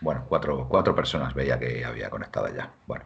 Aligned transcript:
Bueno, 0.00 0.24
cuatro, 0.28 0.66
cuatro 0.68 0.94
personas 0.94 1.34
veía 1.34 1.58
que 1.58 1.84
había 1.84 2.08
conectado 2.08 2.48
ya. 2.48 2.72
Bueno, 2.86 3.04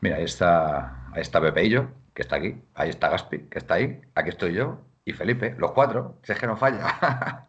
mira, 0.00 0.16
ahí 0.16 0.24
está, 0.24 1.08
ahí 1.12 1.22
está 1.22 1.40
Pepeillo, 1.40 1.88
que 2.12 2.22
está 2.22 2.36
aquí, 2.36 2.60
ahí 2.74 2.90
está 2.90 3.10
Gaspi, 3.10 3.48
que 3.48 3.58
está 3.58 3.74
ahí, 3.74 4.00
aquí 4.14 4.30
estoy 4.30 4.54
yo, 4.54 4.80
y 5.04 5.12
Felipe, 5.12 5.54
los 5.58 5.72
cuatro, 5.72 6.18
si 6.22 6.32
es 6.32 6.38
que 6.38 6.46
no 6.46 6.56
falla. 6.56 7.46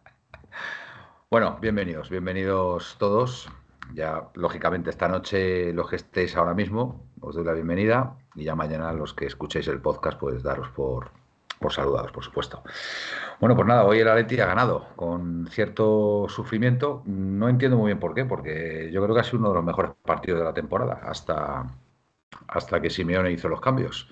bueno, 1.30 1.58
bienvenidos, 1.60 2.08
bienvenidos 2.08 2.96
todos. 2.98 3.48
Ya, 3.94 4.28
lógicamente, 4.34 4.90
esta 4.90 5.08
noche, 5.08 5.72
los 5.72 5.88
que 5.88 5.96
estéis 5.96 6.36
ahora 6.36 6.54
mismo, 6.54 7.04
os 7.20 7.34
doy 7.34 7.44
la 7.44 7.52
bienvenida, 7.52 8.16
y 8.34 8.44
ya 8.44 8.54
mañana 8.54 8.92
los 8.92 9.14
que 9.14 9.26
escuchéis 9.26 9.68
el 9.68 9.80
podcast, 9.80 10.18
pues 10.18 10.42
daros 10.42 10.68
por, 10.70 11.10
por 11.58 11.72
saludados, 11.72 12.12
por 12.12 12.24
supuesto. 12.24 12.62
Bueno, 13.40 13.56
pues 13.56 13.66
nada, 13.66 13.84
hoy 13.84 14.00
el 14.00 14.08
Atleti 14.08 14.40
ha 14.40 14.46
ganado 14.46 14.88
con 14.96 15.46
cierto 15.50 16.26
sufrimiento. 16.28 17.02
No 17.06 17.48
entiendo 17.48 17.76
muy 17.76 17.88
bien 17.88 17.98
por 17.98 18.14
qué, 18.14 18.24
porque 18.24 18.90
yo 18.92 19.02
creo 19.02 19.14
que 19.14 19.20
ha 19.20 19.24
sido 19.24 19.38
uno 19.38 19.48
de 19.50 19.54
los 19.56 19.64
mejores 19.64 19.92
partidos 20.04 20.38
de 20.40 20.44
la 20.44 20.54
temporada, 20.54 21.00
hasta, 21.02 21.64
hasta 22.48 22.80
que 22.80 22.90
Simeone 22.90 23.32
hizo 23.32 23.48
los 23.48 23.60
cambios. 23.60 24.08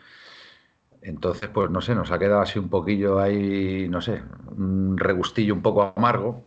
Entonces, 1.02 1.48
pues 1.50 1.70
no 1.70 1.80
sé, 1.82 1.94
nos 1.94 2.10
ha 2.10 2.18
quedado 2.18 2.40
así 2.40 2.58
un 2.58 2.70
poquillo 2.70 3.18
ahí, 3.18 3.88
no 3.90 4.00
sé, 4.00 4.22
un 4.56 4.96
regustillo 4.96 5.52
un 5.54 5.62
poco 5.62 5.92
amargo, 5.96 6.44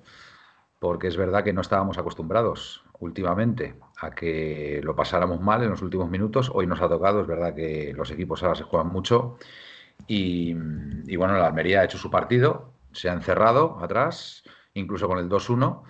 porque 0.79 1.07
es 1.07 1.17
verdad 1.17 1.43
que 1.43 1.53
no 1.53 1.61
estábamos 1.61 1.97
acostumbrados 1.99 2.83
últimamente 2.99 3.75
a 4.01 4.11
que 4.11 4.81
lo 4.83 4.95
pasáramos 4.95 5.41
mal 5.41 5.63
en 5.63 5.69
los 5.69 5.81
últimos 5.83 6.09
minutos. 6.09 6.51
Hoy 6.53 6.67
nos 6.67 6.81
ha 6.81 6.89
tocado, 6.89 7.21
es 7.21 7.27
verdad 7.27 7.53
que 7.53 7.93
los 7.95 8.09
equipos 8.11 8.41
ahora 8.43 8.55
se 8.55 8.63
juegan 8.63 8.87
mucho 8.87 9.37
y, 10.05 10.53
bueno, 11.15 11.37
la 11.37 11.47
Almería 11.47 11.81
ha 11.81 11.85
hecho 11.85 11.97
su 11.97 12.09
partido, 12.09 12.73
se 12.91 13.09
ha 13.09 13.13
encerrado 13.13 13.79
atrás, 13.81 14.43
incluso 14.73 15.07
con 15.07 15.19
el 15.19 15.29
2-1, 15.29 15.83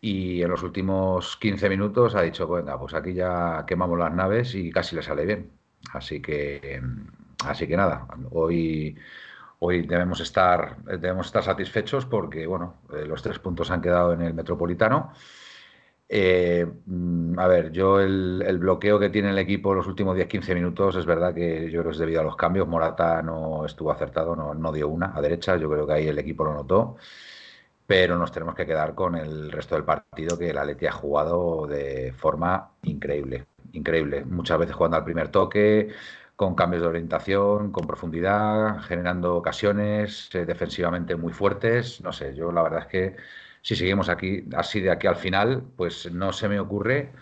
y 0.00 0.42
en 0.42 0.50
los 0.50 0.62
últimos 0.62 1.36
15 1.36 1.68
minutos 1.68 2.14
ha 2.14 2.22
dicho, 2.22 2.48
venga, 2.48 2.78
pues 2.78 2.94
aquí 2.94 3.14
ya 3.14 3.64
quemamos 3.66 3.98
las 3.98 4.12
naves 4.12 4.54
y 4.54 4.70
casi 4.70 4.96
le 4.96 5.02
sale 5.02 5.24
bien. 5.24 5.52
Así 5.92 6.20
que, 6.20 6.82
así 7.44 7.66
que 7.66 7.76
nada, 7.76 8.06
hoy, 8.30 8.96
hoy 9.60 9.82
debemos, 9.86 10.20
estar, 10.20 10.76
debemos 10.84 11.26
estar 11.26 11.42
satisfechos 11.42 12.04
porque, 12.06 12.46
bueno, 12.46 12.76
eh, 12.92 13.04
los 13.06 13.22
tres 13.22 13.38
puntos 13.38 13.70
han 13.70 13.80
quedado 13.80 14.12
en 14.12 14.22
el 14.22 14.34
Metropolitano 14.34 15.12
eh, 16.14 16.66
mm, 16.84 17.38
a 17.38 17.46
ver, 17.48 17.72
yo 17.72 17.98
el, 17.98 18.58
bloqueo 18.58 18.98
que 18.98 19.08
tiene 19.08 19.30
el 19.30 19.38
equipo 19.38 19.74
los 19.74 19.86
últimos 19.86 20.14
10-15 20.14 20.54
minutos 20.54 20.96
es 20.96 21.06
verdad 21.06 21.32
que 21.34 21.70
yo 21.70 21.80
creo 21.80 21.84
que 21.84 21.90
es 21.92 21.98
debido 21.98 22.20
a 22.20 22.24
los 22.24 22.36
cambios. 22.36 22.68
Morata 22.68 23.22
no 23.22 23.64
estuvo 23.64 23.90
acertado, 23.90 24.36
no, 24.36 24.72
dio 24.72 24.88
una 24.88 25.16
a 25.16 25.22
derecha, 25.22 25.56
yo 25.56 25.70
creo 25.70 25.86
que 25.86 25.94
ahí 25.94 26.08
el 26.08 26.18
equipo 26.18 26.44
lo 26.44 26.52
notó. 26.52 26.96
Pero 27.86 28.18
nos 28.18 28.30
tenemos 28.30 28.54
que 28.54 28.66
quedar 28.66 28.94
con 28.94 29.16
el 29.16 29.50
resto 29.50 29.74
del 29.74 29.84
partido 29.84 30.38
que 30.38 30.50
el 30.50 30.58
Atleti 30.58 30.86
ha 30.86 30.92
jugado 30.92 31.66
de 31.66 32.12
forma 32.12 32.72
increíble, 32.82 33.46
increíble. 33.72 34.24
Muchas 34.26 34.58
veces 34.58 34.74
jugando 34.76 34.98
al 34.98 35.04
primer 35.04 35.28
toque, 35.28 35.88
con 36.36 36.54
cambios 36.54 36.82
de 36.82 36.88
orientación, 36.88 37.72
con 37.72 37.86
profundidad, 37.86 38.80
generando 38.82 39.36
ocasiones 39.36 40.28
eh, 40.34 40.44
defensivamente 40.44 41.16
muy 41.16 41.32
fuertes. 41.32 42.02
No 42.02 42.12
sé, 42.12 42.34
yo 42.34 42.52
la 42.52 42.62
verdad 42.62 42.80
es 42.80 42.86
que 42.86 43.16
si 43.62 43.76
seguimos 43.76 44.08
aquí 44.08 44.44
así 44.56 44.80
de 44.80 44.90
aquí 44.90 45.06
al 45.06 45.16
final, 45.16 45.62
pues 45.76 46.12
no 46.12 46.32
se 46.32 46.48
me 46.48 46.60
ocurre 46.60 47.12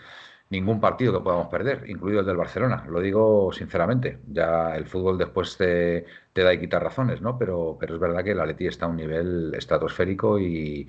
ningún 0.51 0.81
partido 0.81 1.13
que 1.13 1.23
podamos 1.23 1.47
perder, 1.47 1.89
incluido 1.89 2.19
el 2.19 2.25
del 2.25 2.35
Barcelona. 2.37 2.83
Lo 2.89 2.99
digo 2.99 3.51
sinceramente. 3.53 4.19
Ya 4.27 4.75
el 4.75 4.85
fútbol 4.85 5.17
después 5.17 5.57
te, 5.57 6.05
da 6.35 6.53
y 6.53 6.59
quita 6.59 6.79
razones, 6.79 7.21
¿no? 7.21 7.37
Pero, 7.37 7.77
pero 7.79 7.95
es 7.95 8.01
verdad 8.01 8.23
que 8.23 8.31
el 8.31 8.39
Atleti 8.39 8.67
está 8.67 8.85
a 8.85 8.89
un 8.89 8.97
nivel 8.97 9.53
estratosférico 9.55 10.39
y, 10.39 10.87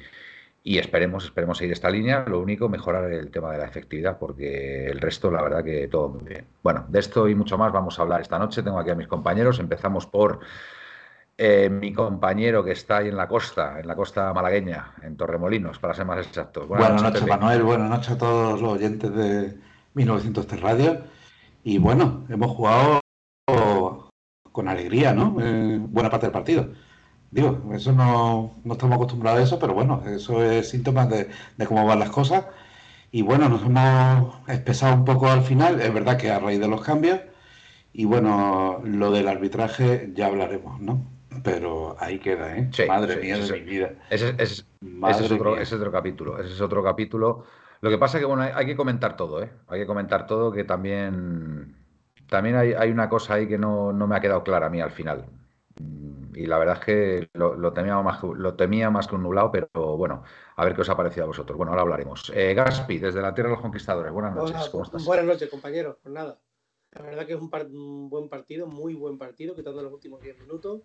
y 0.64 0.78
esperemos, 0.78 1.26
esperemos 1.26 1.58
seguir 1.58 1.72
esta 1.72 1.90
línea. 1.90 2.24
Lo 2.26 2.40
único, 2.40 2.68
mejorar 2.68 3.12
el 3.12 3.30
tema 3.30 3.52
de 3.52 3.58
la 3.58 3.66
efectividad, 3.66 4.18
porque 4.18 4.86
el 4.86 5.00
resto, 5.00 5.30
la 5.30 5.42
verdad 5.42 5.62
que 5.62 5.86
todo 5.88 6.08
muy 6.08 6.24
bien. 6.24 6.46
Bueno, 6.62 6.84
de 6.88 6.98
esto 6.98 7.28
y 7.28 7.34
mucho 7.36 7.56
más 7.56 7.72
vamos 7.72 7.98
a 7.98 8.02
hablar 8.02 8.20
esta 8.20 8.38
noche. 8.40 8.62
Tengo 8.64 8.80
aquí 8.80 8.90
a 8.90 8.96
mis 8.96 9.08
compañeros. 9.08 9.60
Empezamos 9.60 10.06
por 10.06 10.40
eh, 11.38 11.70
mi 11.70 11.92
compañero 11.92 12.62
que 12.62 12.72
está 12.72 12.98
ahí 12.98 13.08
en 13.08 13.16
la 13.16 13.26
costa, 13.26 13.80
en 13.80 13.86
la 13.86 13.96
costa 13.96 14.32
malagueña, 14.32 14.94
en 15.02 15.16
Torremolinos, 15.16 15.78
para 15.78 15.94
ser 15.94 16.04
más 16.04 16.26
exactos. 16.26 16.68
Buenas, 16.68 17.02
noches, 17.02 17.26
Manuel. 17.26 17.62
Buenas 17.62 17.90
noches 17.90 18.10
a 18.10 18.18
todos 18.18 18.60
los 18.60 18.72
oyentes 18.72 19.14
de 19.14 19.58
1903 19.94 20.60
Radio. 20.60 21.02
Y 21.64 21.78
bueno, 21.78 22.24
hemos 22.28 22.50
jugado 22.52 23.00
con 24.52 24.68
alegría, 24.68 25.14
¿no? 25.14 25.36
Eh, 25.40 25.78
buena 25.80 26.10
parte 26.10 26.26
del 26.26 26.32
partido. 26.32 26.68
Digo, 27.30 27.72
eso 27.74 27.92
no, 27.92 28.56
no, 28.62 28.74
estamos 28.74 28.96
acostumbrados 28.96 29.40
a 29.40 29.42
eso, 29.44 29.58
pero 29.58 29.72
bueno, 29.72 30.02
eso 30.06 30.44
es 30.44 30.68
síntoma 30.68 31.06
de, 31.06 31.30
de, 31.56 31.66
cómo 31.66 31.86
van 31.86 31.98
las 31.98 32.10
cosas. 32.10 32.44
Y 33.10 33.22
bueno, 33.22 33.48
nos 33.48 33.62
hemos 33.62 34.36
espesado 34.48 34.94
un 34.94 35.04
poco 35.04 35.28
al 35.28 35.42
final, 35.42 35.80
es 35.80 35.92
verdad 35.92 36.18
que 36.18 36.30
a 36.30 36.38
raíz 36.38 36.60
de 36.60 36.68
los 36.68 36.82
cambios. 36.82 37.20
Y 37.92 38.04
bueno, 38.04 38.80
lo 38.84 39.10
del 39.10 39.28
arbitraje 39.28 40.12
ya 40.14 40.26
hablaremos, 40.26 40.80
¿no? 40.80 41.06
Pero 41.42 41.96
ahí 41.98 42.18
queda, 42.18 42.56
¿eh? 42.56 42.70
Madre 42.86 43.16
mía 43.16 43.38
de 43.38 43.52
mi 43.52 43.60
vida. 43.60 43.92
Ese, 44.10 44.34
es 44.38 44.66
otro, 44.80 45.54
ese, 45.54 45.62
es 45.62 45.72
otro, 45.72 45.92
capítulo. 45.92 46.38
Ese 46.38 46.52
es 46.52 46.60
otro 46.60 46.82
capítulo. 46.82 47.44
Lo 47.80 47.90
que 47.90 47.98
pasa 47.98 48.18
es 48.18 48.22
que, 48.22 48.26
bueno, 48.26 48.42
hay, 48.42 48.66
que 48.66 48.76
comentar 48.76 49.16
todo, 49.16 49.42
¿eh? 49.42 49.50
Hay 49.68 49.80
que 49.80 49.86
comentar 49.86 50.26
todo, 50.26 50.52
que 50.52 50.64
también, 50.64 51.76
también 52.28 52.56
hay, 52.56 52.90
una 52.90 53.08
cosa 53.08 53.34
ahí 53.34 53.48
que 53.48 53.58
no, 53.58 53.92
me 53.92 54.16
ha 54.16 54.20
quedado 54.20 54.44
clara 54.44 54.66
a 54.66 54.70
mí 54.70 54.80
al 54.80 54.92
final. 54.92 55.26
Mm, 55.80 56.36
y 56.36 56.46
la 56.46 56.58
verdad 56.58 56.78
es 56.78 56.84
que 56.84 57.30
lo, 57.34 57.72
temía, 57.72 58.00
más, 58.00 58.22
lo 58.22 58.54
temía 58.54 58.90
más 58.90 59.08
que 59.08 59.14
un 59.16 59.22
nublado, 59.22 59.50
pero 59.50 59.96
bueno, 59.96 60.22
a 60.56 60.64
ver 60.64 60.74
qué 60.74 60.82
os 60.82 60.88
ha 60.90 60.96
parecido 60.96 61.24
a 61.24 61.28
vosotros. 61.28 61.56
Bueno, 61.56 61.72
ahora 61.72 61.82
hablaremos. 61.82 62.30
Eh, 62.34 62.54
Gaspi, 62.54 62.98
desde 62.98 63.20
la 63.20 63.34
Tierra 63.34 63.50
de 63.50 63.56
los 63.56 63.62
Conquistadores. 63.62 64.12
Buenas 64.12 64.34
noches, 64.34 64.68
¿cómo 64.70 64.84
estás? 64.84 65.04
Buenas 65.04 65.26
noches, 65.26 65.48
compañeros. 65.50 65.96
Pues 66.02 66.14
nada, 66.14 66.38
la 66.92 67.02
verdad 67.02 67.26
que 67.26 67.32
es 67.32 67.40
un, 67.40 68.10
buen 68.10 68.28
partido, 68.28 68.66
muy 68.66 68.94
buen 68.94 69.16
partido, 69.16 69.54
quitando 69.56 69.82
los 69.82 69.92
últimos 69.92 70.20
10 70.20 70.38
minutos 70.40 70.82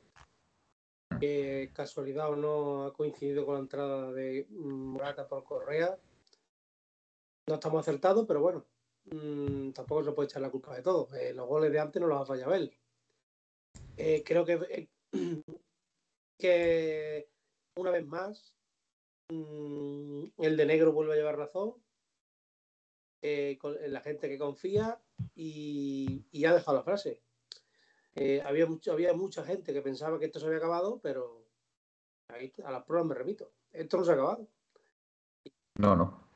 que 1.19 1.71
casualidad 1.73 2.31
o 2.31 2.35
no 2.35 2.85
ha 2.85 2.93
coincidido 2.93 3.45
con 3.45 3.55
la 3.55 3.61
entrada 3.61 4.11
de 4.11 4.47
Morata 4.49 5.27
por 5.27 5.43
Correa. 5.43 5.97
No 7.47 7.55
estamos 7.55 7.81
acertados, 7.81 8.25
pero 8.27 8.41
bueno, 8.41 8.65
mmm, 9.05 9.71
tampoco 9.71 10.03
se 10.03 10.11
puede 10.11 10.27
echar 10.27 10.41
la 10.41 10.51
culpa 10.51 10.75
de 10.75 10.81
todo. 10.81 11.07
Eh, 11.15 11.33
los 11.33 11.47
goles 11.47 11.71
de 11.71 11.79
antes 11.79 12.01
no 12.01 12.07
los 12.07 12.21
ha 12.21 12.25
fallado 12.25 12.53
él. 12.53 12.73
Eh, 13.95 14.23
creo 14.25 14.45
que, 14.45 14.53
eh, 14.69 14.89
que 16.37 17.29
una 17.75 17.91
vez 17.91 18.05
más 18.05 18.55
mmm, 19.29 20.25
el 20.37 20.57
de 20.57 20.65
negro 20.65 20.91
vuelve 20.91 21.13
a 21.13 21.17
llevar 21.17 21.37
razón. 21.37 21.75
Con 23.59 23.75
la 23.91 23.99
gente 23.99 24.29
que 24.29 24.37
confía 24.37 25.01
y, 25.35 26.23
y 26.31 26.45
ha 26.45 26.53
dejado 26.53 26.77
la 26.77 26.83
frase 26.83 27.21
eh, 28.19 28.41
había, 28.43 28.65
mucho, 28.65 28.93
había 28.93 29.13
mucha 29.13 29.43
gente 29.43 29.71
que 29.73 29.81
pensaba 29.81 30.17
que 30.17 30.25
esto 30.25 30.39
se 30.39 30.47
había 30.47 30.57
acabado, 30.57 30.99
pero 31.01 31.45
ahí, 32.29 32.51
a 32.65 32.71
las 32.71 32.83
pruebas 32.83 33.09
me 33.09 33.15
repito. 33.15 33.51
Esto 33.71 33.97
no 33.97 34.03
se 34.03 34.11
ha 34.11 34.13
acabado. 34.15 34.47
No, 35.75 35.95
no. 35.95 36.27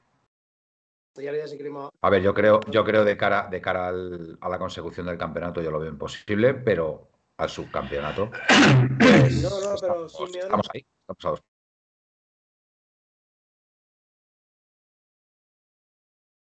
A 2.02 2.10
ver, 2.10 2.22
yo 2.22 2.34
creo, 2.34 2.60
yo 2.70 2.86
creo 2.86 3.04
de 3.04 3.18
cara, 3.18 3.48
de 3.50 3.60
cara 3.60 3.90
a 3.90 4.50
la 4.50 4.60
consecución 4.60 5.08
del 5.08 5.18
campeonato, 5.18 5.62
yo 5.62 5.72
lo 5.72 5.80
veo 5.80 5.90
imposible, 5.90 6.54
pero 6.54 7.10
al 7.38 7.50
subcampeonato. 7.50 8.30
Pues, 8.30 9.44
no, 9.44 9.50
no, 9.50 9.76
pero 9.82 10.06
estamos, 10.06 10.36
estamos 10.36 10.68
ahí, 10.74 10.86
estamos 11.10 11.42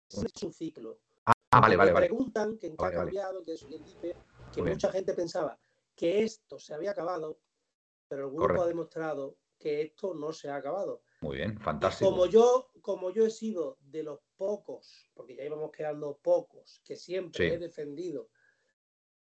Es 0.09 0.43
un 0.43 0.53
ciclo. 0.53 0.97
Ah, 1.25 1.61
vale, 1.61 1.77
vale, 1.77 1.91
me 1.91 1.93
vale. 1.93 2.05
preguntan 2.07 2.57
que 2.57 2.67
en 2.67 2.75
qué 2.75 2.83
Vale, 2.83 2.95
ha 2.95 2.97
vale. 2.97 3.11
cambiado, 3.11 3.43
que 3.43 3.53
eso 3.53 3.67
y 3.69 3.75
él 3.75 3.83
dice 3.83 4.15
que 4.51 4.61
Muy 4.61 4.67
bien. 4.69 4.75
mucha 4.75 4.91
gente 4.91 5.13
pensaba 5.13 5.59
que 5.95 6.23
esto 6.23 6.59
se 6.59 6.73
había 6.73 6.91
acabado, 6.91 7.39
pero 8.07 8.23
el 8.23 8.29
grupo 8.29 8.43
Correcto. 8.43 8.63
ha 8.63 8.67
demostrado 8.67 9.37
que 9.57 9.81
esto 9.81 10.13
no 10.13 10.31
se 10.33 10.49
ha 10.49 10.55
acabado. 10.55 11.03
Muy 11.21 11.37
bien, 11.37 11.59
fantástico. 11.59 12.09
como 12.11 12.25
yo, 12.27 12.71
como 12.81 13.11
yo 13.11 13.25
he 13.25 13.29
sido 13.29 13.77
de 13.81 14.03
los 14.03 14.19
pocos, 14.37 15.11
porque 15.13 15.35
ya 15.35 15.43
íbamos 15.43 15.71
quedando 15.71 16.17
pocos, 16.17 16.81
que 16.85 16.95
siempre 16.95 17.47
Sí. 17.47 17.53
he 17.53 17.57
defendido 17.59 18.29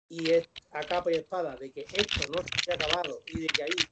y 0.09 0.31
es 0.31 0.50
a 0.71 0.87
capa 0.87 1.12
y 1.12 1.17
espada 1.17 1.56
de 1.56 1.73
que 1.73 1.88
esto 1.93 2.26
no 2.29 2.43
se 2.43 2.73
ha 2.73 2.75
acabado 2.75 3.23
y 3.26 3.38
de 3.41 3.53
que 3.53 3.62
ahí 3.62 3.91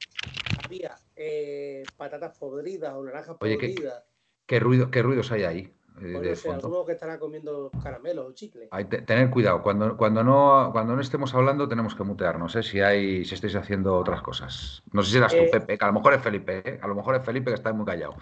había 0.56 1.00
eh, 1.16 1.90
patatas 1.96 2.36
podridas 2.38 2.94
o 2.94 3.02
naranjas 3.04 3.36
Oye, 3.40 3.56
¿qué- 3.58 3.66
podridas, 3.68 4.04
¿Qué, 4.46 4.60
ruido, 4.60 4.90
¿Qué 4.90 5.02
ruidos 5.02 5.30
hay 5.32 5.44
ahí 5.44 5.74
eh, 6.00 6.18
pues 6.20 6.46
no 6.46 6.60
sé, 6.60 6.86
que 6.86 6.92
estarán 6.92 7.18
comiendo 7.18 7.70
caramelos 7.82 8.26
o. 8.26 8.34
Hay 8.70 8.86
que 8.86 9.02
tener 9.02 9.30
cuidado. 9.30 9.62
Cuando, 9.62 9.96
cuando, 9.96 10.24
no, 10.24 10.70
cuando 10.72 10.94
no 10.94 11.00
estemos 11.00 11.34
hablando 11.34 11.68
tenemos 11.68 11.94
que 11.94 12.02
mutearnos, 12.02 12.56
¿eh? 12.56 12.62
si, 12.62 12.80
hay, 12.80 13.24
si 13.24 13.34
estáis 13.34 13.54
haciendo 13.56 13.96
otras 13.96 14.22
cosas. 14.22 14.82
No 14.92 15.02
sé 15.02 15.10
si 15.10 15.18
eras 15.18 15.32
tú, 15.32 15.38
Eh, 15.38 15.50
Pepe, 15.52 15.76
que 15.78 15.84
a 15.84 15.88
lo 15.88 15.94
mejor 15.94 16.14
es 16.14 16.22
Felipe, 16.22 16.62
¿eh? 16.64 16.80
a 16.82 16.88
lo 16.88 16.94
mejor 16.94 17.16
es 17.16 17.24
Felipe 17.24 17.50
que 17.50 17.56
está 17.56 17.72
muy 17.72 17.84
callado. 17.84 18.16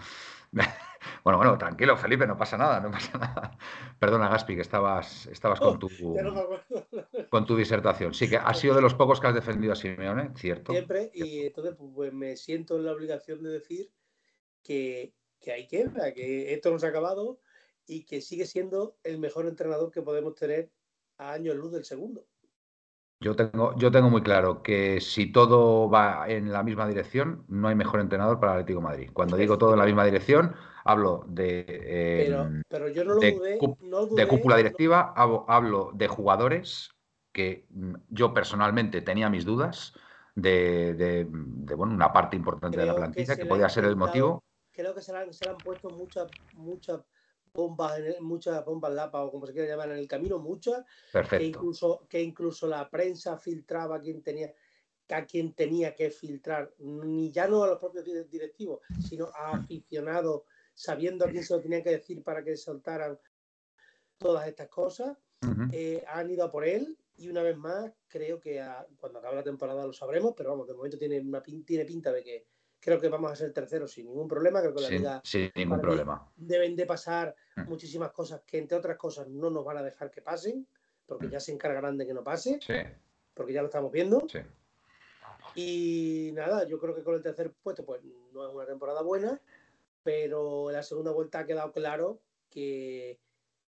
bueno, 1.23 1.37
bueno, 1.37 1.57
tranquilo, 1.57 1.95
Felipe, 1.95 2.27
no 2.27 2.37
pasa 2.37 2.57
nada, 2.57 2.79
no 2.81 2.91
pasa 2.91 3.17
nada. 3.17 3.57
Perdona, 3.99 4.27
Gaspi, 4.27 4.55
que 4.55 4.61
estabas, 4.61 5.27
estabas 5.27 5.59
con, 5.59 5.79
tu, 5.79 5.89
no 6.21 6.45
con 7.29 7.45
tu 7.45 7.55
disertación. 7.55 8.13
Sí, 8.13 8.29
que 8.29 8.37
has 8.37 8.59
sido 8.59 8.75
de 8.75 8.81
los 8.81 8.93
pocos 8.93 9.19
que 9.19 9.27
has 9.27 9.35
defendido 9.35 9.73
a 9.73 9.75
Simeone, 9.77 10.31
¿cierto? 10.35 10.73
Siempre, 10.73 11.09
y 11.13 11.45
entonces 11.45 11.75
pues, 11.77 11.91
pues, 11.95 12.13
me 12.13 12.35
siento 12.35 12.75
en 12.75 12.85
la 12.85 12.91
obligación 12.91 13.41
de 13.41 13.49
decir 13.49 13.89
que, 14.61 15.13
que 15.39 15.53
ahí 15.53 15.67
queda, 15.67 16.13
que 16.13 16.53
esto 16.53 16.69
no 16.69 16.79
se 16.79 16.85
ha 16.85 16.89
acabado 16.89 17.39
y 17.91 18.05
que 18.05 18.21
sigue 18.21 18.45
siendo 18.45 18.95
el 19.03 19.19
mejor 19.19 19.47
entrenador 19.47 19.91
que 19.91 20.01
podemos 20.01 20.33
tener 20.35 20.71
a 21.17 21.33
años 21.33 21.55
luz 21.57 21.73
del 21.73 21.83
segundo. 21.83 22.25
Yo 23.19 23.35
tengo, 23.35 23.75
yo 23.77 23.91
tengo 23.91 24.09
muy 24.09 24.23
claro 24.23 24.63
que 24.63 25.01
si 25.01 25.31
todo 25.31 25.89
va 25.89 26.25
en 26.27 26.51
la 26.51 26.63
misma 26.63 26.87
dirección, 26.87 27.43
no 27.49 27.67
hay 27.67 27.75
mejor 27.75 27.99
entrenador 27.99 28.39
para 28.39 28.53
el 28.53 28.59
Atlético 28.59 28.79
de 28.79 28.83
Madrid. 28.85 29.09
Cuando 29.13 29.35
digo 29.35 29.57
todo 29.57 29.73
en 29.73 29.79
la 29.79 29.85
misma 29.85 30.05
dirección, 30.05 30.55
hablo 30.85 31.25
de, 31.27 31.65
eh, 31.67 32.25
Pero, 32.25 32.49
pero 32.69 32.87
yo 32.89 33.03
no 33.03 33.13
lo 33.13 33.19
de 33.19 33.33
dudé, 33.33 33.59
no 33.81 34.05
de 34.07 34.27
cúpula 34.27 34.55
no- 34.55 34.57
directiva, 34.57 35.13
hablo, 35.15 35.45
hablo 35.49 35.91
de 35.93 36.07
jugadores 36.07 36.89
que 37.33 37.67
mm, 37.69 37.93
yo 38.09 38.33
personalmente 38.33 39.01
tenía 39.01 39.29
mis 39.29 39.45
dudas 39.45 39.93
de, 40.33 40.93
de- 40.95 41.25
bueno, 41.75 41.93
una 41.93 42.11
parte 42.13 42.37
importante 42.37 42.79
de 42.79 42.85
la 42.85 42.93
que 42.93 42.99
plantilla 43.01 43.35
que 43.35 43.43
le 43.43 43.49
podía 43.49 43.69
ser 43.69 43.83
el 43.85 43.97
motivo. 43.97 44.41
creo 44.71 44.95
que 44.95 45.01
se 45.01 45.11
le 45.11 45.19
han, 45.19 45.33
se 45.33 45.45
le 45.45 45.51
han 45.51 45.61
puesto 45.61 45.91
muchas 45.91 46.31
muchas 46.53 47.01
bombas, 47.53 47.99
muchas 48.21 48.63
bombas 48.65 48.93
lapa 48.93 49.23
o 49.23 49.31
como 49.31 49.45
se 49.45 49.53
quiera 49.53 49.67
llamar 49.67 49.91
en 49.91 49.97
el 49.97 50.07
camino, 50.07 50.39
muchas, 50.39 50.83
que 50.85 51.11
Perfecto. 51.11 51.45
incluso, 51.45 52.07
que 52.09 52.21
incluso 52.21 52.67
la 52.67 52.89
prensa 52.89 53.37
filtraba 53.37 53.97
a 53.97 54.01
quien 54.01 54.21
tenía 54.23 54.53
a 55.09 55.25
quien 55.25 55.53
tenía 55.53 55.93
que 55.93 56.09
filtrar, 56.09 56.73
ni 56.77 57.31
ya 57.33 57.45
no 57.45 57.63
a 57.63 57.67
los 57.67 57.79
propios 57.79 58.05
dire- 58.05 58.29
directivos, 58.29 58.79
sino 58.97 59.25
a 59.35 59.55
aficionados, 59.55 60.43
sabiendo 60.73 61.25
a 61.25 61.29
quién 61.29 61.43
se 61.43 61.53
lo 61.53 61.59
tenían 61.59 61.83
que 61.83 61.89
decir 61.89 62.23
para 62.23 62.41
que 62.45 62.55
soltaran 62.55 63.19
todas 64.17 64.47
estas 64.47 64.69
cosas. 64.69 65.17
Eh, 65.73 66.01
han 66.07 66.29
ido 66.29 66.45
a 66.45 66.51
por 66.51 66.63
él 66.65 66.97
y 67.17 67.27
una 67.29 67.43
vez 67.43 67.57
más 67.57 67.91
creo 68.07 68.39
que 68.39 68.61
a- 68.61 68.87
cuando 68.97 69.19
acabe 69.19 69.35
la 69.35 69.43
temporada 69.43 69.85
lo 69.85 69.91
sabremos, 69.91 70.33
pero 70.37 70.51
vamos, 70.51 70.67
de 70.67 70.75
momento 70.75 70.97
tiene, 70.97 71.19
una, 71.19 71.43
tiene 71.43 71.83
pinta 71.83 72.13
de 72.13 72.23
que 72.23 72.47
creo 72.81 72.99
que 72.99 73.07
vamos 73.07 73.31
a 73.31 73.35
ser 73.35 73.53
terceros 73.53 73.91
sin 73.93 74.07
ningún 74.07 74.27
problema, 74.27 74.59
creo 74.59 74.73
que 74.73 74.81
la 74.81 74.87
Sin, 74.87 74.97
liga 74.97 75.21
sin 75.23 75.51
ningún 75.55 75.79
problema. 75.79 76.27
deben 76.35 76.75
de 76.75 76.85
pasar 76.85 77.35
Mm. 77.55 77.69
muchísimas 77.69 78.11
cosas 78.11 78.41
que 78.45 78.57
entre 78.57 78.77
otras 78.77 78.97
cosas 78.97 79.27
no 79.27 79.49
nos 79.49 79.63
van 79.63 79.77
a 79.77 79.83
dejar 79.83 80.09
que 80.11 80.21
pasen, 80.21 80.65
porque 81.05 81.27
Mm. 81.27 81.31
ya 81.31 81.39
se 81.39 81.51
encargarán 81.53 81.97
de 81.97 82.07
que 82.07 82.13
no 82.13 82.23
pase, 82.23 82.59
Sí, 82.61 82.73
porque 83.33 83.53
ya 83.53 83.61
lo 83.61 83.67
estamos 83.67 83.91
viendo. 83.91 84.27
sí. 84.27 84.39
Y 85.53 86.31
nada, 86.33 86.65
yo 86.65 86.79
creo 86.79 86.95
que 86.95 87.03
con 87.03 87.15
el 87.15 87.21
tercer 87.21 87.51
puesto 87.61 87.85
pues 87.85 88.01
no 88.33 88.47
es 88.47 88.53
una 88.55 88.65
temporada 88.65 89.01
buena, 89.01 89.39
pero 90.03 90.69
en 90.69 90.75
la 90.77 90.83
segunda 90.83 91.11
vuelta 91.11 91.39
ha 91.39 91.45
quedado 91.45 91.71
claro 91.71 92.19
que, 92.49 93.19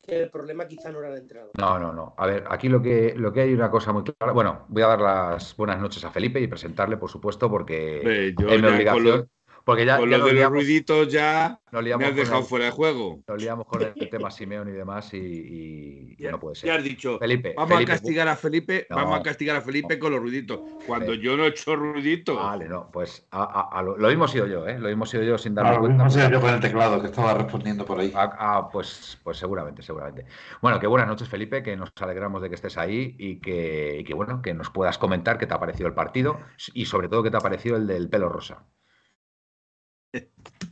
que 0.03 0.23
el 0.23 0.31
problema 0.31 0.67
quizá 0.67 0.91
no 0.91 0.99
era 0.99 1.11
el 1.13 1.19
entrenador. 1.19 1.53
No, 1.57 1.79
no, 1.79 1.93
no. 1.93 2.15
A 2.19 2.27
ver, 2.27 2.45
aquí 2.49 2.69
lo 2.69 2.83
que, 2.83 3.15
lo 3.17 3.33
que 3.33 3.43
hay 3.43 3.55
una 3.55 3.71
cosa 3.71 3.93
muy 3.93 4.03
clara. 4.03 4.33
Bueno, 4.33 4.67
voy 4.69 4.83
a 4.83 4.89
dar 4.89 5.01
las 5.01 5.57
buenas 5.57 5.81
noches 5.81 6.05
a 6.05 6.11
Felipe 6.11 6.41
y 6.41 6.49
presentarle, 6.49 6.97
por 6.97 7.09
supuesto, 7.09 7.49
porque 7.49 7.99
Hombre, 7.99 8.35
yo 8.35 8.49
es 8.49 8.61
mi 8.61 8.69
obligación. 8.69 9.05
con 9.05 9.19
lo, 9.19 9.29
porque 9.65 9.87
ya, 9.87 9.99
con 9.99 10.11
ya 10.11 10.19
lo 10.19 10.33
los 10.33 10.51
ruiditos 10.51 11.09
ya 11.09 11.59
nos 11.71 11.83
me 11.83 11.89
liamos 11.89 12.05
has 12.07 12.11
con 12.13 12.17
dejado 12.21 12.41
el- 12.41 12.45
fuera 12.47 12.65
de 12.67 12.71
juego. 12.71 13.21
nos 13.27 13.43
liamos 13.43 13.67
con 13.67 13.83
el 13.83 13.95
tema 14.11 14.31
Simeón 14.31 14.69
y 14.69 14.73
demás 14.73 15.13
y, 15.15 15.19
y- 15.19 16.15
y 16.19 16.23
Ya, 16.23 16.31
no 16.31 16.41
puede 16.41 16.55
ya 16.57 16.61
ser. 16.61 16.71
has 16.73 16.85
dicho, 16.85 17.19
Felipe, 17.19 17.55
vamos 17.57 17.73
Felipe, 17.75 17.93
a 17.93 17.95
castigar 17.95 18.29
a 18.29 18.37
Felipe, 18.37 18.87
No. 18.91 18.97
vamos 18.97 19.21
a 19.21 19.23
castigar 19.23 19.57
a 19.57 19.61
Felipe 19.61 19.99
con 19.99 20.13
los 20.13 20.21
ruiditos. 20.21 20.61
Cuando 20.87 21.07
Felipe. 21.07 21.25
yo 21.25 21.37
no 21.37 21.45
he 21.45 21.49
hecho 21.49 21.75
ruiditos. 21.77 22.37
Vale, 22.37 22.69
no, 22.69 22.91
pues 22.93 23.27
a- 23.31 23.43
a- 23.45 23.79
a 23.79 23.83
lo, 23.83 23.97
lo 23.97 24.09
mismo 24.09 24.29
sido 24.29 24.47
yo, 24.47 24.67
¿eh? 24.67 24.79
Lo 24.79 24.89
mismo 24.89 25.07
sido 25.07 25.23
yo 25.23 25.39
sin 25.39 25.55
darme 25.55 25.71
Claro, 25.71 25.83
cuenta. 25.85 26.05
no 26.05 26.11
sé 26.11 26.29
yo 26.31 26.41
con 26.41 26.51
el 26.55 26.61
teclado 26.61 27.01
que 27.01 27.07
estaba 27.07 27.35
respondiendo 27.35 27.85
por 27.85 28.01
ahí. 28.01 28.13
Ah, 28.15 28.31
ah, 28.39 28.69
pues, 28.73 29.19
pues 29.23 29.37
seguramente, 29.39 29.83
seguramente. 29.83 30.27
Bueno, 30.61 30.79
que 30.81 30.87
buenas 30.87 31.09
noches, 31.09 31.29
Felipe, 31.29 31.63
que 31.63 31.77
nos 31.77 31.91
alegramos 32.01 32.43
de 32.43 32.49
que 32.49 32.55
estés 32.57 32.77
ahí 32.79 33.15
y 33.19 33.37
que, 33.41 33.99
y 34.01 34.05
que, 34.05 34.15
bueno, 34.15 34.43
que 34.43 34.55
nos 34.55 34.71
puedas 34.71 34.99
comentar 34.99 35.39
qué 35.39 35.47
te 35.47 35.55
ha 35.55 35.61
parecido 35.61 35.87
el 35.89 35.95
partido 35.95 36.39
y 36.75 36.85
sobre 36.87 37.09
todo 37.09 37.23
qué 37.23 37.31
te 37.31 37.37
ha 37.37 37.41
parecido 37.41 37.77
el 37.77 37.87
del 37.87 38.09
pelo 38.09 38.29
rosa. 38.29 38.65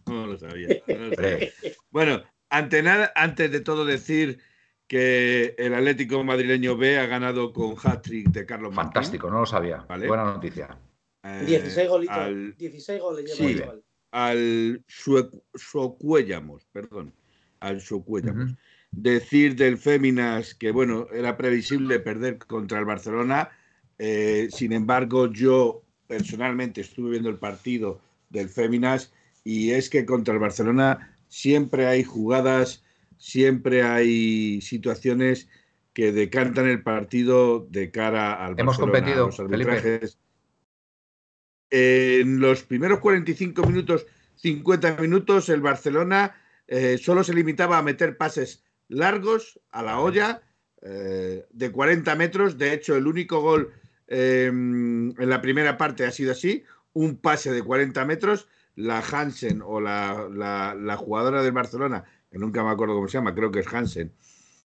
No 0.06 0.26
lo 0.26 0.38
sabía. 0.38 0.68
no 0.86 0.94
lo 0.94 1.14
sabía. 1.14 1.48
Hombre, 1.48 1.52
Bueno, 1.90 2.22
ante 2.48 2.82
nada, 2.82 3.12
antes 3.14 3.50
de 3.50 3.60
todo 3.60 3.84
decir 3.84 4.40
que 4.88 5.54
el 5.56 5.72
Atlético 5.72 6.24
madrileño 6.24 6.76
B 6.76 6.98
ha 6.98 7.06
ganado 7.06 7.52
con 7.52 7.76
hat-trick 7.80 8.28
de 8.30 8.44
Carlos 8.44 8.74
Martín. 8.74 8.92
fantástico, 8.92 9.30
no 9.30 9.40
lo 9.40 9.46
sabía. 9.46 9.84
Vale. 9.88 10.08
Buena 10.08 10.24
noticia. 10.24 10.76
Eh, 11.22 11.44
16 11.46 11.88
golitos, 11.88 12.16
al, 12.16 12.56
16 12.56 13.00
goles 13.00 13.24
lleva 13.24 13.36
sí. 13.36 13.52
el 13.52 13.58
chaval. 13.60 13.84
al 14.10 14.84
Socuellamos, 15.54 16.66
perdón, 16.72 17.12
al 17.60 17.80
Socuellamos. 17.80 18.56
Decir 18.90 19.54
del 19.54 19.78
Féminas 19.78 20.56
que, 20.56 20.72
bueno, 20.72 21.06
era 21.12 21.36
previsible 21.36 22.00
perder 22.00 22.38
contra 22.38 22.80
el 22.80 22.84
Barcelona. 22.84 23.50
eh, 23.98 24.48
sin 24.50 24.72
embargo, 24.72 25.30
yo 25.30 25.84
personalmente 26.08 26.80
estuve 26.80 27.10
viendo 27.10 27.28
el 27.28 27.38
partido 27.38 28.00
del 28.30 28.48
Féminas 28.48 29.12
y 29.44 29.72
es 29.72 29.90
que 29.90 30.06
contra 30.06 30.34
el 30.34 30.40
Barcelona 30.40 31.16
siempre 31.28 31.86
hay 31.86 32.04
jugadas, 32.04 32.84
siempre 33.16 33.82
hay 33.82 34.60
situaciones 34.60 35.48
que 35.92 36.12
decantan 36.12 36.68
el 36.68 36.82
partido 36.82 37.66
de 37.70 37.90
cara 37.90 38.44
al 38.44 38.58
Hemos 38.58 38.78
Barcelona, 38.78 38.98
competido, 38.98 39.24
a 39.24 39.26
los 39.26 39.40
arbitrajes. 39.40 40.18
En 41.70 42.40
los 42.40 42.62
primeros 42.64 42.98
45 43.00 43.62
minutos, 43.66 44.06
50 44.36 44.96
minutos, 44.96 45.48
el 45.48 45.60
Barcelona 45.60 46.34
eh, 46.66 46.98
solo 46.98 47.24
se 47.24 47.34
limitaba 47.34 47.78
a 47.78 47.82
meter 47.82 48.16
pases 48.16 48.64
largos 48.88 49.60
a 49.70 49.82
la 49.82 50.00
olla 50.00 50.42
eh, 50.82 51.44
de 51.50 51.70
40 51.70 52.14
metros. 52.16 52.58
De 52.58 52.72
hecho, 52.72 52.96
el 52.96 53.06
único 53.06 53.40
gol 53.40 53.72
eh, 54.08 54.46
en 54.46 55.14
la 55.16 55.40
primera 55.40 55.76
parte 55.76 56.06
ha 56.06 56.10
sido 56.10 56.32
así, 56.32 56.64
un 56.92 57.16
pase 57.16 57.52
de 57.52 57.62
40 57.62 58.04
metros. 58.04 58.48
La 58.76 59.00
Hansen 59.00 59.62
o 59.64 59.80
la, 59.80 60.28
la- 60.30 60.74
la 60.74 60.96
jugadora 60.96 61.42
del 61.42 61.52
Barcelona, 61.52 62.04
que 62.30 62.38
nunca 62.38 62.62
me 62.64 62.70
acuerdo 62.70 62.94
cómo 62.94 63.08
se 63.08 63.18
llama, 63.18 63.34
creo 63.34 63.50
que 63.50 63.60
es 63.60 63.72
Hansen, 63.72 64.12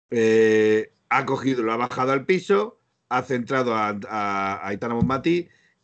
eh, 0.09 0.93
ha 1.09 1.25
cogido, 1.25 1.63
lo 1.63 1.71
ha 1.73 1.77
bajado 1.77 2.11
al 2.11 2.25
piso, 2.25 2.79
ha 3.09 3.21
centrado 3.23 3.75
a, 3.75 3.97
a, 4.09 4.67
a 4.67 4.73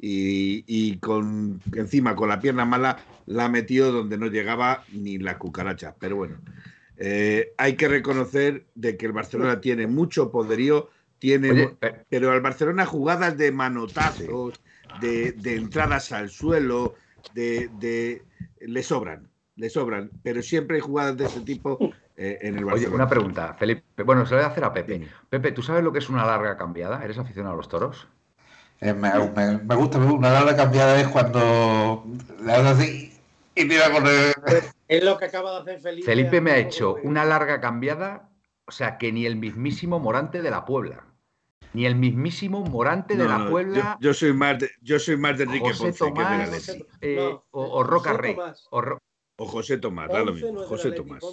y, 0.05 0.65
y 0.67 0.98
con 0.98 1.62
encima 1.74 2.15
con 2.15 2.27
la 2.27 2.41
pierna 2.41 2.65
mala 2.65 3.00
la 3.25 3.46
ha 3.46 3.50
metido 3.50 3.91
donde 3.91 4.17
no 4.17 4.27
llegaba 4.27 4.84
ni 4.91 5.17
la 5.17 5.38
cucaracha. 5.38 5.96
Pero 5.98 6.17
bueno, 6.17 6.41
eh, 6.98 7.53
hay 7.58 7.75
que 7.77 7.88
reconocer 7.88 8.65
de 8.75 8.98
que 8.98 9.05
el 9.05 9.13
Barcelona 9.13 9.62
tiene 9.62 9.88
mucho 9.88 10.29
poderío, 10.29 10.89
tiene, 11.20 11.51
Oye, 11.51 11.67
pe- 11.79 12.05
pero 12.10 12.32
al 12.32 12.41
Barcelona 12.41 12.86
jugadas 12.86 13.38
de 13.38 13.53
manotazos, 13.53 14.62
de, 15.00 15.32
de 15.32 15.55
entradas 15.55 16.12
al 16.12 16.29
suelo, 16.29 16.96
de, 17.34 17.70
de- 17.80 18.24
le 18.62 18.84
sobran, 18.84 19.30
le 19.56 19.70
sobran, 19.70 20.10
pero 20.24 20.42
siempre 20.42 20.77
hay 20.77 20.82
jugadas 20.82 21.18
de 21.18 21.25
ese 21.25 21.42
tipo 21.42 21.77
eh, 22.15 22.39
en 22.42 22.56
el 22.58 22.63
oye, 22.63 22.72
Barcelona. 22.72 22.96
una 22.96 23.08
pregunta, 23.10 23.53
Felipe. 23.56 24.03
Bueno, 24.03 24.25
se 24.25 24.32
lo 24.32 24.38
voy 24.42 24.46
a 24.46 24.50
hacer 24.51 24.63
a 24.63 24.74
Pepe. 24.74 25.08
Pepe, 25.30 25.51
¿tú 25.51 25.62
sabes 25.63 25.84
lo 25.84 25.92
que 25.92 26.00
es 26.00 26.10
una 26.10 26.25
larga 26.25 26.58
cambiada? 26.58 27.03
¿Eres 27.03 27.18
aficionado 27.18 27.53
a 27.53 27.58
los 27.58 27.70
toros? 27.70 28.08
Eh, 28.82 28.94
me, 28.94 29.12
me- 29.36 29.58
me 29.60 29.75
gusta. 29.75 29.98
Una 29.98 30.30
larga 30.32 30.56
cambiada 30.56 31.00
es 31.00 31.08
cuando 31.08 32.06
le 32.44 32.51
haces 32.51 32.65
así 32.65 33.13
y 33.56 33.68
tira 33.68 33.92
con 33.92 34.06
el... 34.08 34.34
Es 34.88 35.03
lo 35.03 35.18
que 35.18 35.25
acaba 35.25 35.53
de 35.53 35.60
hacer 35.62 35.82
Felipe. 35.82 36.06
Felipe 36.06 36.42
me 36.42 36.51
ha 36.51 36.58
hecho 36.58 36.96
una 37.03 37.24
larga 37.25 37.62
cambiada, 37.62 38.30
o 38.65 38.72
sea, 38.72 38.98
que 38.98 39.12
ni 39.12 39.25
el 39.25 39.36
mismísimo 39.38 40.00
Morante 40.00 40.42
de 40.42 40.51
la 40.51 40.65
Puebla, 40.65 41.06
ni 41.74 41.86
el 41.86 41.96
mismísimo 41.96 42.63
Morante 42.63 43.15
de 43.18 43.27
la 43.27 43.39
no, 43.39 43.50
Puebla, 43.50 43.98
yo, 44.00 44.10
yo 44.10 44.13
soy 44.13 44.34
más 44.34 44.60
de, 44.60 44.70
yo 44.82 45.00
soy 45.00 45.18
más 45.18 45.38
de 45.38 45.44
Enrique 45.46 45.70
José 45.70 45.84
Ponce 45.84 46.00
que 46.00 46.06
del 46.06 46.13
Tomás, 46.46 46.70
Atleti. 46.70 46.86
eh, 47.01 47.15
No, 47.18 47.46
o, 47.51 47.63
o 47.80 47.84
Roca 47.84 48.10
José 48.12 48.22
Rey, 48.22 48.36
Tomás. 48.36 48.68
o 48.72 48.82
Ro- 48.82 48.98
O 49.38 49.46
José 49.46 49.77
Tomás, 49.77 50.10
da 50.10 50.24
lo 50.24 50.34
mismo. 50.34 50.63
José 50.63 50.92
Tomás. 50.92 51.24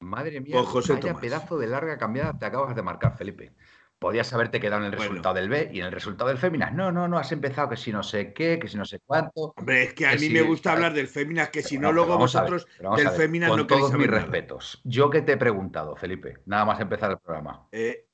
Madre 0.00 0.40
mía, 0.40 0.56
Con 0.56 0.64
José 0.64 0.92
vaya 0.94 1.08
Tomás. 1.08 1.20
pedazo 1.20 1.58
de 1.58 1.66
larga 1.66 1.98
cambiada 1.98 2.38
te 2.38 2.46
acabas 2.46 2.74
de 2.74 2.82
marcar, 2.82 3.16
Felipe. 3.16 3.52
Podías 3.98 4.32
haberte 4.32 4.60
quedado 4.60 4.80
en 4.80 4.86
el 4.86 4.96
Bueno. 4.96 5.10
resultado 5.10 5.34
del 5.34 5.50
B 5.50 5.68
y 5.74 5.80
en 5.80 5.84
el 5.86 5.92
resultado 5.92 6.28
del 6.28 6.38
Féminas. 6.38 6.72
No, 6.72 6.90
no, 6.90 7.06
no, 7.06 7.18
has 7.18 7.32
empezado 7.32 7.68
que 7.68 7.76
si 7.76 7.92
no 7.92 8.02
sé 8.02 8.32
qué, 8.32 8.58
que 8.58 8.66
si 8.66 8.78
no 8.78 8.86
sé 8.86 8.98
cuánto. 9.04 9.52
Hombre, 9.58 9.82
es 9.82 9.92
que 9.92 10.06
a 10.06 10.12
Que 10.12 10.20
mí 10.20 10.30
me 10.30 10.40
gusta 10.40 10.72
hablar 10.72 10.94
del 10.94 11.06
Féminas, 11.06 11.50
que 11.50 11.62
si 11.62 11.76
no, 11.78 11.92
luego 11.92 12.12
ver, 12.12 12.18
vosotros 12.18 12.66
del 12.96 13.10
Féminas 13.10 13.50
Con 13.50 13.58
no 13.60 13.66
queréis 13.66 13.88
todos 13.88 13.98
mis 13.98 14.06
nada. 14.08 14.20
respetos. 14.22 14.80
Yo 14.84 15.10
que 15.10 15.20
te 15.20 15.32
he 15.32 15.36
preguntado, 15.36 15.96
Felipe, 15.96 16.38
nada 16.46 16.64
más 16.64 16.80
empezar 16.80 17.10
el 17.10 17.18
programa. 17.18 17.68
Eh, 17.72 18.06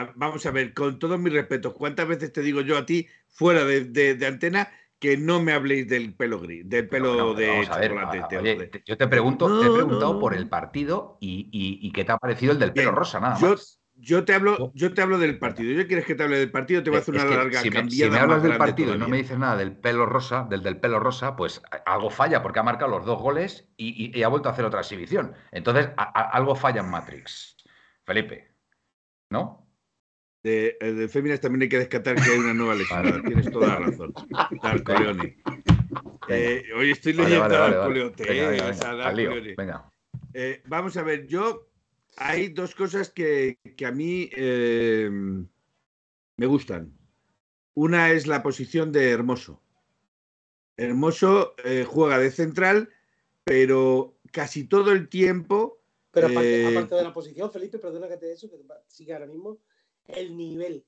a- 0.00 0.12
vamos 0.16 0.44
a 0.46 0.50
ver, 0.50 0.74
con 0.74 0.98
todos 0.98 1.18
mis 1.18 1.32
respetos, 1.32 1.72
¿cuántas 1.74 2.06
veces 2.08 2.32
te 2.32 2.40
digo 2.42 2.60
yo 2.60 2.76
a 2.76 2.86
ti, 2.86 3.06
fuera 3.28 3.64
de, 3.64 3.84
de- 3.84 4.14
de 4.14 4.26
antena, 4.26 4.68
que 4.98 5.16
no 5.16 5.42
me 5.42 5.52
habléis 5.52 5.88
del 5.88 6.14
pelo 6.14 6.40
gris, 6.40 6.68
del 6.68 6.88
pelo 6.88 7.14
bueno, 7.14 7.34
pero 7.34 7.40
de 7.40 7.48
vamos 7.48 7.70
a 7.70 7.78
ver, 7.78 7.90
chocolate? 7.90 8.18
a- 8.18 8.28
te 8.28 8.38
oye, 8.38 8.54
te- 8.68 8.82
yo 8.86 8.96
te 8.96 9.06
pregunto, 9.08 9.48
No, 9.48 9.60
te 9.60 9.66
he 9.66 9.68
no, 9.68 9.74
preguntado 9.74 10.14
no, 10.14 10.18
por 10.20 10.32
no. 10.32 10.38
el 10.38 10.48
partido 10.48 11.18
y, 11.20 11.48
y- 11.52 11.86
y 11.86 11.92
qué 11.92 12.04
te 12.04 12.12
ha 12.12 12.18
parecido 12.18 12.52
el 12.52 12.58
del 12.58 12.72
pelo 12.72 12.90
Bien, 12.90 12.96
rosa, 12.96 13.20
nada 13.20 13.38
yo, 13.38 13.50
más. 13.50 13.80
yo 13.96 14.24
te 14.24 14.34
hablo, 14.34 14.56
Yo- 14.58 14.72
yo 14.74 14.94
te 14.94 15.02
hablo 15.02 15.18
del 15.18 15.38
partido. 15.38 15.72
¿Yo 15.72 15.86
quieres 15.86 16.06
que 16.06 16.14
te 16.14 16.22
hable 16.22 16.38
del 16.38 16.50
partido? 16.50 16.82
Te 16.82 16.90
voy 16.90 16.98
a 16.98 17.02
hacer 17.02 17.14
Es 17.16 17.22
una 17.24 17.36
larga 17.36 17.60
si 17.60 17.70
me, 17.70 17.76
si 17.76 17.80
cambiada 17.80 18.12
me 18.12 18.18
hablas 18.20 18.42
del 18.42 18.56
partido 18.56 18.94
y 18.94 18.98
no 18.98 19.08
me 19.08 19.18
dices 19.18 19.38
nada 19.38 19.56
del 19.56 19.76
pelo 19.76 20.06
rosa, 20.06 20.46
del 20.48 20.62
del 20.62 20.80
pelo 20.80 20.98
rosa, 21.00 21.36
pues 21.36 21.60
algo 21.86 22.08
falla 22.10 22.42
porque 22.42 22.60
ha 22.60 22.62
marcado 22.62 22.90
los 22.90 23.04
dos 23.04 23.20
goles 23.20 23.68
y, 23.76 23.88
y- 24.06 24.18
y 24.18 24.22
ha 24.22 24.28
vuelto 24.28 24.48
a 24.48 24.52
hacer 24.52 24.64
otra 24.64 24.80
exhibición. 24.80 25.34
Entonces, 25.52 25.90
a- 25.96 26.18
a- 26.18 26.30
algo 26.30 26.54
falla 26.56 26.80
en 26.80 26.90
Matrix. 26.90 27.56
Felipe, 28.04 28.54
¿no? 29.30 29.63
De, 30.44 30.76
eh, 30.80 30.92
de 30.92 31.08
Féminas 31.08 31.40
también 31.40 31.62
hay 31.62 31.68
que 31.68 31.78
descartar 31.78 32.14
que 32.14 32.30
hay 32.30 32.38
una 32.38 32.54
nueva 32.54 32.74
lesionada. 32.76 33.10
Vale. 33.10 33.24
Tienes 33.24 33.50
toda 33.50 33.66
la 33.66 33.76
razón. 33.80 34.14
Darcoleone. 34.62 35.36
Eh, 36.28 36.64
hoy 36.76 36.92
estoy 36.92 37.14
leyendo 37.14 37.48
vale, 37.48 37.76
vale, 37.76 38.12
Venga, 38.16 38.54
eh, 38.54 38.66
venga, 38.76 39.12
venga, 39.12 39.54
venga. 39.56 39.92
Eh, 40.32 40.62
vamos 40.66 40.96
a 40.96 41.02
ver, 41.02 41.26
yo 41.26 41.68
hay 42.16 42.48
dos 42.48 42.74
cosas 42.74 43.10
que, 43.10 43.58
que 43.76 43.86
a 43.86 43.92
mí 43.92 44.30
eh, 44.36 45.10
me 46.36 46.46
gustan. 46.46 46.96
Una 47.74 48.12
es 48.12 48.26
la 48.26 48.42
posición 48.42 48.92
de 48.92 49.10
Hermoso. 49.10 49.60
Hermoso 50.76 51.54
eh, 51.64 51.84
juega 51.88 52.18
de 52.18 52.30
central, 52.30 52.90
pero 53.44 54.16
casi 54.32 54.64
todo 54.64 54.92
el 54.92 55.08
tiempo. 55.08 55.80
Pero 56.10 56.28
aparte, 56.28 56.62
eh, 56.62 56.76
aparte 56.76 56.94
de 56.94 57.02
la 57.02 57.12
posición, 57.12 57.50
Felipe, 57.50 57.78
perdona 57.78 58.08
que 58.08 58.16
te 58.16 58.32
eso, 58.32 58.48
que 58.48 58.58
te 58.58 58.64
sigue 58.86 59.12
ahora 59.12 59.26
mismo, 59.26 59.58
el 60.08 60.36
nivel. 60.36 60.84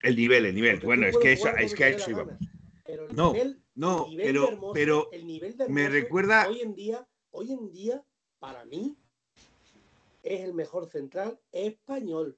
El 0.00 0.16
nivel, 0.16 0.46
el 0.46 0.54
nivel. 0.54 0.74
Porque 0.74 0.86
bueno, 0.86 1.06
es 1.06 1.16
que, 1.18 1.32
eso, 1.32 1.48
es 1.56 1.74
que 1.74 1.84
a 1.84 1.88
eso 1.88 2.10
íbamos. 2.10 2.34
gana, 2.38 2.52
Pero 2.84 3.06
el 3.08 3.14
No, 3.16 3.32
nivel, 3.32 3.62
no, 3.74 4.04
el 4.04 4.10
nivel 4.10 4.26
pero- 4.26 4.42
de 4.46 4.52
Hermoso, 4.52 4.72
pero 4.74 5.12
el 5.12 5.26
nivel 5.26 5.56
de 5.56 5.68
me 5.68 5.88
recuerda- 5.88 6.48
hoy 6.48 6.60
en 6.60 6.74
día, 6.74 7.08
hoy 7.30 7.52
en 7.52 7.70
día, 7.70 8.04
para 8.38 8.64
mí, 8.64 8.96
es 10.22 10.40
el 10.40 10.54
mejor 10.54 10.86
central 10.88 11.38
español. 11.52 12.36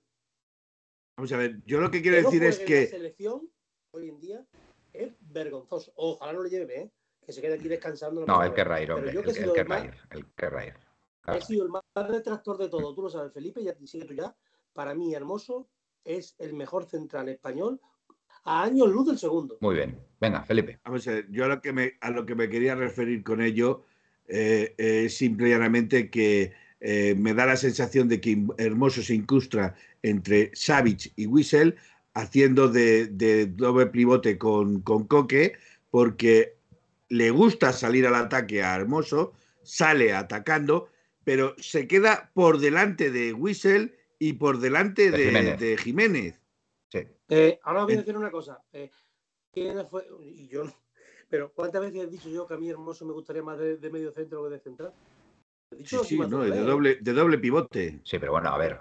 Vamos 1.17 1.33
a 1.33 1.37
ver, 1.37 1.63
yo 1.65 1.81
lo 1.81 1.91
que 1.91 2.03
quiero 2.03 2.17
Que 2.17 2.23
no 2.23 2.31
decir 2.31 2.45
es 2.45 2.57
en 2.59 2.63
la 2.63 2.67
que. 2.69 2.87
selección 2.89 3.51
hoy 3.93 4.09
en 4.09 4.21
día 4.21 4.47
es 4.93 5.13
vergonzoso. 5.21 5.93
Ojalá 5.97 6.33
no 6.33 6.43
lo 6.43 6.49
lleve, 6.49 6.81
¿eh? 6.81 6.93
que 7.25 7.33
se 7.33 7.41
quede 7.41 7.55
aquí 7.55 7.69
descansando. 7.69 8.27
No, 8.27 8.43
el 8.43 8.53
querrá 8.53 8.83
ir, 8.83 8.93
hombre. 8.93 9.13
yo 9.13 9.21
El, 9.21 9.25
que 9.25 9.31
he 9.31 9.33
el 9.35 9.39
sido 9.39 9.55
el 9.55 9.55
querrá 9.57 9.69
más- 9.79 9.85
ir. 9.87 9.95
El 10.11 10.27
querrá 10.35 10.67
ir. 10.67 10.75
He 11.27 11.41
sido 11.41 11.65
el 11.65 11.71
más 11.71 11.83
detractor 12.11 12.59
de 12.59 12.69
todo, 12.69 12.95
tú 12.95 13.01
lo 13.03 13.09
sabes, 13.09 13.33
Felipe, 13.33 13.63
ya 13.65 13.75
sigue 13.87 14.05
tú 14.05 14.13
ya. 14.13 14.37
Para 14.75 14.95
mí, 14.95 15.15
Hermoso 15.15 15.71
es 16.05 16.35
el 16.39 16.55
mejor 16.55 16.85
central 16.85 17.29
español 17.29 17.81
a 18.45 18.63
años 18.65 18.89
luz 18.89 19.07
del 19.07 19.19
segundo. 19.19 19.57
Muy 19.61 19.77
bien. 19.77 19.99
Venga, 20.21 20.43
Felipe. 20.45 20.79
Vamos 20.85 21.07
a 21.09 21.13
ver, 21.13 21.31
yo 21.31 21.45
a 21.45 21.49
lo 21.49 21.61
que 21.61 21.73
me, 21.73 21.95
a 22.01 22.11
lo 22.11 22.27
que 22.27 22.35
me 22.35 22.49
quería 22.49 22.75
referir 22.75 23.23
con 23.23 23.41
ello 23.41 23.85
eh, 24.29 24.75
es 24.77 25.17
simple 25.17 25.49
y 25.49 25.51
llanamente 25.51 26.11
que 26.11 26.53
eh, 26.81 27.15
me 27.17 27.35
da 27.35 27.47
la 27.47 27.57
sensación 27.57 28.09
de 28.09 28.21
que 28.21 28.45
Hermoso 28.59 29.03
se 29.03 29.15
incrustra 29.15 29.75
entre 30.03 30.51
Savic 30.55 31.13
y 31.17 31.27
Wissel 31.27 31.77
haciendo 32.13 32.69
de, 32.69 33.07
de 33.07 33.47
doble 33.47 33.87
pivote 33.87 34.39
con, 34.39 34.81
con 34.81 35.05
Coque 35.07 35.55
porque 35.91 36.55
le 37.09 37.31
gusta 37.31 37.73
salir 37.73 38.07
al 38.07 38.15
ataque 38.15 38.63
a 38.63 38.75
Hermoso, 38.75 39.33
sale 39.63 40.15
atacando, 40.15 40.89
pero 41.25 41.55
se 41.59 41.87
queda 41.87 42.31
por 42.35 42.59
delante 42.59 43.11
de 43.11 43.33
Wissel 43.33 43.95
y 44.19 44.35
por 44.35 44.59
delante 44.59 45.11
De 45.11 45.19
de, 45.19 45.25
Jiménez. 45.27 45.61
de 45.61 45.77
Jiménez. 45.77 46.41
Sí. 46.91 47.01
Eh, 47.29 47.59
ahora 47.63 47.81
os 47.81 47.87
voy 47.87 47.95
a 47.95 47.99
decir 47.99 48.17
una 48.17 48.31
cosa. 48.31 48.63
eh, 48.73 48.91
¿Quién 49.53 49.87
fue? 49.89 50.07
Y 50.23 50.49
yo 50.49 50.65
no. 50.65 50.73
Pero 51.29 51.53
¿cuántas 51.53 51.81
veces 51.81 52.03
he 52.03 52.07
dicho 52.07 52.29
yo 52.29 52.47
que 52.47 52.55
a 52.55 52.57
mí 52.59 52.69
Hermoso 52.71 53.05
me 53.07 53.13
gustaría 53.13 53.43
más 53.43 53.59
de, 53.59 53.77
de 53.77 53.91
medio 53.91 54.13
centro 54.13 54.45
que 54.45 54.51
de 54.51 54.61
central? 54.61 54.93
He 55.73 55.77
Sí, 55.77 55.83
dicho 55.83 56.05
sí, 56.05 56.19
no, 56.19 56.45
de 56.45 56.61
doble, 56.61 56.97
de 57.01 57.13
doble 57.13 57.39
pivote. 57.39 58.01
Sí, 58.05 58.19
pero 58.19 58.33
bueno, 58.33 58.51
a 58.51 58.59
ver. 58.59 58.79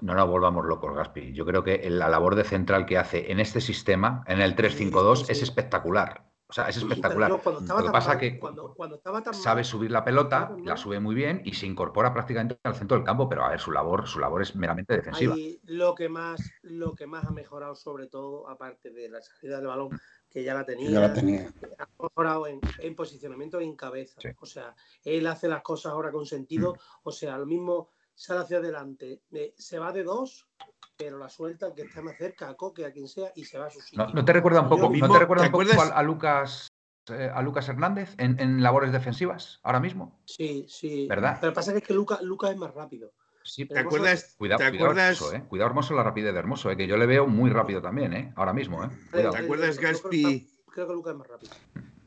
No 0.00 0.14
nos 0.14 0.28
volvamos 0.28 0.64
locos, 0.64 0.94
Gaspi. 0.94 1.32
Yo 1.34 1.44
creo 1.44 1.62
que 1.62 1.90
la 1.90 2.08
labor 2.08 2.34
de 2.36 2.44
central 2.44 2.86
que 2.86 2.96
hace 2.96 3.30
en 3.30 3.40
este 3.40 3.60
sistema, 3.60 4.24
en 4.26 4.40
el 4.40 4.54
3-5-2, 4.56 5.16
Sí, 5.16 5.24
sí, 5.26 5.32
es 5.32 5.42
espectacular. 5.42 6.24
O 6.48 6.52
sea, 6.52 6.68
es 6.68 6.76
espectacular. 6.76 7.28
yo 7.28 7.38
cuando 7.42 7.60
estaba 7.60 7.80
Lo 7.80 7.86
que 7.86 7.92
pasa 7.92 8.08
mal- 8.10 8.18
que 8.18 8.38
cuando, 8.38 8.72
cuando 8.74 8.96
estaba 8.96 9.20
tan 9.20 9.34
sabe 9.34 9.56
mal, 9.62 9.64
subir 9.64 9.90
la 9.90 10.04
pelota, 10.04 10.54
la 10.62 10.76
sube 10.76 11.00
muy 11.00 11.14
bien 11.14 11.42
y 11.44 11.54
se 11.54 11.66
incorpora 11.66 12.12
prácticamente 12.12 12.56
al 12.62 12.74
centro 12.76 12.96
del 12.96 13.04
campo, 13.04 13.28
pero 13.28 13.44
a 13.44 13.48
ver, 13.50 13.58
su 13.58 13.72
labor, 13.72 14.06
su 14.06 14.20
labor 14.20 14.42
es 14.42 14.54
meramente 14.54 14.94
defensiva. 14.94 15.34
Ahí 15.34 15.60
lo 15.64 15.94
que 15.96 16.08
más 16.08 16.40
lo 16.62 16.94
que 16.94 17.06
más 17.08 17.24
ha 17.26 17.30
mejorado 17.32 17.74
sobre 17.74 18.06
todo 18.06 18.48
aparte 18.48 18.90
de 18.90 19.08
la 19.08 19.20
salida 19.20 19.56
del 19.56 19.66
balón 19.66 19.90
que 20.30 20.44
ya 20.44 20.54
la 20.54 20.64
tenía, 20.64 20.90
Ya 20.90 21.00
la 21.00 21.12
tenía. 21.12 21.52
ha 21.78 21.88
mejorado 22.02 22.46
en, 22.46 22.60
en 22.78 22.94
posicionamiento 22.94 23.60
y 23.60 23.64
en 23.64 23.74
cabeza 23.74 24.20
Sí. 24.20 24.28
o 24.38 24.46
sea 24.46 24.74
él 25.02 25.26
hace 25.26 25.48
las 25.48 25.62
cosas 25.62 25.92
ahora 25.92 26.12
con 26.12 26.26
sentido 26.26 26.74
Mm. 26.74 26.78
o 27.04 27.10
sea 27.12 27.38
lo 27.38 27.46
mismo 27.46 27.88
sale 28.16 28.40
hacia 28.40 28.56
adelante 28.58 29.20
eh, 29.32 29.54
se 29.56 29.78
va 29.78 29.92
de 29.92 30.02
dos 30.02 30.48
pero 30.96 31.18
la 31.18 31.28
suelta 31.28 31.66
al 31.66 31.74
que 31.74 31.82
está 31.82 32.00
más 32.02 32.16
cerca 32.16 32.48
a 32.48 32.54
Coque 32.54 32.84
a 32.86 32.90
quien 32.90 33.06
sea 33.06 33.30
y 33.36 33.44
se 33.44 33.58
va 33.58 33.66
a 33.66 33.70
su 33.70 33.80
sitio 33.80 34.04
¿No, 34.06 34.12
no 34.12 34.24
te 34.24 34.32
recuerda 34.32 34.62
un 34.62 34.68
poco, 34.68 34.88
mismo- 34.90 35.06
¿no 35.06 35.12
te 35.12 35.18
recuerda 35.20 35.42
¿te 35.44 35.48
un 35.48 35.52
poco 35.52 35.62
acuerdas? 35.62 35.90
a, 35.92 35.98
a 35.98 36.02
Lucas 36.02 36.68
eh, 37.10 37.30
a 37.32 37.40
Lucas 37.42 37.68
Hernández 37.68 38.14
en, 38.18 38.40
en 38.40 38.62
labores 38.62 38.90
defensivas 38.90 39.60
ahora 39.62 39.78
mismo? 39.78 40.18
sí 40.24 40.66
sí 40.68 41.06
¿Verdad? 41.08 41.38
pero 41.40 41.52
pasa 41.52 41.72
que 41.72 41.78
es 41.78 41.84
que 41.84 41.94
Lucas 41.94 42.20
Lucas 42.22 42.50
es 42.50 42.56
más 42.56 42.74
rápido 42.74 43.12
Sí, 43.48 43.64
¿Te 43.64 43.74
Hermoso- 43.74 43.98
acuerdas? 43.98 44.34
Cuidado, 44.36 44.58
¿Te 44.58 44.70
cuidado, 44.70 44.90
acuerdas? 44.90 45.20
hermoso, 45.20 45.36
¿eh? 45.36 45.44
Cuidado 45.48 45.68
hermoso 45.68 45.94
la 45.94 46.02
rapidez 46.02 46.32
de 46.32 46.38
hermoso, 46.40 46.68
¿eh? 46.68 46.76
que 46.76 46.88
yo 46.88 46.96
le 46.96 47.06
veo 47.06 47.28
muy 47.28 47.48
rápido 47.48 47.80
también, 47.80 48.12
¿eh? 48.12 48.32
ahora 48.34 48.52
mismo. 48.52 48.82
¿eh? 48.82 48.88
Cuidado. 49.12 49.30
¿Te 49.30 49.38
acuerdas, 49.38 49.76
Yo 49.76 49.82
creo 49.82 49.92
que 50.10 50.22
Gaspi? 50.22 50.50
creo 50.72 50.86
que 50.88 50.92
Lucas 50.94 51.12
es 51.12 51.18
más 51.18 51.28
rápido 51.28 51.52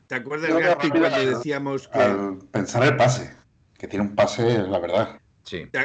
¿Te 0.06 0.14
acuerdas, 0.16 0.50
Gaspi, 0.60 0.90
cuando 0.90 1.24
decíamos 1.24 1.88
que. 1.88 1.98
Al 1.98 2.38
pensar 2.52 2.82
el 2.82 2.94
pase, 2.98 3.34
que 3.78 3.88
tiene 3.88 4.04
un 4.04 4.14
pase, 4.14 4.58
la 4.68 4.78
verdad. 4.80 5.18
Sí. 5.44 5.64
¿Te 5.72 5.78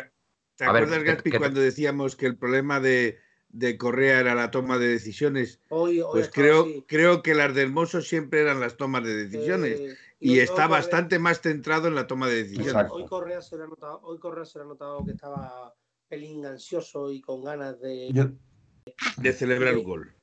A 0.62 0.72
ver, 0.72 0.84
acuerdas, 0.84 1.04
Gaspi, 1.04 1.24
que 1.24 1.32
te- 1.32 1.40
cuando 1.40 1.60
decíamos 1.60 2.16
que 2.16 2.26
el 2.28 2.38
problema 2.38 2.80
de, 2.80 3.20
de 3.50 3.78
Correa 3.78 4.20
era 4.20 4.36
la 4.36 4.52
toma 4.52 4.78
de 4.78 4.88
decisiones? 4.88 5.60
hoy, 5.70 6.00
hoy 6.02 6.08
Pues 6.12 6.30
creo, 6.34 6.62
así. 6.62 6.86
creo 6.88 7.22
que 7.22 7.36
las 7.36 7.54
de 7.54 7.64
Hermoso 7.64 8.02
siempre 8.02 8.42
eran 8.42 8.60
las 8.62 8.78
tomas 8.78 9.04
de 9.04 9.16
decisiones. 9.16 9.80
Eh, 9.82 9.96
y 10.20 10.40
está 10.40 10.54
Correa- 10.54 10.68
bastante 10.70 11.20
más 11.20 11.42
centrado 11.42 11.88
en 11.90 11.96
la 11.96 12.08
toma 12.08 12.28
de 12.28 12.36
decisiones. 12.36 12.68
Exacto. 12.74 12.94
Hoy 12.96 13.06
Correa 13.06 13.42
se 13.42 13.58
le 13.58 13.64
ha 13.64 13.68
notado, 13.68 14.00
hoy 14.04 14.18
Correa 14.18 14.46
se 14.46 14.60
ha 14.60 14.64
notado 14.64 15.04
que 15.06 15.12
estaba 15.12 15.74
pelín 16.08 16.46
ansioso 16.46 17.12
y 17.12 17.20
con 17.22 17.44
ganas 17.44 17.80
de, 17.82 18.12
Yo- 18.14 18.30
De 19.18 19.34
celebrar 19.34 19.76
un 19.76 19.84
gol. 19.84 20.14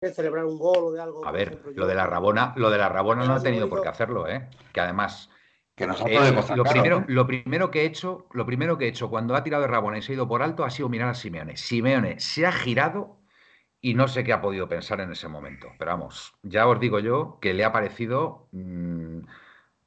de 0.00 0.12
celebrar 0.12 0.44
un 0.44 0.58
gol 0.58 0.84
o 0.84 0.92
de 0.92 1.00
algo. 1.00 1.26
A 1.26 1.32
ver, 1.32 1.48
ejemplo, 1.48 1.72
lo 1.74 1.86
de 1.86 1.94
la 1.94 2.06
Rabona, 2.06 2.52
lo 2.56 2.70
de 2.70 2.78
la 2.78 2.88
Rabona 2.88 3.24
no 3.24 3.34
ha 3.34 3.42
tenido 3.42 3.68
por 3.68 3.82
qué 3.82 3.88
hacerlo, 3.88 4.28
¿eh? 4.28 4.48
Que 4.72 4.80
además, 4.80 5.28
que 5.82 5.86
nos 5.88 6.00
ha 6.00 6.04
eh, 6.08 6.32
lo, 6.32 6.44
caro, 6.46 6.64
primero, 6.64 6.98
¿eh? 6.98 7.04
lo 7.08 7.26
primero 7.26 7.70
que 7.70 7.82
he 7.82 7.84
hecho, 7.86 8.26
lo 8.32 8.46
primero 8.46 8.78
que 8.78 8.84
he 8.86 8.88
hecho 8.88 9.10
cuando 9.10 9.34
ha 9.34 9.42
tirado 9.42 9.62
de 9.62 9.68
Rabona 9.68 9.98
y 9.98 10.02
se 10.02 10.12
ha 10.12 10.14
ido 10.14 10.28
por 10.28 10.42
alto 10.42 10.64
ha 10.64 10.70
sido 10.70 10.88
mirar 10.88 11.08
a 11.08 11.14
Simeone. 11.14 11.56
Simeone 11.56 12.20
se 12.20 12.46
ha 12.46 12.52
girado 12.52 13.16
y 13.80 13.94
no 13.94 14.06
sé 14.06 14.22
qué 14.22 14.32
ha 14.32 14.40
podido 14.40 14.68
pensar 14.68 15.00
en 15.00 15.10
ese 15.10 15.26
momento. 15.28 15.68
Pero 15.78 15.90
vamos, 15.90 16.34
ya 16.42 16.68
os 16.68 16.78
digo 16.78 17.00
yo 17.00 17.38
que 17.40 17.52
le 17.52 17.64
ha 17.64 17.72
parecido 17.72 18.46
mm, 18.52 19.18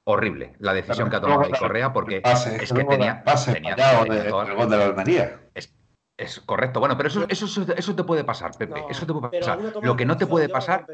horrible 0.04 0.56
la 0.60 0.74
decisión 0.74 1.10
que 1.10 1.16
ha 1.16 1.22
tomado 1.22 1.50
Correa 1.58 1.94
porque 1.94 2.18
El 2.18 2.22
pase, 2.22 2.58
es 2.64 2.74
que 2.74 2.82
el 2.82 2.88
tenía, 2.88 3.24
pase 3.24 3.54
tenía- 3.54 3.76
fallado 3.76 4.04
tenía 4.04 4.24
de- 4.24 4.30
toda- 4.30 4.46
del 4.46 4.56
gol 4.56 4.70
de 4.70 4.78
la 4.78 4.86
Almería. 4.86 5.40
Es 6.18 6.40
correcto. 6.40 6.80
Bueno, 6.80 6.96
pero 6.96 7.08
eso, 7.10 7.26
eso, 7.28 7.46
eso, 7.46 7.66
eso 7.76 7.96
te 7.96 8.04
puede 8.06 8.24
pasar, 8.24 8.52
Pepe. 8.58 8.80
No, 8.80 8.90
eso 8.90 9.06
te 9.06 9.12
puede 9.14 9.38
pasar. 9.40 9.60
Lo 9.82 9.96
que 9.98 10.06
no 10.06 10.16
te 10.18 10.26
puede 10.26 10.48
pasar, 10.48 10.86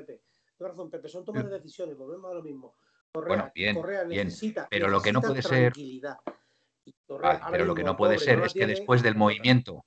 razón, 0.60 0.89
Pepe, 0.89 1.08
son 1.10 1.25
tomas 1.25 1.46
de 1.46 1.51
decisiones, 1.51 1.98
volvemos 1.98 2.31
a 2.31 2.34
lo 2.36 2.43
mismo. 2.43 2.75
Correa, 3.12 3.27
Bueno, 3.36 3.51
bien, 3.53 3.75
Correa 3.75 4.03
bien, 4.03 4.27
necesita, 4.27 4.68
pero 4.70 4.88
lo 4.88 5.01
que 5.01 5.12
no 5.12 5.22
puede 5.22 5.41
ser- 5.41 5.74
Correa 5.74 7.39
Vale, 7.39 7.41
pero 7.51 7.65
lo 7.65 7.75
que 7.75 7.84
no 7.84 7.98
puede 7.98 8.18
ser 8.18 8.39
es 8.39 8.53
que 8.53 8.65
después 8.65 9.03
del 9.03 9.15
movimiento, 9.15 9.84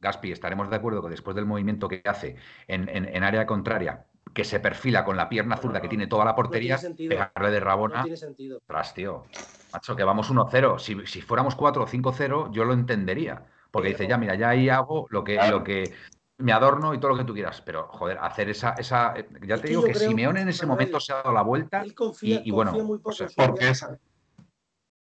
Gaspi, 0.00 0.32
estaremos 0.32 0.68
de 0.68 0.76
acuerdo 0.76 1.02
que 1.02 1.08
después 1.08 1.34
del 1.34 1.46
movimiento 1.46 1.88
que 1.88 2.02
hace 2.04 2.36
en, 2.68 2.88
en- 2.90 3.06
en 3.06 3.24
área 3.24 3.46
contraria, 3.46 4.04
que 4.34 4.44
se 4.44 4.60
perfila 4.60 5.02
con 5.04 5.16
la 5.16 5.30
pierna 5.30 5.56
No, 5.56 5.62
zurda 5.62 5.74
no, 5.78 5.80
que 5.80 5.86
no, 5.86 5.90
tiene 5.90 6.06
toda 6.08 6.24
la 6.26 6.32
no 6.32 6.36
portería, 6.36 6.76
sentido. 6.76 7.08
pegarle 7.08 7.50
de 7.50 7.60
No 7.60 7.64
Rabona, 7.66 8.02
tiene 8.02 8.16
sentido. 8.18 8.58
Ostras, 8.58 8.92
tío. 8.92 9.24
Macho, 9.72 9.96
que 9.96 10.04
vamos 10.04 10.30
1-0. 10.30 10.78
Si, 10.78 11.06
si 11.06 11.22
fuéramos 11.22 11.54
4 11.56 11.84
o 11.84 11.86
5-0, 11.86 12.50
yo 12.52 12.64
lo 12.66 12.74
entendería. 12.74 13.46
Porque 13.70 13.88
dice, 13.88 14.06
ya, 14.06 14.18
mira, 14.18 14.34
ya 14.34 14.50
ahí 14.50 14.68
hago 14.68 15.06
lo 15.10 15.24
que, 15.24 15.34
Claro. 15.34 15.58
lo 15.58 15.64
que 15.64 15.94
me 16.38 16.52
adorno 16.52 16.92
y 16.94 16.98
todo 17.00 17.12
lo 17.12 17.16
que 17.16 17.24
tú 17.24 17.32
quieras. 17.34 17.60
Pero, 17.62 17.88
joder, 17.88 18.18
hacer 18.20 18.48
esa. 18.50 18.70
esa 18.78 19.14
eh, 19.16 19.28
ya 19.46 19.58
te 19.58 19.68
digo 19.68 19.82
que 19.84 19.94
Simeone 19.94 20.42
en 20.42 20.48
ese 20.48 20.66
Manuel, 20.66 20.86
momento 20.88 21.00
se 21.00 21.12
ha 21.12 21.16
dado 21.16 21.32
la 21.32 21.42
vuelta. 21.42 21.80
Él 21.82 21.94
confía, 21.94 22.40
y 22.44 22.50
bueno, 22.50 22.72
confía 22.72 22.86
muy 22.86 22.96
o 22.98 23.00
poco 23.00 23.12
sea, 23.12 23.26
en 23.26 23.30
su 23.30 23.36
Porque 23.36 23.68
esa, 23.68 23.98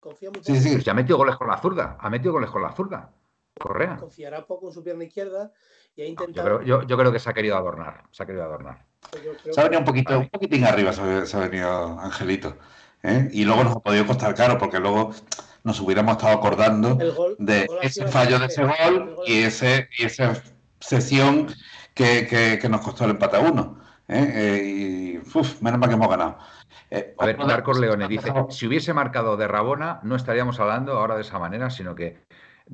confía 0.00 0.30
muy 0.30 0.42
Sí, 0.44 0.52
poco. 0.52 0.62
sí. 0.64 0.72
Pues 0.72 0.84
ya 0.84 0.92
ha 0.92 0.94
metido 0.94 1.16
goles 1.16 1.36
con 1.36 1.48
la 1.48 1.58
zurda. 1.58 1.96
Ha 2.00 2.10
metido 2.10 2.32
goles 2.32 2.50
con 2.50 2.62
la 2.62 2.72
zurda. 2.72 3.10
Correa. 3.58 3.96
Confiará 3.96 4.44
poco 4.46 4.66
en 4.68 4.72
su 4.74 4.82
pierna 4.82 5.04
izquierda 5.04 5.52
y 5.94 6.02
ha 6.02 6.04
Yo 6.06 6.10
intentado. 6.10 6.58
creo, 6.58 6.62
yo, 6.62 6.82
yo 6.86 6.96
creo 6.98 7.12
que 7.12 7.20
se 7.20 7.30
ha 7.30 7.32
querido 7.32 7.56
adornar. 7.56 8.04
Se 8.10 8.22
ha 8.22 8.26
querido 8.26 8.44
adornar. 8.44 8.84
creo 9.10 9.34
Se 9.54 9.60
ha 9.60 9.64
venido 9.64 9.78
un 9.78 9.84
poquito, 9.86 10.18
un 10.18 10.28
poquitín 10.28 10.64
arriba, 10.64 10.92
se 10.92 11.00
ha, 11.02 11.24
se 11.26 11.36
ha 11.36 11.40
venido 11.40 11.98
Angelito. 12.00 12.56
¿eh? 13.04 13.28
Y 13.32 13.44
luego 13.44 13.62
nos 13.62 13.76
ha 13.76 13.80
podido 13.80 14.06
costar 14.06 14.34
caro, 14.34 14.58
porque 14.58 14.80
luego 14.80 15.12
nos 15.62 15.80
hubiéramos 15.80 16.16
estado 16.16 16.34
acordando 16.36 16.96
gol, 17.14 17.36
de 17.38 17.66
ese 17.82 18.06
fallo 18.08 18.38
de 18.40 18.46
ese 18.46 18.62
gol 18.64 19.14
gol- 19.14 19.24
y, 19.26 19.42
ese, 19.44 19.88
y 19.98 20.04
esa 20.06 20.34
sesión 20.88 21.46
que, 21.94 22.26
que- 22.26 22.58
que 22.60 22.68
nos 22.68 22.80
costó 22.82 23.04
el 23.04 23.12
empate 23.12 23.36
a 23.36 23.40
uno. 23.40 23.78
¿eh? 24.08 24.32
Eh, 24.34 24.62
y 24.64 25.18
uf, 25.38 25.60
menos 25.62 25.78
mal 25.80 25.88
que 25.88 25.94
hemos 25.94 26.08
ganado. 26.08 26.38
Eh, 26.90 27.14
A 27.18 27.26
ver, 27.26 27.38
Marcos 27.38 27.78
Leone 27.78 28.06
dice, 28.08 28.32
si 28.50 28.66
hubiese 28.66 28.92
marcado 28.92 29.36
de 29.36 29.48
Rabona, 29.48 30.00
no 30.02 30.16
estaríamos 30.16 30.60
hablando 30.60 30.92
ahora 30.98 31.14
de 31.16 31.22
esa 31.22 31.38
manera, 31.38 31.70
sino 31.70 31.94
que 31.94 32.18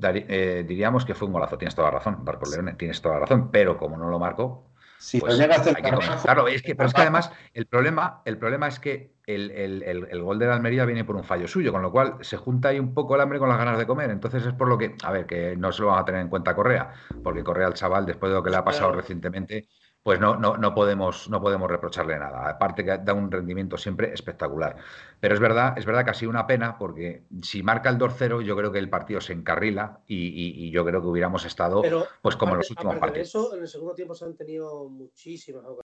eh, 0.03 0.65
diríamos 0.67 1.05
que 1.05 1.15
fue 1.15 1.27
un 1.29 1.33
golazo. 1.35 1.57
Tienes 1.59 1.75
toda 1.75 1.89
la 1.91 1.99
razón, 1.99 2.25
Marcos 2.25 2.51
Leone, 2.51 2.75
tienes 2.75 3.01
toda 3.01 3.15
la 3.17 3.21
razón, 3.23 3.51
pero 3.51 3.77
como 3.79 3.97
no 3.97 4.09
lo 4.09 4.19
marcó, 4.19 4.67
Si 4.99 5.21
pues 5.21 5.39
a 5.41 5.45
hay 5.45 5.75
que 5.83 5.91
comentarlo. 5.91 6.49
Es 6.49 6.63
que, 6.63 6.75
pero 6.75 6.89
es 6.89 6.95
que 6.95 7.01
además 7.03 7.33
el 7.55 7.67
problema, 7.67 8.23
el 8.25 8.37
problema 8.39 8.69
es 8.69 8.79
que 8.81 9.15
el, 9.35 9.51
el- 9.51 9.83
el- 9.83 10.09
el 10.11 10.23
gol 10.23 10.39
de 10.39 10.47
la 10.47 10.55
Almería 10.55 10.85
viene 10.85 11.05
por 11.05 11.17
un 11.17 11.25
fallo 11.25 11.47
suyo, 11.49 11.73
con 11.73 11.83
lo 11.83 11.91
cual 11.93 12.17
se 12.21 12.37
junta 12.37 12.69
ahí 12.69 12.79
un 12.81 12.95
poco 12.95 13.15
el 13.15 13.21
hambre 13.21 13.39
con 13.39 13.49
las 13.49 13.59
ganas 13.59 13.79
de 13.79 13.87
comer. 13.87 14.11
Entonces 14.11 14.45
es 14.47 14.53
por 14.55 14.69
lo 14.69 14.79
que, 14.79 14.97
a 15.03 15.13
ver, 15.13 15.27
que 15.27 15.57
no 15.57 15.73
se 15.73 15.83
lo 15.83 15.89
van 15.89 16.01
a 16.01 16.05
tener 16.05 16.21
en 16.21 16.29
cuenta 16.29 16.55
Correa, 16.55 16.93
porque 17.23 17.45
Correa 17.45 17.67
al 17.69 17.75
chaval, 17.75 18.07
después 18.07 18.31
de 18.31 18.37
lo 18.37 18.43
que 18.43 18.51
le 18.51 18.57
ha 18.57 18.65
pasado 18.65 18.91
Claro. 18.91 19.01
recientemente, 19.01 19.69
pues 20.03 20.19
no, 20.21 20.37
no, 20.37 20.57
no, 20.57 20.75
podemos, 20.75 21.29
no 21.29 21.41
podemos 21.41 21.71
reprocharle 21.71 22.19
nada. 22.19 22.49
Aparte 22.49 22.85
que 22.85 22.99
da 22.99 23.13
un 23.15 23.31
rendimiento 23.31 23.77
siempre 23.77 24.13
espectacular. 24.15 24.77
Pero 25.21 25.35
es 25.35 25.41
verdad, 25.41 25.77
es 25.77 25.85
verdad 25.87 26.05
que 26.05 26.11
ha 26.11 26.15
sido 26.15 26.31
una 26.31 26.47
pena, 26.47 26.79
porque 26.79 27.25
si 27.43 27.63
marca 27.63 27.91
el 27.91 27.99
2-0, 27.99 28.41
yo 28.41 28.57
creo 28.57 28.73
que 28.73 28.79
el 28.79 28.89
partido 28.91 29.21
se 29.21 29.33
encarrila 29.35 30.01
y, 30.07 30.17
y- 30.29 30.67
y 30.69 30.71
yo 30.71 30.85
creo 30.85 31.01
que 31.03 31.07
hubiéramos 31.09 31.45
estado 31.45 31.83
Pero 31.83 32.07
pues 32.23 32.37
como 32.37 32.53
en 32.55 32.59
los 32.59 32.71
últimos 32.71 32.95
aparte 32.97 33.19
de 33.19 33.25
partidos. 33.25 33.29
eso, 33.29 33.55
en 33.55 33.63
el 33.63 33.69
segundo 33.69 33.95
tiempo 33.95 34.15
se 34.15 34.25
han 34.25 34.37
tenido 34.37 34.89
muchísimas 34.89 35.63
ocasiones, 35.65 35.90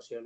Sí. 0.00 0.16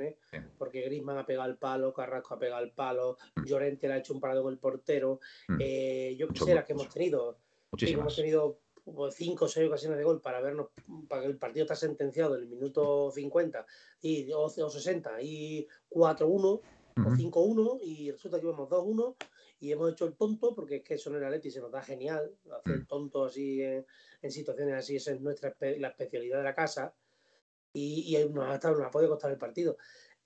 porque 0.56 0.82
Griezmann 0.82 1.18
ha 1.18 1.26
pegado 1.26 1.48
el 1.50 1.56
palo, 1.58 1.92
Carrasco 1.92 2.34
ha 2.34 2.38
pegado 2.38 2.64
el 2.64 2.72
palo, 2.72 3.18
Mm. 3.36 3.44
Llorente 3.44 3.86
le 3.86 3.94
ha 3.94 3.98
hecho 3.98 4.14
un 4.14 4.20
parado 4.20 4.42
con 4.42 4.52
el 4.52 4.58
portero, 4.58 5.20
Mm. 5.48 5.56
eh, 5.60 6.16
yo 6.18 6.26
las 6.46 6.64
que 6.64 6.72
hemos 6.72 6.88
tenido. 6.88 7.38
Sí, 7.76 7.90
hemos 7.92 8.16
tenido 8.16 8.60
como 8.82 9.10
cinco 9.10 9.44
o 9.44 9.48
seis 9.48 9.68
ocasiones 9.68 9.98
de 9.98 10.04
gol 10.04 10.22
para 10.22 10.40
vernos, 10.40 10.68
para 11.08 11.20
que 11.22 11.28
el 11.28 11.36
partido 11.36 11.64
está 11.64 11.76
sentenciado 11.76 12.36
en 12.36 12.42
el 12.44 12.48
minuto 12.48 13.10
50 13.10 13.66
y, 14.00 14.32
o, 14.32 14.44
o 14.44 14.48
60 14.70 15.20
y 15.20 15.68
4-1 15.90 16.62
o 16.96 17.00
Ujú. 17.00 17.16
5-1 17.16 17.78
y 17.82 18.10
resulta 18.10 18.40
que 18.40 18.46
íbamos 18.46 18.68
2-1 18.70 19.16
y 19.60 19.70
hemos 19.72 19.92
hecho 19.92 20.06
el 20.06 20.14
tonto 20.16 20.54
porque 20.54 20.76
es 20.76 20.82
que 20.82 20.94
eso 20.94 21.10
en 21.10 21.16
el 21.16 21.24
Atleti 21.24 21.50
se 21.50 21.60
nos 21.60 21.70
da 21.70 21.82
genial 21.82 22.32
hacer 22.50 22.72
el 22.74 22.80
Mm. 22.82 22.86
tonto 22.86 23.24
así 23.26 23.60
en, 23.62 23.84
en 24.22 24.30
situaciones 24.32 24.74
así 24.74 24.96
esa 24.96 25.12
es 25.12 25.20
nuestra 25.20 25.54
espe- 25.54 25.78
la 25.78 25.88
especialidad 25.88 26.38
de 26.38 26.44
la 26.44 26.54
casa 26.54 26.94
y, 27.72 28.16
y 28.16 28.28
nos, 28.32 28.48
ha, 28.48 28.54
estado- 28.54 28.78
nos 28.78 28.86
ha 28.86 28.90
podido 28.90 29.10
costar 29.10 29.30
el 29.30 29.38
partido 29.38 29.76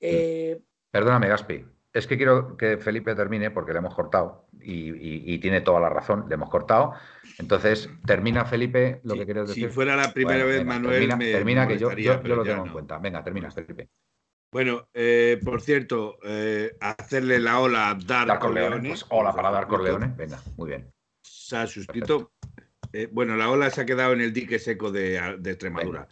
Eh, 0.00 0.60
Perdóname, 0.90 1.28
Gaspi. 1.28 1.64
Es 1.92 2.06
que 2.06 2.16
quiero 2.16 2.56
que 2.56 2.78
Felipe 2.78 3.14
termine 3.14 3.50
porque 3.50 3.72
le 3.72 3.78
hemos 3.78 3.94
cortado 3.94 4.46
y, 4.60 4.90
y- 4.90 5.34
y 5.34 5.38
tiene 5.38 5.60
toda 5.60 5.78
la 5.80 5.88
razón, 5.90 6.24
le 6.28 6.34
hemos 6.34 6.48
cortado. 6.50 6.94
Entonces, 7.38 7.88
termina 8.06 8.44
Felipe 8.46 9.00
lo 9.04 9.12
Sí, 9.14 9.20
que 9.20 9.24
quieres 9.26 9.50
si 9.50 9.60
decir. 9.60 9.74
fuera 9.74 9.94
la 9.94 10.12
primera 10.12 10.38
Bueno, 10.44 10.48
vez, 10.48 10.58
venga, 10.60 10.72
Manuel, 10.74 10.92
Termina, 10.94 11.16
me 11.16 11.32
termina 11.32 11.68
que 11.68 11.78
yo, 11.78 11.90
lo 11.90 12.42
tengo 12.44 12.66
en 12.66 12.72
cuenta. 12.72 12.98
Venga, 12.98 13.22
termina, 13.22 13.50
Felipe. 13.50 13.88
Bueno, 14.50 14.88
eh, 14.92 15.38
por 15.44 15.60
cierto, 15.62 16.18
eh, 16.24 16.76
hacerle 16.80 17.38
la 17.38 17.60
ola 17.60 17.90
a 17.90 17.94
Dar 17.94 18.26
Dar 18.26 18.38
Corleone. 18.38 18.68
Corleone. 18.70 18.88
Pues 18.90 19.06
hola 19.10 19.32
para 19.34 19.50
Dar 19.50 19.64
Suscrito. 19.64 19.92
Corleone. 19.92 20.14
Venga, 20.16 20.38
muy 20.56 20.68
bien. 20.68 20.92
Se 21.22 21.56
ha 21.56 21.66
suscrito. 21.66 22.32
Eh, 22.92 23.08
bueno, 23.10 23.36
la 23.36 23.50
ola 23.50 23.70
se 23.70 23.80
ha 23.82 23.86
quedado 23.86 24.12
en 24.12 24.20
el 24.20 24.32
dique 24.32 24.58
seco 24.58 24.90
de, 24.92 25.36
de 25.38 25.50
Extremadura. 25.50 26.06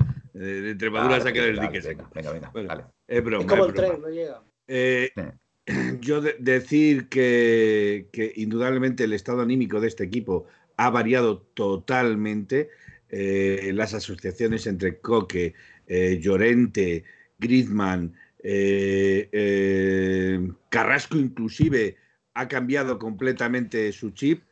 De 0.44 0.70
Extremadura 0.70 1.18
Dale, 1.18 1.22
se 1.22 1.28
ha 1.28 1.32
quedado 1.32 1.48
en 1.48 1.54
el 1.54 1.60
dale, 1.60 1.68
dique 1.68 1.88
venga, 1.88 2.02
seco. 2.04 2.10
Venga, 2.14 2.32
venga, 2.32 2.50
Bueno. 2.52 2.68
dale. 2.68 2.84
Es 3.08 3.24
broma, 3.24 3.42
es 3.44 3.48
como 3.50 3.62
es 3.64 3.68
el 3.68 3.74
tren, 3.74 4.00
no 4.00 4.08
llega 4.08 4.42
Eh, 4.68 5.10
Sí. 5.14 5.22
yo 6.00 6.20
de- 6.20 6.36
decir 6.38 7.08
que, 7.08 8.08
que 8.12 8.32
indudablemente 8.36 9.04
el 9.04 9.12
estado 9.12 9.42
anímico 9.42 9.80
de 9.80 9.88
este 9.88 10.04
equipo 10.04 10.46
ha 10.76 10.90
variado 10.90 11.42
totalmente. 11.54 12.70
Eh, 13.08 13.72
las 13.74 13.92
asociaciones 13.94 14.66
entre 14.66 14.98
Coque, 15.00 15.54
eh, 15.86 16.18
Llorente, 16.20 17.04
Griezmann, 17.38 18.14
eh, 18.42 19.28
eh, 19.32 20.48
Carrasco 20.68 21.18
inclusive 21.18 21.96
ha 22.34 22.46
cambiado 22.48 22.98
completamente 22.98 23.90
su 23.92 24.10
chip 24.10 24.44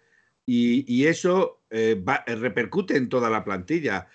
y, 0.45 0.85
y 0.93 1.07
eso 1.07 1.63
eh, 1.71 1.95
va- 2.07 2.25
repercute 2.27 2.97
en 2.97 3.09
toda 3.09 3.31
la 3.31 3.45
plantilla. 3.45 4.09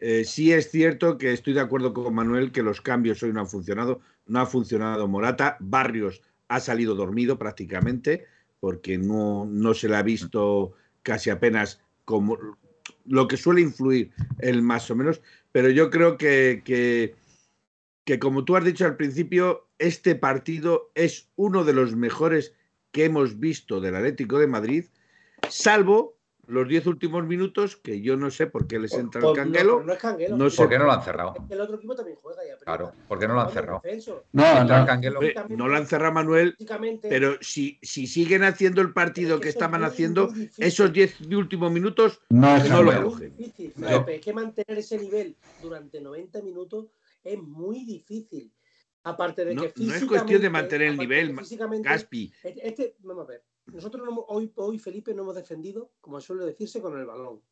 Eh, 0.00 0.24
sí 0.24 0.52
es 0.52 0.70
cierto 0.70 1.18
que 1.18 1.32
estoy 1.32 1.52
de 1.52 1.60
acuerdo 1.60 1.92
con 1.92 2.14
Manuel 2.14 2.52
que 2.52 2.62
los 2.62 2.80
cambios 2.80 3.22
hoy 3.22 3.32
no 3.32 3.40
han 3.40 3.48
funcionado. 3.48 4.00
No 4.26 4.40
ha 4.40 4.46
funcionado 4.46 5.06
Morata. 5.06 5.56
Barrios 5.60 6.22
ha 6.48 6.58
salido 6.60 6.94
dormido 6.94 7.38
prácticamente 7.38 8.26
porque 8.60 8.98
no, 8.98 9.46
no 9.46 9.74
se 9.74 9.88
le 9.88 9.96
ha 9.96 10.02
visto 10.02 10.72
casi 11.02 11.30
apenas 11.30 11.80
como 12.04 12.38
lo 13.06 13.28
que 13.28 13.36
suele 13.36 13.60
influir 13.60 14.10
el 14.38 14.62
más 14.62 14.90
o 14.90 14.96
menos. 14.96 15.20
Pero 15.52 15.68
yo 15.68 15.90
creo 15.90 16.16
que, 16.16 16.62
que, 16.64 17.14
que 18.04 18.18
como 18.18 18.44
tú 18.44 18.56
has 18.56 18.64
dicho 18.64 18.84
al 18.86 18.96
principio, 18.96 19.68
este 19.78 20.14
partido 20.14 20.90
es 20.94 21.28
uno 21.36 21.64
de 21.64 21.72
los 21.72 21.94
mejores 21.94 22.54
que 22.92 23.04
hemos 23.04 23.38
visto 23.38 23.80
del 23.80 23.96
Atlético 23.96 24.38
de 24.38 24.46
Madrid, 24.46 24.84
salvo 25.48 26.19
los 26.50 26.68
diez 26.68 26.86
últimos 26.86 27.24
minutos, 27.26 27.76
que 27.76 28.00
yo 28.00 28.16
no 28.16 28.30
sé 28.30 28.46
por 28.46 28.66
qué 28.66 28.78
les 28.78 28.92
entra 28.92 29.20
el 29.20 29.26
no, 29.26 29.32
canguelo. 29.32 29.76
pero 29.76 29.86
no 29.86 29.92
es 29.92 29.98
canguelo. 29.98 30.36
no 30.36 30.50
sé 30.50 30.56
¿Por 30.56 30.68
qué 30.68 30.78
no 30.78 30.84
lo 30.84 30.92
han 30.92 31.02
cerrado? 31.02 31.34
Es 31.36 31.44
que 31.48 31.54
el 31.54 31.60
otro 31.60 31.76
equipo 31.76 31.94
también 31.94 32.18
juega 32.20 32.42
y 32.44 32.50
aprieta. 32.50 32.64
Claro, 32.64 32.92
¿por 33.08 33.18
qué 33.18 33.28
no 33.28 33.34
lo 33.34 33.40
han 33.40 33.50
cerrado? 33.50 33.82
No, 34.32 34.46
Entra 34.46 34.76
el 34.76 34.80
no. 34.82 34.86
Canguelo. 34.86 35.20
No 35.48 35.68
lo 35.68 35.76
han 35.76 35.86
cerrado 35.86 36.12
Manuel, 36.12 36.52
Físicamente, 36.52 37.08
pero 37.08 37.36
si, 37.40 37.78
si 37.82 38.06
siguen 38.06 38.42
haciendo 38.42 38.80
el 38.82 38.92
partido 38.92 39.36
es 39.36 39.40
que 39.40 39.48
estaban 39.48 39.82
es 39.82 39.88
haciendo, 39.88 40.30
esos 40.58 40.92
diez 40.92 41.20
últimos 41.20 41.70
minutos, 41.72 42.20
No 42.28 42.56
es 42.56 42.68
No 42.68 42.82
lo 42.82 43.02
cogen. 43.04 43.34
Es 43.38 44.20
que 44.20 44.32
mantener 44.32 44.78
ese 44.78 44.98
nivel 44.98 45.36
durante 45.62 46.00
90 46.00 46.42
minutos 46.42 46.86
es 47.24 47.38
muy 47.40 47.84
difícil. 47.84 48.52
Aparte 49.02 49.44
de 49.46 49.54
no, 49.54 49.62
que 49.62 49.68
no 49.68 49.72
es 49.72 49.74
físicamente- 49.74 50.06
cuestión 50.08 50.42
de 50.42 50.50
mantener 50.50 50.88
el 50.88 50.98
nivel, 50.98 51.34
físicamente-. 51.38 51.94
Este, 51.94 52.68
este- 52.68 52.96
vamos 53.00 53.24
a 53.24 53.28
ver. 53.30 53.42
Nosotros 53.72 54.04
no 54.04 54.10
hemos- 54.12 54.24
hoy, 54.28 54.52
hoy, 54.56 54.78
Felipe, 54.78 55.14
no 55.14 55.22
hemos 55.22 55.34
defendido, 55.34 55.92
como 56.00 56.20
suele 56.20 56.44
decirse, 56.44 56.80
con 56.80 56.98
el 56.98 57.06
balón. 57.06 57.42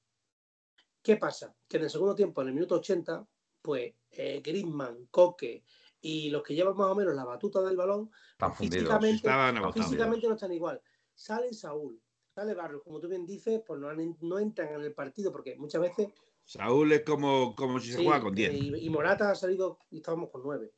¿Qué 1.03 1.17
pasa? 1.17 1.55
Que 1.69 1.77
en 1.79 1.85
el 1.85 1.91
segundo 1.91 2.15
tiempo, 2.15 2.43
en 2.43 2.49
el 2.49 2.55
minuto 2.55 2.75
80, 2.77 3.27
pues 3.63 3.95
eh, 4.11 4.41
Griezmann, 4.45 5.07
Coque 5.11 5.65
y 6.01 6.31
los 6.31 6.43
que 6.43 6.55
llevan 6.55 6.77
más 6.77 6.89
o 6.89 6.95
menos 6.95 7.15
la 7.15 7.25
batuta 7.25 7.61
del 7.63 7.77
balón, 7.77 8.11
Están 8.33 8.55
fundidos. 8.55 9.01
físicamente, 9.01 9.73
físicamente 9.73 10.27
no 10.29 10.35
están 10.35 10.53
igual. 10.53 10.81
Sale 11.15 11.53
Saúl, 11.53 12.01
sale 12.35 12.55
Barrios, 12.55 12.83
como 12.83 13.01
tú 13.01 13.09
bien 13.09 13.27
dices, 13.27 13.63
pues 13.67 13.81
no, 13.81 13.89
han- 13.89 14.17
no 14.21 14.39
entran 14.39 14.75
en 14.75 14.81
el 14.83 14.93
partido 14.95 15.33
porque 15.33 15.57
muchas 15.57 15.81
veces 15.83 16.09
Saúl 16.45 16.93
es 16.93 17.03
como, 17.03 17.55
como 17.55 17.79
si 17.79 17.91
se 17.93 17.99
sí, 17.99 18.05
juega 18.05 18.21
con 18.23 18.35
10. 18.35 18.51
eh, 18.53 18.57
Y, 18.59 18.87
y 18.87 18.91
Morata 18.91 19.31
ha 19.31 19.35
salido 19.35 19.79
y 19.91 19.99
estábamos 19.99 20.31
con 20.31 20.43
9. 20.43 20.73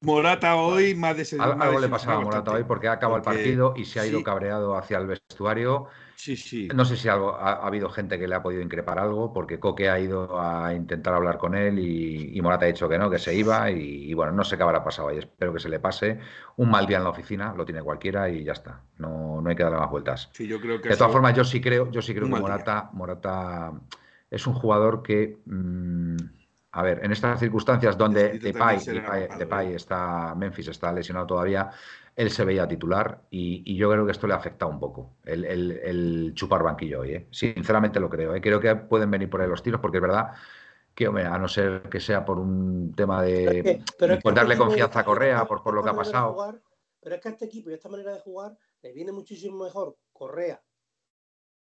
Morata 0.00 0.56
hoy 0.56 0.94
más 0.94 1.16
de 1.16 1.36
más 1.38 1.56
Algo 1.60 1.80
le 1.80 1.88
pasaba 1.88 2.16
a 2.16 2.20
Morata 2.20 2.50
hoy 2.52 2.64
porque 2.64 2.88
ha 2.88 2.92
acabado 2.92 3.22
Porque- 3.22 3.38
el 3.38 3.44
partido 3.44 3.74
y 3.76 3.84
se 3.84 4.00
ha 4.00 4.06
ido 4.06 4.18
sí. 4.18 4.24
cabreado 4.24 4.76
hacia 4.76 4.98
el 4.98 5.06
vestuario. 5.06 5.86
Sí, 6.16 6.36
sí. 6.36 6.68
No 6.74 6.84
sé 6.84 6.96
si 6.96 7.08
algo, 7.08 7.34
ha, 7.34 7.54
ha 7.54 7.66
habido 7.66 7.90
gente 7.90 8.18
que 8.18 8.28
le 8.28 8.34
ha 8.34 8.42
podido 8.42 8.62
increpar 8.62 8.98
algo, 8.98 9.32
porque 9.32 9.58
Coque 9.58 9.90
ha 9.90 9.98
ido 9.98 10.40
a 10.40 10.72
intentar 10.72 11.12
hablar 11.14 11.36
con 11.38 11.54
él 11.54 11.78
y, 11.78 12.36
y 12.36 12.40
Morata 12.40 12.64
ha 12.64 12.68
dicho 12.68 12.88
que 12.88 12.98
no, 12.98 13.10
que 13.10 13.18
se 13.18 13.34
iba 13.34 13.70
y, 13.70 14.10
y 14.10 14.14
bueno, 14.14 14.32
no 14.32 14.44
sé 14.44 14.56
qué 14.56 14.62
habrá 14.62 14.82
pasado 14.84 15.08
ahí. 15.08 15.18
Espero 15.18 15.52
que 15.52 15.60
se 15.60 15.68
le 15.68 15.80
pase. 15.80 16.20
Un 16.56 16.70
mal 16.70 16.86
día 16.86 16.98
en 16.98 17.04
la 17.04 17.10
oficina, 17.10 17.52
lo 17.54 17.64
tiene 17.64 17.82
cualquiera 17.82 18.28
y 18.30 18.44
ya 18.44 18.52
está. 18.52 18.80
No, 18.98 19.40
no 19.42 19.50
hay 19.50 19.56
que 19.56 19.64
darle 19.64 19.78
más 19.78 19.90
vueltas. 19.90 20.30
Sí, 20.32 20.46
yo 20.46 20.60
creo 20.60 20.80
que 20.80 20.88
De 20.90 20.96
todas 20.96 21.12
formas, 21.12 21.34
yo 21.34 21.44
sí 21.44 21.60
creo, 21.60 21.90
yo 21.90 22.00
sí 22.00 22.12
creo 22.14 22.24
que 22.26 22.30
día. 22.32 22.40
Morata, 22.40 22.90
Morata 22.92 23.72
es 24.30 24.46
un 24.46 24.54
jugador 24.54 25.02
que, 25.02 25.40
mm, 25.44 26.16
a 26.76 26.82
ver, 26.82 27.04
en 27.04 27.12
estas 27.12 27.38
circunstancias 27.38 27.96
donde 27.96 28.38
Depay, 28.38 28.78
Depay- 28.78 29.74
está, 29.74 30.34
Memphis 30.34 30.68
está 30.68 30.92
lesionado 30.92 31.26
todavía, 31.26 31.70
él 32.16 32.30
se 32.30 32.44
veía 32.44 32.66
titular 32.66 33.22
y, 33.30 33.62
y 33.64 33.76
yo 33.76 33.90
creo 33.90 34.04
que 34.04 34.12
esto 34.12 34.26
le 34.26 34.34
ha 34.34 34.36
afectado 34.36 34.70
un 34.70 34.80
poco, 34.80 35.16
el, 35.24 35.44
el- 35.44 35.70
el 35.72 36.32
chupar 36.34 36.62
banquillo 36.62 37.00
hoy, 37.00 37.12
¿eh? 37.14 37.26
Sinceramente 37.30 38.00
lo 38.00 38.10
creo, 38.10 38.34
¿eh? 38.34 38.40
Creo 38.40 38.60
que 38.60 38.74
pueden 38.74 39.10
venir 39.10 39.30
por 39.30 39.40
ahí 39.40 39.48
los 39.48 39.62
tiros 39.62 39.80
porque 39.80 39.98
es 39.98 40.02
verdad 40.02 40.32
que, 40.94 41.08
hombre, 41.08 41.24
a 41.26 41.38
no 41.38 41.48
ser 41.48 41.82
que 41.88 42.00
sea 42.00 42.24
por 42.24 42.38
un 42.38 42.92
tema 42.94 43.22
de 43.22 43.58
es 43.58 43.62
que- 43.62 43.84
pero 43.98 44.14
es 44.14 44.22
que 44.22 44.28
este 44.28 44.40
darle 44.40 44.54
equipo, 44.54 44.66
confianza 44.66 45.00
a 45.00 45.04
Correa 45.04 45.44
por, 45.46 45.62
por 45.62 45.74
lo 45.74 45.82
que 45.82 45.90
ha 45.90 45.94
pasado. 45.94 46.32
jugar, 46.34 46.60
pero 47.00 47.14
es 47.16 47.20
que 47.20 47.28
a 47.28 47.32
este 47.32 47.44
equipo 47.46 47.70
y 47.70 47.72
a 47.72 47.76
esta 47.76 47.88
manera 47.88 48.12
de 48.14 48.20
jugar 48.20 48.56
le 48.82 48.92
viene 48.92 49.12
muchísimo 49.12 49.62
mejor 49.64 49.96
Correa 50.12 50.62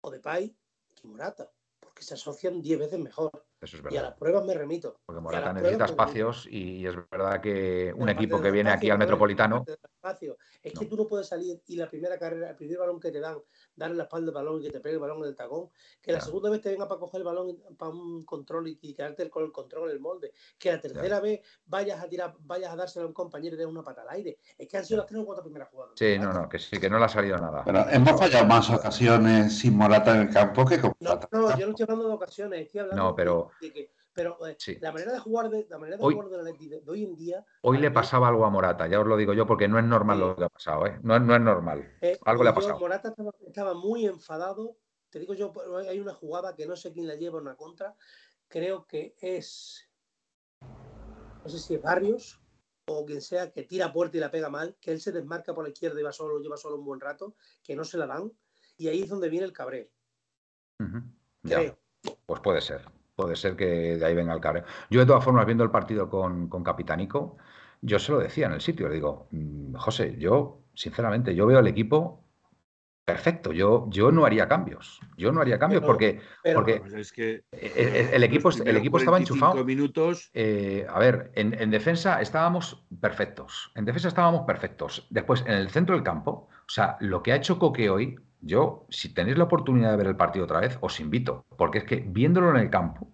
o 0.01 0.11
Depay 0.11 0.55
que 0.95 1.07
Morata, 1.07 1.51
porque 1.79 2.03
se 2.03 2.13
asocian 2.13 2.61
10 2.61 2.79
veces 2.79 2.99
mejor. 2.99 3.44
Eso 3.61 3.77
es 3.77 3.83
Y 3.83 3.87
a 3.87 3.89
verdad. 3.89 4.03
las 4.09 4.17
pruebas 4.17 4.45
me 4.45 4.53
remito. 4.53 4.99
Porque 5.05 5.21
Morata 5.21 5.53
necesita 5.53 5.85
espacios 5.85 6.47
y 6.49 6.85
es 6.85 6.95
verdad 7.09 7.41
que 7.41 7.93
un 7.95 8.09
equipo 8.09 8.41
que 8.41 8.51
viene 8.51 8.71
aquí 8.71 8.89
al 8.89 8.97
Metropolitano, 8.97 9.65
espacio, 10.05 10.37
Es 10.63 10.73
que 10.77 10.85
tú 10.85 10.95
no 10.95 11.07
puedes 11.07 11.27
salir 11.27 11.61
y 11.67 11.75
la 11.75 11.89
primera 11.89 12.17
carrera, 12.17 12.51
el 12.51 12.55
primer 12.55 12.77
balón 12.77 12.99
que 12.99 13.11
te 13.11 13.19
dan, 13.19 13.37
darle 13.75 13.97
la 13.97 14.03
espalda 14.03 14.29
al 14.29 14.33
balón 14.35 14.61
y 14.61 14.65
que 14.65 14.71
te 14.71 14.79
pegue 14.79 14.95
el 14.95 14.99
balón 15.01 15.19
en 15.19 15.25
el 15.25 15.35
tacón, 15.35 15.69
que 16.01 16.11
la 16.11 16.21
segunda 16.21 16.49
vez 16.49 16.61
te 16.61 16.69
venga 16.69 16.87
para 16.87 16.99
coger 16.99 17.19
el 17.21 17.25
balón 17.25 17.57
para 17.77 17.91
un 17.91 18.23
control 18.23 18.67
y, 18.67 18.79
y 18.81 18.93
quedarte 18.93 19.29
con 19.29 19.43
el 19.43 19.51
control 19.51 19.89
en 19.89 19.95
el 19.95 19.99
molde, 20.01 20.33
que 20.57 20.71
la 20.71 20.79
tercera 20.79 21.19
vez 21.19 21.41
vayas 21.65 22.01
a 22.03 22.07
tirar, 22.07 22.35
vayas 22.39 22.71
a 22.71 22.75
dárselo 22.75 23.05
a 23.05 23.07
un 23.07 23.13
compañero 23.13 23.55
y 23.55 23.57
des 23.57 23.67
una 23.67 23.83
pata 23.83 24.01
al 24.03 24.09
aire. 24.09 24.37
Es 24.57 24.67
que 24.67 24.77
han 24.77 24.85
sido 24.85 24.97
las 24.99 25.07
tres 25.07 25.21
o 25.21 25.25
cuatro 25.25 25.43
primeras 25.43 25.69
jugadas. 25.69 25.93
Sí, 25.97 26.17
no, 26.19 26.31
no, 26.33 26.47
que 26.47 26.59
sí, 26.59 26.79
que 26.79 26.89
no 26.89 26.99
le 26.99 27.05
ha 27.05 27.09
salido 27.09 27.37
nada. 27.37 27.63
Pero 27.65 27.85
hemos 27.89 28.19
fallado 28.19 28.45
más 28.45 28.69
ocasiones 28.69 29.57
sin 29.57 29.75
Morata 29.75 30.15
en 30.15 30.27
el 30.27 30.33
campo 30.33 30.65
que 30.65 30.79
con 30.79 30.93
No, 30.99 31.19
no, 31.31 31.57
yo 31.57 31.65
no 31.65 31.71
estoy 31.71 31.83
hablando 31.83 32.07
de 32.07 32.13
ocasiones, 32.13 32.65
estoy 32.65 32.81
hablando 32.81 33.03
No, 33.03 33.15
pero- 33.15 33.51
de 33.61 33.73
que. 33.73 33.91
Pero 34.15 34.47
eh, 34.47 34.55
Sí. 34.57 34.77
la 34.79 34.93
manera 34.93 35.11
de 35.11 35.19
jugar 35.19 35.49
de 35.49 35.67
la 35.69 35.77
manera 35.77 35.97
de 35.97 36.03
Hoy- 36.03 36.13
jugar 36.15 36.29
de, 36.29 36.53
de 36.79 36.89
hoy 36.89 37.03
en 37.03 37.15
día. 37.17 37.45
Hoy 37.61 37.77
le 37.79 37.91
pasaba 37.91 38.29
algo 38.29 38.45
a 38.45 38.49
Morata, 38.49 38.87
ya 38.87 39.01
os 39.01 39.05
lo 39.05 39.17
digo 39.17 39.33
yo, 39.33 39.45
porque 39.45 39.67
no 39.67 39.77
es 39.77 39.83
normal 39.83 40.19
lo 40.21 40.35
que 40.37 40.45
ha 40.45 40.49
pasado, 40.49 40.87
¿eh? 40.87 40.97
No, 41.03 41.17
es- 41.17 41.21
no 41.21 41.35
es 41.35 41.41
normal. 41.41 41.97
eh, 42.01 42.17
Algo 42.23 42.43
le 42.45 42.49
ha 42.49 42.53
pasado. 42.55 42.79
Morata 42.79 43.09
estaba, 43.09 43.31
estaba 43.45 43.73
muy 43.73 44.05
enfadado. 44.05 44.77
Te 45.09 45.19
digo 45.19 45.33
yo, 45.33 45.51
hay 45.87 45.99
una 45.99 46.13
jugada 46.13 46.55
que 46.55 46.65
no 46.65 46.75
sé 46.77 46.93
quién 46.93 47.07
la 47.07 47.15
lleva 47.15 47.39
una 47.39 47.55
contra. 47.55 47.93
Creo 48.47 48.85
que 48.87 49.15
es. 49.19 49.89
No 50.61 51.49
sé 51.49 51.59
si 51.59 51.75
es 51.75 51.81
Barrios 51.81 52.41
o 52.87 53.05
quien 53.05 53.19
sea 53.21 53.51
que 53.51 53.63
tira 53.63 53.87
a 53.87 53.93
puerta 53.93 54.15
y 54.15 54.19
la 54.21 54.31
pega 54.31 54.49
mal, 54.49 54.77
que 54.79 54.91
él 54.91 55.01
se 55.01 55.11
desmarca 55.11 55.53
por 55.53 55.63
la 55.65 55.71
izquierda 55.71 55.99
y 55.99 56.03
va 56.03 56.11
solo, 56.13 56.39
lleva 56.39 56.55
solo 56.55 56.77
un 56.77 56.85
buen 56.85 56.99
rato, 57.01 57.35
que 57.63 57.75
no 57.75 57.83
se 57.83 57.97
la 57.97 58.07
dan. 58.07 58.31
Y 58.77 58.87
ahí 58.87 59.01
es 59.03 59.09
donde 59.09 59.27
viene 59.29 59.45
el 59.45 59.53
cabreo. 59.53 59.87
Ya. 61.43 61.57
Creo. 61.57 61.77
Pues 62.25 62.41
puede 62.41 62.61
ser, 62.61 62.85
puede 63.15 63.35
ser 63.35 63.55
que 63.55 63.65
de 63.97 64.05
ahí 64.05 64.15
venga 64.15 64.33
el 64.33 64.41
cabreo. 64.41 64.63
Yo, 64.89 64.99
de 64.99 65.05
todas 65.05 65.23
formas, 65.23 65.45
viendo 65.45 65.63
el 65.63 65.71
partido 65.71 66.09
con, 66.09 66.49
con 66.49 66.63
Capitanico, 66.63 67.37
yo 67.81 67.99
se 67.99 68.11
lo 68.11 68.19
decía 68.19 68.47
en 68.47 68.53
el 68.53 68.61
sitio, 68.61 68.87
le 68.89 68.95
digo, 68.95 69.27
"Mm, 69.31 69.75
José, 69.75 70.15
yo, 70.19 70.61
sinceramente, 70.73 71.35
yo 71.35 71.45
veo 71.45 71.59
el 71.59 71.67
equipo 71.67 72.24
perfecto, 73.05 73.53
yo, 73.53 73.85
yo 73.89 74.11
no 74.11 74.25
haría 74.25 74.47
cambios, 74.47 74.99
yo 75.15 75.31
no 75.31 75.39
haría 75.41 75.59
cambios 75.59 75.81
Pero- 75.81 75.87
porque 75.93 76.21
Pero 76.43 76.55
Porque- 76.59 76.79
Pues 76.79 76.93
es 76.93 77.11
que 77.11 77.31
eh, 77.35 77.43
eh, 77.53 78.09
el 78.13 78.23
equipo, 78.23 78.49
el 78.49 78.77
equipo 78.77 78.97
estaba 78.97 79.17
45 79.17 79.35
enchufado. 79.45 79.63
minutos 79.65 80.31
Eh, 80.33 80.85
a 80.89 80.97
ver, 80.99 81.31
en, 81.35 81.53
en 81.59 81.69
defensa 81.69 82.19
estábamos 82.21 82.83
perfectos. 82.99 83.71
En 83.75 83.85
defensa 83.85 84.07
estábamos 84.07 84.41
perfectos. 84.45 85.05
Después, 85.11 85.43
en 85.45 85.53
el 85.53 85.69
centro 85.69 85.95
del 85.95 86.03
campo, 86.03 86.49
o 86.51 86.69
sea, 86.69 86.97
lo 86.99 87.21
que 87.21 87.31
ha 87.31 87.35
hecho 87.35 87.59
Coque 87.59 87.89
hoy, 87.89 88.19
yo, 88.41 88.85
si 88.89 89.13
tenéis 89.13 89.37
la 89.37 89.43
oportunidad 89.45 89.91
de 89.91 89.97
ver 89.97 90.07
el 90.07 90.15
partido 90.17 90.45
otra 90.45 90.59
vez, 90.59 90.77
os 90.81 90.99
invito, 90.99 91.45
porque 91.57 91.79
es 91.79 91.83
que 91.83 91.97
viéndolo 92.05 92.49
en 92.49 92.57
el 92.57 92.69
campo, 92.69 93.07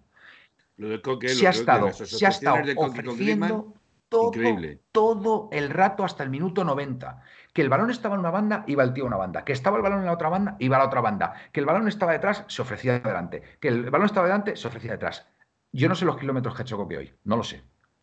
lo 0.78 0.88
de 0.88 1.00
Coque, 1.02 1.28
lo 1.28 1.34
se 1.34 1.46
ha 1.46 1.50
estado, 1.50 1.92
se 1.92 2.26
ha 2.26 2.30
estado 2.30 2.56
Griezmann, 2.62 2.90
ofreciendo 2.90 3.74
todo, 4.08 4.28
increíble. 4.28 4.78
todo 4.90 5.48
el 5.52 5.70
rato 5.70 6.02
hasta 6.04 6.22
el 6.22 6.30
minuto 6.30 6.64
90. 6.64 7.22
Que 7.52 7.62
el 7.62 7.68
balón 7.68 7.90
estaba 7.90 8.14
en 8.14 8.20
una 8.20 8.30
banda, 8.30 8.64
iba 8.66 8.82
el 8.82 8.94
tío 8.94 9.04
a 9.04 9.08
una 9.08 9.16
banda. 9.16 9.44
Que 9.44 9.52
estaba 9.52 9.76
el 9.76 9.82
balón 9.82 10.00
en 10.00 10.06
la 10.06 10.12
otra 10.12 10.28
banda, 10.28 10.56
iba 10.58 10.76
a 10.76 10.78
la 10.78 10.86
otra 10.86 11.00
banda. 11.00 11.34
Que 11.52 11.60
el 11.60 11.66
balón 11.66 11.88
estaba 11.88 12.12
detrás, 12.12 12.44
se 12.48 12.62
ofrecía 12.62 12.96
adelante. 12.96 13.42
Que 13.60 13.68
el 13.68 13.90
balón 13.90 14.06
estaba 14.06 14.26
delante, 14.26 14.56
se 14.56 14.68
ofrecía 14.68 14.92
detrás. 14.92 15.26
Yo 15.72 15.88
no 15.88 15.94
sé 15.94 16.04
los 16.04 16.18
kilómetros 16.18 16.54
que 16.54 16.62
ha 16.62 16.64
hecho 16.64 16.76
Coque 16.76 16.98
hoy, 16.98 17.14
no 17.24 17.36
lo 17.36 17.42
sé. 17.44 17.62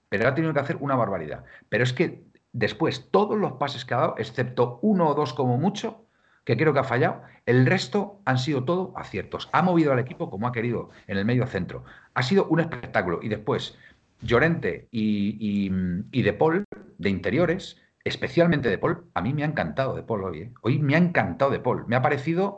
Pero 0.09 0.27
ha 0.27 0.35
tenido 0.35 0.53
que 0.53 0.59
hacer 0.59 0.77
una 0.79 0.95
barbaridad. 0.95 1.43
Pero 1.69 1.83
es 1.83 1.93
que 1.93 2.23
después, 2.51 3.09
todos 3.11 3.37
los 3.37 3.53
pases 3.53 3.85
que 3.85 3.93
ha 3.93 3.97
dado, 3.97 4.15
excepto 4.17 4.79
uno 4.81 5.07
o 5.07 5.13
dos 5.13 5.33
como 5.33 5.57
mucho, 5.57 6.05
que 6.43 6.57
creo 6.57 6.73
que 6.73 6.79
ha 6.79 6.83
fallado, 6.83 7.21
el 7.45 7.65
resto 7.65 8.21
han 8.25 8.39
sido 8.39 8.63
todo 8.63 8.93
aciertos. 8.95 9.49
Ha 9.51 9.61
movido 9.61 9.93
al 9.93 9.99
equipo 9.99 10.29
como 10.29 10.47
ha 10.47 10.51
querido 10.51 10.89
en 11.07 11.17
el 11.17 11.25
medio 11.25 11.45
centro. 11.45 11.83
Ha 12.15 12.23
sido 12.23 12.45
un 12.47 12.59
espectáculo. 12.59 13.19
Y 13.21 13.29
después, 13.29 13.77
Llorente 14.21 14.87
y, 14.91 15.37
y, 15.39 15.71
y 16.11 16.21
De 16.23 16.33
Paul, 16.33 16.65
de 16.97 17.09
interiores, 17.09 17.79
especialmente 18.03 18.69
De 18.69 18.77
Paul, 18.77 19.05
a 19.13 19.21
mí 19.21 19.33
me 19.33 19.43
ha 19.43 19.47
encantado 19.47 19.95
De 19.95 20.03
Paul 20.03 20.23
hoy. 20.23 20.39
¿eh? 20.41 20.53
Hoy 20.61 20.79
me 20.79 20.95
ha 20.95 20.97
encantado 20.97 21.51
De 21.51 21.59
Paul. 21.59 21.85
Me 21.87 21.95
ha 21.95 22.01
parecido 22.01 22.57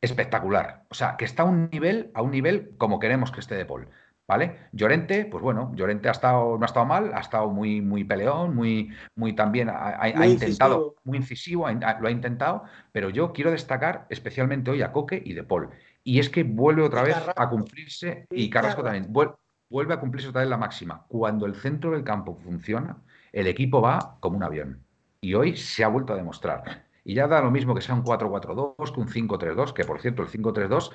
espectacular. 0.00 0.84
O 0.90 0.94
sea, 0.94 1.16
que 1.16 1.24
está 1.24 1.42
a 1.42 1.46
un 1.46 1.68
nivel, 1.70 2.10
a 2.14 2.22
un 2.22 2.30
nivel 2.30 2.72
como 2.78 2.98
queremos 2.98 3.30
que 3.30 3.40
esté 3.40 3.54
De 3.54 3.64
Paul. 3.64 3.88
¿Vale? 4.28 4.58
Llorente, 4.72 5.24
pues 5.24 5.40
bueno, 5.40 5.70
Llorente 5.76 6.08
ha 6.08 6.10
estado, 6.10 6.58
no 6.58 6.64
ha 6.64 6.66
estado 6.66 6.84
mal, 6.84 7.12
ha 7.14 7.20
estado 7.20 7.48
muy, 7.48 7.80
muy 7.80 8.02
peleón, 8.02 8.56
muy, 8.56 8.90
muy 9.14 9.34
también, 9.36 9.68
ha, 9.70 10.08
intentado, 10.08 10.26
incisivo. 10.34 10.94
muy 11.04 11.18
incisivo, 11.18 11.66
ha 11.68 12.00
lo 12.00 12.08
ha 12.08 12.10
intentado, 12.10 12.64
pero 12.90 13.08
yo 13.08 13.32
quiero 13.32 13.52
destacar 13.52 14.04
especialmente 14.10 14.68
hoy 14.72 14.82
a 14.82 14.90
Coque 14.90 15.22
y 15.24 15.32
De 15.34 15.44
Paul. 15.44 15.70
Y 16.02 16.18
es 16.18 16.28
que 16.28 16.42
vuelve 16.42 16.82
otra 16.82 17.04
vez 17.04 17.16
a 17.36 17.48
cumplirse, 17.48 18.26
Y 18.32 18.50
Carrasco 18.50 18.82
también, 18.82 19.12
vuel- 19.12 19.36
vuelve 19.70 19.94
a 19.94 20.00
cumplirse 20.00 20.28
otra 20.30 20.40
vez 20.40 20.50
la 20.50 20.56
máxima. 20.56 21.04
Cuando 21.06 21.46
el 21.46 21.54
centro 21.54 21.92
del 21.92 22.02
campo 22.02 22.34
funciona, 22.34 22.96
el 23.36 23.46
equipo 23.48 23.82
va 23.82 24.16
como 24.20 24.36
un 24.38 24.42
avión. 24.42 24.80
Y 25.20 25.34
hoy 25.34 25.56
se 25.56 25.84
ha 25.84 25.88
vuelto 25.88 26.14
a 26.14 26.16
demostrar. 26.16 26.86
Y 27.04 27.14
ya 27.14 27.26
da 27.28 27.40
lo 27.42 27.50
mismo 27.50 27.74
que 27.74 27.82
sea 27.82 27.94
un 27.94 28.02
4-4-2 28.02 28.92
que 28.92 29.00
un 29.00 29.08
5-3-2, 29.08 29.72
que 29.74 29.84
por 29.84 30.00
cierto 30.00 30.22
el 30.22 30.28
5-3-2 30.28 30.90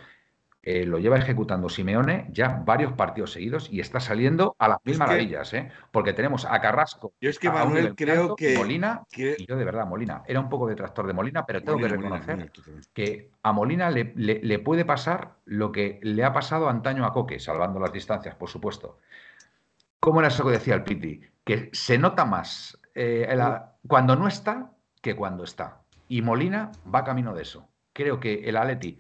eh, 0.63 0.85
lo 0.85 0.97
lleva 0.99 1.17
ejecutando 1.17 1.69
Simeone 1.69 2.27
ya 2.31 2.61
varios 2.65 2.93
partidos 2.93 3.31
seguidos 3.31 3.67
y 3.71 3.79
está 3.79 3.99
saliendo 3.99 4.55
a 4.59 4.67
las 4.69 4.77
mil 4.83 4.93
Es 4.93 4.99
que- 4.99 5.05
maravillas, 5.05 5.53
¿eh? 5.53 5.71
Porque 5.91 6.13
tenemos 6.13 6.45
a 6.45 6.59
Carrasco. 6.61 7.13
Yo 7.21 7.29
es 7.29 7.37
que, 7.39 7.49
Manuel, 7.49 7.95
creo 7.95 8.35
que- 8.35 8.57
Molina, 8.57 9.03
que- 9.11 9.35
y 9.39 9.45
yo 9.45 9.55
de 9.55 9.63
verdad, 9.65 9.85
Molina, 9.87 10.23
era 10.27 10.39
un 10.39 10.49
poco 10.49 10.67
detractor 10.67 11.05
de 11.07 11.13
Molina, 11.13 11.45
pero 11.45 11.61
tengo 11.61 11.73
Molina, 11.79 11.89
que 11.89 11.95
reconocer 12.01 12.35
Molina, 12.37 12.81
que 12.93 13.29
a 13.43 13.51
Molina 13.51 13.89
le, 13.91 14.13
le- 14.15 14.39
le 14.43 14.59
puede 14.59 14.83
pasar 14.85 15.33
lo 15.45 15.71
que 15.71 15.99
le 16.03 16.23
ha 16.23 16.33
pasado 16.33 16.69
antaño 16.69 17.05
a 17.05 17.13
Coque, 17.13 17.39
salvando 17.39 17.79
las 17.79 17.91
distancias, 17.93 18.35
por 18.35 18.49
supuesto. 18.49 18.97
¿Cómo 19.99 20.19
era 20.19 20.27
eso 20.29 20.43
que 20.45 20.51
decía 20.51 20.75
el 20.75 20.83
Piti? 20.83 21.21
Que 21.43 21.69
se 21.73 21.97
nota 21.97 22.25
más 22.25 22.79
eh, 22.93 23.27
cuando 23.87 24.15
no 24.15 24.27
está 24.27 24.71
que 25.01 25.15
cuando 25.15 25.43
está. 25.43 25.81
Y 26.07 26.21
Molina 26.21 26.71
va 26.93 27.03
camino 27.03 27.33
de 27.33 27.43
eso. 27.43 27.67
Creo 27.93 28.19
que 28.19 28.47
el 28.47 28.57
Atleti 28.57 28.99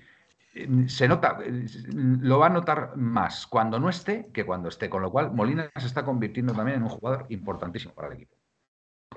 eh, 0.53 0.67
se 0.87 1.07
nota, 1.07 1.39
eh, 1.43 1.65
lo 1.93 2.39
va 2.39 2.47
a 2.47 2.49
notar 2.49 2.97
más 2.97 3.47
cuando 3.47 3.79
no 3.79 3.89
esté 3.89 4.27
que 4.33 4.45
cuando 4.45 4.69
esté, 4.69 4.89
con 4.89 5.01
lo 5.01 5.11
cual 5.11 5.31
Molina 5.33 5.69
se 5.77 5.87
está 5.87 6.03
convirtiendo 6.03 6.53
también 6.53 6.77
en 6.77 6.83
un 6.83 6.89
jugador 6.89 7.25
importantísimo 7.29 7.93
para 7.93 8.09
el 8.09 8.13
equipo. 8.15 8.35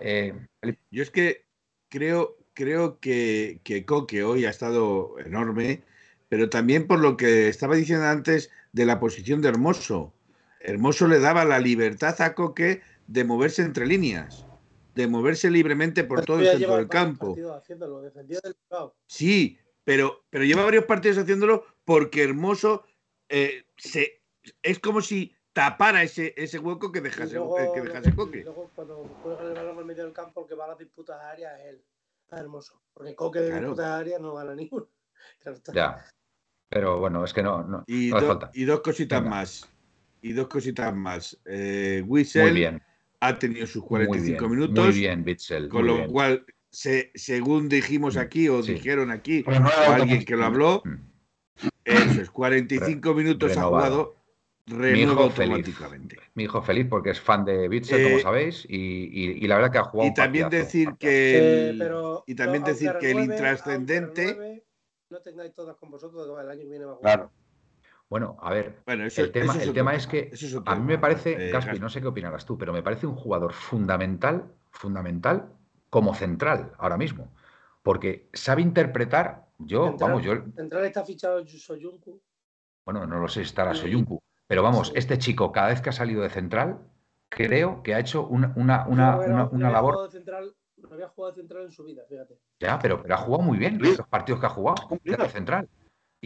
Eh, 0.00 0.46
Yo 0.90 1.02
es 1.02 1.10
que 1.10 1.46
creo, 1.88 2.36
creo 2.52 3.00
que, 3.00 3.60
que 3.64 3.84
Coque 3.84 4.22
hoy 4.22 4.44
ha 4.44 4.50
estado 4.50 5.18
enorme, 5.18 5.82
pero 6.28 6.48
también 6.48 6.86
por 6.86 7.00
lo 7.00 7.16
que 7.16 7.48
estaba 7.48 7.74
diciendo 7.74 8.06
antes 8.06 8.50
de 8.72 8.86
la 8.86 9.00
posición 9.00 9.40
de 9.40 9.48
Hermoso. 9.48 10.12
Hermoso 10.60 11.06
le 11.08 11.20
daba 11.20 11.44
la 11.44 11.58
libertad 11.58 12.20
a 12.22 12.34
Coque 12.34 12.82
de 13.06 13.24
moverse 13.24 13.62
entre 13.62 13.86
líneas, 13.86 14.46
de 14.94 15.06
moverse 15.08 15.50
libremente 15.50 16.04
por 16.04 16.24
todo 16.24 16.38
el 16.40 16.44
centro 16.46 16.58
lleva 16.60 16.76
del 16.76 16.86
varios 16.86 17.04
campo. 17.04 17.26
partidos 17.28 17.56
haciéndolo, 17.56 18.00
defendió 18.02 18.40
del 18.42 18.56
lado. 18.70 18.96
Sí, 19.06 19.58
pero, 19.84 20.24
pero 20.30 20.44
lleva 20.44 20.64
varios 20.64 20.84
partidos 20.84 21.18
haciéndolo 21.18 21.64
porque 21.84 22.22
Hermoso 22.22 22.84
eh, 23.28 23.64
se, 23.76 24.22
es 24.62 24.78
como 24.78 25.00
si 25.00 25.34
tapara 25.52 26.02
ese, 26.02 26.34
ese 26.36 26.58
hueco 26.58 26.90
que 26.92 27.00
dejase, 27.00 27.34
luego, 27.36 27.58
eh, 27.58 27.70
que 27.74 27.80
dejase 27.82 28.10
que- 28.10 28.16
Coque. 28.16 28.38
y 28.40 28.44
luego 28.44 28.70
cuando 28.74 28.96
juega 29.22 29.42
el 29.42 29.54
balón 29.54 29.78
en 29.80 29.86
medio 29.86 30.04
del 30.04 30.12
campo, 30.12 30.42
el 30.42 30.46
que 30.48 30.54
va 30.54 30.64
a 30.64 30.68
las 30.68 30.78
disputas 30.78 31.20
aéreas 31.20 31.60
es 31.60 31.66
él. 31.66 31.84
Es 32.32 32.38
hermoso. 32.38 32.80
Porque 32.92 33.14
Coque 33.14 33.40
de 33.40 33.48
Claro. 33.50 33.60
disputas 33.68 33.86
aéreas 33.86 34.20
no 34.20 34.34
gana 34.34 34.54
ninguno. 34.54 34.88
Claro 35.40 35.56
está. 35.56 35.72
ya. 35.72 36.04
Pero 36.68 36.98
bueno, 36.98 37.24
es 37.24 37.32
que 37.32 37.42
no, 37.42 37.62
no, 37.62 37.84
Y, 37.86 38.08
no 38.10 38.16
hace 38.16 38.26
falta. 38.26 38.50
y 38.54 38.64
dos 38.64 38.80
cositas 38.80 39.20
Venga. 39.22 39.30
más. 39.36 39.68
Y 40.22 40.32
dos 40.32 40.48
cositas 40.48 40.94
más. 40.94 41.38
Eh, 41.44 42.02
Muy 42.06 42.24
bien. 42.52 42.82
Ha 43.26 43.38
tenido 43.38 43.66
sus 43.66 43.82
Muy 43.82 43.88
45 44.06 44.38
bien, 44.38 44.50
minutos, 44.50 44.84
Muy 44.86 44.94
bien, 44.94 45.24
Bitzel. 45.24 45.68
con 45.68 45.82
muy 45.82 45.88
lo 45.88 45.96
bien. 45.96 46.10
cual, 46.12 46.46
se, 46.70 47.10
según 47.14 47.68
dijimos 47.68 48.16
aquí 48.16 48.48
o 48.48 48.62
Sí. 48.62 48.74
dijeron 48.74 49.10
aquí, 49.10 49.44
o 49.46 49.92
alguien 49.92 50.24
que 50.24 50.36
lo 50.36 50.44
habló, 50.44 50.82
Mm. 50.84 50.94
eso 51.84 52.20
es 52.22 52.30
45 52.30 53.14
minutos 53.14 53.56
ha 53.56 53.62
jugado, 53.62 54.16
Mi 54.66 54.74
feliz. 55.30 55.54
automáticamente. 55.56 56.16
Mi 56.34 56.44
hijo 56.44 56.62
feliz 56.62 56.86
porque 56.88 57.10
es 57.10 57.20
fan 57.20 57.44
de 57.44 57.68
Bitzel, 57.68 58.00
Eh, 58.00 58.04
como 58.04 58.18
sabéis, 58.20 58.64
y, 58.68 58.76
y- 58.76 59.44
y 59.44 59.46
la 59.46 59.56
verdad 59.56 59.70
que 59.70 59.78
ha 59.78 59.84
jugado 59.84 60.10
Y 60.10 60.14
también 60.14 60.44
partidazo, 60.46 60.66
decir 60.66 60.84
partidazo. 60.86 60.98
que 61.12 61.38
Eh, 61.38 61.70
el- 61.70 61.78
pero, 61.78 62.24
y 62.26 62.34
también 62.34 62.64
decir 62.64 62.92
que 62.98 63.10
el 63.10 63.16
renueve- 63.18 63.34
intrascendente, 63.34 64.26
renueve, 64.26 64.64
no 65.10 65.20
tengáis 65.20 65.54
todas 65.54 65.76
con 65.76 65.90
vosotros, 65.90 66.26
el 66.40 66.48
año 66.50 66.60
que 66.62 66.68
viene 66.68 66.84
va 66.86 66.92
a 66.92 66.96
jugar. 66.96 67.14
Claro. 67.18 67.30
Bueno, 68.08 68.36
a 68.40 68.50
ver, 68.52 68.82
bueno, 68.86 69.04
eso, 69.06 69.22
el 69.22 69.32
tema, 69.32 69.52
eso 69.54 69.62
el 69.62 69.72
tema 69.72 69.90
tema, 69.90 69.94
es 69.94 70.06
que 70.06 70.28
eso 70.32 70.46
es 70.46 70.62
a 70.66 70.74
mí 70.76 70.82
me 70.84 70.98
parece, 70.98 71.48
Eh, 71.48 71.50
Gaspi, 71.50 71.78
no 71.78 71.88
sé 71.88 72.00
qué 72.00 72.06
opinarás 72.06 72.44
tú, 72.44 72.56
pero 72.58 72.72
me 72.72 72.82
parece 72.82 73.06
un 73.06 73.16
jugador 73.16 73.52
fundamental, 73.52 74.52
fundamental 74.70 75.48
como 75.90 76.14
central 76.14 76.72
ahora 76.78 76.96
mismo. 76.98 77.32
Porque 77.82 78.28
sabe 78.32 78.62
interpretar, 78.62 79.46
yo, 79.58 79.88
Central- 79.88 80.10
vamos, 80.10 80.24
yo, 80.24 80.34
Central 80.54 80.84
está 80.84 81.04
fichado 81.04 81.44
Soyuncu. 81.46 82.20
bueno, 82.84 83.06
no 83.06 83.18
lo 83.18 83.28
sé 83.28 83.40
si 83.40 83.46
estará. 83.46 83.74
Soyuncu, 83.74 84.22
pero 84.46 84.62
vamos, 84.62 84.88
Sí. 84.88 84.94
este 84.96 85.18
chico 85.18 85.50
cada 85.50 85.68
vez 85.68 85.80
que 85.80 85.88
ha 85.88 85.92
salido 85.92 86.22
de 86.22 86.30
central, 86.30 86.78
creo 87.28 87.82
que 87.82 87.94
ha 87.94 87.98
hecho 87.98 88.26
una, 88.26 88.52
una, 88.56 88.86
una, 88.86 89.48
una- 89.50 89.70
labor, 89.70 89.94
jugado 89.94 90.06
de 90.08 90.12
central, 90.12 90.54
no 90.76 90.92
había 90.92 91.08
jugado 91.08 91.34
de 91.34 91.40
central 91.42 91.64
en 91.64 91.72
su 91.72 91.84
vida, 91.84 92.02
fíjate. 92.08 92.38
ya, 92.60 92.78
pero, 92.78 93.02
pero 93.02 93.14
ha 93.14 93.18
jugado 93.18 93.42
muy 93.42 93.58
bien 93.58 93.78
los 93.80 93.96
partidos 94.08 94.40
que 94.40 94.46
ha 94.46 94.50
jugado 94.50 94.76
de 95.02 95.28
central. 95.28 95.68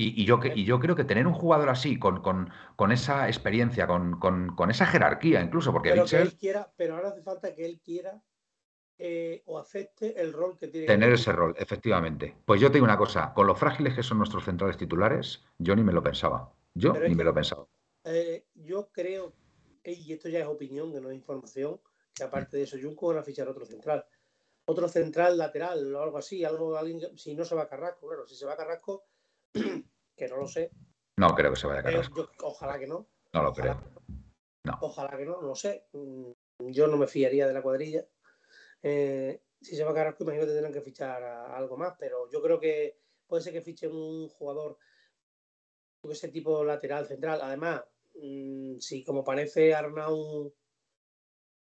Y, 0.00 0.22
y 0.22 0.24
yo, 0.26 0.38
y 0.54 0.64
yo 0.64 0.78
creo 0.78 0.94
que 0.94 1.02
tener 1.02 1.26
un 1.26 1.32
jugador 1.32 1.68
así, 1.70 1.98
con, 1.98 2.22
con- 2.22 2.50
con 2.76 2.92
esa 2.92 3.26
experiencia, 3.26 3.88
con, 3.88 4.20
con- 4.20 4.54
con 4.54 4.70
esa 4.70 4.86
jerarquía 4.86 5.40
incluso, 5.40 5.72
porque 5.72 5.90
Pero 5.90 6.06
que 6.06 6.22
él 6.22 6.36
quiera, 6.36 6.72
pero 6.76 6.94
ahora 6.94 7.08
hace 7.08 7.20
falta 7.22 7.52
que 7.52 7.66
él 7.66 7.80
quiera 7.84 8.22
eh, 8.96 9.42
o 9.46 9.58
acepte 9.58 10.20
el 10.20 10.32
rol 10.32 10.56
que 10.56 10.68
tiene. 10.68 10.86
Tener 10.86 11.12
ese 11.12 11.32
rol, 11.32 11.52
efectivamente. 11.58 12.36
Pues 12.44 12.60
yo 12.60 12.68
te 12.68 12.74
digo 12.74 12.84
una 12.84 12.96
cosa, 12.96 13.34
con 13.34 13.48
lo 13.48 13.56
frágiles 13.56 13.94
que 13.94 14.04
son 14.04 14.18
nuestros 14.18 14.44
centrales 14.44 14.76
titulares, 14.76 15.44
yo 15.58 15.74
ni 15.74 15.82
me 15.82 15.92
lo 15.92 16.02
pensaba. 16.02 16.52
Yo 16.74 16.92
Pero 16.92 17.04
es 17.04 17.10
ni 17.10 17.16
me 17.16 17.24
lo 17.24 17.34
pensaba. 17.34 17.66
Eh, 18.04 18.46
yo 18.54 18.90
creo, 18.92 19.34
y 19.82 20.12
esto 20.12 20.28
ya 20.28 20.38
es 20.38 20.46
opinión, 20.46 20.92
que 20.92 21.00
no 21.00 21.10
es 21.10 21.16
información, 21.16 21.80
que 22.14 22.22
aparte 22.22 22.56
de 22.56 22.62
eso, 22.62 22.76
Junco 22.80 23.08
van 23.08 23.18
a 23.18 23.22
fichar 23.24 23.48
otro 23.48 23.66
central. 23.66 24.06
Otro 24.64 24.86
central 24.88 25.36
lateral 25.38 25.92
o 25.92 26.02
algo 26.02 26.18
así, 26.18 26.44
algo, 26.44 26.76
alguien, 26.76 27.00
si 27.18 27.34
no 27.34 27.44
se 27.44 27.56
va 27.56 27.62
a 27.62 27.68
Carrasco, 27.68 28.06
claro, 28.06 28.26
si 28.28 28.36
se 28.36 28.46
va 28.46 28.52
a 28.52 28.56
Carrasco, 28.56 29.04
que 30.18 30.28
no 30.28 30.36
lo 30.36 30.46
sé, 30.48 30.72
No 31.16 31.34
creo 31.34 31.50
que 31.52 31.56
se 31.58 31.66
vaya 31.66 31.80
a 31.80 31.82
eh, 31.88 31.92
Carrasco. 31.94 32.16
yo- 32.16 32.28
ojalá 32.42 32.78
que 32.78 32.86
no, 32.86 33.08
No 33.32 33.42
lo 33.42 33.50
ojalá, 33.50 33.80
creo. 33.80 34.78
ojalá 34.80 35.16
que 35.16 35.24
no, 35.24 35.40
no 35.40 35.48
lo 35.48 35.54
sé. 35.54 35.86
Mm, 35.92 36.32
Yo 36.70 36.88
no 36.88 36.96
me 36.96 37.06
fiaría 37.06 37.46
de 37.46 37.54
la 37.54 37.62
cuadrilla. 37.62 38.04
Eh, 38.82 39.40
si 39.60 39.76
se 39.76 39.84
va 39.84 39.92
a 39.92 39.94
Carrasco, 39.94 40.24
imagino 40.24 40.44
que 40.44 40.50
tendrán 40.52 40.72
que 40.72 40.80
fichar 40.80 41.22
a- 41.22 41.56
algo 41.56 41.76
más, 41.76 41.94
pero 41.98 42.28
yo 42.30 42.42
creo 42.42 42.58
que 42.58 42.98
puede 43.28 43.42
ser 43.44 43.52
que 43.52 43.62
fichen 43.62 43.92
un 43.94 44.28
jugador 44.28 44.76
de 46.02 46.12
ese 46.12 46.28
tipo 46.28 46.64
lateral 46.64 47.06
central. 47.06 47.40
Además, 47.42 47.84
mm, 48.14 48.78
si 48.78 49.04
como 49.04 49.22
parece 49.22 49.72
Arnau 49.74 50.52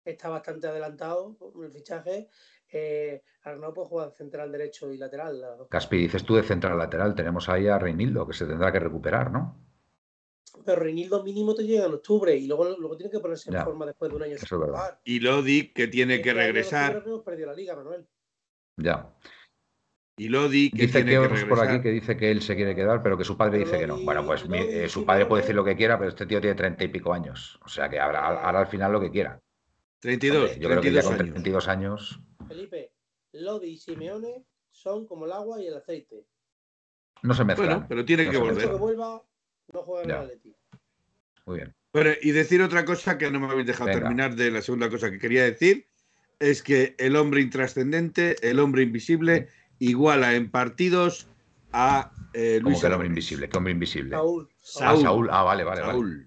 está 0.04 0.30
bastante 0.30 0.68
adelantado 0.68 1.38
con 1.38 1.64
el 1.64 1.72
fichaje, 1.72 2.30
eh, 2.72 3.22
Arnau 3.44 3.74
puede 3.74 3.88
jugar 3.88 4.12
central 4.12 4.52
derecho 4.52 4.92
y 4.92 4.98
lateral. 4.98 5.40
las. 5.40 5.60
Caspi, 5.70 5.98
dices 5.98 6.24
tú 6.24 6.36
de 6.36 6.44
central 6.44 6.78
lateral, 6.78 7.16
tenemos 7.16 7.48
ahí 7.50 7.68
a 7.68 7.80
Reinildo, 7.80 8.28
que 8.28 8.34
se 8.34 8.46
tendrá 8.46 8.72
que 8.72 8.80
recuperar, 8.80 9.32
¿no? 9.32 9.64
Pero 10.66 10.82
Reinildo 10.82 11.24
mínimo 11.24 11.54
te 11.56 11.64
llega 11.64 11.86
en 11.86 11.94
octubre 11.94 12.36
y 12.36 12.48
luego, 12.48 12.66
luego 12.78 12.98
tiene 12.98 13.12
que 13.12 13.20
ponerse 13.20 13.50
en 13.56 13.64
forma 13.64 13.86
después 13.86 14.10
de 14.10 14.18
un 14.18 14.24
año 14.24 14.36
eso 14.36 14.46
sin 14.48 14.56
es 14.58 14.62
verdad. 14.68 15.00
Y 15.04 15.20
Lodi, 15.20 15.72
que 15.72 15.88
tiene 15.88 16.16
que 16.22 16.30
Este 16.30 16.32
en 16.32 16.38
regresar. 16.48 17.04
hemos 17.06 17.24
perdido 17.24 17.48
la 17.48 17.54
liga, 17.54 17.76
Manuel. 17.76 18.08
Ya. 18.78 19.14
Y 20.20 20.30
Lodi, 20.30 20.72
que 20.72 20.84
Dice 20.88 21.04
tiene 21.04 21.12
que 21.12 21.18
que 21.20 21.26
otros 21.26 21.44
por 21.44 21.60
aquí 21.60 21.68
regresar. 21.74 21.84
que 21.84 21.90
dice 21.92 22.18
que 22.18 22.32
él 22.32 22.42
se 22.42 22.56
quiere 22.56 22.76
quedar, 22.76 23.04
pero 23.04 23.18
que 23.20 23.24
su 23.24 23.38
padre 23.38 23.60
Pero 23.60 23.66
dice 23.66 23.80
que 23.80 23.86
no. 23.88 23.98
Bueno, 24.00 24.26
pues 24.26 24.50
mi- 24.50 24.58
eh, 24.58 24.90
su 24.90 25.06
padre 25.06 25.28
puede 25.28 25.44
decir 25.44 25.56
lo 25.56 25.64
que 25.64 25.76
quiera, 25.76 25.98
pero 26.00 26.10
este 26.10 26.26
tío 26.26 26.42
tiene 26.42 26.56
treinta 26.56 26.84
y 26.84 26.88
pico 26.88 27.14
años. 27.14 27.60
O 27.64 27.70
sea 27.70 27.88
que 27.88 28.00
hará, 28.00 28.28
hará 28.48 28.60
al 28.60 28.68
final 28.68 28.92
lo 28.92 29.00
que 29.00 29.12
quiera. 29.12 29.40
32, 30.00 30.42
Hombre, 30.52 30.60
yo 30.60 30.70
creo 30.70 30.82
que 30.82 30.92
ya 30.92 31.02
32 31.02 31.06
con 31.06 31.14
años. 31.22 31.34
32 31.34 31.68
años. 31.68 32.20
Felipe, 32.48 32.92
Lodi 33.34 33.68
y 33.70 33.78
Simeone 33.78 34.46
son 34.72 35.06
como 35.08 35.26
el 35.26 35.32
agua 35.32 35.62
y 35.62 35.68
el 35.68 35.76
aceite. 35.76 36.26
No 37.24 37.34
se 37.34 37.44
mezclan. 37.44 37.70
Bueno, 37.70 37.86
pero 37.90 38.06
tiene 38.06 38.26
No 38.26 38.32
que 38.32 38.38
volver. 38.38 38.70
que 38.70 38.76
vuelva, 38.76 39.24
no 39.74 39.82
juega 39.84 40.04
en 40.04 40.10
Ya. 40.10 40.16
el 40.18 40.22
Atleti. 40.26 40.56
Muy 41.46 41.58
bien. 41.58 41.76
Bueno, 41.94 42.12
y 42.22 42.32
decir 42.32 42.62
otra 42.62 42.86
cosa 42.86 43.18
que 43.18 43.32
no 43.32 43.40
me 43.40 43.48
habéis 43.48 43.66
dejado 43.68 43.88
Venga. 43.88 44.02
terminar 44.02 44.36
de 44.36 44.52
la 44.52 44.62
segunda 44.62 44.90
cosa 44.90 45.10
que 45.10 45.18
quería 45.18 45.44
decir, 45.46 45.88
es 46.40 46.62
que 46.62 46.96
el 47.00 47.16
hombre 47.16 47.42
intrascendente, 47.42 48.36
el 48.48 48.60
hombre 48.60 48.84
invisible, 48.84 49.50
iguala 49.80 50.36
en 50.36 50.52
partidos 50.52 51.28
a 51.72 52.12
eh, 52.34 52.60
Como 52.62 52.70
Luis 52.70 52.82
que 52.82 52.88
el 52.88 52.94
hombre 52.94 53.08
invisible. 53.08 53.50
¿Qué 53.50 53.58
hombre 53.58 53.74
invisible? 53.74 54.12
Saúl. 54.12 54.50
Ah, 54.52 54.58
Saúl. 54.62 55.02
Saúl. 55.02 55.30
Ah, 55.32 55.44
vale, 55.44 55.64
vale, 55.64 55.82
vale. 55.82 56.27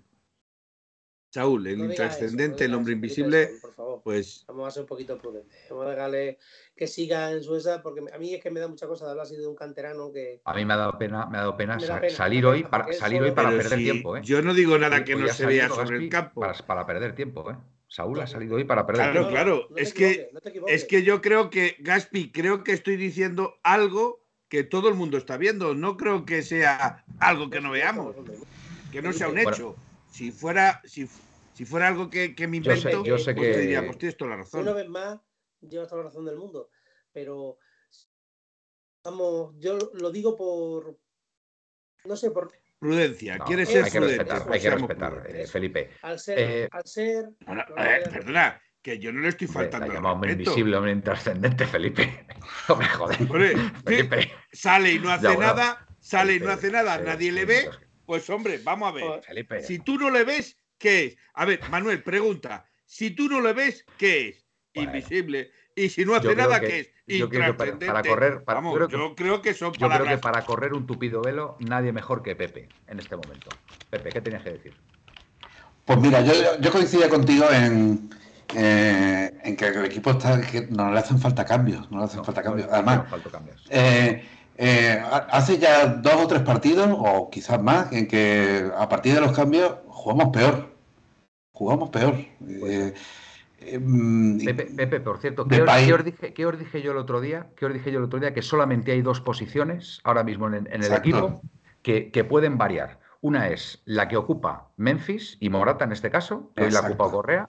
Saúl. 1.33 1.65
El 1.69 1.79
No 1.79 1.85
intrascendente, 1.85 2.65
eso, 2.65 2.65
el 2.65 2.75
hombre 2.75 2.93
eso, 2.93 2.97
invisible, 2.97 3.51
por 3.61 3.73
favor. 3.73 4.01
pues 4.03 4.45
Vamos 4.49 4.67
a 4.67 4.71
ser 4.73 4.83
un 4.83 4.89
poquito 4.89 5.17
prudentes. 5.17 5.57
Vamos 5.71 5.87
a 5.87 5.91
dejarle 5.91 6.39
que 6.77 6.87
siga 6.89 7.31
en 7.31 7.43
su 7.43 7.55
esa, 7.55 7.83
porque 7.83 8.03
a 8.13 8.19
mí 8.19 8.35
es 8.35 8.43
que 8.43 8.51
me 8.51 8.59
da 8.59 8.67
mucha 8.67 8.89
cosa 8.89 9.05
de 9.05 9.13
hablar 9.13 9.27
así 9.27 9.37
de 9.37 9.47
un 9.47 9.55
canterano 9.55 10.11
que. 10.13 10.41
A 10.45 10.55
mí 10.55 10.65
me 10.65 10.75
ha 10.75 10.77
dado 10.77 10.99
pena, 10.99 11.27
me 11.27 11.39
ha 11.39 11.43
dado 11.43 11.57
pena, 11.57 11.79
sa- 11.79 12.01
salir 12.11 12.45
hoy 12.47 12.65
para 12.65 12.93
salir 12.93 13.23
hoy 13.23 13.31
para 13.31 13.51
perder 13.51 13.79
si- 13.79 13.85
tiempo, 13.85 14.17
¿eh? 14.17 14.23
yo 14.25 14.43
no 14.43 14.55
digo 14.55 14.77
nada 14.77 15.05
que 15.05 15.15
Hoy 15.15 15.23
no 15.23 15.29
se 15.29 15.47
vea 15.47 15.69
sobre 15.69 15.99
el 15.99 16.09
campo. 16.09 16.41
Para, 16.41 16.55
para 16.67 16.87
perder 16.87 17.15
tiempo, 17.15 17.49
¿eh? 17.51 17.57
Saúl 17.87 18.21
ha 18.21 18.27
salido 18.27 18.55
hoy 18.57 18.65
para 18.65 18.87
perder 18.87 19.03
Claro, 19.13 19.13
tiempo. 19.29 19.31
claro. 19.31 19.67
no 19.71 19.75
te 19.77 19.83
es 19.83 19.95
que-. 19.95 20.31
Es 20.69 20.85
que 20.85 21.03
yo 21.03 21.21
creo 21.21 21.51
que, 21.51 21.77
Gaspi, 21.81 22.31
creo 22.33 22.63
que 22.65 22.73
estoy 22.73 22.97
diciendo 22.97 23.55
algo 23.65 24.25
que 24.49 24.63
todo 24.65 24.89
el 24.89 24.95
mundo 24.97 25.17
está 25.17 25.37
viendo. 25.37 25.75
No 25.75 25.97
creo 25.97 26.25
que 26.25 26.43
sea 26.43 27.05
algo 27.21 27.51
que 27.51 27.61
no 27.61 27.71
veamos, 27.73 28.15
que 28.93 29.01
no 29.03 29.13
sea 29.13 29.29
un 29.29 29.35
Bueno. 29.35 29.77
Si 30.11 30.33
fuera, 30.33 30.81
si, 30.85 31.09
si 31.55 31.65
fuera 31.65 31.89
algo 31.89 32.11
que, 32.11 32.35
que 32.35 32.47
me 32.47 32.61
Yo 32.61 32.73
sé- 32.73 32.79
invento, 32.91 33.05
yo 33.05 33.19
sé 33.19 33.35
pues 33.35 33.47
te 33.47 33.53
que- 33.53 33.59
diría, 33.61 33.85
pues 33.85 33.99
tienes 33.99 34.17
toda 34.17 34.31
la 34.33 34.37
razón. 34.39 34.63
Una 34.63 34.73
vez 34.73 34.89
más, 34.89 35.19
llevas 35.61 35.89
toda 35.89 36.03
la 36.03 36.09
razón 36.09 36.25
del 36.25 36.37
mundo. 36.37 36.71
Pero. 37.13 37.59
Vamos, 39.05 39.55
yo 39.59 39.79
lo 39.95 40.11
digo 40.11 40.37
por. 40.37 40.99
No 42.05 42.17
sé, 42.17 42.31
por. 42.31 42.53
Prudencia, 42.79 43.37
No, 43.37 43.45
quieres 43.45 43.69
ser 43.69 43.85
hay 43.85 43.91
que 43.91 43.99
prudente. 43.99 44.25
respetar, 44.25 44.47
pues 44.47 44.55
hay 44.55 44.61
que 44.61 44.69
seamos 44.69 44.89
respetar, 44.89 45.27
eh, 45.37 45.47
Felipe. 45.47 45.91
Al 46.01 46.19
ser. 46.19 46.39
Eh, 46.39 46.69
al 46.71 46.85
ser. 46.87 47.29
Bueno, 47.47 47.63
eh, 47.77 48.03
perdona, 48.11 48.61
que 48.81 48.99
yo 48.99 49.13
no 49.13 49.21
le 49.21 49.29
estoy 49.29 49.47
Hombre, 49.49 49.63
faltando 49.65 49.87
la 49.87 49.93
al 49.93 49.97
llama 49.99 50.13
hombre 50.13 50.29
respeto. 50.31 50.51
invisible, 50.51 50.77
hombre 50.79 50.93
intrascendente, 50.93 51.67
Felipe. 51.67 52.27
Hombre, 52.69 52.89
joder. 52.89 53.21
Hombre, 53.21 53.53
sí, 53.55 53.61
Felipe. 53.85 54.33
sale 54.51 54.93
y 54.93 54.99
no 54.99 55.11
hace 55.11 55.25
Ya, 55.25 55.35
bueno. 55.35 55.55
nada, 55.55 55.87
sale 56.01 56.35
y 56.37 56.41
no 56.41 56.51
hace 56.51 56.71
nada, 56.71 56.97
eh, 56.97 57.03
nadie 57.05 57.33
le 57.33 57.45
ve, 57.45 57.71
pues 58.11 58.29
hombre, 58.29 58.59
vamos 58.65 58.89
a 58.89 58.93
ver. 58.93 59.23
Felipe. 59.23 59.63
Si 59.63 59.79
tú 59.79 59.97
no 59.97 60.11
le 60.11 60.25
ves, 60.25 60.59
¿qué 60.79 61.05
es? 61.05 61.17
A 61.35 61.45
ver, 61.45 61.61
Manuel, 61.71 62.03
pregunta. 62.03 62.67
Si 62.85 63.13
tú 63.13 63.29
no 63.29 63.41
le 63.41 63.53
ves, 63.53 63.85
¿qué 63.97 64.31
es? 64.31 64.45
Bueno. 64.75 64.91
Invisible. 64.91 65.53
Y 65.77 65.91
si 65.91 66.05
no 66.05 66.17
hace 66.17 66.35
nada, 66.35 66.59
que- 66.59 66.67
¿qué 66.67 66.81
es? 66.81 66.91
yo 67.07 67.29
creo 67.29 67.57
que 67.57 67.73
para- 67.87 68.03
correr- 68.03 68.43
para- 68.43 68.59
Vamos, 68.59 68.73
yo 68.73 68.89
creo 68.89 68.89
que- 68.89 68.97
yo 68.97 69.15
creo 69.15 69.43
que 69.43 69.55
son 69.55 69.73
Yo 69.75 69.89
creo 69.89 70.05
que 70.05 70.19
para 70.19 70.45
correr 70.45 70.73
un 70.75 70.89
tupido 70.89 71.23
velo, 71.23 71.57
nadie 71.61 71.93
mejor 71.93 72.25
que 72.25 72.35
Pepe 72.35 72.69
en 72.89 72.99
este 72.99 73.15
momento. 73.15 73.49
Pepe, 73.91 74.11
¿qué 74.11 74.21
tenías 74.21 74.43
que 74.43 74.51
decir? 74.55 74.75
Pues 75.85 76.01
mira, 76.01 76.21
yo, 76.23 76.33
yo 76.61 76.73
coincidía 76.73 77.09
contigo 77.09 77.45
en, 77.53 78.11
eh, 78.57 79.31
en 79.45 79.57
que 79.57 79.69
el 79.69 79.85
equipo 79.85 80.11
está 80.11 80.41
que 80.41 80.63
no 80.63 80.93
le 80.93 80.99
hacen 80.99 81.21
falta 81.21 81.45
cambios, 81.45 81.89
no 81.93 81.99
le 82.01 82.07
hacen 82.07 82.19
No, 82.19 82.25
falta 82.25 82.43
cambios. 82.43 82.67
no, 82.67 82.75
Además, 82.75 83.05
no, 83.05 83.07
falta 83.11 83.31
cambios. 83.31 83.65
eh, 83.71 84.25
eh, 84.63 85.01
ha- 85.03 85.27
hace 85.31 85.57
ya 85.59 85.87
dos 85.87 86.15
o 86.17 86.27
tres 86.27 86.43
partidos, 86.43 86.89
o 86.93 87.31
quizás 87.31 87.61
más, 87.63 87.91
en 87.93 88.07
que 88.07 88.71
a 88.77 88.89
partir 88.89 89.15
de 89.15 89.21
los 89.23 89.33
cambios 89.33 89.77
jugamos 89.89 90.29
peor. 90.37 90.69
Jugamos 91.53 91.89
peor. 91.91 92.15
Eh, 92.15 92.95
eh, 93.61 93.79
mm, 93.79 94.45
Pepe, 94.45 94.65
Pepe, 94.77 95.01
por 95.01 95.19
cierto, 95.19 95.47
¿qué 95.47 95.63
os, 95.63 95.67
país. 95.67 95.87
qué 95.87 95.95
os 95.95 96.05
dije, 96.05 96.35
qué 96.35 96.47
os 96.47 96.59
dije 96.59 96.83
yo 96.83 96.93
el 96.93 96.99
otro 96.99 97.21
día? 97.21 97.49
¿Qué 97.57 97.67
os 97.67 97.73
dije 97.73 97.91
yo 97.91 97.99
el 97.99 98.05
otro 98.05 98.19
día? 98.21 98.33
Que 98.35 98.43
solamente 98.43 98.93
hay 98.93 99.03
dos 99.03 99.21
posiciones 99.21 100.01
ahora 100.05 100.25
mismo 100.25 100.47
en, 100.49 100.55
en 100.55 100.67
el 100.67 100.83
Exacto. 100.83 100.99
equipo 101.09 101.43
que, 101.83 102.11
que 102.11 102.25
pueden 102.25 102.57
variar. 102.59 103.01
Una 103.23 103.49
es 103.49 103.83
la 103.85 104.09
que 104.09 104.17
ocupa 104.17 104.69
Memphis 104.77 105.37
y 105.41 105.51
Morata 105.51 105.85
en 105.85 105.93
este 105.93 106.11
caso, 106.11 106.53
que 106.57 106.65
hoy 106.65 106.71
la 106.71 106.81
ocupado 106.81 107.11
Correa, 107.13 107.49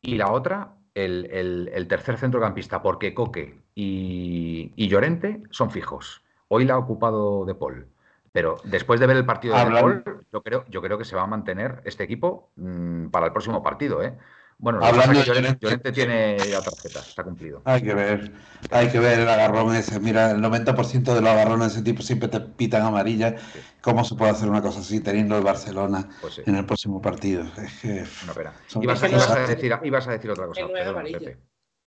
y 0.00 0.16
la 0.16 0.30
otra, 0.32 0.74
el, 0.94 1.28
el- 1.30 1.70
el 1.74 1.88
tercer 1.88 2.16
centrocampista, 2.16 2.80
porque 2.82 3.12
Coque 3.12 3.60
y, 3.74 4.72
y 4.76 4.88
Llorente 4.88 5.42
son 5.50 5.70
fijos. 5.70 6.22
Hoy 6.52 6.64
la 6.64 6.74
ha 6.74 6.78
ocupado 6.78 7.44
De 7.44 7.54
Paul. 7.54 7.86
Pero 8.32 8.56
después 8.64 8.98
de 9.00 9.06
ver 9.06 9.16
el 9.16 9.24
partido 9.24 9.54
de 9.56 9.64
De 9.64 9.70
Paul, 9.80 10.04
yo 10.32 10.42
creo, 10.42 10.64
yo 10.68 10.82
creo 10.82 10.98
que 10.98 11.04
se 11.04 11.14
va 11.16 11.22
a 11.22 11.26
mantener 11.26 11.80
este 11.84 12.02
equipo 12.04 12.50
mm, 12.56 13.06
para 13.08 13.26
el 13.26 13.32
próximo 13.32 13.62
partido. 13.62 14.02
¿eh? 14.02 14.16
Bueno, 14.58 14.80
Hablando 14.84 15.12
que 15.12 15.18
de 15.20 15.24
Llorente, 15.24 15.48
Llorente- 15.60 15.64
Llorente 15.66 15.92
tiene 15.92 16.50
ya 16.50 16.62
tarjeta, 16.62 17.00
está 17.08 17.22
cumplido. 17.24 17.62
Hay 17.64 17.82
que 17.82 17.94
ver, 17.94 18.32
hay 18.70 18.88
que 18.88 18.98
ver 18.98 19.20
el 19.20 19.28
agarrón 19.28 19.74
ese. 19.76 19.98
Mira, 20.00 20.32
el 20.32 20.40
90% 20.40 21.14
de 21.14 21.20
los 21.20 21.30
agarrones 21.30 21.68
de 21.68 21.74
ese 21.74 21.82
tipo 21.82 22.02
siempre 22.02 22.28
te 22.28 22.40
pitan 22.40 22.82
amarilla. 22.82 23.36
¿Cómo 23.80 24.04
se 24.04 24.16
puede 24.16 24.32
hacer 24.32 24.48
una 24.48 24.60
cosa 24.60 24.80
así 24.80 25.00
teniendo 25.00 25.36
el 25.38 25.44
Barcelona 25.44 26.08
Pues 26.20 26.34
sí, 26.34 26.42
en 26.46 26.56
el 26.56 26.66
próximo 26.66 27.00
partido? 27.00 27.44
Es 27.58 27.80
que 27.80 28.04
una 28.24 28.34
pena. 28.34 28.52
son 28.66 28.82
Ibas, 28.82 29.02
a- 29.02 29.06
Es 29.06 29.10
que 29.12 29.16
no 29.16 29.22
ibas 29.22 29.30
a 29.36 29.42
es- 29.42 29.48
decir, 29.48 29.78
ibas 29.84 30.08
a 30.08 30.10
decir 30.12 30.30
otra 30.32 30.46
cosa. 30.46 30.66
Pepe. 30.66 31.38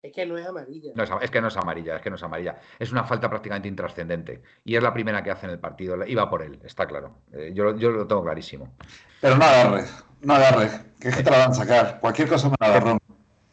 Es 0.01 0.13
que 0.13 0.25
no 0.25 0.37
es 0.37 0.47
amarilla. 0.47 0.91
No 0.95 1.03
es, 1.03 1.09
es 1.21 1.29
que 1.31 1.41
no 1.41 1.49
es 1.49 1.57
amarilla, 1.57 1.97
es 1.97 2.01
que 2.01 2.09
no 2.09 2.15
es 2.15 2.23
amarilla. 2.23 2.57
Es 2.77 2.91
una 2.91 3.03
falta 3.03 3.29
prácticamente 3.29 3.67
intrascendente. 3.67 4.41
Y 4.63 4.75
es 4.77 4.83
la 4.83 4.93
primera 4.93 5.21
que 5.21 5.31
hace 5.31 5.45
en 5.45 5.51
el 5.51 5.59
partido. 5.59 5.97
Iba 6.05 6.29
por 6.29 6.41
él, 6.41 6.57
está 6.63 6.87
claro. 6.87 7.17
Eh, 7.33 7.51
yo, 7.53 7.65
lo- 7.65 7.77
yo 7.77 7.91
lo 7.91 8.07
tengo 8.07 8.23
clarísimo. 8.23 8.73
Pero 9.19 9.35
no 9.35 9.43
agarres, 9.43 9.93
no 10.21 10.33
agarres, 10.35 10.71
que 11.01 11.09
es 11.09 11.17
que 11.17 11.23
te 11.23 11.31
la 11.31 11.39
van 11.39 11.51
a 11.51 11.53
sacar. 11.53 11.99
Cualquier 11.99 12.29
cosa 12.29 12.47
me 12.49 12.55
la 12.61 12.67
agarrón. 12.67 12.97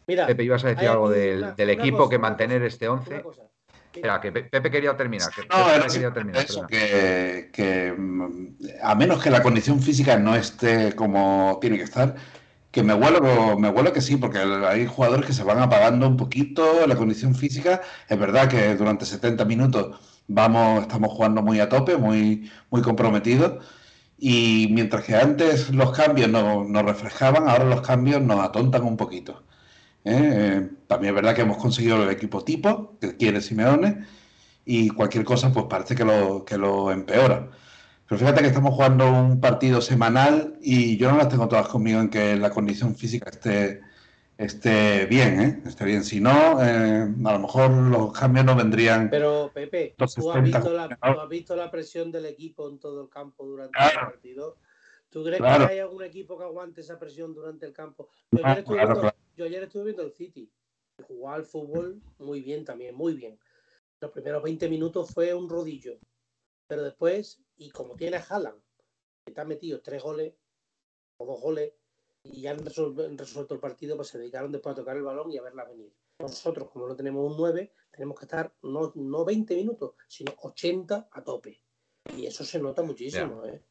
Mira, 0.07 0.25
Pepe, 0.25 0.43
ibas 0.43 0.63
a 0.63 0.69
decir 0.69 0.87
algo 0.87 1.09
del, 1.09 1.39
una- 1.39 1.51
del 1.51 1.69
una 1.69 1.73
equipo 1.83 1.97
cosa, 1.97 2.09
que 2.11 2.17
mantener 2.19 2.63
este 2.63 2.87
11. 2.87 3.13
una 3.15 3.23
cosa. 3.23 3.41
Mira, 3.93 4.15
Espera, 4.15 4.21
que 4.21 4.31
Pe- 4.31 4.43
Pepe 4.43 4.71
quería 4.71 4.95
terminar. 4.95 5.29
que 5.33 5.41
No, 5.41 5.65
Pepe 5.65 5.87
quería 5.91 6.13
terminar. 6.13 6.43
eso, 6.43 6.65
que, 6.67 7.49
que, 7.51 7.91
mm, 7.97 8.47
a 8.83 8.95
menos 8.95 9.21
que 9.21 9.29
la 9.29 9.41
condición 9.43 9.81
física 9.81 10.17
no 10.17 10.33
esté 10.35 10.95
como 10.95 11.57
tiene 11.59 11.77
que 11.77 11.83
estar, 11.83 12.15
que 12.71 12.83
me 12.83 12.93
huelo, 12.93 13.57
me 13.57 13.69
huelo 13.69 13.93
que 13.93 14.01
sí, 14.01 14.17
porque 14.17 14.39
hay 14.39 14.85
jugadores 14.87 15.25
que 15.25 15.33
se 15.33 15.43
van 15.43 15.59
apagando 15.59 16.07
un 16.07 16.17
poquito 16.17 16.85
la 16.87 16.95
condición 16.95 17.35
física. 17.35 17.81
Es 18.09 18.19
verdad 18.19 18.49
que 18.49 18.75
durante 18.75 19.05
70 19.05 19.45
minutos 19.45 19.99
vamos, 20.27 20.81
estamos 20.81 21.11
jugando 21.11 21.41
muy 21.41 21.59
a 21.59 21.69
tope, 21.69 21.97
muy, 21.97 22.51
muy 22.69 22.81
comprometidos. 22.81 23.63
Y 24.17 24.67
mientras 24.71 25.03
que 25.05 25.15
antes 25.15 25.69
los 25.73 25.91
cambios 25.91 26.29
nos, 26.29 26.67
nos 26.67 26.83
refrescaban, 26.83 27.47
ahora 27.49 27.65
los 27.65 27.81
cambios 27.81 28.21
nos 28.21 28.39
atontan 28.43 28.83
un 28.83 28.97
poquito. 28.97 29.43
¿eh? 30.03 30.59
Eh, 30.63 30.69
También 30.87 31.11
es 31.11 31.15
verdad 31.15 31.35
que 31.35 31.41
hemos 31.43 31.57
conseguido 31.57 32.03
el 32.03 32.09
equipo 32.09 32.43
tipo 32.43 32.97
que 32.99 33.17
quiere 33.17 33.41
Simeone 33.41 34.05
y 34.65 34.89
cualquier 34.89 35.23
cosa 35.25 35.51
pues 35.53 35.65
parece 35.69 35.95
que 35.95 36.05
lo, 36.05 36.45
que 36.45 36.57
lo 36.57 36.91
empeora. 36.91 37.49
Pero 38.07 38.19
fíjate 38.19 38.41
que 38.41 38.47
estamos 38.47 38.73
jugando 38.73 39.11
un 39.11 39.41
partido 39.41 39.81
semanal 39.81 40.57
y 40.61 40.97
yo 40.97 41.11
no 41.11 41.17
las 41.17 41.29
tengo 41.29 41.47
todas 41.47 41.67
conmigo 41.67 41.99
en 41.99 42.09
que 42.09 42.35
la 42.37 42.49
condición 42.49 42.95
física 42.95 43.29
esté, 43.29 43.81
esté 44.37 45.05
bien, 45.07 45.41
¿eh? 45.41 45.61
Esté 45.65 45.83
bien. 45.83 46.03
Si 46.05 46.21
no, 46.21 46.63
eh, 46.63 47.01
a 47.25 47.33
lo 47.33 47.39
mejor 47.39 47.69
los 47.71 48.13
cambios 48.13 48.45
no 48.45 48.55
vendrían. 48.55 49.09
Pero, 49.09 49.51
Pepe, 49.53 49.93
¿tú 49.97 50.05
has, 50.05 50.13
60, 50.13 50.39
visto 50.41 50.71
la, 50.73 50.87
tú 50.87 51.19
has 51.19 51.29
visto 51.29 51.55
la 51.55 51.69
presión 51.69 52.09
del 52.11 52.27
equipo 52.27 52.69
en 52.69 52.79
todo 52.79 53.01
el 53.03 53.09
campo 53.09 53.45
durante 53.45 53.73
Claro. 53.77 53.99
el 53.99 54.05
partido? 54.13 54.55
¿Tú 55.09 55.23
crees 55.23 55.39
Claro. 55.39 55.67
que 55.67 55.73
hay 55.73 55.79
algún 55.79 56.03
equipo 56.03 56.37
que 56.37 56.43
aguante 56.45 56.81
esa 56.81 56.97
presión 56.97 57.33
durante 57.33 57.65
el 57.65 57.73
campo? 57.73 58.09
Yo 58.31 58.45
ayer 58.45 58.59
estuve, 58.59 58.75
claro, 58.77 58.93
viendo, 58.93 59.15
yo 59.35 59.45
ayer 59.45 59.63
estuve 59.63 59.83
viendo 59.83 60.03
el 60.03 60.13
City. 60.13 60.49
Jugaba 61.07 61.35
al 61.35 61.45
fútbol 61.45 62.01
muy 62.19 62.41
bien 62.41 62.63
también, 62.63 62.95
muy 62.95 63.13
bien. 63.15 63.37
Los 63.99 64.11
primeros 64.11 64.43
20 64.43 64.69
minutos 64.69 65.11
fue 65.13 65.33
un 65.33 65.49
rodillo. 65.49 65.97
Pero 66.67 66.83
después, 66.83 67.39
y 67.57 67.69
como 67.69 67.95
tiene 67.95 68.17
a 68.17 68.25
Haaland, 68.27 68.61
que 69.25 69.31
te 69.31 69.41
ha 69.41 69.45
metido 69.45 69.81
tres 69.81 70.01
goles 70.01 70.33
o 71.17 71.25
dos 71.25 71.41
goles, 71.41 71.73
y 72.23 72.41
ya 72.41 72.51
han 72.51 72.65
resuelto, 72.65 73.53
el 73.53 73.59
partido, 73.59 73.95
pues 73.95 74.09
se 74.09 74.17
dedicaron 74.17 74.51
después 74.51 74.73
a 74.73 74.75
tocar 74.75 74.97
el 74.97 75.03
balón 75.03 75.31
y 75.31 75.37
a 75.37 75.41
verla 75.41 75.65
venir. 75.65 75.93
Nosotros, 76.19 76.69
como 76.71 76.87
no 76.87 76.95
tenemos 76.95 77.29
un 77.29 77.37
9, 77.37 77.71
tenemos 77.91 78.17
que 78.17 78.25
estar 78.25 78.53
no, 78.63 78.91
no 78.95 79.23
20 79.23 79.55
minutos, 79.55 79.95
sino 80.07 80.33
80 80.41 81.09
a 81.11 81.23
tope. 81.23 81.61
Y 82.15 82.25
eso 82.25 82.43
se 82.43 82.59
nota 82.59 82.81
muchísimo. 82.81 83.45
¿eh? 83.45 83.63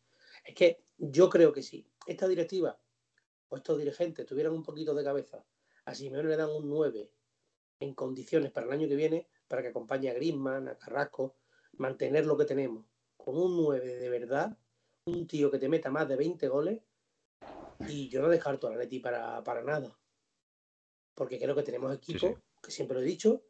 Es 0.44 0.54
que 0.54 0.84
yo 0.96 1.28
creo 1.28 1.52
que 1.52 1.62
si 1.62 1.86
esta 2.06 2.28
directiva 2.28 2.78
o 3.48 3.56
estos 3.56 3.78
dirigentes 3.78 4.26
tuvieran 4.26 4.52
un 4.52 4.62
poquito 4.62 4.94
de 4.94 5.04
cabeza, 5.04 5.44
a 5.84 5.94
Simeone 5.94 6.28
le 6.28 6.36
dan 6.36 6.50
un 6.50 6.68
9 6.68 7.10
en 7.80 7.94
condiciones 7.94 8.52
para 8.52 8.66
el 8.66 8.72
año 8.72 8.88
que 8.88 8.96
viene, 8.96 9.28
para 9.48 9.62
que 9.62 9.68
acompañe 9.68 10.10
a 10.10 10.14
Griezmann, 10.14 10.68
a 10.68 10.78
Carrasco, 10.78 11.36
mantener 11.72 12.26
lo 12.26 12.36
que 12.36 12.44
tenemos. 12.44 12.86
Con 13.26 13.38
un 13.38 13.56
9 13.56 13.96
de 13.96 14.08
verdad, 14.08 14.56
un 15.06 15.26
tío 15.26 15.50
que 15.50 15.58
te 15.58 15.68
meta 15.68 15.90
más 15.90 16.08
de 16.08 16.14
20 16.14 16.46
goles, 16.46 16.80
y 17.88 18.08
yo 18.08 18.22
no 18.22 18.28
descarto 18.28 18.68
a 18.68 18.70
la 18.70 18.76
Leti 18.76 19.00
para, 19.00 19.42
para 19.42 19.64
nada. 19.64 19.98
Porque 21.12 21.36
creo 21.36 21.56
que 21.56 21.64
tenemos 21.64 21.92
equipo, 21.92 22.28
sí. 22.28 22.34
que 22.62 22.70
siempre 22.70 22.96
lo 22.96 23.02
he 23.02 23.04
dicho, 23.04 23.42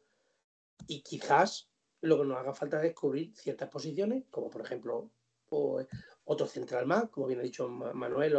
y 0.87 1.03
quizás 1.03 1.69
lo 2.01 2.17
que 2.17 2.25
nos 2.25 2.37
haga 2.39 2.55
falta 2.55 2.83
es 2.83 2.95
cubrir 2.95 3.35
ciertas 3.35 3.69
posiciones, 3.69 4.23
como 4.31 4.49
por 4.49 4.61
ejemplo 4.61 5.11
o, 5.49 5.85
otro 6.29 6.45
central 6.45 6.85
más, 6.85 7.09
como 7.09 7.25
bien 7.27 7.39
ha 7.39 7.43
dicho 7.43 7.69
Ma- 7.69 7.93
Manuel, 7.93 8.35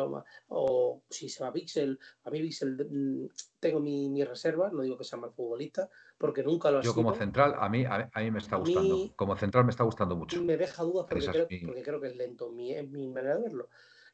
o, 0.48 1.02
si 1.08 1.28
se 1.28 1.42
va 1.42 1.52
Pixel, 1.52 1.98
a 2.24 2.30
mí 2.30 2.40
Pixel 2.40 2.76
mm, 2.90 3.26
tengo 3.58 3.80
mi, 3.80 4.08
mi 4.10 4.22
reserva, 4.24 4.70
no 4.70 4.82
digo 4.82 4.98
que 4.98 5.04
sea 5.04 5.18
mal 5.18 5.32
futbolista, 5.32 5.88
porque 6.18 6.42
nunca 6.42 6.70
lo 6.70 6.78
ha 6.78 6.82
Yo 6.82 6.90
sido. 6.92 7.02
como 7.02 7.14
central, 7.14 7.54
a 7.58 7.68
mí, 7.70 7.84
a, 7.86 8.10
a 8.12 8.20
mí 8.20 8.30
me 8.30 8.38
está 8.40 8.56
A 8.56 8.58
mí- 8.58 8.64
gustando. 8.64 9.16
Como 9.16 9.36
central 9.36 9.64
me 9.64 9.70
está 9.70 9.84
gustando 9.84 10.16
mucho. 10.16 10.40
me 10.42 10.56
deja 10.58 10.82
dudas 10.82 11.06
porque, 11.08 11.26
creo, 11.26 11.46
mi- 11.48 11.66
porque 11.66 11.82
creo 11.82 12.00
que 12.00 12.08
es 12.08 12.16
lento, 12.16 12.52
mi, 12.52 12.74
es 12.74 12.88
mi 12.90 13.08
manera 13.08 13.36
de 13.36 13.42
verlo. 13.42 13.68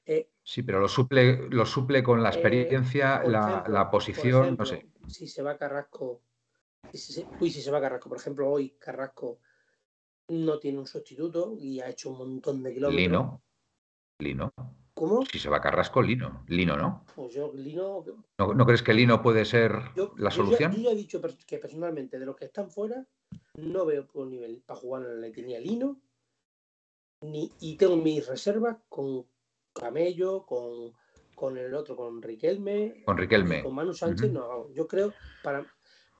Eh, 0.06 0.28
Sí, 0.42 0.62
pero 0.62 0.78
lo 0.78 0.88
suple, 0.88 1.48
lo 1.50 1.66
suple 1.66 2.02
con 2.02 2.22
la 2.22 2.28
Eh, 2.28 2.32
experiencia, 2.32 3.22
la, 3.24 3.62
ejemplo- 3.64 3.72
la 3.72 3.90
posición, 3.90 4.42
ejemplo, 4.44 4.64
no 4.64 4.66
sé. 4.66 4.86
Si 5.08 5.26
se 5.26 5.42
va 5.42 5.56
Carrasco, 5.56 6.20
si 6.92 7.12
se, 7.12 7.26
uy, 7.40 7.50
si 7.50 7.60
se 7.60 7.70
va 7.72 7.80
Carrasco, 7.80 8.08
por 8.08 8.18
ejemplo, 8.18 8.48
hoy 8.50 8.76
Carrasco 8.78 9.40
no 10.28 10.58
tiene 10.58 10.78
un 10.78 10.86
sustituto 10.86 11.54
y 11.58 11.80
ha 11.80 11.88
hecho 11.88 12.10
un 12.10 12.18
montón 12.18 12.62
de 12.62 12.72
kilómetros. 12.74 13.02
Lino. 13.02 13.42
Lino. 14.18 14.52
¿Cómo? 14.94 15.24
Si 15.26 15.38
se 15.38 15.50
va 15.50 15.60
Carrasco, 15.60 16.00
Lino. 16.00 16.44
Lino, 16.48 16.76
¿no? 16.76 17.04
Pues 17.16 17.34
yo, 17.34 17.52
Lino, 17.52 18.04
¿No, 18.38 18.54
no 18.54 18.66
crees 18.66 18.82
que 18.82 18.94
Lino 18.94 19.22
puede 19.22 19.44
ser 19.44 19.72
yo, 19.96 20.12
la 20.16 20.30
yo 20.30 20.36
solución? 20.36 20.72
Ya, 20.72 20.78
yo 20.78 20.84
ya 20.84 20.90
he 20.90 20.96
dicho 20.96 21.20
que 21.46 21.58
personalmente 21.58 22.18
de 22.18 22.26
los 22.26 22.36
que 22.36 22.44
están 22.44 22.70
fuera 22.70 23.04
no 23.56 23.84
veo 23.86 24.06
por 24.06 24.26
nivel 24.26 24.62
para 24.64 24.78
jugar 24.78 25.02
en 25.02 25.10
el 25.10 25.18
Atleti 25.18 25.42
ni 25.42 25.56
a 25.56 25.60
Lino 25.60 26.00
ni, 27.22 27.50
y 27.60 27.76
tengo 27.76 27.96
mis 27.96 28.26
reservas 28.26 28.76
con 28.88 29.26
Camello, 29.72 30.44
con, 30.46 30.92
con 31.34 31.56
el 31.58 31.74
otro, 31.74 31.96
con 31.96 32.22
Riquelme, 32.22 33.02
Con 33.04 33.16
Riquelme. 33.16 33.62
con 33.62 33.74
Manu 33.74 33.94
Sánchez. 33.94 34.30
Ujú. 34.30 34.38
no, 34.38 34.70
yo 34.72 34.86
creo 34.86 35.12
para 35.42 35.66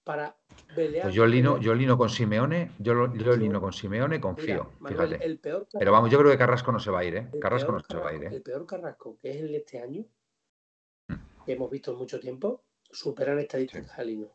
para 0.05 0.37
pelear. 0.77 1.05
Pues 1.05 1.15
yo 1.15 1.27
Lino, 1.27 1.59
yo 1.59 1.75
Lino 1.75 1.97
con 1.97 2.11
Simeone, 2.11 2.71
yo, 2.79 2.95
lo- 2.95 3.15
yo 3.17 3.35
Lino 3.37 3.61
con 3.61 3.73
Simeone 3.73 4.17
Mira, 4.17 4.21
confío, 4.21 4.71
Manuel, 4.81 5.09
fíjate. 5.09 5.25
el 5.25 5.39
peor 5.39 5.67
Pero 5.73 5.93
vamos, 5.93 6.11
yo 6.11 6.19
creo 6.19 6.31
que 6.31 6.39
Carrasco 6.39 6.71
no 6.73 6.79
se 6.79 6.91
va 6.91 7.01
a 7.01 7.05
ir, 7.05 7.17
¿eh? 7.17 7.31
Carrasco 7.41 7.73
no 7.73 7.81
se 7.81 7.97
va 7.97 8.11
a 8.11 8.15
ir, 8.15 8.25
¿eh? 8.25 8.29
el 8.33 8.43
peor 8.43 8.67
Carrasco, 8.67 9.19
que 9.19 9.31
es 9.31 9.37
el 9.37 9.49
de 9.49 9.57
este 9.59 9.81
año, 9.81 10.05
Mm. 11.09 11.15
que 11.45 11.53
hemos 11.53 11.71
visto 11.71 11.93
en 11.93 11.99
mucho 11.99 12.21
tiempo, 12.21 12.63
superan 12.91 13.39
estadísticas 13.39 13.99
a 13.99 14.05
Lino. 14.05 14.29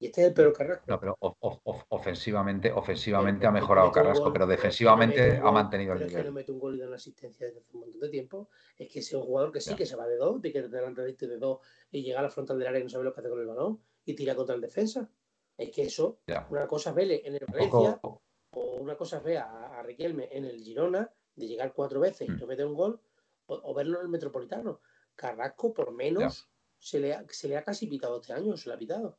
Y 0.00 0.06
este 0.06 0.22
es 0.22 0.28
el 0.28 0.34
peor 0.34 0.52
Carrasco. 0.52 0.84
No, 0.88 0.98
pero 0.98 1.16
of- 1.20 1.36
of- 1.38 1.60
of- 1.62 1.84
ofensivamente, 1.90 2.72
ofensivamente 2.72 3.46
ha 3.46 3.52
mejorado 3.52 3.92
Carrasco, 3.92 4.24
gol, 4.24 4.32
pero 4.32 4.46
no 4.46 4.50
defensivamente 4.50 5.36
ha 5.36 5.50
mantenido 5.52 5.92
el 5.92 5.98
pero 5.98 6.06
es 6.08 6.12
que 6.12 6.18
no 6.18 6.22
nivel. 6.24 6.34
mete 6.34 6.50
un 6.50 6.58
gol 6.58 6.74
y 6.74 6.80
da 6.80 6.86
una 6.88 6.96
asistencia 6.96 7.46
desde 7.46 7.60
hace 7.60 7.70
un 7.74 7.80
montón 7.82 8.00
de 8.00 8.08
tiempo. 8.08 8.48
Es 8.76 8.88
que 8.92 8.98
es 8.98 9.12
un 9.14 9.22
jugador 9.22 9.52
que 9.52 9.60
sí, 9.60 9.70
Ya. 9.70 9.76
que 9.76 9.86
se 9.86 9.94
va 9.94 10.08
de 10.08 10.16
dos, 10.16 10.42
de 10.42 10.52
que 10.52 10.62
delante 10.62 11.02
de 11.02 11.10
este 11.10 11.28
de 11.28 11.38
dos 11.38 11.60
y 11.92 12.02
llega 12.02 12.18
a 12.18 12.22
la 12.24 12.30
frontal 12.30 12.58
del 12.58 12.66
área 12.66 12.80
y 12.80 12.82
no 12.82 12.88
sabe 12.88 13.04
lo 13.04 13.14
que 13.14 13.20
hace 13.20 13.30
con 13.30 13.38
el 13.40 13.46
balón 13.46 13.80
y 14.04 14.14
tira 14.14 14.34
contra 14.34 14.54
el 14.54 14.60
defensa. 14.60 15.08
Es 15.56 15.70
que 15.70 15.82
eso, 15.82 16.18
Ya. 16.26 16.46
una 16.50 16.66
cosa 16.66 16.90
es 16.90 16.96
verle 16.96 17.22
en 17.24 17.34
el 17.34 17.46
Valencia 17.46 17.98
poco- 18.00 18.22
o 18.50 18.76
una 18.76 18.96
cosa 18.96 19.18
es 19.18 19.22
ver 19.24 19.38
a, 19.38 19.78
a 19.78 19.82
Riquelme 19.82 20.28
en 20.32 20.44
el 20.44 20.60
Girona 20.62 21.10
de 21.36 21.46
llegar 21.46 21.72
cuatro 21.72 22.00
veces 22.00 22.28
y 22.28 22.32
Mm. 22.32 22.38
no 22.40 22.46
meter 22.46 22.66
un 22.66 22.74
gol 22.74 23.00
o, 23.46 23.54
o 23.70 23.74
verlo 23.74 23.98
en 23.98 24.04
el 24.06 24.08
Metropolitano. 24.10 24.80
Carrasco, 25.14 25.72
por 25.74 25.92
menos, 25.92 26.48
se 26.78 26.98
le, 26.98 27.14
ha, 27.14 27.24
se 27.28 27.48
le 27.48 27.56
ha 27.56 27.62
casi 27.64 27.86
pitado 27.86 28.20
este 28.20 28.32
año, 28.32 28.56
se 28.56 28.68
le 28.68 28.74
ha 28.74 28.78
pitado. 28.78 29.18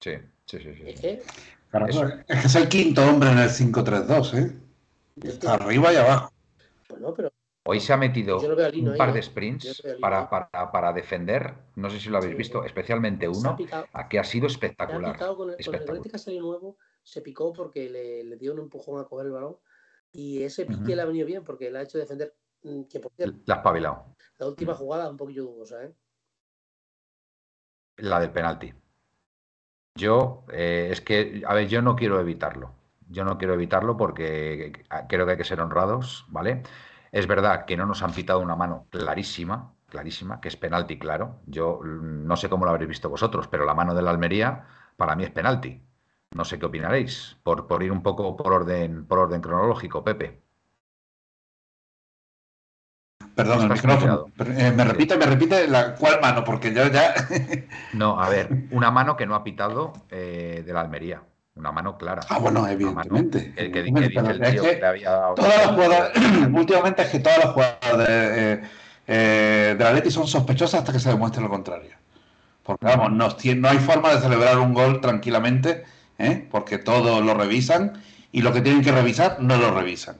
Sí, 0.00 0.12
sí, 0.46 0.58
sí, 0.58 0.74
sí. 0.74 0.82
Es 0.86 1.00
que. 1.00 1.12
Es 1.12 1.96
que 2.26 2.46
es 2.46 2.54
el 2.56 2.68
quinto 2.68 3.02
hombre 3.08 3.30
en 3.30 3.38
el 3.38 3.48
5-3-2, 3.50 4.34
¿eh? 4.34 4.56
Está 5.22 5.54
arriba 5.54 5.92
y 5.92 5.96
abajo. 5.96 6.32
pues 6.88 7.00
no, 7.00 7.14
pero 7.14 7.30
Hoy 7.70 7.78
se 7.80 7.92
ha 7.92 7.96
metido 7.96 8.38
no 8.40 8.48
un 8.90 8.96
par 8.96 9.10
¿eh? 9.10 9.12
de 9.12 9.20
Yo 9.20 9.26
sprints 9.30 9.84
no 9.84 10.00
para, 10.00 10.28
para, 10.28 10.72
para 10.72 10.92
defender. 10.92 11.54
No 11.76 11.88
sé 11.88 12.00
si 12.00 12.08
lo 12.08 12.18
habéis 12.18 12.32
Sí. 12.32 12.38
visto, 12.38 12.64
especialmente 12.64 13.26
ha 13.26 13.30
uno, 13.30 13.56
picado, 13.56 13.86
que 14.08 14.18
ha 14.18 14.24
sido 14.24 14.48
se 14.48 14.54
ha 14.54 14.56
espectacular. 14.56 15.12
picado 15.12 15.36
con 15.36 15.50
el, 15.50 15.56
con 15.56 15.74
el 15.74 15.80
espectacular. 15.80 16.18
Salió 16.18 16.40
nuevo, 16.42 16.78
se 17.04 17.22
picó 17.22 17.52
porque 17.52 17.88
le, 17.88 18.24
le 18.24 18.36
dio 18.36 18.52
un 18.54 18.58
empujón 18.58 19.00
a 19.00 19.04
coger 19.04 19.26
el 19.26 19.32
balón 19.32 19.56
y 20.12 20.42
ese 20.42 20.66
pique 20.66 20.96
le 20.96 21.02
ha 21.02 21.04
venido 21.04 21.26
bien 21.26 21.44
porque 21.44 21.70
le 21.70 21.78
ha 21.78 21.82
hecho 21.82 21.98
defender, 21.98 22.34
mm, 22.64 22.82
que 22.84 22.98
por 22.98 23.12
cierto, 23.12 23.38
La 23.46 23.54
ha 23.54 23.58
espabilado. 23.58 24.16
la 24.38 24.46
última 24.48 24.74
jugada 24.74 25.08
un 25.08 25.16
poquillo 25.16 25.44
dudosa, 25.44 25.84
¿eh? 25.84 25.94
La 27.98 28.18
del 28.18 28.32
penalti. 28.32 28.74
Yo, 29.94 30.44
eh, 30.52 30.88
es 30.90 31.00
que, 31.00 31.42
a 31.46 31.54
ver, 31.54 31.68
yo 31.68 31.82
no 31.82 31.94
quiero 31.96 32.20
evitarlo. 32.20 32.74
Yo 33.08 33.24
no 33.24 33.38
quiero 33.38 33.54
evitarlo 33.54 33.96
porque 33.96 34.72
creo 35.08 35.26
que 35.26 35.32
hay 35.32 35.38
que 35.38 35.44
ser 35.44 35.60
honrados, 35.60 36.24
¿vale? 36.28 36.62
Es 37.12 37.26
verdad 37.26 37.64
que 37.64 37.76
no 37.76 37.86
nos 37.86 38.02
han 38.02 38.12
pitado 38.12 38.40
una 38.40 38.56
mano 38.56 38.86
clarísima, 38.90 39.74
clarísima, 39.88 40.40
que 40.40 40.48
es 40.48 40.56
penalti, 40.56 40.98
claro. 40.98 41.40
Yo 41.46 41.80
mm, 41.82 42.26
no 42.26 42.36
sé 42.36 42.48
cómo 42.48 42.64
lo 42.64 42.70
habréis 42.70 42.88
visto 42.88 43.08
vosotros, 43.10 43.48
pero 43.48 43.64
la 43.64 43.74
mano 43.74 43.94
de 43.94 44.02
la 44.02 44.10
Almería 44.10 44.66
para 44.96 45.16
mí 45.16 45.24
es 45.24 45.30
penalti. 45.30 45.82
No 46.32 46.44
sé 46.44 46.58
qué 46.58 46.66
opinaréis, 46.66 47.36
por, 47.42 47.66
por 47.66 47.82
ir 47.82 47.90
un 47.92 48.02
poco 48.02 48.36
por 48.36 48.52
orden, 48.52 49.04
por 49.06 49.18
orden 49.18 49.40
cronológico, 49.40 50.04
Pepe. 50.04 50.40
Perdón, 53.34 53.62
el 53.62 53.70
micrófono. 53.70 54.26
Eh, 54.38 54.72
me 54.76 54.84
repite, 54.84 55.16
me 55.16 55.26
repite 55.26 55.66
la 55.66 55.94
cuál 55.94 56.20
mano, 56.20 56.44
porque 56.44 56.72
yo 56.72 56.86
ya. 56.88 57.14
No, 57.92 58.20
a 58.20 58.28
ver, 58.28 58.48
una 58.70 58.90
mano 58.90 59.16
que 59.16 59.26
no 59.26 59.34
ha 59.34 59.42
pitado 59.42 59.92
eh, 60.10 60.62
de 60.64 60.72
la 60.72 60.80
Almería. 60.82 61.22
Una 61.60 61.72
mano 61.72 61.98
clara. 61.98 62.22
ah, 62.28 62.38
bueno, 62.38 62.66
evidentemente. 62.66 63.52
que, 63.54 63.70
que- 63.70 63.82
dice 63.82 64.04
el 64.20 64.40
tío 64.40 64.62
que 64.62 64.76
le 64.76 64.86
había 64.86 65.10
dado. 65.10 65.34
Últimamente 66.54 67.02
es 67.02 67.08
que 67.10 67.18
todas 67.20 67.38
las 67.38 67.52
jugadas 67.52 67.98
de, 67.98 68.52
eh, 68.54 68.62
eh, 69.06 69.74
de 69.76 69.84
la 69.84 69.92
Leti 69.92 70.10
son 70.10 70.26
sospechosas 70.26 70.80
hasta 70.80 70.92
que 70.92 70.98
se 70.98 71.10
demuestre 71.10 71.42
lo 71.42 71.50
contrario. 71.50 71.90
Porque 72.62 72.86
vamos, 72.86 73.12
no, 73.12 73.28
no 73.56 73.68
hay 73.68 73.78
forma 73.78 74.10
de 74.14 74.20
celebrar 74.20 74.58
un 74.58 74.72
gol 74.72 75.00
tranquilamente, 75.02 75.84
¿eh? 76.18 76.48
porque 76.50 76.78
todos 76.78 77.22
lo 77.22 77.34
revisan 77.34 78.02
y 78.32 78.40
lo 78.42 78.52
que 78.52 78.62
tienen 78.62 78.82
que 78.82 78.92
revisar 78.92 79.36
no 79.40 79.56
lo 79.56 79.70
revisan. 79.72 80.16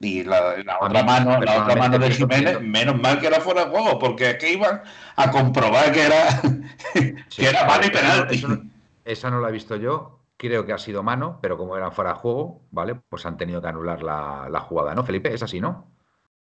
Y 0.00 0.24
la, 0.24 0.56
otra 0.80 1.04
mano, 1.04 1.40
la 1.40 1.62
otra 1.62 1.76
mano 1.76 1.98
de 1.98 2.10
Jiménez, 2.10 2.60
menos 2.60 3.00
mal 3.00 3.20
que 3.20 3.28
era 3.28 3.40
fuera 3.40 3.66
de 3.66 3.70
juego, 3.70 3.98
porque 4.00 4.30
es 4.30 4.36
que 4.36 4.52
iban 4.52 4.82
a 5.14 5.30
comprobar 5.30 5.92
que 5.92 6.02
era, 6.06 6.40
Sí, 7.28 7.42
que 7.42 7.46
era 7.46 7.64
mano 7.66 7.84
y 7.84 7.86
eso 7.86 7.98
penalti. 8.00 8.34
eso 8.36 8.62
esa 9.04 9.30
no 9.30 9.40
la 9.40 9.48
he 9.48 9.52
visto 9.52 9.76
yo. 9.76 10.18
Creo 10.48 10.66
que 10.66 10.72
ha 10.72 10.78
sido 10.78 11.04
mano, 11.04 11.38
pero 11.40 11.56
como 11.56 11.76
eran 11.76 11.92
fuera 11.92 12.14
de 12.14 12.16
juego, 12.18 12.62
¿vale? 12.72 12.96
Pues 13.08 13.24
han 13.26 13.36
tenido 13.36 13.62
que 13.62 13.68
anular 13.68 14.02
la, 14.02 14.48
la 14.50 14.58
jugada, 14.58 14.92
¿no, 14.92 15.04
Felipe? 15.04 15.32
Es 15.32 15.40
así, 15.44 15.60
¿no? 15.60 15.92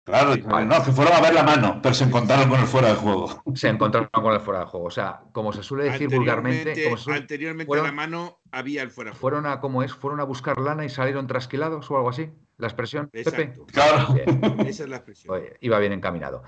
Claro, 0.05 0.34
Vale. 0.45 0.66
no, 0.66 0.84
que 0.84 0.93
fueron 0.93 1.14
a 1.14 1.20
ver 1.22 1.32
la 1.32 1.43
mano, 1.43 1.80
pero 1.82 1.95
se 1.95 2.05
encontraron 2.05 2.51
con 2.51 2.61
el 2.61 2.66
fuera 2.66 2.89
de 2.89 2.95
juego. 2.97 3.43
Se 3.55 3.68
encontraron 3.68 4.09
con 4.12 4.32
el 4.34 4.41
fuera 4.41 4.61
de 4.61 4.66
juego. 4.66 4.86
O 4.86 4.91
sea, 4.91 5.20
como 5.32 5.53
se 5.55 5.62
suele 5.62 5.84
decir 5.84 6.09
vulgarmente, 6.09 6.59
Anteriormente, 6.70 6.84
como 6.84 6.97
se 6.99 7.05
suele- 7.05 7.20
anteriormente 7.20 7.66
fueron- 7.66 7.86
a 7.86 7.89
la 7.89 7.95
mano 7.95 8.39
había 8.53 8.82
el 8.82 8.91
fuera. 8.91 9.11
de 9.11 9.16
juego. 9.18 9.20
fueron 9.20 9.47
a, 9.53 9.61
¿cómo 9.61 9.82
es? 9.82 9.95
Fueron 9.95 10.20
a 10.20 10.24
buscar 10.24 10.59
lana 10.59 10.84
y 10.84 10.91
salieron 10.91 11.26
trasquilados 11.26 11.91
o 11.91 11.97
algo 11.97 12.11
así. 12.11 12.30
La 12.59 12.66
expresión, 12.68 13.09
Pepe. 13.11 13.55
Claro. 13.72 14.14
Bien. 14.14 14.41
Esa 14.68 14.84
es 14.84 14.89
la 14.91 14.97
expresión. 14.97 15.34
Oye, 15.34 15.57
iba 15.61 15.78
bien 15.78 15.93
encaminado. 15.93 16.43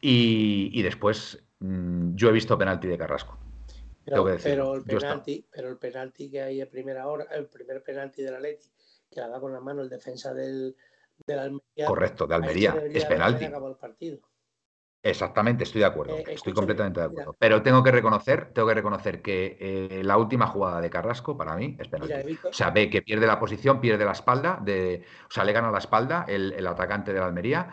Y, 0.00 0.70
y 0.72 0.82
después, 0.82 1.42
mm, 1.60 2.14
yo 2.14 2.28
he 2.28 2.32
visto 2.32 2.56
penalti 2.58 2.88
de 2.88 2.98
Carrasco. 2.98 3.38
Pero, 4.04 4.74
el 4.74 4.84
penalti, 4.84 5.46
pero 5.50 5.68
el 5.68 5.78
penalti 5.78 6.30
que 6.30 6.42
hay 6.42 6.60
a 6.60 6.68
primera 6.68 7.06
hora, 7.06 7.24
el 7.32 7.46
primer 7.46 7.82
penalti 7.82 8.22
de 8.22 8.30
la 8.30 8.40
Leti, 8.40 8.68
que 9.10 9.20
la 9.20 9.28
da 9.28 9.40
con 9.40 9.52
la 9.52 9.60
mano 9.60 9.82
el 9.82 9.88
defensa 9.88 10.34
del, 10.34 10.76
del 11.26 11.38
Almería. 11.38 11.86
Correcto, 11.86 12.26
de 12.26 12.34
Almería. 12.34 12.74
Es 12.92 13.04
penalti. 13.04 13.44
el 13.44 13.76
partido. 13.80 14.18
Exactamente, 15.06 15.64
estoy 15.64 15.80
de 15.80 15.86
acuerdo, 15.86 16.14
Eh, 16.14 16.20
estoy 16.20 16.34
escúchame, 16.34 16.54
completamente 16.54 17.00
de 17.00 17.08
mira. 17.10 17.22
acuerdo. 17.22 17.36
Pero 17.38 17.62
tengo 17.62 17.82
que 17.82 17.90
reconocer, 17.90 18.52
tengo 18.54 18.68
que 18.68 18.74
reconocer 18.74 19.20
que 19.20 19.58
eh, 19.60 20.02
la 20.02 20.16
última 20.16 20.46
jugada 20.46 20.80
de 20.80 20.88
Carrasco 20.88 21.36
para 21.36 21.54
mí 21.56 21.76
es 21.78 21.88
penalti. 21.88 22.14
Mira, 22.24 22.40
O 22.48 22.52
sea, 22.54 22.70
ve 22.70 22.88
que 22.88 23.02
pierde 23.02 23.26
la 23.26 23.38
posición, 23.38 23.82
pierde 23.82 24.06
la 24.06 24.12
espalda, 24.12 24.58
de, 24.62 25.04
o 25.28 25.30
sea, 25.30 25.44
le 25.44 25.52
gana 25.52 25.70
la 25.70 25.76
espalda 25.78 26.24
el, 26.26 26.54
el 26.54 26.66
atacante 26.66 27.12
de 27.12 27.20
la 27.20 27.26
Almería 27.26 27.68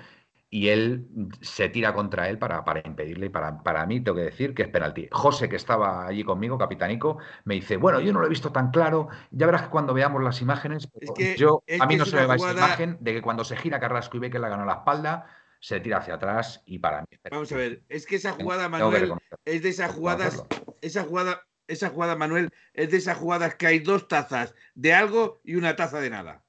y 0.54 0.68
él 0.68 1.08
se 1.40 1.70
tira 1.70 1.94
contra 1.94 2.28
él 2.30 2.38
para, 2.38 2.66
para 2.66 2.82
impedirle. 2.86 3.28
Y 3.28 3.30
para, 3.30 3.64
para 3.64 3.86
mí, 3.86 4.02
tengo 4.02 4.18
que 4.18 4.26
decir 4.26 4.54
que 4.54 4.64
es 4.64 4.68
penalti. 4.68 5.08
José, 5.10 5.48
que 5.48 5.56
estaba 5.56 6.06
allí 6.06 6.26
conmigo, 6.26 6.58
capitanico, 6.58 7.20
me 7.46 7.56
dice: 7.56 7.78
Bueno, 7.78 8.02
yo 8.02 8.12
no 8.12 8.20
lo 8.20 8.26
he 8.26 8.30
visto 8.30 8.52
tan 8.52 8.70
claro. 8.70 9.08
Ya 9.32 9.46
verás 9.46 9.64
que 9.64 9.70
cuando 9.70 9.94
veamos 9.94 10.22
las 10.22 10.42
imágenes, 10.42 10.90
Es 11.00 11.12
que- 11.12 11.38
yo, 11.38 11.64
es 11.66 11.80
a 11.80 11.86
mí 11.86 11.96
no 11.96 12.06
se 12.06 12.18
me 12.18 12.26
va 12.26 12.36
esa 12.36 12.44
jugada- 12.50 12.68
imagen 12.68 12.98
de 13.00 13.14
que 13.14 13.22
cuando 13.22 13.46
se 13.46 13.56
gira 13.56 13.80
Carrasco 13.80 14.18
y 14.18 14.20
ve 14.20 14.30
que 14.30 14.40
le 14.40 14.50
ganó 14.50 14.66
la 14.66 14.74
espalda, 14.74 15.26
se 15.62 15.80
tira 15.80 16.00
hacia 16.00 16.16
atrás 16.16 16.62
y 16.66 16.80
para 16.80 17.02
mí. 17.02 17.08
Vamos 17.32 17.50
a 17.54 17.56
ver, 17.56 17.84
es 17.88 18.06
que 18.06 18.18
esa 18.18 18.34
jugada, 18.34 18.68
Manuel, 18.68 19.14
es 19.46 19.64
de 19.64 19.70
esas 19.70 19.94
jugadas, 19.94 20.44
esa 20.82 21.04
jugada, 21.04 21.48
esa 21.68 21.90
jugada, 21.92 22.18
Manuel, 22.18 22.50
es 22.74 22.92
de 22.92 22.98
esas 22.98 23.18
jugadas 23.18 23.56
que 23.56 23.68
hay 23.68 23.80
dos 23.80 24.10
tazas 24.10 24.54
de 24.76 24.94
algo 24.94 25.40
y 25.46 25.56
una 25.56 25.78
taza 25.78 26.02
de 26.02 26.10
nada. 26.10 26.44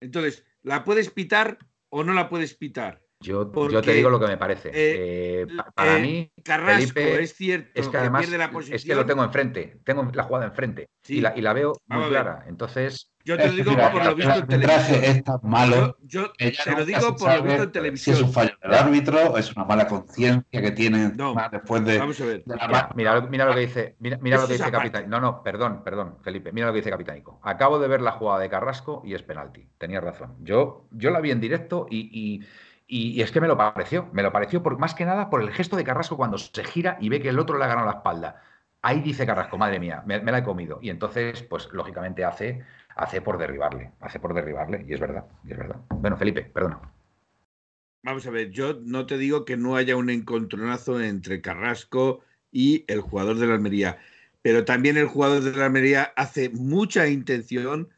Entonces, 0.00 0.44
¿la 0.62 0.84
puedes 0.84 1.10
pitar 1.10 1.56
o 1.98 2.04
no 2.04 2.12
la 2.12 2.28
puedes 2.28 2.54
pitar? 2.54 3.05
Yo, 3.20 3.50
yo 3.70 3.80
te 3.82 3.92
digo 3.94 4.10
lo 4.10 4.20
que 4.20 4.26
me 4.26 4.36
parece. 4.36 4.68
eh, 4.68 5.40
Eh, 5.42 5.46
pa- 5.56 5.70
para 5.74 5.98
eh, 5.98 6.02
mí, 6.02 6.32
Carrasco, 6.44 6.92
Felipe, 6.92 7.22
es 7.22 7.34
cierto 7.34 7.70
es 7.74 7.86
que 7.86 7.90
que 7.92 7.96
además 7.98 8.22
pierde 8.22 8.38
la 8.38 8.44
es 8.44 8.50
posición. 8.50 8.80
que 8.82 8.94
lo 8.94 9.06
tengo 9.06 9.24
enfrente, 9.24 9.80
tengo 9.84 10.08
la 10.12 10.22
jugada 10.24 10.46
enfrente 10.46 10.90
Sí. 11.02 11.18
y, 11.18 11.20
la, 11.22 11.32
y 11.36 11.40
la 11.40 11.52
veo 11.54 11.68
muy 11.86 11.96
Vamos 11.98 12.08
clara. 12.08 12.44
Entonces, 12.46 13.10
Yo 13.24 13.36
te 13.36 13.42
lo 13.42 13.48
Es 13.48 13.50
que, 13.56 13.56
digo 13.64 13.70
mira, 13.72 13.90
por 13.90 14.04
lo 14.04 14.14
visto 14.14 14.34
en 14.34 14.46
televisión. 14.46 15.02
es 15.04 15.24
tan 15.24 15.38
malo 15.42 15.96
Yo, 16.02 16.32
que 16.34 16.52
te 16.52 16.70
lo 16.76 16.84
digo 16.84 17.16
por 17.16 17.34
lo 17.34 17.42
visto 17.42 17.54
en 17.54 17.58
Si 17.58 17.64
es 17.66 17.72
televisión. 17.72 18.22
un 18.24 18.32
fallo 18.32 18.52
del 18.62 18.74
árbitro, 18.74 19.36
es 19.38 19.56
una 19.56 19.64
mala 19.64 19.88
conciencia 19.88 20.44
que 20.62 20.70
tiene 20.70 21.10
No. 21.16 21.34
después 21.50 21.84
de, 21.84 21.98
Vamos 21.98 22.20
a 22.20 22.24
ver. 22.26 22.44
de 22.44 22.56
la 22.56 22.66
mira, 22.68 22.90
mira, 22.94 23.14
lo- 23.16 23.28
mira 23.28 23.44
lo 23.46 23.54
que 23.54 23.60
dice, 23.60 23.96
mira, 23.98 24.18
mira 24.20 24.36
lo 24.36 24.46
que 24.46 24.52
es 24.54 24.60
dice. 24.60 24.70
Capitán. 24.70 25.08
No, 25.10 25.20
no, 25.20 25.42
perdón, 25.42 25.82
perdón, 25.82 26.18
Felipe. 26.22 26.52
Mira 26.52 26.68
lo 26.68 26.72
que 26.72 26.78
dice 26.78 26.90
Capitánico. 26.90 27.40
Acabo 27.42 27.78
de 27.80 27.88
ver 27.88 28.00
la 28.02 28.12
jugada 28.12 28.38
de 28.40 28.48
Carrasco 28.48 29.02
y 29.04 29.14
es 29.14 29.22
penalti. 29.24 29.66
Tenías 29.78 30.04
razón. 30.04 30.36
Yo, 30.40 30.86
yo 30.92 31.10
la 31.10 31.20
vi 31.20 31.30
en 31.32 31.40
directo 31.40 31.86
y, 31.90 32.08
y- 32.12 32.46
y- 32.86 33.20
es 33.22 33.30
que 33.32 33.40
me 33.40 33.48
lo 33.48 33.56
pareció. 33.56 34.08
Me 34.12 34.22
lo 34.22 34.32
pareció 34.32 34.62
por 34.62 34.78
más 34.78 34.94
que 34.94 35.04
nada 35.04 35.30
por 35.30 35.42
el 35.42 35.50
gesto 35.52 35.76
de 35.76 35.84
Carrasco 35.84 36.16
cuando 36.16 36.38
se 36.38 36.64
gira 36.64 36.96
y 37.00 37.08
ve 37.08 37.20
que 37.20 37.28
el 37.30 37.38
otro 37.38 37.58
le 37.58 37.64
ha 37.64 37.68
ganado 37.68 37.86
la 37.86 37.96
espalda. 37.98 38.42
Ahí 38.82 39.00
dice 39.00 39.26
Carrasco, 39.26 39.58
madre 39.58 39.80
mía, 39.80 40.02
me, 40.06 40.20
me 40.20 40.32
la 40.32 40.38
he 40.38 40.44
comido. 40.44 40.78
Y 40.82 40.90
entonces, 40.90 41.42
pues 41.42 41.68
lógicamente 41.72 42.24
hace, 42.24 42.64
hace 42.94 43.20
por 43.20 43.38
derribarle, 43.38 43.92
hace 44.00 44.20
por 44.20 44.34
derribarle. 44.34 44.84
Y 44.86 44.94
es 44.94 45.00
verdad, 45.00 45.24
y 45.44 45.52
es 45.52 45.58
verdad. 45.58 45.76
Bueno, 45.90 46.16
Felipe, 46.16 46.42
perdona. 46.42 46.80
Vamos 48.02 48.24
a 48.26 48.30
ver, 48.30 48.50
yo 48.50 48.78
no 48.84 49.04
te 49.06 49.18
digo 49.18 49.44
que 49.44 49.56
no 49.56 49.74
haya 49.74 49.96
un 49.96 50.10
encontronazo 50.10 51.00
entre 51.00 51.40
Carrasco 51.40 52.20
y 52.52 52.84
el 52.86 53.00
jugador 53.00 53.36
de 53.36 53.48
la 53.48 53.54
Almería, 53.54 53.98
pero 54.42 54.64
también 54.64 54.96
el 54.96 55.08
jugador 55.08 55.42
de 55.42 55.56
la 55.56 55.66
Almería 55.66 56.12
hace 56.14 56.50
mucha 56.50 57.08
intención 57.08 57.88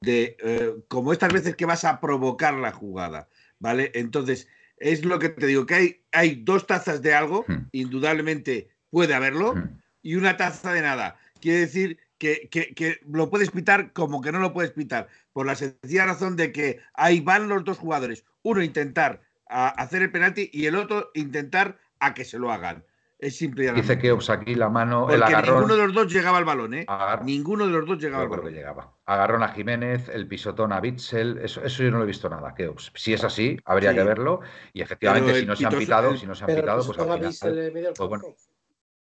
de, 0.00 0.36
eh, 0.40 0.76
como 0.86 1.12
estas 1.12 1.32
veces 1.32 1.56
que 1.56 1.66
vas 1.66 1.84
a 1.84 2.00
provocar 2.00 2.54
la 2.54 2.70
jugada, 2.70 3.28
¿vale? 3.58 3.90
Entonces, 3.94 4.48
es 4.78 5.04
lo 5.04 5.18
que 5.18 5.28
te 5.30 5.46
digo, 5.46 5.66
que 5.66 5.74
hay, 5.74 6.04
hay 6.12 6.36
dos 6.44 6.66
tazas 6.66 7.02
de 7.02 7.14
algo, 7.14 7.44
Hmm. 7.48 7.68
indudablemente 7.72 8.68
puede 8.90 9.14
haberlo, 9.14 9.54
Mm. 9.54 9.80
y 10.02 10.14
una 10.16 10.36
taza 10.36 10.72
de 10.72 10.82
nada. 10.82 11.16
Quiere 11.40 11.60
decir 11.60 11.98
que, 12.18 12.48
que- 12.50 12.74
que 12.74 13.00
lo 13.10 13.28
puedes 13.30 13.50
pitar 13.50 13.92
como 13.92 14.20
que 14.22 14.32
no 14.32 14.38
lo 14.38 14.52
puedes 14.52 14.72
pitar, 14.72 15.08
por 15.32 15.46
la 15.46 15.54
sencilla 15.54 16.06
razón 16.06 16.36
de 16.36 16.52
que 16.52 16.80
ahí 16.94 17.20
van 17.20 17.48
los 17.48 17.64
dos 17.64 17.78
jugadores. 17.78 18.24
Uno 18.42 18.62
intentar 18.62 19.20
a 19.48 19.68
hacer 19.68 20.02
el 20.02 20.10
penalti 20.10 20.48
y 20.52 20.66
el 20.66 20.76
otro 20.76 21.10
intentar 21.14 21.78
a 22.00 22.14
que 22.14 22.24
se 22.24 22.38
lo 22.38 22.50
hagan. 22.52 22.84
Es 23.18 23.36
simple 23.38 23.64
y 23.64 23.70
Dice 23.70 23.98
que 23.98 24.14
aquí 24.28 24.54
la 24.54 24.68
mano, 24.68 25.08
el 25.10 25.20
Porque 25.20 25.34
agarrón. 25.34 25.54
ninguno 25.60 25.76
de 25.76 25.86
los 25.86 25.94
dos 25.94 26.12
llegaba 26.12 26.36
al 26.36 26.44
balón, 26.44 26.74
¿eh? 26.74 26.84
agar- 26.86 27.24
Ninguno 27.24 27.66
de 27.66 27.72
los 27.72 27.86
dos 27.86 27.98
llegaba 27.98 28.22
al 28.24 28.28
balón. 28.28 28.52
llegaba. 28.52 28.94
Agarrón 29.06 29.42
a 29.42 29.48
Jiménez, 29.48 30.10
el 30.10 30.28
pisotón 30.28 30.70
a 30.72 30.80
Bitzel, 30.80 31.38
eso, 31.38 31.62
eso 31.64 31.82
yo 31.82 31.90
no 31.90 31.96
lo 31.98 32.04
he 32.04 32.06
visto 32.06 32.28
nada. 32.28 32.54
Que, 32.54 32.70
si 32.94 33.14
es 33.14 33.24
así, 33.24 33.56
habría 33.64 33.92
Sí. 33.92 33.96
que 33.96 34.04
verlo. 34.04 34.40
Y 34.74 34.82
efectivamente, 34.82 35.32
si 35.32 35.40
el 35.40 35.46
no 35.46 35.56
se 35.56 35.64
han 35.64 35.72
pitoso- 35.72 35.78
pitado, 35.78 36.10
el- 36.10 36.18
si 36.18 36.26
no 36.26 36.34
se 36.34 36.44
han 36.44 36.46
Pero 36.48 36.60
pitado, 36.60 36.84
pues 36.86 36.98
al 36.98 37.04
final 37.32 37.54
del 37.56 37.92
pues 37.96 38.08
bueno. 38.08 38.24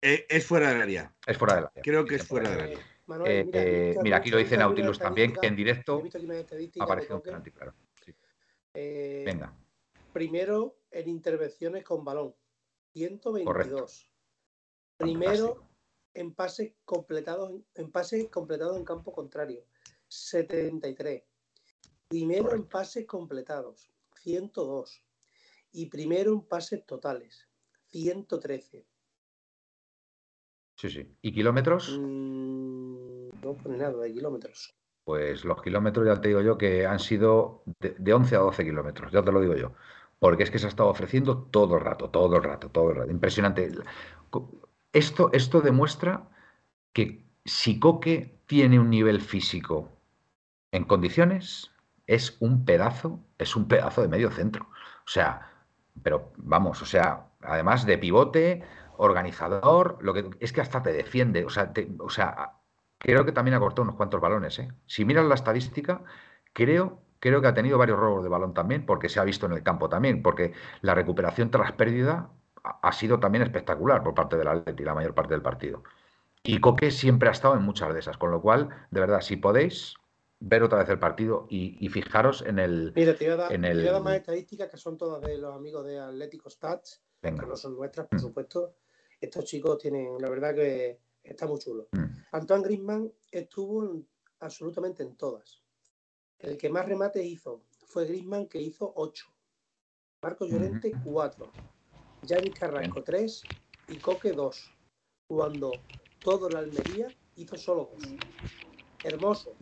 Eh, 0.02 0.26
es 0.30 0.46
fuera 0.46 0.70
del 0.70 0.82
área. 0.82 1.14
es 1.28 1.38
fuera 1.38 1.56
de 1.56 1.62
la 1.62 1.72
Creo 1.84 2.06
que 2.06 2.16
es 2.16 2.26
fuera 2.28 2.50
del 2.50 2.62
área. 2.62 2.78
Manuel, 3.06 3.32
Eh, 3.32 3.44
mira, 3.46 3.62
eh, 3.64 3.96
mira, 4.02 4.18
aquí- 4.18 4.30
lo 4.32 4.38
dice 4.38 4.58
Nautilus 4.58 4.98
también, 4.98 5.34
que 5.34 5.46
en 5.48 5.56
directo 5.56 6.02
ha 6.80 6.84
aparecido 6.84 7.18
un 7.18 7.22
penalti, 7.22 7.52
claro. 7.52 7.74
Sí. 8.04 8.14
Eh, 8.74 9.24
Venga, 9.26 9.54
Primero 10.14 10.78
en 10.92 11.08
intervenciones 11.10 11.84
con 11.84 12.04
balón, 12.04 12.34
122. 12.94 14.12
Primero 14.98 15.48
fantástico. 15.48 15.70
en 16.14 16.34
pases 16.34 16.74
completados 16.86 17.62
en 17.76 17.92
pases 17.92 18.30
completados 18.30 18.78
en 18.78 18.86
campo 18.86 19.12
contrario, 19.14 19.64
73. 20.08 21.24
Primero 22.08 22.54
en 22.56 22.64
Correcto. 22.64 22.70
pases 22.70 23.06
completados, 23.06 23.92
102. 24.22 25.04
Y 25.72 25.86
primero 25.88 26.34
en 26.34 26.42
pases 26.42 26.86
totales, 26.86 27.48
113. 27.92 28.86
Sí, 30.76 30.90
sí. 30.90 31.16
¿Y 31.22 31.32
kilómetros? 31.34 31.98
Mm, 32.00 33.30
no 33.42 33.58
pone 33.58 33.78
nada 33.78 34.02
de 34.02 34.14
kilómetros. 34.14 34.76
Pues 35.04 35.44
los 35.44 35.62
kilómetros 35.62 36.06
ya 36.06 36.22
te 36.22 36.30
digo 36.30 36.42
yo 36.42 36.58
que 36.58 36.86
han 36.86 37.00
sido 37.00 37.64
de, 37.80 37.96
de 37.98 38.14
11 38.14 38.36
a 38.36 38.40
12 38.40 38.64
kilómetros, 38.64 39.12
ya 39.12 39.24
te 39.24 39.32
lo 39.32 39.42
digo 39.42 39.56
yo. 39.56 39.74
Porque 40.20 40.44
es 40.44 40.52
que 40.52 40.60
se 40.60 40.66
ha 40.68 40.70
estado 40.70 40.90
ofreciendo 40.90 41.38
todo 41.38 41.76
el 41.78 41.82
rato, 41.82 42.10
todo 42.10 42.36
el 42.38 42.44
rato, 42.44 42.70
todo 42.70 42.92
el 42.92 42.98
rato. 42.98 43.12
Impresionante. 43.12 43.72
Esto, 44.94 45.30
esto 45.34 45.62
demuestra 45.62 46.30
que 46.94 47.26
si 47.46 47.80
Coque 47.80 48.40
tiene 48.48 48.80
un 48.80 48.90
nivel 48.90 49.22
físico 49.22 49.92
en 50.72 50.84
condiciones, 50.86 51.72
es 52.08 52.38
un 52.40 52.66
pedazo, 52.66 53.20
es 53.38 53.56
un 53.56 53.68
pedazo 53.68 54.02
de 54.02 54.08
medio 54.08 54.32
centro. 54.32 54.66
O 55.06 55.10
sea, 55.10 55.52
pero 56.04 56.32
vamos, 56.38 56.82
o 56.82 56.86
sea, 56.86 57.28
además 57.42 57.86
de 57.86 57.98
pivote, 57.98 58.64
organizador, 58.98 59.98
lo 60.02 60.14
que 60.14 60.30
es 60.40 60.54
que 60.54 60.62
hasta 60.62 60.82
te 60.84 60.94
defiende. 60.94 61.46
O 61.46 61.50
sea, 61.50 61.74
te- 61.74 61.90
o 62.00 62.10
sea, 62.10 62.54
creo 62.98 63.26
que 63.26 63.32
también 63.32 63.56
ha 63.56 63.60
cortado 63.60 63.84
unos 63.84 63.96
cuantos 63.96 64.22
balones. 64.22 64.60
¿eh? 64.60 64.72
Si 64.88 65.06
miras 65.06 65.26
la 65.26 65.36
estadística, 65.36 66.04
creo, 66.54 67.02
creo 67.20 67.42
que 67.42 67.48
ha 67.48 67.54
tenido 67.54 67.78
varios 67.78 68.00
robos 68.00 68.24
de 68.24 68.30
balón 68.30 68.54
también, 68.54 68.86
porque 68.86 69.10
se 69.10 69.20
ha 69.20 69.24
visto 69.24 69.46
en 69.46 69.54
el 69.54 69.64
campo 69.64 69.90
también, 69.90 70.22
porque 70.24 70.54
la 70.82 70.96
recuperación 70.96 71.52
tras 71.52 71.72
pérdida 71.74 72.30
ha, 72.64 72.92
sido 72.92 73.20
también 73.20 73.44
espectacular 73.44 74.04
por 74.04 74.14
parte 74.14 74.38
del 74.38 74.48
Atleti 74.48 74.84
la 74.84 74.94
mayor 74.94 75.14
parte 75.14 75.34
del 75.34 75.42
partido. 75.42 75.84
Y 76.44 76.60
Coque 76.60 76.92
siempre 76.92 77.30
ha 77.30 77.34
estado 77.34 77.56
en 77.56 77.64
muchas 77.64 77.94
de 77.94 78.00
esas, 78.00 78.18
con 78.18 78.32
lo 78.32 78.42
cual, 78.42 78.70
de 78.92 79.00
verdad, 79.00 79.22
si 79.22 79.36
podéis, 79.36 79.96
ver 80.40 80.64
otra 80.64 80.80
vez 80.80 80.90
el 80.90 81.00
partido 81.00 81.46
y, 81.50 81.78
y 81.86 81.90
fijaros 81.90 82.44
en 82.46 82.60
el... 82.60 82.94
Mira, 82.96 83.14
te 83.14 83.26
voy, 83.26 83.34
a 83.34 83.38
dar, 83.38 83.54
En 83.54 83.64
dar 83.64 83.72
el- 83.72 84.02
más 84.04 84.16
estadísticas 84.16 84.70
que 84.70 84.78
son 84.78 84.98
todas 84.98 85.22
de 85.22 85.38
los 85.38 85.54
amigos 85.54 85.86
de 85.86 86.00
Atlético 86.00 86.50
Stats, 86.50 87.02
Venga, 87.22 87.44
que 87.44 87.50
no 87.50 87.58
son 87.58 87.76
nuestras, 87.76 88.08
por 88.08 88.20
Mm. 88.20 88.22
supuesto. 88.22 88.74
Estos 89.20 89.44
chicos 89.44 89.78
tienen, 89.80 90.16
la 90.20 90.30
verdad 90.30 90.56
que 90.56 90.98
está 91.22 91.46
muy 91.46 91.60
chulo. 91.60 91.90
Mm. 91.92 92.06
Antoine 92.32 92.64
Griezmann 92.64 93.12
estuvo 93.32 93.84
en- 93.84 94.08
absolutamente 94.40 95.04
en 95.04 95.18
todas. 95.18 95.62
El 96.40 96.58
que 96.58 96.70
más 96.70 96.86
remates 96.86 97.26
hizo 97.26 97.62
fue 97.86 98.06
Griezmann, 98.06 98.48
que 98.48 98.62
hizo 98.62 98.94
8. 98.96 99.26
Marco 100.22 100.46
Llorente, 100.46 100.92
4. 101.04 101.52
Gianni 102.24 102.52
Carrasco, 102.52 103.04
3. 103.04 103.44
Y 103.90 103.98
Coque, 103.98 104.32
2. 104.32 104.72
Cuando 105.28 105.72
todo 106.22 106.50
la 106.50 106.60
Almería 106.60 107.08
hizo 107.36 107.58
solo 107.58 107.90
2. 107.94 108.16
Hermoso. 109.04 109.54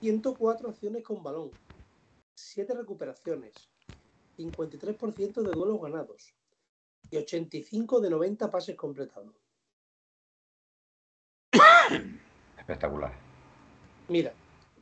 104 0.00 0.70
acciones 0.70 1.02
con 1.02 1.22
balón. 1.22 1.50
7 2.34 2.74
recuperaciones. 2.74 3.54
53% 4.38 5.42
de 5.42 5.52
duelos 5.52 5.80
ganados. 5.80 6.34
Y 7.10 7.18
85 7.18 8.00
de 8.00 8.10
90 8.10 8.50
pases 8.50 8.76
completados. 8.76 9.34
espectacular. 12.58 13.12
Mira, 14.08 14.34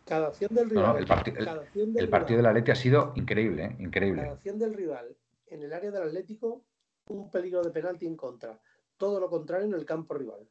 cada 0.04 0.28
acción 0.28 0.54
del 0.54 0.64
No, 0.64 0.70
rival. 0.70 0.92
no, 0.92 0.98
el, 0.98 1.06
parti- 1.06 1.32
el- 1.36 1.44
cada 1.44 1.60
acción 1.62 1.92
del 1.92 2.04
el 2.04 2.10
partido 2.10 2.38
rival- 2.38 2.52
del 2.54 2.62
Atleti 2.62 2.70
ha 2.70 2.74
sido 2.82 3.12
increíble, 3.16 3.64
¿eh? 3.64 3.68
Cada 3.70 3.82
increíble. 3.82 4.22
acción 4.22 4.58
del 4.58 4.74
rival 4.74 5.16
en 5.46 5.62
el 5.62 5.72
área 5.72 5.90
del 5.90 6.02
Atlético, 6.02 6.62
un 7.08 7.30
peligro 7.30 7.62
de 7.62 7.70
penalti 7.70 8.06
en 8.06 8.16
contra. 8.16 8.58
Todo 8.96 9.18
lo 9.20 9.28
contrario 9.28 9.66
en 9.66 9.74
el 9.74 9.84
campo 9.84 10.14
rival. 10.14 10.46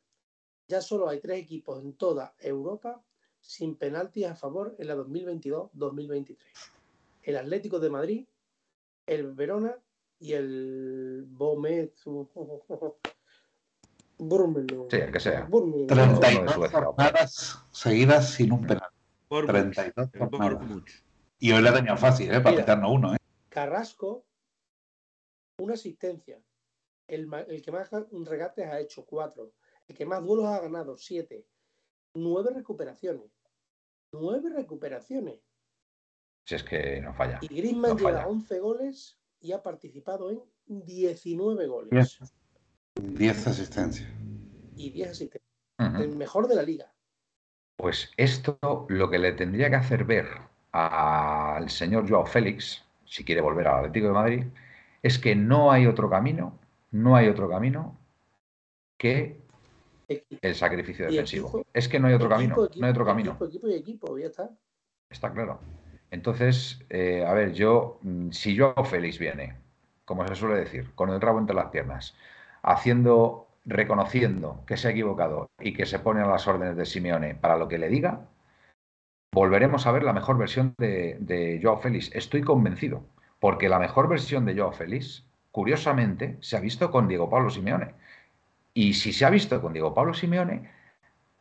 Ya 0.68 0.82
solo 0.82 1.10
hay 1.10 1.20
tres 1.20 1.39
equipos 1.41 1.82
en 1.84 1.93
toda 1.93 2.34
Europa 2.39 3.02
sin 3.39 3.76
penaltis 3.76 4.26
a 4.28 4.36
favor 4.36 4.76
en 4.78 4.88
la 4.88 4.95
2022-2023. 4.95 6.38
El 7.24 7.38
Atlético 7.38 7.80
de 7.80 7.89
Madrid, 7.89 8.28
el 9.08 9.34
Verona 9.34 9.76
y 10.20 10.34
el 10.34 11.26
Bomet. 11.28 11.93
Birmingham. 14.24 14.86
Sí, 14.89 14.97
el 14.97 15.12
que 15.12 15.20
sea. 15.20 15.47
Birmingham. 15.52 15.88
Treinta 15.88 16.32
y- 16.32 16.36
32 16.36 16.54
Suecia. 16.54 16.84
jornadas 16.84 17.60
seguidas 17.72 18.30
sin 18.30 18.52
un 18.52 18.62
penal. 18.68 18.91
Por 19.32 19.46
32 19.46 19.96
mucho, 19.96 20.30
por 20.30 20.30
jornadas. 20.30 20.68
mucho. 20.68 20.94
Y 21.40 21.54
hoy 21.54 21.62
la 21.62 21.70
ha 21.70 21.74
tenido 21.74 21.96
fácil, 21.96 22.30
¿eh? 22.30 22.42
Para 22.42 22.52
Mira. 22.52 22.64
pitarnos 22.64 22.92
uno, 22.92 23.16
¿eh? 23.16 23.18
Carrasco 23.48 24.26
una 25.58 25.76
asistencia. 25.76 26.44
El, 27.08 27.30
que 27.64 27.72
más 27.72 27.90
regates 28.26 28.66
ha 28.68 28.82
hecho 28.82 29.06
cuatro. 29.06 29.54
El 29.88 29.96
que 29.96 30.06
más 30.06 30.22
duelos 30.22 30.48
ha 30.48 30.60
ganado 30.60 30.98
siete. 30.98 31.46
Nueve 32.14 32.52
recuperaciones. 32.54 33.32
Nueve 34.12 34.50
recuperaciones. 34.54 35.40
Si 36.46 36.56
es 36.56 36.64
que 36.66 37.00
no 37.00 37.14
falla. 37.14 37.40
Y 37.42 37.48
Griezmann 37.48 37.98
lleva 37.98 38.28
11 38.28 38.60
goles 38.60 39.18
y 39.40 39.54
ha 39.54 39.64
participado 39.64 40.30
en 40.30 40.42
19 40.68 41.68
goles. 41.68 42.20
10 42.96 43.48
asistencias. 43.48 44.10
Y 44.76 44.90
10 44.90 45.12
asistencias. 45.12 45.54
El 45.80 46.18
mejor 46.18 46.50
de 46.50 46.56
la 46.56 46.64
liga. 46.64 46.94
Pues 47.82 48.12
esto 48.16 48.86
lo 48.90 49.10
que 49.10 49.18
le 49.18 49.32
tendría 49.34 49.70
que 49.72 49.76
hacer 49.76 50.06
ver 50.06 50.28
al 50.72 51.68
señor 51.70 52.08
Joao 52.08 52.28
Félix, 52.28 52.86
si 53.06 53.26
quiere 53.26 53.42
volver 53.42 53.68
al 53.68 53.80
Atlético 53.80 54.08
de 54.08 54.14
Madrid, 54.14 54.44
es 55.02 55.18
que 55.18 55.36
no 55.36 55.72
hay 55.72 55.88
otro 55.88 56.08
camino, 56.08 56.60
no 56.92 57.16
hay 57.16 57.28
otro 57.28 57.50
camino 57.50 57.98
que 58.98 59.42
el 60.08 60.54
sacrificio 60.54 61.08
defensivo. 61.08 61.66
es 61.74 61.88
que 61.88 62.00
no 62.00 62.08
hay 62.08 62.14
otro 62.14 62.30
camino, 62.30 62.56
no 62.56 62.86
hay 62.86 62.92
otro 62.92 63.06
camino. 63.06 63.38
Equipo, 63.42 63.68
y 63.68 63.74
equipo, 63.74 64.18
ya 64.20 64.28
está. 64.28 64.50
Está 65.10 65.34
claro. 65.34 65.60
Entonces, 66.12 66.86
eh, 66.90 67.26
a 67.26 67.34
ver, 67.34 67.54
yo, 67.54 67.98
mm, 68.04 68.30
si 68.30 68.58
Joao 68.58 68.84
Félix 68.84 69.18
viene, 69.18 69.56
como 70.06 70.28
se 70.28 70.36
suele 70.36 70.60
decir, 70.60 70.94
con 70.94 71.10
el 71.10 71.20
rabo 71.20 71.40
entre 71.40 71.56
las 71.56 71.72
piernas, 71.72 72.16
haciendo, 72.62 73.48
reconociendo 73.66 74.64
que 74.66 74.78
se 74.78 74.88
ha 74.88 74.91
equivocado 74.91 75.49
y 75.59 75.74
que 75.74 75.86
se 75.86 75.99
pone 75.99 76.22
a 76.22 76.28
las 76.28 76.47
órdenes 76.47 76.76
de 76.76 76.86
Simeone 76.86 77.36
para 77.36 77.57
lo 77.57 77.68
que 77.68 77.78
le 77.78 77.89
diga, 77.89 78.28
volveremos 79.32 79.86
a 79.86 79.91
ver 79.91 80.03
la 80.03 80.14
mejor 80.14 80.38
versión 80.38 80.74
de, 80.78 81.59
Joao 81.62 81.80
Félix. 81.80 82.14
Estoy 82.14 82.41
convencido, 82.41 83.05
porque 83.39 83.70
la 83.70 83.80
mejor 83.80 84.07
versión 84.07 84.45
de 84.45 84.57
Joao 84.57 84.72
Félix, 84.72 85.26
curiosamente, 85.51 86.38
se 86.41 86.57
ha 86.57 86.59
visto 86.59 86.91
con 86.91 87.07
Diego 87.07 87.30
Pablo 87.30 87.49
Simeone. 87.49 87.93
Y 88.74 88.93
si 88.93 89.14
se 89.14 89.26
ha 89.26 89.30
visto 89.30 89.62
con 89.62 89.74
Diego 89.74 89.93
Pablo 89.93 90.14
Simeone, 90.14 90.70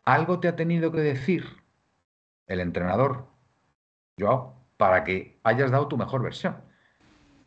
algo 0.04 0.40
te 0.40 0.48
ha 0.48 0.56
tenido 0.56 0.92
que 0.92 1.00
decir 1.00 1.44
el 2.46 2.60
entrenador, 2.60 3.26
Joao, 4.18 4.54
para 4.76 5.04
que 5.04 5.38
hayas 5.44 5.70
dado 5.70 5.88
tu 5.88 5.96
mejor 5.96 6.22
versión. 6.22 6.56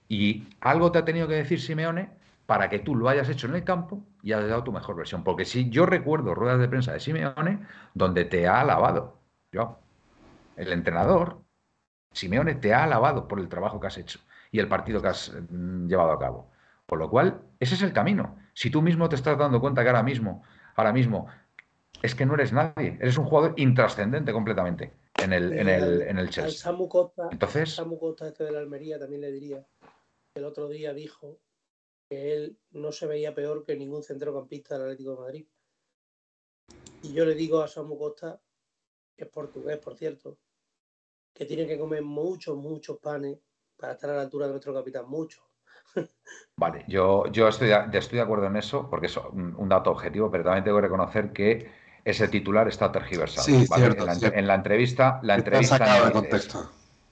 Y 0.07 0.47
algo 0.61 0.91
te 0.91 0.99
ha 0.99 1.05
tenido 1.05 1.28
que 1.28 1.36
decir 1.36 1.59
Simeone 1.59 2.09
para 2.45 2.69
que 2.69 2.80
tú 2.80 2.95
lo 2.95 3.09
hayas 3.09 3.30
hecho 3.30 3.47
en 3.47 3.55
el 3.55 3.63
campo 3.63 4.03
y 4.24 4.32
hayas 4.32 4.49
dado 4.49 4.63
tu 4.63 4.71
mejor 4.71 4.95
versión. 4.95 5.24
Porque 5.24 5.45
si 5.45 5.69
yo 5.69 5.86
recuerdo 5.86 6.34
ruedas 6.34 6.59
de 6.59 6.69
prensa 6.69 6.93
de 6.93 7.01
Simeone 7.01 7.59
donde 7.93 8.24
te 8.26 8.47
ha 8.47 8.61
alabado, 8.61 9.19
yo, 9.51 9.78
el 10.55 10.71
entrenador, 10.71 11.41
Simeone 12.13 12.55
te 12.55 12.74
ha 12.74 12.86
alabado 12.86 13.28
por 13.28 13.39
el 13.39 13.49
trabajo 13.49 13.80
que 13.80 13.88
has 13.88 13.97
hecho 13.97 14.19
y 14.51 14.59
el 14.59 14.69
partido 14.69 15.01
que 15.01 15.09
has 15.09 15.34
mm, 15.49 15.88
llevado 15.88 16.13
a 16.13 16.19
cabo. 16.19 16.49
Por 16.86 16.99
lo 16.99 17.09
cual, 17.09 17.41
ese 17.59 17.76
es 17.76 17.82
el 17.82 17.91
camino. 17.91 18.38
Si 18.53 18.69
tú 18.69 18.82
mismo 18.82 19.09
te 19.09 19.15
estás 19.15 19.38
dando 19.38 19.59
cuenta 19.59 19.84
que 19.84 19.89
ahora 19.89 20.03
mismo, 20.03 20.43
ahora 20.76 20.93
mismo, 20.93 21.28
es 22.01 22.15
que 22.15 22.26
no 22.26 22.36
eres 22.36 22.53
nadie, 22.53 22.97
eres 23.01 23.17
un 23.17 23.26
jugador 23.26 23.53
intrascendente 23.57 24.32
completamente 24.32 24.93
en 25.21 25.34
el, 25.34 25.53
en 25.53 25.67
el, 25.67 26.01
en 26.03 26.17
el 26.17 26.30
Chelsea. 26.30 26.59
Samu 26.59 26.88
Costa, 26.88 27.28
Entonces, 27.32 27.76
Samu 27.76 27.97
Costa, 27.99 28.28
este 28.28 28.45
de 28.45 28.51
la 28.51 28.59
Almería, 28.59 28.99
también 28.99 29.21
le 29.21 29.32
diría, 29.32 29.65
el 30.36 30.45
otro 30.45 30.69
día 30.69 30.93
dijo 30.93 31.39
él 32.14 32.57
no 32.72 32.91
se 32.91 33.07
veía 33.07 33.34
peor 33.34 33.64
que 33.64 33.76
ningún 33.76 34.03
centrocampista 34.03 34.76
del 34.76 34.84
Atlético 34.84 35.11
de 35.11 35.22
Madrid. 35.22 35.47
Y 37.03 37.14
yo 37.14 37.26
le 37.26 37.36
digo 37.36 37.61
a 37.61 37.68
Samu 37.68 37.97
Costa, 37.97 38.41
que 39.16 39.26
es 39.26 39.30
portugués, 39.30 39.78
por 39.78 39.95
cierto, 39.95 40.38
que 41.34 41.45
tiene 41.45 41.68
que 41.68 41.78
comer 41.78 42.01
muchos, 42.03 42.55
muchos 42.55 42.97
panes 42.99 43.39
para 43.76 43.93
estar 43.93 44.09
a 44.09 44.16
la 44.16 44.22
altura 44.22 44.45
de 44.45 44.53
nuestro 44.53 44.74
capitán, 44.74 45.07
muchos. 45.07 45.43
Vale, 46.55 46.86
yo, 46.88 47.28
yo 47.28 47.47
estoy, 47.47 47.70
de, 47.70 47.97
estoy 47.97 48.18
de 48.18 48.24
acuerdo 48.24 48.47
en 48.47 48.55
eso, 48.55 48.89
porque 48.89 49.07
es 49.07 49.18
un 49.18 49.68
dato 49.70 49.91
objetivo, 49.91 50.32
pero 50.32 50.43
también 50.43 50.64
tengo 50.64 50.78
que 50.78 50.84
reconocer 50.84 51.34
que 51.34 51.84
ese 52.05 52.28
titular 52.28 52.68
está 52.68 52.91
tergiversado. 52.91 53.47
en, 53.47 54.47
la, 54.47 54.55
entrevista, 54.55 55.20
la 55.24 55.36
entrevista 55.36 55.76
está 55.76 55.86
sacado 55.86 56.05
de 56.05 56.11
contexto. 56.11 56.72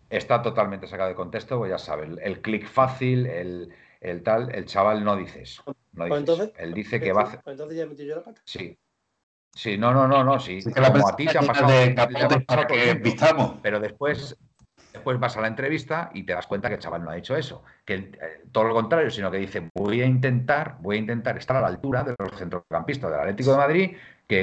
Está 0.09 0.41
totalmente 0.41 0.87
sacado 0.87 1.09
de 1.09 1.15
contexto, 1.15 1.57
pues 1.57 1.69
ya 1.69 1.77
sabes, 1.77 2.09
el, 2.21 2.41
clic 2.41 2.67
fácil, 2.67 3.25
el, 3.25 3.73
tal, 4.23 4.53
el 4.53 4.65
chaval 4.65 5.03
no 5.03 5.15
dice 5.15 5.43
eso. 5.43 5.63
No 5.93 6.15
entonces, 6.15 6.51
Él 6.57 6.73
dice 6.73 6.99
que 6.99 7.13
va 7.13 7.21
a 7.21 7.23
hacer. 7.25 7.41
Entonces 7.45 7.77
ya 7.77 7.85
metió 7.85 8.05
yo 8.05 8.15
la 8.15 8.23
pata. 8.23 8.41
Sí. 8.45 8.77
Sí, 9.53 9.77
no, 9.77 9.93
no, 9.93 10.07
no, 10.07 10.23
no, 10.23 10.39
sí. 10.39 10.63
como 10.63 11.07
a 11.07 11.15
ti 11.15 11.25
te 11.25 11.37
ha 11.37 11.41
pasado, 11.41 11.67
para 12.47 12.67
que 12.67 13.01
Pero 13.61 13.79
después, 13.79 14.37
después 14.93 15.19
vas 15.19 15.37
a 15.37 15.41
la 15.41 15.47
entrevista 15.47 16.11
y 16.13 16.23
te 16.23 16.33
das 16.33 16.47
cuenta 16.47 16.67
que 16.69 16.75
el 16.75 16.81
chaval 16.81 17.03
no 17.03 17.11
ha 17.11 17.15
dicho 17.15 17.35
eso. 17.35 17.63
Que 17.85 17.95
eh, 17.95 18.11
todo 18.51 18.65
lo 18.65 18.73
contrario, 18.73 19.09
sino 19.09 19.31
que 19.31 19.37
dice, 19.37 19.69
voy 19.73 20.01
a 20.01 20.05
intentar, 20.05 20.77
voy 20.79 20.97
a 20.97 20.99
intentar 20.99 21.37
estar 21.37 21.57
a 21.57 21.61
la 21.61 21.67
altura 21.67 22.03
de 22.03 22.15
los 22.17 22.37
centrocampistas 22.37 23.11
del 23.11 23.19
Atlético 23.19 23.51
de 23.51 23.57
Madrid 23.57 23.91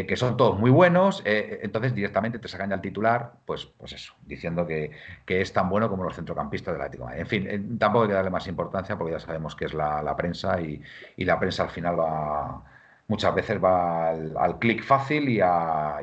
que, 0.06 0.16
son 0.16 0.36
todos 0.36 0.58
muy 0.58 0.70
buenos, 0.70 1.22
eh, 1.24 1.60
entonces 1.62 1.94
directamente 1.94 2.38
te 2.38 2.46
sacan 2.46 2.68
ya 2.68 2.74
el 2.74 2.82
titular, 2.82 3.32
pues, 3.46 3.64
pues 3.64 3.92
eso, 3.92 4.14
diciendo 4.26 4.66
que, 4.66 4.90
es 5.26 5.52
tan 5.52 5.70
bueno 5.70 5.88
como 5.88 6.04
los 6.04 6.14
centrocampistas 6.14 6.74
del 6.74 6.82
Atlético. 6.82 7.10
En 7.10 7.26
fin, 7.26 7.46
eh, 7.48 7.62
tampoco 7.78 8.02
hay 8.02 8.08
que 8.08 8.14
darle 8.14 8.30
más 8.30 8.46
importancia 8.48 8.98
porque 8.98 9.12
ya 9.12 9.18
sabemos 9.18 9.56
que 9.56 9.64
es 9.64 9.72
la, 9.72 10.14
prensa 10.14 10.60
y, 10.60 10.82
la 11.16 11.38
prensa 11.40 11.62
al 11.62 11.70
final 11.70 11.98
va, 11.98 12.62
muchas 13.06 13.34
veces 13.34 13.64
va 13.64 14.10
al, 14.10 14.58
clic 14.58 14.84
fácil 14.84 15.26
y 15.26 15.40
a, 15.40 16.02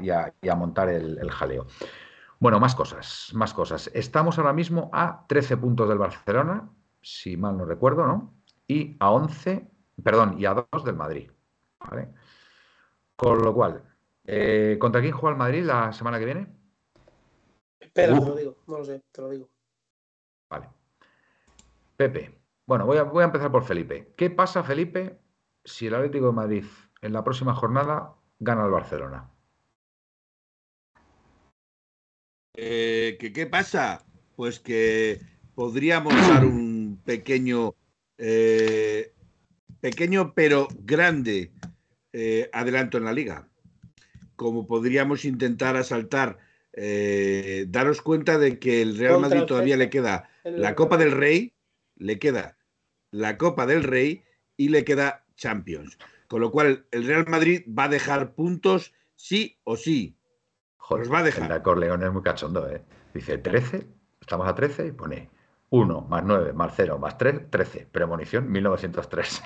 montar 0.57 0.89
el, 0.89 1.29
jaleo. 1.29 1.67
Bueno, 2.39 2.59
más 2.59 2.75
cosas, 2.75 3.31
más 3.33 3.53
cosas. 3.53 3.89
Estamos 3.93 4.37
ahora 4.37 4.53
mismo 4.53 4.89
a 4.93 5.25
13 5.27 5.57
puntos 5.57 5.87
del 5.87 5.97
Barcelona, 5.97 6.69
si 7.01 7.37
mal 7.37 7.57
no 7.57 7.65
recuerdo, 7.65 8.05
¿no? 8.05 8.33
Y 8.67 8.97
a 8.99 9.11
11, 9.11 9.69
perdón, 10.03 10.35
y 10.37 10.45
a 10.45 10.53
2 10.53 10.83
del 10.83 10.95
Madrid. 10.95 11.31
¿vale? 11.79 12.09
Con 13.15 13.41
lo 13.41 13.53
cual, 13.53 13.83
eh, 14.25 14.77
¿contra 14.79 15.01
quién 15.01 15.13
juega 15.13 15.33
el 15.33 15.37
Madrid 15.37 15.63
la 15.63 15.93
semana 15.93 16.19
que 16.19 16.25
viene? 16.25 16.47
Espera, 17.79 18.19
te 18.19 18.25
lo 18.25 18.35
digo, 18.35 18.57
no 18.67 18.79
lo 18.79 18.85
sé, 18.85 19.03
te 19.11 19.21
lo 19.21 19.29
digo. 19.29 19.49
Vale. 20.49 20.69
Pepe. 21.95 22.41
Bueno, 22.65 22.85
voy 22.85 22.97
a, 22.97 23.03
voy 23.03 23.21
a 23.21 23.25
empezar 23.25 23.51
por 23.51 23.63
Felipe. 23.63 24.13
¿Qué 24.17 24.29
pasa, 24.29 24.63
Felipe, 24.63 25.21
si 25.63 25.87
el 25.87 25.95
Atlético 25.95 26.27
de 26.27 26.33
Madrid 26.33 26.65
en 27.01 27.13
la 27.13 27.23
próxima 27.23 27.53
jornada 27.53 28.15
gana 28.39 28.65
al 28.65 28.71
Barcelona? 28.71 29.29
Eh, 32.57 33.17
¿Qué 33.19 33.45
pasa? 33.45 34.05
Pues 34.35 34.59
que 34.59 35.19
podríamos 35.55 36.13
dar 36.27 36.45
un 36.45 37.01
pequeño, 37.05 37.75
eh, 38.17 39.13
pequeño 39.81 40.33
pero 40.33 40.67
grande 40.83 41.51
eh, 42.13 42.49
adelanto 42.53 42.97
en 42.97 43.05
la 43.05 43.13
liga. 43.13 43.47
Como 44.35 44.67
podríamos 44.67 45.25
intentar 45.25 45.77
asaltar, 45.77 46.37
eh, 46.73 47.65
daros 47.69 48.01
cuenta 48.01 48.37
de 48.37 48.59
que 48.59 48.81
el 48.81 48.97
Real 48.97 49.21
Madrid 49.21 49.43
todavía 49.43 49.77
le 49.77 49.89
queda 49.89 50.29
la 50.43 50.75
Copa 50.75 50.97
del 50.97 51.11
Rey, 51.11 51.53
le 51.95 52.19
queda 52.19 52.57
la 53.11 53.37
Copa 53.37 53.65
del 53.65 53.83
Rey 53.83 54.23
y 54.57 54.69
le 54.69 54.83
queda 54.83 55.25
Champions. 55.37 55.97
Con 56.27 56.41
lo 56.41 56.51
cual, 56.51 56.85
el 56.91 57.05
Real 57.05 57.25
Madrid 57.27 57.63
va 57.67 57.85
a 57.85 57.89
dejar 57.89 58.33
puntos 58.33 58.93
sí 59.15 59.57
o 59.63 59.77
sí. 59.77 60.17
Joder, 60.87 61.11
va 61.11 61.19
a 61.19 61.23
dejar. 61.23 61.51
El 61.51 61.61
Corleón 61.63 62.03
es 62.03 62.11
muy 62.11 62.21
cachondo, 62.21 62.69
¿eh? 62.69 62.79
Dice 63.11 63.39
13, 63.39 63.87
estamos 64.21 64.47
a 64.47 64.53
13 64.53 64.85
y 64.85 64.91
pone 64.91 65.31
1 65.71 66.01
más 66.01 66.23
9 66.23 66.53
más 66.53 66.73
0 66.75 66.99
más 66.99 67.17
3, 67.17 67.49
13. 67.49 67.87
Premonición 67.91 68.51
1903. 68.51 69.43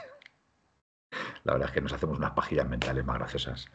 La 1.46 1.54
verdad 1.54 1.70
es 1.70 1.74
que 1.74 1.80
nos 1.80 1.94
hacemos 1.94 2.18
unas 2.18 2.32
pajillas 2.32 2.68
mentales 2.68 3.06
más 3.06 3.20
graciosas. 3.20 3.68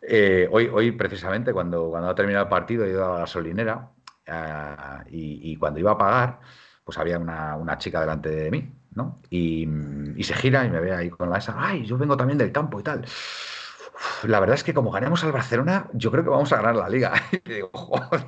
Eh, 0.00 0.48
hoy, 0.52 0.70
hoy, 0.72 0.92
precisamente, 0.92 1.52
cuando, 1.52 1.90
cuando 1.90 2.08
ha 2.08 2.14
terminado 2.14 2.44
el 2.44 2.50
partido, 2.50 2.84
he 2.84 2.90
ido 2.90 3.04
a 3.04 3.14
la 3.14 3.18
gasolinera 3.18 3.90
eh, 4.24 4.76
y, 5.10 5.56
cuando 5.56 5.80
iba 5.80 5.90
a 5.90 5.98
pagar, 5.98 6.38
pues 6.84 6.98
había 6.98 7.18
una, 7.18 7.78
chica 7.78 8.00
delante 8.00 8.28
de 8.28 8.48
mí, 8.48 8.72
¿no? 8.92 9.20
Y, 9.28 9.66
se 10.22 10.34
gira 10.34 10.64
y 10.64 10.70
me 10.70 10.78
ve 10.78 10.94
ahí 10.94 11.10
con 11.10 11.30
la 11.30 11.38
esa, 11.38 11.56
¡ay, 11.58 11.84
yo 11.84 11.98
vengo 11.98 12.16
también 12.16 12.38
del 12.38 12.52
campo 12.52 12.78
y 12.78 12.84
tal! 12.84 13.04
La 14.24 14.40
verdad 14.40 14.54
es 14.54 14.64
que 14.64 14.74
como 14.74 14.90
ganemos 14.90 15.24
al 15.24 15.32
Barcelona, 15.32 15.88
yo 15.92 16.10
creo 16.10 16.24
que 16.24 16.30
vamos 16.30 16.52
a 16.52 16.56
ganar 16.56 16.76
la 16.76 16.88
liga. 16.88 17.12
y 17.44 17.52
digo, 17.52 17.70
joder. 17.72 18.26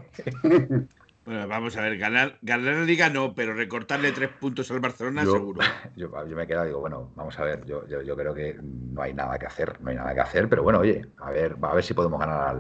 Bueno, 1.29 1.47
vamos 1.47 1.77
a 1.77 1.83
ver, 1.83 1.99
ganar, 1.99 2.39
ganar 2.41 2.75
la 2.77 2.85
liga 2.85 3.11
no, 3.11 3.35
pero 3.35 3.53
recortarle 3.53 4.13
tres 4.13 4.31
puntos 4.31 4.71
al 4.71 4.81
Barcelona 4.81 5.27
seguro. 5.27 5.61
Yo, 5.95 6.09
me 6.09 6.45
he 6.45 6.47
quedado, 6.47 6.65
digo, 6.65 6.81
bueno, 6.81 7.13
vamos 7.17 7.39
a 7.39 7.45
ver, 7.45 7.67
yo, 7.67 7.87
yo, 7.87 8.17
creo 8.17 8.33
que 8.33 8.59
no 8.63 9.03
hay 9.03 9.13
nada 9.13 9.39
que 9.39 9.45
hacer, 9.45 9.79
no 9.83 9.91
hay 9.91 9.97
nada 9.97 10.15
que 10.15 10.21
hacer, 10.21 10.49
pero 10.49 10.63
bueno, 10.63 10.79
oye, 10.79 11.05
a 11.19 11.31
ver, 11.31 11.55
a 11.61 11.75
ver 11.75 11.85
si 11.85 11.93
podemos 11.93 12.19
ganar 12.19 12.57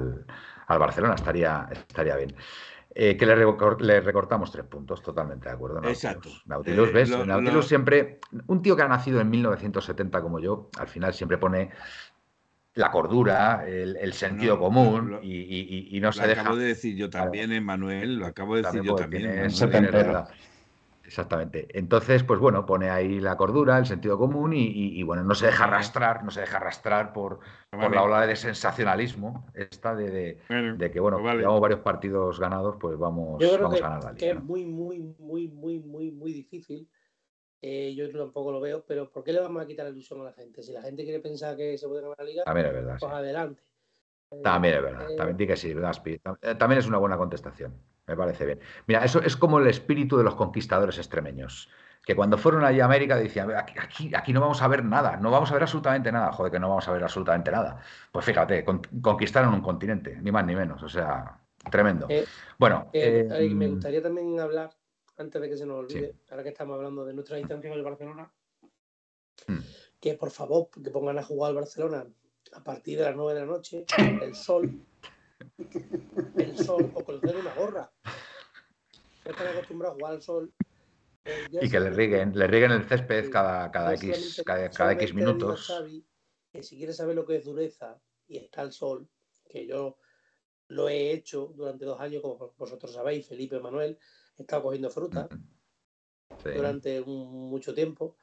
al, 0.66 0.78
Barcelona, 0.78 1.14
estaría, 1.14 1.66
estaría 1.72 2.14
bien. 2.16 2.34
Eh, 2.94 3.16
que 3.16 3.24
le, 3.24 3.36
le, 3.36 4.00
recortamos 4.02 4.52
tres 4.52 4.66
puntos, 4.66 5.02
totalmente 5.02 5.48
de 5.48 5.54
acuerdo. 5.54 5.82
Exacto. 5.88 6.28
Nautilus, 6.44 6.92
¿ves? 6.92 7.10
Eh, 7.10 7.24
Nautilus 7.24 7.66
siempre, 7.66 8.18
un 8.48 8.60
tío 8.60 8.76
que 8.76 8.82
ha 8.82 8.88
nacido 8.88 9.20
en 9.22 9.30
1970 9.30 10.20
como 10.20 10.40
yo, 10.40 10.68
al 10.78 10.88
final 10.88 11.14
siempre 11.14 11.38
pone 11.38 11.70
la 12.74 12.90
cordura, 12.90 13.64
el, 13.66 14.12
sentido 14.12 14.58
común 14.58 15.18
y, 15.22 15.98
no 16.00 16.12
se 16.12 16.22
lo 16.22 16.28
deja. 16.28 16.40
acabo 16.42 16.56
de 16.56 16.66
decir 16.66 16.96
yo 16.96 17.10
también, 17.10 17.64
Manuel, 17.64 18.16
lo 18.18 18.26
acabo 18.26 18.56
de 18.56 18.62
decir 18.62 18.82
yo 18.82 18.94
también. 18.94 19.26
es 19.26 19.62
Exactamente. 21.08 21.66
Entonces, 21.72 22.22
pues 22.22 22.38
bueno, 22.38 22.66
pone 22.66 22.90
ahí 22.90 23.18
la 23.18 23.34
cordura, 23.34 23.78
el 23.78 23.86
sentido 23.86 24.18
común 24.18 24.52
y, 24.52 24.66
y- 24.66 25.00
y, 25.00 25.02
bueno, 25.04 25.24
no 25.24 25.34
se 25.34 25.46
deja 25.46 25.64
arrastrar, 25.64 26.22
no 26.22 26.30
se 26.30 26.40
deja 26.40 26.58
arrastrar 26.58 27.14
por, 27.14 27.40
por 27.70 27.80
Vale. 27.80 27.96
la 27.96 28.02
ola 28.02 28.26
de 28.26 28.36
sensacionalismo, 28.36 29.46
esta 29.54 29.94
de, 29.94 30.10
de- 30.10 30.38
Bueno, 30.50 30.76
de 30.76 30.90
que, 30.90 31.00
bueno, 31.00 31.16
pues 31.16 31.28
vale. 31.28 31.40
llevamos 31.40 31.62
varios 31.62 31.80
partidos 31.80 32.38
ganados, 32.38 32.76
pues 32.78 32.98
vamos, 32.98 33.40
Yo 33.40 33.54
creo 33.54 33.62
vamos 33.62 33.78
que, 33.78 33.84
a 33.86 33.88
ganar 33.88 34.04
la 34.04 34.12
que 34.12 34.26
liga. 34.26 34.34
es 34.34 34.40
¿no? 34.40 34.44
muy, 34.44 34.66
muy, 34.66 34.98
muy, 35.18 35.48
muy, 35.48 35.78
muy, 35.78 36.10
muy 36.10 36.32
difícil. 36.34 36.86
Eh, 37.60 37.94
yo 37.94 38.10
tampoco 38.10 38.52
lo 38.52 38.60
veo, 38.60 38.84
pero 38.86 39.10
¿por 39.10 39.24
qué 39.24 39.32
le 39.32 39.40
vamos 39.40 39.62
a 39.62 39.66
quitar 39.66 39.84
la 39.86 39.90
ilusión 39.90 40.20
a 40.20 40.24
la 40.24 40.32
gente? 40.32 40.62
Si 40.62 40.72
la 40.72 40.82
gente 40.82 41.02
quiere 41.02 41.20
pensar 41.20 41.56
que 41.56 41.76
se 41.76 41.88
puede 41.88 42.02
ganar 42.02 42.18
la 42.18 42.24
liga, 42.24 42.44
También 42.44 42.66
es 42.66 42.72
verdad, 42.72 42.94
sí. 42.94 43.00
pues 43.00 43.12
adelante. 43.12 43.62
Eh, 44.30 44.40
También 44.42 44.74
es 44.74 44.82
verdad, 44.82 45.10
eh, 45.10 45.16
también 45.16 45.36
di 45.36 45.46
que 45.46 45.56
sí, 45.56 45.70
eh, 45.72 46.54
También 46.56 46.78
es 46.78 46.86
una 46.86 46.98
buena 46.98 47.16
contestación, 47.16 47.74
me 48.06 48.16
parece 48.16 48.46
bien. 48.46 48.60
Mira, 48.86 49.04
eso 49.04 49.20
es 49.22 49.36
como 49.36 49.58
el 49.58 49.66
espíritu 49.66 50.16
de 50.16 50.24
los 50.24 50.34
conquistadores 50.36 50.98
extremeños, 50.98 51.68
que 52.04 52.14
cuando 52.14 52.38
fueron 52.38 52.64
allí 52.64 52.80
a 52.80 52.84
América 52.84 53.16
decían, 53.16 53.50
aquí, 53.52 54.14
aquí, 54.14 54.32
no 54.32 54.40
vamos 54.40 54.62
a 54.62 54.68
ver 54.68 54.84
nada, 54.84 55.16
no 55.16 55.30
vamos 55.30 55.50
a 55.50 55.54
ver 55.54 55.62
absolutamente 55.62 56.12
nada, 56.12 56.30
joder, 56.32 56.52
que 56.52 56.60
no 56.60 56.68
vamos 56.68 56.86
a 56.86 56.92
ver 56.92 57.02
absolutamente 57.02 57.50
nada. 57.50 57.80
Pues 58.12 58.24
fíjate, 58.24 58.64
con- 58.64 58.82
conquistaron 59.02 59.52
un 59.52 59.60
continente, 59.60 60.16
ni 60.22 60.30
más 60.30 60.46
ni 60.46 60.54
menos, 60.54 60.82
o 60.82 60.88
sea, 60.88 61.40
tremendo. 61.70 62.06
Eh, 62.10 62.24
Bueno, 62.58 62.90
eh, 62.92 63.26
eh, 63.30 63.46
eh, 63.46 63.54
me 63.54 63.68
gustaría 63.68 64.02
también 64.02 64.38
hablar, 64.40 64.70
antes 65.18 65.40
de 65.40 65.48
que 65.48 65.56
se 65.56 65.66
nos 65.66 65.78
olvide, 65.78 66.12
Sí. 66.12 66.20
ahora 66.30 66.42
que 66.42 66.48
estamos 66.50 66.74
hablando 66.76 67.04
de 67.04 67.12
nuestra 67.14 67.36
distancia 67.36 67.68
con 67.70 67.78
el 67.78 67.84
Barcelona, 67.84 68.32
mm, 69.48 69.58
que 70.00 70.14
por 70.14 70.30
favor 70.30 70.68
que 70.70 70.90
pongan 70.90 71.18
a 71.18 71.22
jugar 71.22 71.50
al 71.50 71.56
Barcelona 71.56 72.06
a 72.52 72.64
partir 72.64 72.98
de 72.98 73.04
las 73.04 73.16
9 73.16 73.34
de 73.34 73.40
la 73.40 73.46
noche, 73.46 73.84
el 74.22 74.34
sol, 74.34 74.80
el 76.36 76.56
sol, 76.56 76.90
o 76.94 77.04
colocar 77.04 77.36
una 77.36 77.52
gorra. 77.54 77.92
No 79.24 79.30
están 79.32 79.48
acostumbrados 79.48 79.94
a 79.94 79.98
jugar 79.98 80.12
al 80.14 80.22
sol. 80.22 80.52
eh, 81.24 81.48
y 81.60 81.68
que 81.68 81.80
le 81.80 81.90
rieguen, 81.90 82.32
le 82.38 82.46
rieguen 82.46 82.70
el 82.70 82.84
césped 82.84 83.24
Sí. 83.24 83.30
cada, 83.30 83.70
cada, 83.70 83.92
X, 83.94 84.42
cada, 84.46 84.70
cada 84.70 84.92
X 84.92 85.12
minutos. 85.12 85.66
Xavi 85.66 86.06
que 86.50 86.62
si 86.62 86.78
quiere 86.78 86.94
saber 86.94 87.14
lo 87.16 87.26
que 87.26 87.36
es 87.36 87.44
dureza 87.44 88.00
y 88.26 88.38
está 88.38 88.62
el 88.62 88.72
sol, 88.72 89.06
que 89.44 89.66
yo 89.66 89.98
lo 90.68 90.88
he 90.88 91.10
hecho 91.12 91.52
durante 91.54 91.84
dos 91.84 92.00
años, 92.00 92.22
como 92.22 92.54
vosotros 92.56 92.92
sabéis, 92.94 93.26
Felipe 93.28 93.58
Manuel, 93.60 93.98
he 94.38 94.42
estado 94.42 94.62
cogiendo 94.62 94.90
fruta 94.90 95.28
Sí. 96.42 96.50
durante 96.54 97.00
un- 97.00 97.50
mucho 97.50 97.74
tiempo, 97.74 98.16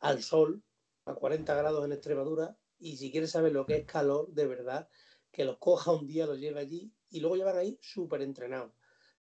al 0.00 0.22
sol, 0.22 0.62
a 1.06 1.14
40 1.14 1.54
grados 1.54 1.84
en 1.84 1.92
Extremadura, 1.92 2.56
y 2.78 2.96
si 2.96 3.10
quieres 3.10 3.30
saber 3.30 3.52
lo 3.52 3.64
que 3.66 3.76
es 3.76 3.84
calor, 3.86 4.28
de 4.32 4.46
verdad, 4.46 4.88
que 5.30 5.44
los 5.44 5.58
coja 5.58 5.92
un 5.92 6.06
día, 6.06 6.26
los 6.26 6.38
lleve 6.38 6.60
allí, 6.60 6.92
y 7.10 7.20
luego 7.20 7.36
llevan 7.36 7.56
ahí 7.56 7.78
súper 7.80 8.22
entrenados. 8.22 8.72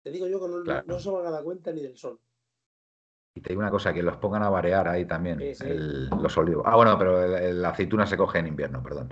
Te 0.02 0.12
digo 0.12 0.28
yo 0.28 0.42
que 0.42 0.48
no, 0.50 0.64
Claro. 0.64 0.84
no 0.86 1.00
se 1.00 1.10
van 1.10 1.26
a 1.26 1.32
dar 1.32 1.44
cuenta 1.44 1.72
ni 1.72 1.82
del 1.82 1.98
sol. 1.98 2.20
Y 3.36 3.42
te 3.42 3.50
digo 3.50 3.62
una 3.62 3.72
cosa, 3.72 3.94
que 3.94 4.04
los 4.04 4.18
pongan 4.18 4.44
a 4.44 4.50
varear 4.50 4.88
ahí 4.88 5.06
también, 5.06 5.40
Sí, 5.40 5.56
sí. 5.56 5.64
el- 5.66 6.10
los 6.10 6.38
olivos. 6.38 6.64
Ah, 6.68 6.76
bueno, 6.76 6.98
pero 7.00 7.26
la 7.26 7.70
aceituna 7.70 8.06
se 8.06 8.18
coge 8.18 8.40
en 8.40 8.48
invierno, 8.48 8.84
perdón. 8.84 9.12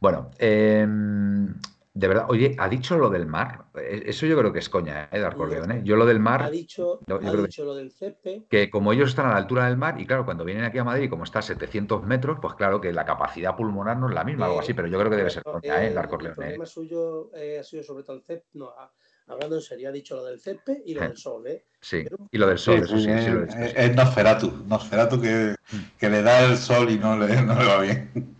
Bueno, 0.00 0.30
em, 0.38 1.54
de 1.96 2.08
verdad, 2.08 2.26
oye, 2.28 2.54
ha 2.58 2.68
dicho 2.68 2.98
lo 2.98 3.08
del 3.08 3.24
mar. 3.26 3.64
Eh, 3.74 4.02
Eso 4.06 4.26
yo 4.26 4.36
creo 4.36 4.52
que 4.52 4.58
es 4.58 4.68
coña, 4.68 5.08
¿eh? 5.10 5.18
De 5.18 5.24
Arcorleone. 5.24 5.80
Yo 5.82 5.96
lo 5.96 6.04
del 6.04 6.18
Ha 6.18 6.20
mar, 6.20 6.50
dicho, 6.50 7.00
yo- 7.06 7.18
yo 7.20 7.26
ha 7.26 7.30
creo 7.30 7.42
que- 7.42 7.48
dicho 7.48 7.64
lo 7.64 7.74
del 7.74 7.90
césped, 7.90 8.42
que 8.50 8.68
como 8.68 8.92
ellos 8.92 9.08
están 9.08 9.24
a 9.26 9.30
la 9.30 9.36
altura 9.38 9.66
del 9.66 9.78
mar, 9.78 9.98
y 9.98 10.04
claro, 10.04 10.26
cuando 10.26 10.44
vienen 10.44 10.64
aquí 10.64 10.76
a 10.76 10.84
Madrid, 10.84 11.08
como 11.08 11.24
está 11.24 11.38
a 11.38 11.42
700 11.42 12.02
metros, 12.04 12.38
pues 12.42 12.52
claro 12.54 12.82
que 12.82 12.92
la 12.92 13.06
capacidad 13.06 13.56
pulmonar 13.56 13.96
no 13.96 14.10
es 14.10 14.14
la 14.14 14.24
misma, 14.24 14.44
algo 14.44 14.58
Eh, 14.58 14.62
así, 14.64 14.74
pero 14.74 14.88
yo 14.88 14.98
creo 14.98 15.10
que 15.10 15.16
debe 15.16 15.30
ser 15.30 15.42
coña, 15.42 15.82
¿eh? 15.82 15.86
eh, 15.86 15.90
El 15.92 15.96
el 15.98 16.08
problema 16.34 16.66
suyo 16.66 17.30
eh, 17.34 17.60
ha 17.60 17.64
sido 17.64 17.82
sobre 17.82 18.04
todo 18.04 18.16
el 18.16 18.22
césped. 18.22 18.44
No, 18.52 18.66
ha- 18.68 18.92
hablando 19.28 19.56
en 19.56 19.62
serio, 19.62 19.88
ha 19.88 19.92
dicho 19.92 20.16
lo 20.16 20.24
del 20.26 20.38
césped 20.38 20.82
y 20.84 20.92
lo 20.92 21.02
Eh. 21.02 21.08
del 21.08 21.16
sol, 21.16 21.46
¿eh? 21.46 21.64
Sí, 21.80 22.04
y 22.30 22.36
lo 22.38 22.46
del 22.46 22.58
sol, 22.58 22.74
Sí, 22.78 22.82
eso 22.84 22.98
sí, 22.98 23.04
sí, 23.04 23.24
sí 23.24 23.30
lo 23.30 23.42
he 23.44 23.86
es 23.86 23.96
Nosferatu, 23.96 24.52
Nosferatu 24.66 25.18
que, 25.20 25.54
que 25.98 26.10
le 26.10 26.20
da 26.22 26.44
el 26.44 26.58
sol 26.58 26.90
y 26.90 26.98
no 26.98 27.16
le, 27.16 27.40
no 27.42 27.54
le 27.58 27.64
va 27.66 27.80
bien. 27.80 28.35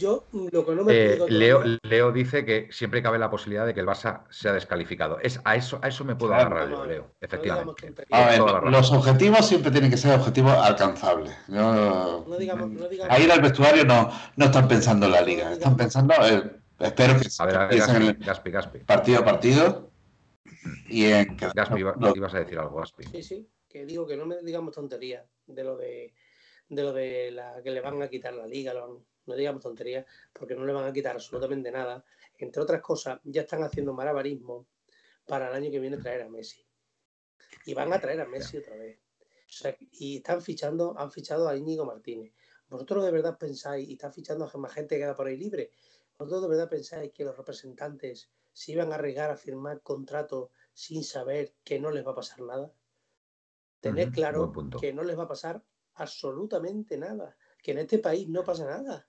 Yo 0.00 0.24
lo 0.32 0.64
que 0.64 0.74
no 0.74 0.82
me 0.84 0.92
Eh, 0.94 1.78
Leo, 1.82 2.10
dice 2.10 2.46
que 2.46 2.68
siempre 2.72 3.02
cabe 3.02 3.18
la 3.18 3.28
posibilidad 3.28 3.66
de 3.66 3.74
que 3.74 3.80
el 3.80 3.86
Barça 3.86 4.24
sea 4.30 4.54
descalificado. 4.54 5.18
Es, 5.20 5.40
a, 5.44 5.56
eso, 5.56 5.78
a 5.82 5.88
eso 5.88 6.06
me 6.06 6.16
puedo 6.16 6.32
Claro. 6.32 6.56
agarrar 6.56 6.70
yo, 6.70 6.86
Leo, 6.86 7.14
efectivamente. 7.20 7.92
A 8.10 8.26
ver, 8.30 8.40
los 8.70 8.90
objetivos 8.92 9.46
siempre 9.46 9.70
tienen 9.70 9.90
que 9.90 9.98
ser 9.98 10.18
objetivos 10.18 10.52
alcanzables. 10.54 11.36
No 11.48 12.24
digamos, 12.38 12.70
no 12.70 12.88
digamos. 12.88 13.14
a 13.14 13.20
ir 13.20 13.30
al 13.30 13.42
vestuario 13.42 13.84
no, 13.84 14.10
no 14.36 14.44
están 14.46 14.66
pensando 14.66 15.04
en 15.04 15.12
la 15.12 15.20
liga, 15.20 15.52
están 15.52 15.76
pensando, 15.76 16.14
eh, 16.22 16.50
espero 16.78 17.20
que 17.20 17.28
A 17.38 17.44
ver, 17.46 17.56
a 17.56 17.66
ver, 17.66 17.72
en 17.74 17.78
Gaspi, 17.80 18.06
el 18.06 18.18
Gaspi, 18.18 18.50
Gaspi. 18.50 18.78
partido 18.80 19.18
a 19.20 19.24
partido 19.24 19.90
y 20.88 21.04
en 21.06 21.36
que 21.36 21.46
Gaspi, 21.54 21.80
iba- 21.80 21.94
no- 21.98 22.12
ibas 22.16 22.32
a 22.34 22.38
decir 22.38 22.58
algo, 22.58 22.76
Gaspi. 22.78 23.04
Sí, 23.04 23.22
sí, 23.22 23.50
que 23.68 23.84
digo 23.84 24.06
que 24.06 24.16
no 24.16 24.24
me 24.24 24.38
digamos 24.42 24.74
tonterías 24.74 25.26
de 25.46 25.62
lo 25.62 25.76
de, 25.76 26.14
de 26.70 26.82
lo 26.82 26.92
de 26.94 27.30
la 27.32 27.62
que 27.62 27.70
le 27.70 27.82
van 27.82 28.00
a 28.02 28.08
quitar 28.08 28.32
la 28.32 28.46
liga, 28.46 28.72
lo 28.72 29.04
no 29.30 29.36
digamos 29.36 29.62
tonterías, 29.62 30.04
porque 30.32 30.54
no 30.54 30.64
le 30.64 30.72
van 30.72 30.84
a 30.84 30.92
quitar 30.92 31.14
absolutamente 31.14 31.70
nada. 31.70 32.04
Entre 32.36 32.60
otras 32.60 32.82
cosas, 32.82 33.20
ya 33.24 33.42
están 33.42 33.62
haciendo 33.62 33.94
malabarismo 33.94 34.66
para 35.26 35.48
el 35.48 35.54
año 35.54 35.70
que 35.70 35.80
viene 35.80 35.96
traer 35.96 36.22
a 36.22 36.28
Messi. 36.28 36.66
Y 37.64 37.74
van 37.74 37.92
a 37.92 38.00
traer 38.00 38.20
a 38.20 38.26
Messi 38.26 38.58
otra 38.58 38.76
vez. 38.76 38.98
O 38.98 39.52
sea, 39.52 39.76
y 39.92 40.18
están 40.18 40.42
fichando, 40.42 40.94
han 40.98 41.10
fichado 41.10 41.48
a 41.48 41.56
Íñigo 41.56 41.84
Martínez. 41.84 42.32
¿Vosotros 42.68 43.04
de 43.04 43.10
verdad 43.10 43.38
pensáis, 43.38 43.88
y 43.88 43.94
están 43.94 44.12
fichando 44.12 44.48
a 44.52 44.58
más 44.58 44.72
gente 44.72 44.94
que 44.94 45.02
queda 45.02 45.14
por 45.14 45.26
ahí 45.26 45.36
libre, 45.36 45.70
¿vosotros 46.16 46.42
de 46.42 46.48
verdad 46.48 46.68
pensáis 46.68 47.12
que 47.12 47.24
los 47.24 47.36
representantes 47.36 48.30
se 48.52 48.72
iban 48.72 48.92
a 48.92 48.94
arriesgar 48.96 49.30
a 49.30 49.36
firmar 49.36 49.80
contratos 49.82 50.50
sin 50.72 51.02
saber 51.02 51.54
que 51.64 51.80
no 51.80 51.90
les 51.90 52.06
va 52.06 52.12
a 52.12 52.16
pasar 52.16 52.40
nada? 52.42 52.72
Tener 53.80 54.10
claro 54.10 54.52
que 54.80 54.92
no 54.92 55.02
les 55.02 55.18
va 55.18 55.24
a 55.24 55.28
pasar 55.28 55.64
absolutamente 55.94 56.96
nada, 56.96 57.36
que 57.62 57.72
en 57.72 57.78
este 57.78 57.98
país 57.98 58.28
no 58.28 58.44
pasa 58.44 58.66
nada. 58.66 59.08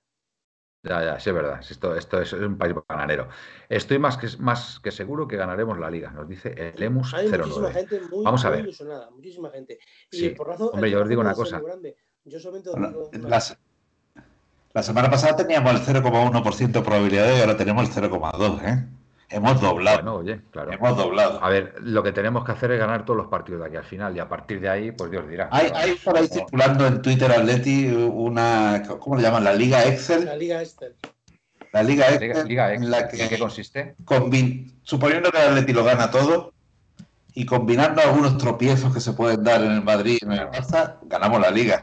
Ya, 0.83 1.03
ya, 1.05 1.19
sí 1.19 1.29
es 1.29 1.35
verdad. 1.35 1.59
Esto, 1.69 1.95
esto 1.95 2.19
es 2.21 2.33
un 2.33 2.57
país 2.57 2.73
bananero. 2.87 3.27
Estoy 3.69 3.99
más 3.99 4.17
que, 4.17 4.27
más 4.39 4.79
que 4.79 4.89
seguro 4.91 5.27
que 5.27 5.37
ganaremos 5.37 5.77
la 5.77 5.91
liga, 5.91 6.09
nos 6.11 6.27
dice 6.27 6.55
el 6.75 6.81
Emus 6.81 7.13
Hay 7.13 7.29
muchísima 7.29 7.67
09. 7.69 7.73
gente 7.73 8.01
muy, 8.09 8.25
Vamos 8.25 8.43
a 8.45 8.47
muy 8.49 8.55
ver. 8.57 8.65
ilusionada, 8.65 9.11
muchísima 9.11 9.51
gente. 9.51 9.77
Y 10.11 10.17
Sí, 10.17 10.25
el 10.27 10.35
porrazo, 10.35 10.71
hombre, 10.71 10.87
el 10.89 10.93
yo 10.93 11.01
os 11.03 11.09
digo 11.09 11.21
una 11.21 11.35
cosa. 11.35 11.61
Yo 12.23 12.39
solamente 12.39 12.69
os 12.71 12.75
digo 12.75 13.11
las- 13.29 13.57
la 14.73 14.83
semana 14.83 15.09
pasada 15.11 15.35
teníamos 15.35 15.71
el 15.73 15.79
0,1% 15.81 16.79
de 16.79 16.85
probabilidades 16.85 17.37
y 17.37 17.41
ahora 17.41 17.57
tenemos 17.57 17.83
el 17.87 17.93
0,2%. 17.93 18.61
¿eh? 18.67 18.87
Hemos 19.31 19.61
doblado. 19.61 19.97
Bueno, 19.97 20.15
oye, 20.15 20.41
claro. 20.51 20.71
Hemos 20.71 20.97
doblado. 20.97 21.43
A 21.43 21.49
ver, 21.49 21.75
lo 21.81 22.03
que 22.03 22.11
tenemos 22.11 22.43
que 22.43 22.51
hacer 22.51 22.71
es 22.71 22.79
ganar 22.79 23.05
todos 23.05 23.17
los 23.17 23.27
partidos 23.27 23.61
de 23.61 23.67
aquí 23.67 23.77
al 23.77 23.83
final 23.85 24.15
y 24.15 24.19
a 24.19 24.27
partir 24.27 24.59
de 24.59 24.69
ahí, 24.69 24.91
pues 24.91 25.09
Dios 25.11 25.27
dirá. 25.27 25.47
Hay, 25.51 25.71
hay 25.73 25.95
por 25.95 26.17
ahí 26.17 26.27
circulando 26.27 26.85
en 26.85 27.01
Twitter 27.01 27.31
Atleti 27.31 27.87
una, 27.87 28.83
¿cómo 28.99 29.15
le 29.15 29.23
llaman? 29.23 29.43
La 29.43 29.53
Liga 29.53 29.83
Excel. 29.85 30.25
La 30.25 30.35
Liga 30.35 30.61
Excel. 30.61 30.95
La 31.71 31.83
Liga 31.83 32.09
Excel 32.09 32.29
Liga, 32.29 32.43
Liga 32.43 32.73
X, 32.73 32.83
en 32.83 32.91
la 32.91 32.99
¿en 32.99 33.07
qué 33.09 33.29
que, 33.29 33.39
consiste? 33.39 33.95
combin- 34.03 34.73
suponiendo 34.83 35.31
que 35.31 35.37
el 35.41 35.49
Atleti 35.49 35.71
lo 35.71 35.85
gana 35.85 36.11
todo 36.11 36.51
y 37.33 37.45
combinando 37.45 38.01
algunos 38.01 38.37
tropiezos 38.37 38.93
que 38.93 38.99
se 38.99 39.13
pueden 39.13 39.41
dar 39.43 39.63
en 39.63 39.71
el 39.71 39.81
Madrid 39.81 40.17
y 40.21 40.25
en 40.25 40.33
el 40.33 40.47
Barça, 40.49 40.97
ganamos 41.03 41.39
la 41.39 41.49
Liga. 41.49 41.81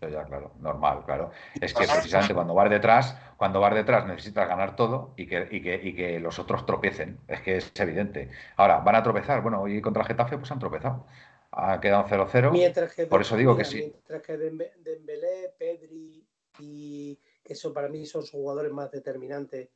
Ya, 0.00 0.24
claro, 0.24 0.52
normal, 0.60 1.00
claro. 1.04 1.30
Es 1.60 1.72
que 1.72 1.84
precisamente 1.86 2.34
cuando 2.34 2.54
vas 2.54 2.68
detrás, 2.70 3.16
cuando 3.36 3.60
vas 3.60 3.74
detrás 3.74 4.06
necesitas 4.06 4.48
ganar 4.48 4.76
todo 4.76 5.12
y 5.16 5.26
que, 5.26 5.48
y 5.50 5.62
que, 5.62 5.74
y 5.82 5.94
que 5.94 6.20
los 6.20 6.38
otros 6.38 6.64
tropiecen. 6.66 7.18
Es 7.28 7.42
que 7.42 7.56
es 7.58 7.72
evidente. 7.76 8.30
Ahora, 8.56 8.78
¿van 8.78 8.94
a 8.96 9.02
tropezar? 9.02 9.42
Bueno, 9.42 9.60
hoy 9.62 9.80
contra 9.82 10.02
el 10.02 10.08
Getafe 10.08 10.38
pues 10.38 10.50
han 10.50 10.58
tropezado. 10.58 11.06
Ha 11.50 11.80
quedado 11.80 12.04
0-0. 12.08 12.50
Mientras 12.52 12.94
que, 12.94 13.06
Por 13.06 13.20
eso 13.20 13.36
digo 13.36 13.52
mira, 13.52 13.64
que 13.64 13.70
sí. 13.70 13.78
Mientras 13.78 14.22
que 14.22 14.36
Dembélé, 14.36 15.54
Pedri 15.58 16.26
y 16.58 17.18
que 17.42 17.52
eso 17.52 17.72
para 17.72 17.88
mí 17.88 18.04
son 18.06 18.22
sus 18.22 18.30
jugadores 18.32 18.72
más 18.72 18.90
determinantes. 18.90 19.68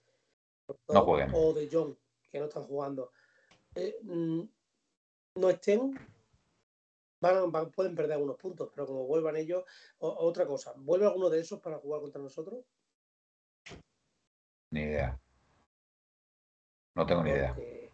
No 0.88 1.02
jueguen. 1.02 1.30
O 1.32 1.52
de 1.52 1.68
Jong, 1.70 1.94
que 2.30 2.38
no 2.38 2.46
están 2.46 2.64
jugando. 2.64 3.12
eh, 3.74 3.96
mm, 4.02 4.40
no 5.36 5.50
estén, 5.50 5.98
van, 7.20 7.52
van- 7.52 7.70
pueden 7.70 7.94
perder 7.94 8.14
algunos 8.14 8.36
puntos, 8.36 8.68
pero 8.74 8.86
como 8.86 9.06
vuelvan 9.06 9.36
ellos, 9.36 9.64
o- 9.98 10.16
otra 10.26 10.46
cosa, 10.46 10.72
¿vuelve 10.76 11.06
alguno 11.06 11.30
de 11.30 11.40
esos 11.40 11.60
para 11.60 11.78
jugar 11.78 12.00
contra 12.00 12.20
nosotros? 12.20 12.64
Ni 14.70 14.82
idea. 14.82 15.20
No 16.94 17.06
tengo 17.06 17.22
ni 17.22 17.30
idea. 17.30 17.54
Porque 17.54 17.90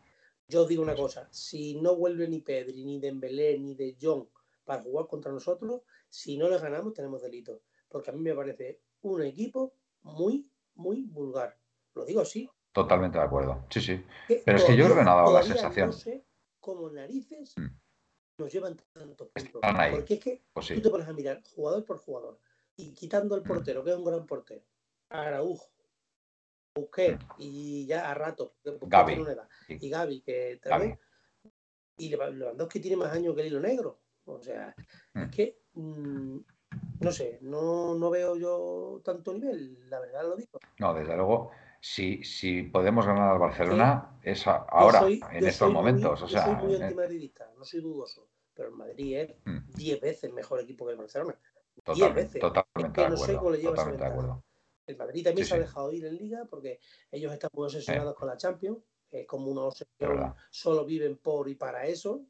yo 0.49 0.63
os 0.63 0.69
digo 0.69 0.83
una 0.83 0.95
cosa, 0.95 1.29
si 1.31 1.81
no 1.81 1.97
vuelve 1.97 2.29
ni 2.29 2.41
Pedri, 2.41 2.85
ni 2.85 3.01
Dembélé, 3.01 3.59
ni 3.59 3.75
De 3.75 3.97
Jong 4.01 4.27
para 4.65 4.83
jugar 4.83 5.07
contra 5.07 5.33
nosotros, 5.33 5.83
si 6.09 6.37
no 6.37 6.49
les 6.49 6.61
ganamos 6.61 6.93
tenemos 6.93 7.23
delito. 7.23 7.63
Porque 7.89 8.11
a 8.11 8.13
mí 8.13 8.21
me 8.21 8.35
parece 8.35 8.81
un 9.03 9.23
equipo 9.23 9.75
muy, 10.03 10.51
muy 10.75 11.05
vulgar. 11.05 11.57
Lo 11.95 12.05
digo 12.05 12.21
así. 12.21 12.49
Totalmente 12.73 13.17
de 13.19 13.25
acuerdo. 13.25 13.65
Sí, 13.71 13.81
sí. 13.81 14.05
que 14.29 14.43
Pero 14.45 14.59
es 14.59 14.65
que 14.65 14.77
yo 14.77 14.85
creo 14.85 14.97
que 14.99 15.05
no 15.05 15.13
ha 15.13 15.17
dado 15.17 15.33
la 15.33 15.43
sensación. 15.43 15.87
No 15.89 15.93
sé 15.93 16.25
cómo 16.61 16.91
narices 16.91 17.55
Mm. 17.57 17.69
nos 18.39 18.53
llevan 18.53 18.77
tantos 18.93 19.29
puntos. 19.29 19.61
Porque 19.93 20.15
es 20.15 20.21
que 20.21 20.43
Pues 20.53 20.67
tú 20.69 20.83
te 20.83 20.91
pones 20.91 21.09
a 21.09 21.13
mirar 21.13 21.43
jugador 21.55 21.85
por 21.85 21.99
jugador 21.99 22.39
y 22.77 22.93
quitando 22.93 23.35
al 23.35 23.43
Mm. 23.43 23.47
portero, 23.49 23.85
que 23.85 23.91
es 23.91 23.97
un 23.97 24.05
gran 24.05 24.27
portero, 24.27 24.63
Araujo, 25.09 25.71
Busquets 26.77 27.25
Mm. 27.25 27.29
y 27.39 27.87
ya 27.87 28.11
a 28.11 28.15
rato, 28.15 28.55
Gavi. 28.65 29.07
tiene 29.07 29.23
una 29.23 29.33
edad, 29.33 29.49
Sí. 29.67 29.79
y 29.81 29.89
Gavi, 29.91 30.21
que 30.21 30.61
también. 30.63 30.99
Y 31.99 32.11
Leva- 32.11 32.29
Lewandowski 32.31 32.81
tiene 32.81 32.97
más 32.99 33.13
años 33.13 33.35
que 33.35 33.41
el 33.41 33.47
hilo 33.49 33.61
negro. 33.61 33.99
O 34.27 34.41
sea, 34.41 34.75
Mm. 35.15 35.23
es 35.23 35.31
que 35.31 35.59
mm, 35.75 36.39
no 37.01 37.13
sé, 37.13 37.39
no, 37.43 37.95
no 37.95 38.11
veo 38.11 38.37
yo 38.37 39.01
tanto 39.05 39.33
nivel, 39.33 39.89
la 39.91 40.01
verdad 40.01 40.23
lo 40.25 40.37
digo. 40.37 40.59
No, 40.79 40.93
desde 40.95 41.17
luego, 41.17 41.51
si, 41.81 42.23
si 42.25 42.63
podemos 42.65 43.07
ganar 43.07 43.31
al 43.33 43.39
Barcelona, 43.39 44.19
es 44.23 44.47
a- 44.47 44.65
ahora, 44.69 45.01
soy- 45.01 45.21
en 45.33 45.37
estos 45.39 45.55
soy 45.57 45.69
muy- 45.69 45.77
momentos. 45.77 46.23
o 46.23 46.27
yo 46.27 46.29
soy 46.29 46.41
sea, 46.41 46.53
muy 46.55 46.75
antimadridista, 46.77 47.51
no 47.57 47.65
soy 47.65 47.81
dudoso, 47.81 48.27
pero 48.55 48.69
el 48.71 48.75
Madrid 48.75 49.17
es 49.19 49.35
Mm. 49.45 49.59
10 49.75 50.01
veces 50.01 50.33
mejor 50.33 50.61
equipo 50.61 50.85
que 50.87 50.93
el 50.93 50.99
Barcelona. 50.99 51.35
10 51.75 51.85
totalmente, 51.85 52.23
veces. 52.23 52.41
totalmente 52.41 52.89
Es 52.89 52.93
que 52.95 53.03
de 53.03 53.11
no 53.11 53.17
sé 53.17 53.37
acuerdo. 53.37 53.61
Totalmente 53.63 54.03
de 54.05 54.11
acuerdo. 54.11 54.43
El 54.87 54.97
Madrid 54.97 55.25
también 55.25 55.45
Sí, 55.45 55.51
se 55.51 55.57
ha 55.57 55.61
dejado 55.61 55.93
ir 55.93 56.05
en 56.07 56.17
Liga 56.17 56.45
porque 56.49 56.79
ellos 57.11 57.33
están 57.33 57.51
muy 57.55 57.65
obsesionados 57.67 58.15
con 58.15 58.29
la 58.29 58.37
Champions, 58.37 58.79
es 59.11 59.27
como 59.27 59.51
una 59.51 59.63
obsesión, 59.63 60.35
solo 60.51 60.85
viven 60.85 61.17
por 61.17 61.49
y 61.49 61.55
para 61.57 61.87
eso, 61.87 62.25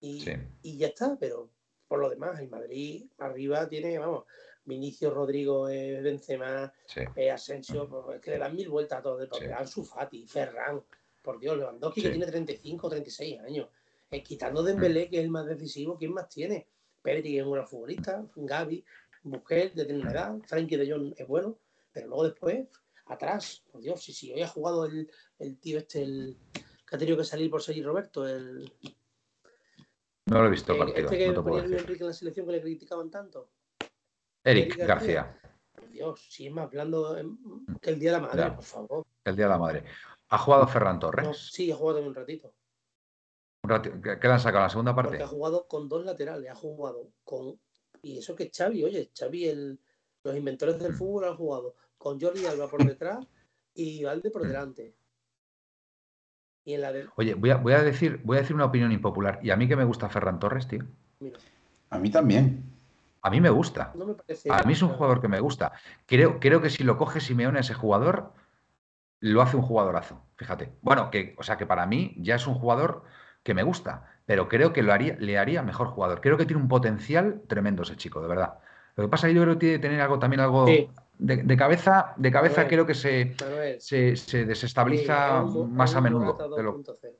y, 0.00 0.20
Sí. 0.20 0.32
y 0.62 0.76
ya 0.78 0.88
está, 0.88 1.16
pero 1.18 1.50
por 1.88 1.98
lo 2.00 2.08
demás, 2.10 2.38
el 2.40 2.48
Madrid 2.48 3.06
arriba 3.18 3.68
tiene, 3.68 3.98
vamos, 3.98 4.24
Vinicio 4.64 5.10
Rodrigo, 5.10 5.68
eh, 5.68 6.00
Benzema, 6.02 6.72
eh, 7.16 7.30
Asensio, 7.30 7.88
pues, 7.88 8.16
es 8.16 8.22
que 8.22 8.30
le 8.32 8.38
dan 8.38 8.54
mil 8.54 8.68
vueltas 8.68 8.98
a 8.98 9.02
todo, 9.02 9.16
porque 9.28 9.46
Sí. 9.46 9.52
Ansu 9.52 9.84
Fati, 9.84 10.26
Ferran, 10.26 10.82
por 11.22 11.38
Dios, 11.40 11.56
Lewandowski 11.56 12.02
que 12.02 12.10
tiene 12.10 12.26
35 12.26 12.86
o 12.86 12.90
36 12.90 13.40
años, 13.40 13.68
eh, 14.10 14.22
quitando 14.22 14.62
Dembélé, 14.62 15.06
Mm. 15.06 15.10
que 15.10 15.18
es 15.18 15.24
el 15.24 15.30
más 15.30 15.46
decisivo, 15.46 15.96
¿quién 15.96 16.12
más 16.12 16.28
tiene? 16.28 16.68
Pedri 17.02 17.38
es 17.38 17.44
un 17.44 17.52
gran 17.52 17.66
futbolista, 17.66 18.24
Gaby, 18.36 18.84
Busquets 19.22 19.74
ya 19.74 19.84
tiene 19.84 20.00
una 20.00 20.12
edad, 20.12 20.38
Frankie 20.46 20.76
de 20.76 20.90
Jong 20.90 21.14
es 21.16 21.26
bueno, 21.26 21.58
pero 21.92 22.08
luego 22.08 22.24
después, 22.24 22.68
atrás, 23.06 23.64
por 23.70 23.80
Dios, 23.80 24.02
si, 24.02 24.12
si 24.12 24.32
hoy 24.32 24.42
ha 24.42 24.48
jugado 24.48 24.86
el, 24.86 25.10
el 25.38 25.58
tío 25.58 25.78
este, 25.78 26.02
el 26.02 26.36
que 26.52 26.96
ha 26.96 26.98
tenido 26.98 27.16
que 27.16 27.24
salir 27.24 27.50
por 27.50 27.62
Sergi 27.62 27.82
Roberto, 27.82 28.26
el, 28.26 28.72
No 30.26 30.40
lo 30.42 30.46
he 30.46 30.50
visto 30.50 30.72
el 30.72 30.78
eh, 30.78 30.80
partido, 30.84 31.04
este 31.06 31.18
que 31.18 31.26
no 31.28 31.34
te 31.34 31.40
puedo 31.40 31.44
ponía 31.56 31.60
Luis 31.62 31.70
decir. 31.72 31.80
Enrique 31.86 32.02
en 32.04 32.08
la 32.08 32.14
selección 32.14 32.46
que 32.46 32.52
le 32.52 32.60
criticaban 32.62 33.10
tanto. 33.10 33.50
Eric 34.44 34.74
Eric 34.74 34.86
García, 34.86 35.22
García. 35.24 35.40
Por 35.74 35.90
Dios, 35.90 36.26
si 36.30 36.46
es 36.46 36.52
más 36.52 36.64
hablando 36.66 37.16
em, 37.16 37.38
que 37.80 37.90
el 37.90 37.98
Día 37.98 38.12
de 38.12 38.16
la 38.20 38.26
Madre, 38.26 38.40
Ya. 38.42 38.54
por 38.54 38.64
favor. 38.64 39.06
el 39.24 39.36
Día 39.36 39.44
de 39.46 39.50
la 39.50 39.58
Madre. 39.58 39.84
¿Ha 40.28 40.38
jugado 40.38 40.66
Ferran 40.68 40.94
No, 40.96 41.00
Torres? 41.00 41.50
sí, 41.52 41.70
ha 41.70 41.76
jugado 41.76 41.96
también 41.98 42.08
un 42.10 42.14
ratito. 42.14 42.54
Un 43.62 43.70
rati- 43.70 44.18
¿Qué 44.18 44.26
le 44.26 44.32
han 44.32 44.40
sacado 44.40 44.58
en 44.58 44.62
la 44.64 44.70
segunda 44.70 44.94
Porque 44.94 45.10
parte? 45.10 45.24
ha 45.24 45.26
jugado 45.26 45.66
con 45.68 45.88
dos 45.88 46.04
laterales, 46.04 46.50
ha 46.50 46.54
jugado 46.54 47.12
con. 47.24 47.60
Y 48.02 48.18
eso 48.18 48.34
que 48.34 48.50
Xavi, 48.50 48.84
oye, 48.84 49.10
Xavi, 49.14 49.48
el, 49.48 49.80
los 50.24 50.36
inventores 50.36 50.78
del 50.78 50.92
Mm. 50.92 50.96
fútbol 50.96 51.24
han 51.24 51.36
jugado 51.36 51.74
con 51.98 52.20
Jordi 52.20 52.46
Alba 52.46 52.68
por 52.68 52.84
detrás 52.84 53.26
y 53.74 54.04
Valde 54.04 54.30
por 54.30 54.42
Mm. 54.44 54.46
delante. 54.48 54.94
Y 56.64 56.74
en 56.74 56.80
la 56.82 56.92
de. 56.92 57.06
Oye, 57.16 57.34
voy 57.34 57.50
a, 57.50 57.56
voy 57.56 57.72
a 57.72 57.82
decir, 57.82 58.20
voy 58.24 58.36
a 58.36 58.40
decir 58.40 58.54
una 58.54 58.66
opinión 58.66 58.92
impopular. 58.92 59.40
Y 59.42 59.50
a 59.50 59.56
mí 59.56 59.66
que 59.66 59.76
me 59.76 59.84
gusta 59.84 60.08
Ferran 60.08 60.38
Torres, 60.38 60.68
tío. 60.68 60.84
Mira, 61.20 61.38
A 61.90 61.98
mí 61.98 62.10
también. 62.10 62.64
A 63.22 63.30
mí 63.30 63.40
me 63.40 63.50
gusta. 63.50 63.92
no 63.94 64.06
me 64.06 64.14
parece. 64.14 64.50
A 64.50 64.62
mí 64.64 64.72
es 64.72 64.82
un 64.82 64.90
jugador 64.90 65.20
que 65.20 65.28
me 65.28 65.40
gusta. 65.40 65.72
Creo, 66.06 66.38
creo 66.40 66.62
que 66.62 66.70
si 66.70 66.84
lo 66.84 66.96
coge 66.96 67.20
Simeone 67.20 67.58
a 67.58 67.60
ese 67.60 67.74
jugador, 67.74 68.32
lo 69.20 69.42
hace 69.42 69.56
un 69.56 69.62
jugadorazo. 69.62 70.22
Fíjate. 70.36 70.72
Bueno, 70.80 71.10
que, 71.10 71.34
o 71.38 71.42
sea 71.42 71.56
que 71.58 71.66
para 71.66 71.84
mí 71.86 72.14
ya 72.18 72.36
es 72.36 72.46
un 72.46 72.54
jugador 72.54 73.04
que 73.42 73.52
me 73.54 73.62
gusta, 73.62 74.20
pero 74.24 74.48
creo 74.48 74.72
que 74.72 74.82
lo 74.82 74.92
haría, 74.92 75.16
le 75.18 75.36
haría 75.38 75.62
mejor 75.62 75.88
jugador. 75.88 76.20
Creo 76.20 76.36
que 76.38 76.46
tiene 76.46 76.62
un 76.62 76.68
potencial 76.68 77.42
tremendo 77.46 77.82
ese 77.82 77.96
chico, 77.96 78.22
de 78.22 78.28
verdad. 78.28 78.58
Lo 79.00 79.06
que 79.06 79.10
pasa 79.10 79.26
es 79.26 79.32
que 79.32 79.36
yo 79.36 79.42
creo 79.42 79.54
que 79.54 79.58
tiene 79.60 79.76
que 79.76 79.82
tener 79.82 80.00
algo 80.02 80.18
también 80.18 80.40
algo 80.40 80.66
Sí. 80.66 80.88
de, 81.18 81.36
de 81.38 81.56
cabeza, 81.56 82.12
de 82.16 82.30
cabeza 82.30 82.56
Manuel. 82.62 82.68
creo 82.68 82.86
que 82.86 82.94
se, 82.94 83.34
se, 83.78 84.14
se 84.16 84.44
desestabiliza 84.44 85.42
sí, 85.50 85.58
más 85.70 85.94
a 85.94 86.00
menudo. 86.02 86.34
Morata 86.34 86.56
de 86.56 86.62
lo- 86.62 86.78
2.0. 86.78 87.12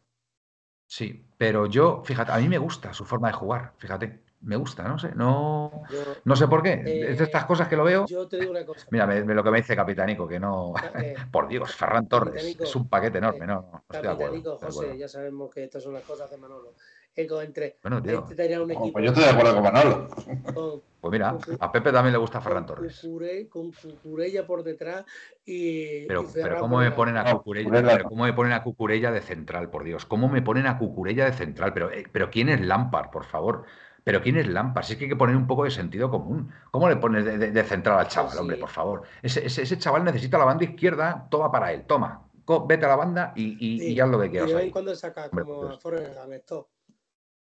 Sí, 0.86 1.24
pero 1.38 1.66
yo, 1.66 2.02
fíjate, 2.04 2.32
a 2.32 2.36
mí 2.38 2.48
me 2.48 2.58
gusta 2.58 2.92
su 2.92 3.04
forma 3.04 3.28
de 3.28 3.34
jugar, 3.34 3.72
fíjate, 3.78 4.24
me 4.42 4.56
gusta, 4.56 4.82
no 4.88 4.98
sé, 4.98 5.14
no, 5.14 5.70
Yo, 5.90 5.98
no 6.24 6.34
sé 6.36 6.48
por 6.48 6.62
qué. 6.62 6.72
Eh, 6.84 7.10
es 7.12 7.18
de 7.18 7.24
estas 7.24 7.44
cosas 7.44 7.68
que 7.68 7.76
lo 7.76 7.84
veo. 7.84 8.06
yo 8.06 8.26
te 8.26 8.38
digo 8.38 8.50
una 8.50 8.64
cosa. 8.66 8.86
Mira, 8.90 9.06
me- 9.06 9.22
me- 9.24 9.34
lo 9.34 9.44
que 9.44 9.50
me 9.52 9.58
dice 9.58 9.76
Capitanico, 9.76 10.26
que 10.26 10.40
no. 10.40 10.74
Eh, 10.96 11.14
Por 11.32 11.46
Dios, 11.48 11.74
Ferran 11.74 12.08
Torres, 12.08 12.56
es 12.58 12.76
un 12.76 12.88
paquete 12.88 13.18
enorme, 13.18 13.44
eh, 13.44 13.48
no, 13.48 13.68
no, 13.72 13.78
estoy 13.88 14.02
de 14.02 14.08
acuerdo. 14.08 14.34
De 14.34 14.42
José, 14.42 14.66
acuerdo. 14.66 14.94
ya 14.94 15.08
sabemos 15.08 15.50
que 15.54 15.64
estas 15.64 15.82
son 15.82 15.94
las 15.94 16.02
cosas 16.02 16.28
de 16.30 16.36
Manolo. 16.38 16.74
Entre, 17.16 17.78
Bueno, 17.82 18.02
tío, 18.02 18.20
este 18.20 18.34
tenía 18.34 18.62
un 18.62 18.70
equipo 18.70 18.92
pues 18.92 19.04
yo 19.04 19.10
estoy 19.10 19.24
de 19.24 19.30
acuerdo 19.30 19.54
con 19.54 19.62
Manolo. 19.64 20.08
con, 20.54 20.82
pues 21.00 21.12
mira, 21.12 21.36
a 21.58 21.72
Pepe 21.72 21.92
también 21.92 22.12
le 22.12 22.18
gusta 22.18 22.40
Ferran 22.40 22.64
con 22.64 22.76
Torres. 22.76 23.06
Con 23.50 23.72
Cucurella 23.72 24.46
por 24.46 24.62
detrás 24.62 25.04
y. 25.44 26.06
Pero, 26.06 26.22
y 26.22 26.26
pero 26.32 26.58
¿cómo 26.60 26.78
me 26.78 26.92
ponen 26.92 27.16
a 27.16 27.24
No, 27.24 27.38
Cucurella? 27.42 27.82
Pero. 27.82 28.08
¿Cómo 28.08 28.24
me 28.24 28.32
ponen 28.32 28.52
a 28.52 28.62
Cucurella 28.62 29.10
de 29.10 29.20
central, 29.20 29.70
por 29.70 29.84
Dios? 29.84 30.06
¿Cómo 30.06 30.28
me 30.28 30.40
ponen 30.40 30.66
a 30.66 30.78
Cucurella 30.78 31.24
de 31.26 31.32
central? 31.32 31.72
Pero, 31.74 31.90
eh, 31.90 32.04
pero 32.10 32.30
¿quién 32.30 32.48
es 32.48 32.60
Lampard, 32.60 33.10
por 33.10 33.24
favor? 33.24 33.64
Pero 34.02 34.22
¿quién 34.22 34.36
es 34.38 34.46
Lampard? 34.46 34.84
Si 34.84 34.92
es 34.94 34.98
que 34.98 35.04
hay 35.04 35.10
que 35.10 35.16
poner 35.16 35.36
un 35.36 35.46
poco 35.46 35.64
de 35.64 35.70
sentido 35.70 36.10
común. 36.10 36.50
¿Cómo 36.70 36.88
le 36.88 36.96
pones 36.96 37.24
de, 37.24 37.36
de- 37.36 37.50
de 37.50 37.64
central 37.64 37.98
al 37.98 38.08
chaval, 38.08 38.32
sí. 38.32 38.38
hombre, 38.38 38.56
por 38.56 38.70
favor? 38.70 39.02
Ese, 39.20 39.44
ese- 39.44 39.62
ese 39.62 39.78
chaval 39.78 40.04
necesita 40.04 40.38
la 40.38 40.44
banda 40.44 40.64
izquierda, 40.64 41.26
toma 41.30 41.50
para 41.52 41.72
él, 41.72 41.84
toma. 41.86 42.22
Co- 42.46 42.66
Vete 42.66 42.86
a 42.86 42.88
la 42.88 42.96
banda 42.96 43.32
y, 43.36 43.56
y- 43.60 43.74
y 43.74 43.80
Sí, 43.80 44.00
haz 44.00 44.08
lo 44.08 44.18
que 44.20 44.26
Y 44.26 44.30
quieras 44.30 44.48
de 44.48 44.54
vez 44.54 44.62
en 44.62 44.66
ahí. 44.68 44.72
cuando 44.72 44.94
saca 44.94 45.26
Hombre, 45.26 45.44
como 45.44 45.60
pues. 45.60 45.74
a 45.76 45.78
Forrest 45.80 46.14
Gump, 46.18 46.32
esto. 46.32 46.68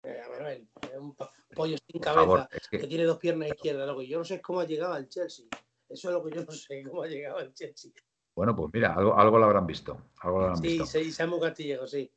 Eh, 0.06 0.22
Manuel, 0.30 0.68
es 0.82 0.98
un 1.00 1.16
po- 1.16 1.30
pollo 1.56 1.78
sin 1.90 2.00
cabeza 2.00 2.22
favor, 2.26 2.48
es 2.52 2.68
que 2.70 2.80
que, 2.80 2.88
tiene 2.88 3.06
dos 3.06 3.18
piernas 3.18 3.50
izquierdas. 3.50 3.88
Lo 3.88 3.98
que 3.98 4.08
yo 4.08 4.18
no 4.20 4.24
sé 4.24 4.36
es 4.36 4.42
cómo 4.42 4.60
ha 4.60 4.66
llegado 4.66 4.94
al 4.94 5.10
Chelsea. 5.10 5.46
Eso 5.90 6.10
es 6.10 6.14
lo 6.14 6.24
que 6.24 6.36
yo 6.36 6.44
no 6.46 6.52
sé, 6.52 6.84
cómo 6.84 7.04
ha 7.04 7.08
llegado 7.08 7.38
al 7.40 7.54
Chelsea. 7.54 7.92
bueno, 8.36 8.56
pues 8.56 8.70
mira, 8.74 8.94
algo, 8.94 9.18
algo 9.18 9.40
lo 9.40 9.46
habrán 9.46 9.66
visto. 9.66 10.10
Algo 10.22 10.40
lo 10.40 10.46
habrán 10.46 10.62
Sí, 10.62 10.78
visto. 10.80 10.86
sí, 10.86 11.12
Samu 11.12 11.40
Castillejo, 11.40 11.88
sí. 11.88 12.12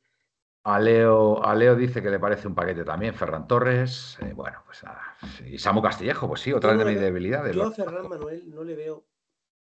A 0.63 0.79
Leo, 0.79 1.41
a 1.43 1.55
Leo 1.55 1.75
dice 1.75 2.01
que 2.01 2.09
le 2.09 2.19
parece 2.19 2.47
un 2.47 2.53
paquete 2.53 2.83
también, 2.83 3.15
Ferran 3.15 3.47
Torres. 3.47 4.17
eh, 4.21 4.33
bueno, 4.33 4.61
pues 4.65 4.83
nada. 4.83 5.15
Y 5.45 5.57
Samu 5.57 5.81
Castillejo, 5.81 6.27
pues 6.27 6.41
sí, 6.41 6.51
otra 6.53 6.75
de 6.75 6.85
mis 6.85 6.99
debilidades. 6.99 7.55
Yo 7.55 7.63
a 7.63 7.71
Ferran 7.71 8.09
Manuel 8.09 8.49
no 8.53 8.63
le 8.63 8.75
veo 8.75 9.05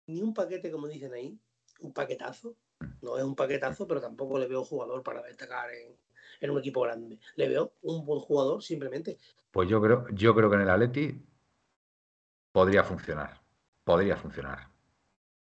ni 0.06 0.22
un 0.22 0.32
paquete, 0.32 0.70
como 0.72 0.88
dicen 0.88 1.12
ahí, 1.12 1.38
un 1.80 1.92
paquetazo. 1.92 2.56
No 3.02 3.18
es 3.18 3.22
un 3.24 3.36
paquetazo, 3.36 3.86
pero 3.86 4.00
tampoco 4.00 4.38
le 4.38 4.46
veo 4.48 4.64
jugador 4.64 5.02
para 5.02 5.22
destacar 5.22 5.70
en, 5.72 5.94
en 6.40 6.50
un 6.50 6.58
equipo 6.58 6.82
grande. 6.82 7.18
Le 7.36 7.48
veo 7.48 7.72
un 7.82 8.04
buen 8.04 8.20
jugador 8.20 8.62
simplemente. 8.62 9.18
Pues 9.50 9.68
yo 9.68 9.80
creo, 9.82 10.06
yo 10.12 10.34
creo 10.34 10.48
que 10.48 10.56
en 10.56 10.62
el 10.62 10.70
Atleti 10.70 11.22
podría 12.52 12.84
funcionar. 12.84 13.40
Podría 13.84 14.16
funcionar. 14.16 14.68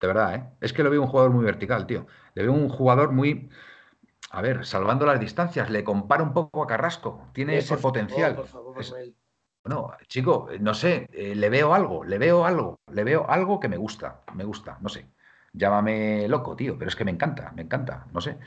De 0.01 0.07
verdad, 0.07 0.35
¿eh? 0.37 0.45
Es 0.61 0.73
que 0.73 0.83
lo 0.83 0.91
veo 0.91 1.03
un 1.03 1.09
jugador 1.09 1.33
muy 1.33 1.45
vertical, 1.45 1.87
tío. 1.87 2.07
Le 2.35 2.43
veo 2.45 2.53
un 2.53 2.69
jugador 2.69 3.13
muy. 3.13 3.51
A 4.31 4.43
ver, 4.43 4.67
salvando 4.67 5.07
las 5.07 5.21
distancias, 5.21 5.71
le 5.71 5.85
comparo 5.85 6.25
un 6.25 6.35
poco 6.35 6.63
a 6.63 6.67
Carrasco. 6.67 7.29
Tiene 7.35 7.57
Eh, 7.57 7.59
ese 7.59 7.77
por 7.77 7.79
favor, 7.81 7.93
potencial. 7.93 8.37
por 8.37 8.47
favor, 8.47 8.81
Es-. 8.81 8.95
Bueno, 9.65 9.93
chico, 10.09 10.49
no 10.61 10.75
sé, 10.75 11.09
eh, 11.13 11.35
le 11.35 11.51
veo 11.51 11.75
algo, 11.75 12.05
le 12.05 12.19
veo 12.19 12.47
algo, 12.47 12.81
le 12.93 13.05
veo 13.05 13.29
algo 13.29 13.61
que 13.61 13.69
me 13.69 13.77
gusta, 13.77 14.23
me 14.35 14.45
gusta, 14.45 14.79
no 14.81 14.89
sé. 14.89 15.11
Llámame 15.53 16.29
loco, 16.29 16.57
tío, 16.57 16.79
pero 16.79 16.89
es 16.89 16.97
que 16.97 17.05
me 17.05 17.11
encanta, 17.11 17.53
me 17.55 17.63
encanta, 17.63 18.07
no 18.13 18.21
sé. 18.21 18.39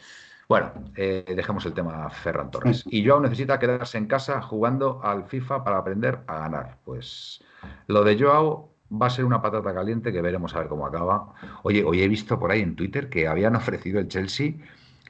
Bueno, 0.52 0.74
eh, 0.98 1.24
dejemos 1.34 1.66
el 1.66 1.74
tema 1.74 2.10
Ferran 2.10 2.52
Torres. 2.52 2.84
Y 2.88 3.08
Joao 3.08 3.22
necesita 3.22 3.58
quedarse 3.58 3.98
en 3.98 4.06
casa 4.06 4.42
jugando 4.42 5.00
al 5.02 5.24
FIFA 5.24 5.64
para 5.64 5.78
aprender 5.78 6.20
a 6.28 6.40
ganar. 6.40 6.78
Pues 6.84 7.42
lo 7.88 8.04
de 8.04 8.20
Joao 8.20 8.76
va 8.92 9.06
a 9.08 9.10
ser 9.10 9.24
una 9.24 9.42
patata 9.42 9.74
caliente 9.74 10.12
que 10.12 10.22
veremos 10.22 10.54
a 10.54 10.60
ver 10.60 10.68
cómo 10.68 10.86
acaba. 10.86 11.34
Oye, 11.64 11.86
hoy 11.86 12.02
he 12.02 12.08
visto 12.10 12.38
por 12.38 12.52
ahí 12.52 12.60
en 12.60 12.76
Twitter 12.76 13.10
que 13.10 13.30
habían 13.30 13.56
ofrecido 13.62 14.02
el 14.02 14.10
Chelsea 14.10 14.56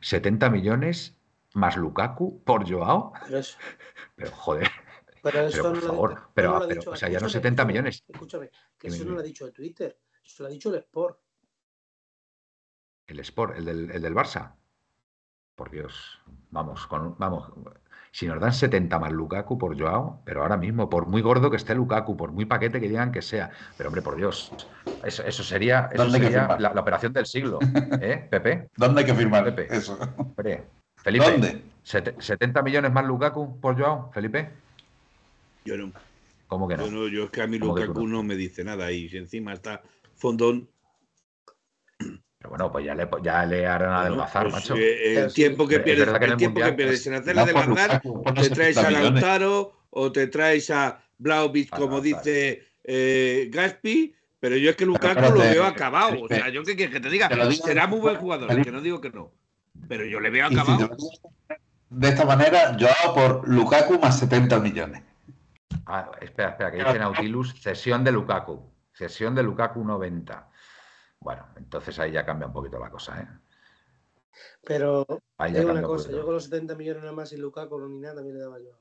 70 0.01 0.51
millones 0.51 1.17
más 1.55 1.75
Lukaku 1.75 2.43
por 2.43 2.69
Joao. 2.71 3.11
Pero 3.25 3.39
eso, 3.39 3.57
Pero 4.17 4.31
joder, 4.33 4.69
pero 5.23 5.39
eso 5.47 5.63
pero 5.63 5.63
por 5.63 5.73
no 5.73 5.79
lo 5.79 5.85
ha 5.87 5.89
favor, 5.89 6.09
dicho- 6.11 6.29
pero, 6.35 6.47
no 6.51 6.53
lo 6.59 6.63
ha 6.63 6.67
pero, 6.67 6.79
dicho- 6.81 6.91
o 6.91 6.95
sea, 6.95 7.09
ya 7.09 7.13
no 7.19 7.25
escúchame, 7.25 7.31
70 7.41 7.61
escúchame, 7.63 7.73
millones. 7.73 8.03
Escúchame, 8.07 8.51
que 8.77 8.87
eso 8.89 9.05
no 9.05 9.11
lo 9.13 9.19
ha 9.21 9.23
dicho 9.23 9.47
el 9.47 9.53
Twitter, 9.53 9.97
eso 10.23 10.43
lo 10.43 10.49
ha 10.49 10.51
dicho 10.51 10.69
el 10.69 10.75
Sport. 10.75 11.19
El 13.07 13.19
Sport, 13.21 13.57
el 13.57 13.65
del, 13.65 13.89
el 13.89 14.01
del 14.03 14.13
Barça. 14.13 14.51
Por 15.61 15.69
Dios, 15.69 16.17
vamos, 16.49 16.87
con, 16.87 17.15
vamos. 17.19 17.47
Si 18.11 18.25
nos 18.25 18.39
dan 18.41 18.51
70 18.51 18.97
más 18.97 19.11
Lukaku 19.11 19.59
por 19.59 19.77
Joao, 19.79 20.19
pero 20.25 20.41
ahora 20.41 20.57
mismo, 20.57 20.89
por 20.89 21.05
muy 21.05 21.21
gordo 21.21 21.51
que 21.51 21.57
esté 21.57 21.75
Lukaku, 21.75 22.17
por 22.17 22.31
muy 22.31 22.45
paquete 22.45 22.81
que 22.81 22.89
digan 22.89 23.11
que 23.11 23.21
sea, 23.21 23.51
pero 23.77 23.89
hombre, 23.89 24.01
por 24.01 24.15
Dios, 24.15 24.55
eso, 25.03 25.21
eso 25.23 25.43
sería, 25.43 25.87
la, 25.93 26.57
la 26.73 26.81
operación 26.81 27.13
del 27.13 27.27
siglo, 27.27 27.59
¿eh, 28.01 28.27
Pepe? 28.27 28.69
¿Dónde 28.75 29.01
hay 29.01 29.05
que 29.05 29.13
firmar 29.13 29.43
Pepe. 29.43 29.67
eso? 29.69 29.99
Hombre, 30.17 30.63
Felipe, 30.95 31.31
¿Dónde? 31.31 31.63
sete- 31.83 32.15
¿70 32.15 32.63
millones 32.63 32.91
más 32.91 33.05
Lukaku 33.05 33.61
por 33.61 33.79
Joao, 33.79 34.11
Felipe? 34.11 34.49
Yo 35.63 35.77
no. 35.77 35.91
¿Cómo 36.47 36.67
que 36.67 36.75
no? 36.75 36.85
Yo, 36.87 36.91
no, 36.91 37.07
yo 37.07 37.25
es 37.25 37.29
que 37.29 37.43
a 37.43 37.45
mí 37.45 37.59
¿Cómo 37.59 37.75
que 37.75 37.81
tú 37.83 37.87
Lukaku 37.89 38.07
no? 38.07 38.17
no 38.17 38.23
me 38.23 38.35
dice 38.35 38.63
nada 38.63 38.91
y 38.91 39.09
si 39.09 39.17
encima 39.17 39.53
está 39.53 39.83
fondón. 40.15 40.67
Pero 42.41 42.49
bueno, 42.49 42.71
pues 42.71 42.83
ya 42.85 42.95
le, 42.95 43.07
ya 43.21 43.45
le 43.45 43.67
harán 43.67 43.89
bueno, 43.89 43.99
adelgazar, 43.99 44.43
pues, 44.49 44.53
macho. 44.55 44.75
eh, 44.75 45.19
el 45.19 45.31
tiempo 45.33 45.67
que 45.67 45.75
Es 45.75 45.81
pierdes, 45.83 46.05
que 46.09 46.25
el 46.25 46.31
el 46.31 46.37
tiempo 46.37 46.59
que 46.59 46.63
Mundial, 46.65 46.75
pierdes 46.75 46.99
pues, 47.01 47.07
en 47.07 47.13
hacerle 47.13 47.41
adelgazar, 47.41 48.01
te 48.01 48.49
traes 48.49 48.75
70 48.75 48.87
a. 48.87 48.91
Lautaro 49.03 49.73
o 49.91 50.11
te 50.11 50.25
traes 50.27 50.69
a 50.71 51.03
Blaovic, 51.19 51.69
Ah, 51.71 51.77
como 51.77 51.97
no, 51.97 52.01
dice 52.01 52.63
eh, 52.83 53.47
Gaspi, 53.51 54.15
pero 54.39 54.57
yo 54.57 54.71
es 54.71 54.75
que 54.75 54.87
Lukaku 54.87 55.21
lo 55.21 55.39
veo 55.39 55.65
acabado. 55.65 56.23
O 56.23 56.27
sea, 56.27 56.49
yo 56.49 56.63
qué 56.63 56.75
quieres 56.75 56.91
que 56.95 56.99
te 56.99 57.09
diga, 57.09 57.29
te 57.29 57.35
lo 57.35 57.47
digo- 57.47 57.63
será 57.63 57.85
muy 57.85 57.99
buen 57.99 58.15
jugador, 58.15 58.47
Felipe. 58.49 58.65
que 58.65 58.71
no 58.71 58.81
digo 58.81 58.99
que 58.99 59.11
no. 59.11 59.31
Pero 59.87 60.03
yo 60.05 60.19
le 60.19 60.31
veo 60.31 60.47
si 60.49 60.55
acabado. 60.55 60.89
de 61.91 62.07
esta 62.09 62.25
manera, 62.25 62.75
yo 62.75 62.87
hago 62.87 63.13
por 63.13 63.47
Lukaku 63.47 63.99
más 63.99 64.17
70 64.17 64.59
millones. 64.59 65.03
Ah, 65.85 66.09
espera, 66.21 66.49
espera, 66.49 66.71
que 66.71 66.77
dice 66.77 66.97
Nautilus, 66.99 67.53
cesión 67.61 68.03
de 68.03 68.11
Lukaku. 68.11 68.67
Cesión 68.93 69.35
de 69.35 69.43
Lukaku 69.43 69.83
90. 69.83 70.47
Bueno, 71.21 71.47
entonces 71.55 71.97
ahí 71.99 72.11
ya 72.11 72.25
cambia 72.25 72.47
un 72.47 72.53
poquito 72.53 72.79
la 72.79 72.89
cosa, 72.89 73.21
¿eh? 73.21 73.27
Pero 74.63 75.05
hay 75.37 75.53
una 75.65 75.81
un 75.81 75.87
cosa, 75.87 76.03
poquito. 76.05 76.17
yo 76.17 76.25
con 76.25 76.33
los 76.33 76.43
70 76.45 76.75
millones 76.75 77.03
nada 77.03 77.13
más 77.13 77.31
y 77.33 77.37
Lukaku 77.37 77.79
ni 77.87 77.99
nada 77.99 78.15
también 78.15 78.35
le 78.37 78.41
daba 78.41 78.59
yo. 78.59 78.71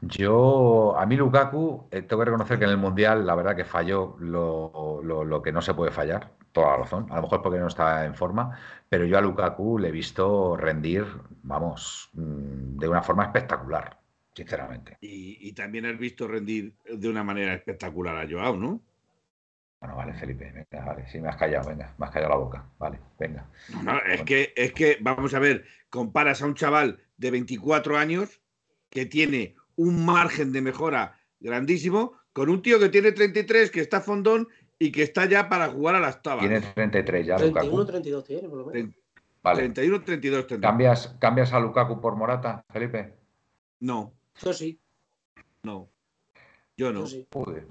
Yo, 0.00 0.96
a 0.98 1.06
mí 1.06 1.16
Lukaku, 1.16 1.88
eh, 1.90 2.02
tengo 2.02 2.20
que 2.20 2.26
reconocer 2.26 2.58
que 2.58 2.64
en 2.64 2.70
el 2.72 2.76
Mundial 2.76 3.26
la 3.26 3.34
verdad 3.34 3.56
que 3.56 3.64
falló 3.64 4.16
lo, 4.18 5.00
lo- 5.02 5.24
lo 5.24 5.42
que 5.42 5.50
no 5.52 5.62
se 5.62 5.72
puede 5.72 5.90
fallar, 5.92 6.32
toda 6.52 6.72
la 6.72 6.76
razón, 6.78 7.06
a 7.10 7.16
lo 7.16 7.22
mejor 7.22 7.40
porque 7.42 7.58
no 7.58 7.68
estaba 7.68 8.04
en 8.04 8.14
forma, 8.14 8.58
pero 8.88 9.06
yo 9.06 9.16
a 9.16 9.22
Lukaku 9.22 9.78
le 9.78 9.88
he 9.88 9.92
visto 9.92 10.56
rendir, 10.56 11.06
vamos, 11.42 12.10
mm, 12.12 12.76
de 12.78 12.88
una 12.88 13.02
forma 13.02 13.24
espectacular, 13.24 13.98
sinceramente. 14.34 14.98
Y, 15.00 15.48
y 15.48 15.52
también 15.54 15.86
has 15.86 15.98
visto 15.98 16.28
rendir 16.28 16.74
de 16.84 17.08
una 17.08 17.24
manera 17.24 17.54
espectacular 17.54 18.16
a 18.16 18.28
Joao, 18.30 18.56
¿no? 18.56 18.80
Bueno, 19.84 19.98
vale, 19.98 20.14
Felipe, 20.14 20.50
venga, 20.50 20.86
vale, 20.86 21.06
sí, 21.08 21.20
me 21.20 21.28
has 21.28 21.36
callado, 21.36 21.68
venga, 21.68 21.94
me 21.98 22.06
has 22.06 22.10
callado 22.10 22.30
la 22.30 22.38
boca, 22.38 22.66
vale, 22.78 22.98
venga. 23.18 23.46
No, 23.82 23.92
no, 23.92 23.98
es 24.06 24.22
que, 24.22 24.54
es 24.56 24.72
que, 24.72 24.96
vamos 25.02 25.34
a 25.34 25.38
ver, 25.38 25.66
comparas 25.90 26.40
a 26.40 26.46
un 26.46 26.54
chaval 26.54 27.00
de 27.18 27.30
24 27.30 27.98
años 27.98 28.40
que 28.88 29.04
tiene 29.04 29.56
un 29.76 30.06
margen 30.06 30.52
de 30.52 30.62
mejora 30.62 31.20
grandísimo 31.38 32.14
con 32.32 32.48
un 32.48 32.62
tío 32.62 32.80
que 32.80 32.88
tiene 32.88 33.12
33, 33.12 33.70
que 33.70 33.82
está 33.82 34.00
fondón 34.00 34.48
y 34.78 34.90
que 34.90 35.02
está 35.02 35.26
ya 35.26 35.50
para 35.50 35.68
jugar 35.68 35.96
a 35.96 36.00
las 36.00 36.22
tabas. 36.22 36.40
Tiene 36.40 36.62
33 36.62 37.26
ya 37.26 37.36
31, 37.36 37.70
Lukaku. 37.70 37.86
32 37.86 38.24
tiene, 38.24 38.48
por 38.48 38.58
lo 38.60 38.64
menos. 38.64 38.94
Vale, 39.42 39.58
31, 39.58 40.02
32 40.02 40.46
tendrá. 40.46 40.70
¿cambias, 40.70 41.08
¿cambias 41.18 41.52
a 41.52 41.60
Lukaku 41.60 42.00
por 42.00 42.16
Morata, 42.16 42.64
Felipe? 42.70 43.12
No, 43.80 44.14
Yo 44.42 44.54
sí, 44.54 44.80
no. 45.62 45.90
Yo 46.74 46.90
no. 46.90 47.00
yo 47.00 47.06
sí. 47.06 47.28
Joder, 47.30 47.66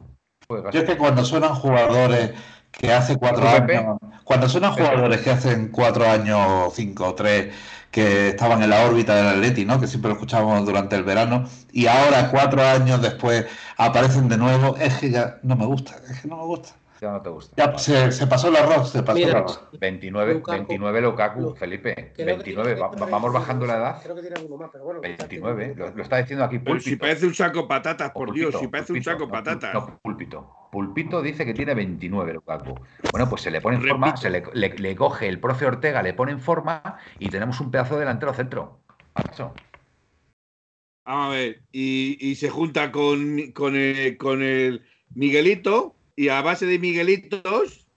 Yo 0.72 0.80
es 0.80 0.86
que 0.86 0.98
cuando 0.98 1.24
suenan 1.26 1.56
jugadores 1.56 2.32
que 2.72 2.92
hace 2.92 3.18
cuatro 3.18 3.48
años, 3.48 3.98
cuando 4.24 4.50
suenan 4.50 4.74
jugadores 4.74 5.22
que 5.22 5.32
hacen 5.32 5.70
cuatro 5.70 6.10
años, 6.10 6.74
cinco 6.74 7.08
o 7.08 7.14
tres, 7.16 7.54
que 7.92 8.30
estaban 8.30 8.64
en 8.64 8.72
la 8.72 8.86
órbita 8.86 9.16
del 9.16 9.28
Atleti, 9.28 9.66
¿no? 9.66 9.80
Que 9.80 9.88
siempre 9.88 10.10
lo 10.10 10.16
escuchábamos 10.16 10.66
durante 10.66 10.96
el 10.96 11.04
verano, 11.04 11.48
y 11.72 11.86
ahora 11.86 12.30
cuatro 12.32 12.64
años 12.64 13.02
después 13.02 13.46
aparecen 13.78 14.28
de 14.30 14.38
nuevo, 14.38 14.76
es 14.78 14.96
que 14.96 15.12
ya 15.12 15.38
no 15.44 15.56
me 15.56 15.66
gusta, 15.66 15.96
es 16.10 16.22
que 16.22 16.28
no 16.28 16.38
me 16.38 16.46
gusta. 16.46 16.72
Ya 17.04 17.12
no 17.12 17.22
te 17.22 17.30
gusta. 17.30 17.54
Ya 17.58 17.78
se, 17.78 18.12
se 18.12 18.28
pasó 18.28 18.48
el 18.48 18.56
arroz, 18.56 18.90
se 18.92 19.04
pasó 19.04 19.18
Mira, 19.18 19.30
el 19.30 19.36
arroz. 19.38 19.64
29, 19.80 20.34
Lukaku. 20.36 20.58
29 20.58 21.02
Lukaku, 21.02 21.40
Lu- 21.42 21.56
Felipe. 21.56 21.94
Creo 21.94 22.14
que 22.14 22.24
29, 22.26 22.74
tiene- 22.76 22.82
va- 22.82 22.96
va- 22.96 23.06
vamos 23.06 23.34
bajando 23.34 23.66
la 23.66 23.76
edad. 23.78 24.02
Creo 24.04 24.16
que 24.16 24.22
tiene 24.22 24.36
alguno 24.38 24.58
más, 24.58 24.70
pero 24.72 24.84
bueno. 24.86 25.02
quizás 25.02 25.28
tiene 25.30 25.46
29, 25.46 25.64
alguno 25.82 25.96
lo, 25.98 26.04
está 26.04 26.18
diciendo 26.18 26.46
aquí 26.46 26.60
Pero 26.60 26.80
si 26.80 26.84
Pulpito. 26.92 27.02
parece 27.02 27.26
un 27.28 27.34
saco 27.34 27.68
patatas, 27.68 28.12
por 28.12 28.34
Dios, 28.34 28.46
Pulpito, 28.52 28.60
si 28.60 28.68
parece 28.68 28.92
un 28.94 28.98
Pulpito, 28.98 29.12
saco 29.12 29.26
no, 29.26 29.32
patatas. 29.32 29.74
No, 29.74 30.00
Pulpito. 30.02 30.56
Pulpito 30.72 31.22
dice 31.22 31.46
que 31.46 31.54
tiene 31.54 31.74
29 31.76 32.34
Lukaku. 32.34 32.76
Bueno, 33.12 33.30
pues 33.30 33.42
se 33.44 33.52
le 33.52 33.62
pone 33.62 33.78
en 33.78 33.84
forma, 33.88 34.18
se 34.18 34.30
le, 34.30 34.44
le- 34.54 34.70
le 34.78 34.96
coge 34.96 35.28
el 35.28 35.40
profe 35.40 35.66
Ortega, 35.68 36.02
le 36.02 36.14
pone 36.14 36.32
en 36.32 36.40
forma 36.40 36.98
y 37.20 37.30
tenemos 37.30 37.60
un 37.60 37.70
pedazo 37.70 37.96
de 37.96 38.00
delantero 38.02 38.34
centro. 38.34 38.80
Macho. 39.16 39.54
Vamos 41.06 41.28
a 41.28 41.30
ver, 41.32 41.62
y, 41.72 42.18
y 42.20 42.36
se 42.36 42.50
junta 42.50 42.92
con, 42.92 43.52
con, 43.54 43.76
el, 43.76 44.18
con 44.18 44.42
el 44.42 44.84
Miguelito 45.14 45.96
y 46.16 46.30
a 46.30 46.42
base 46.42 46.66
de 46.66 46.80
Miguelitos 46.80 47.88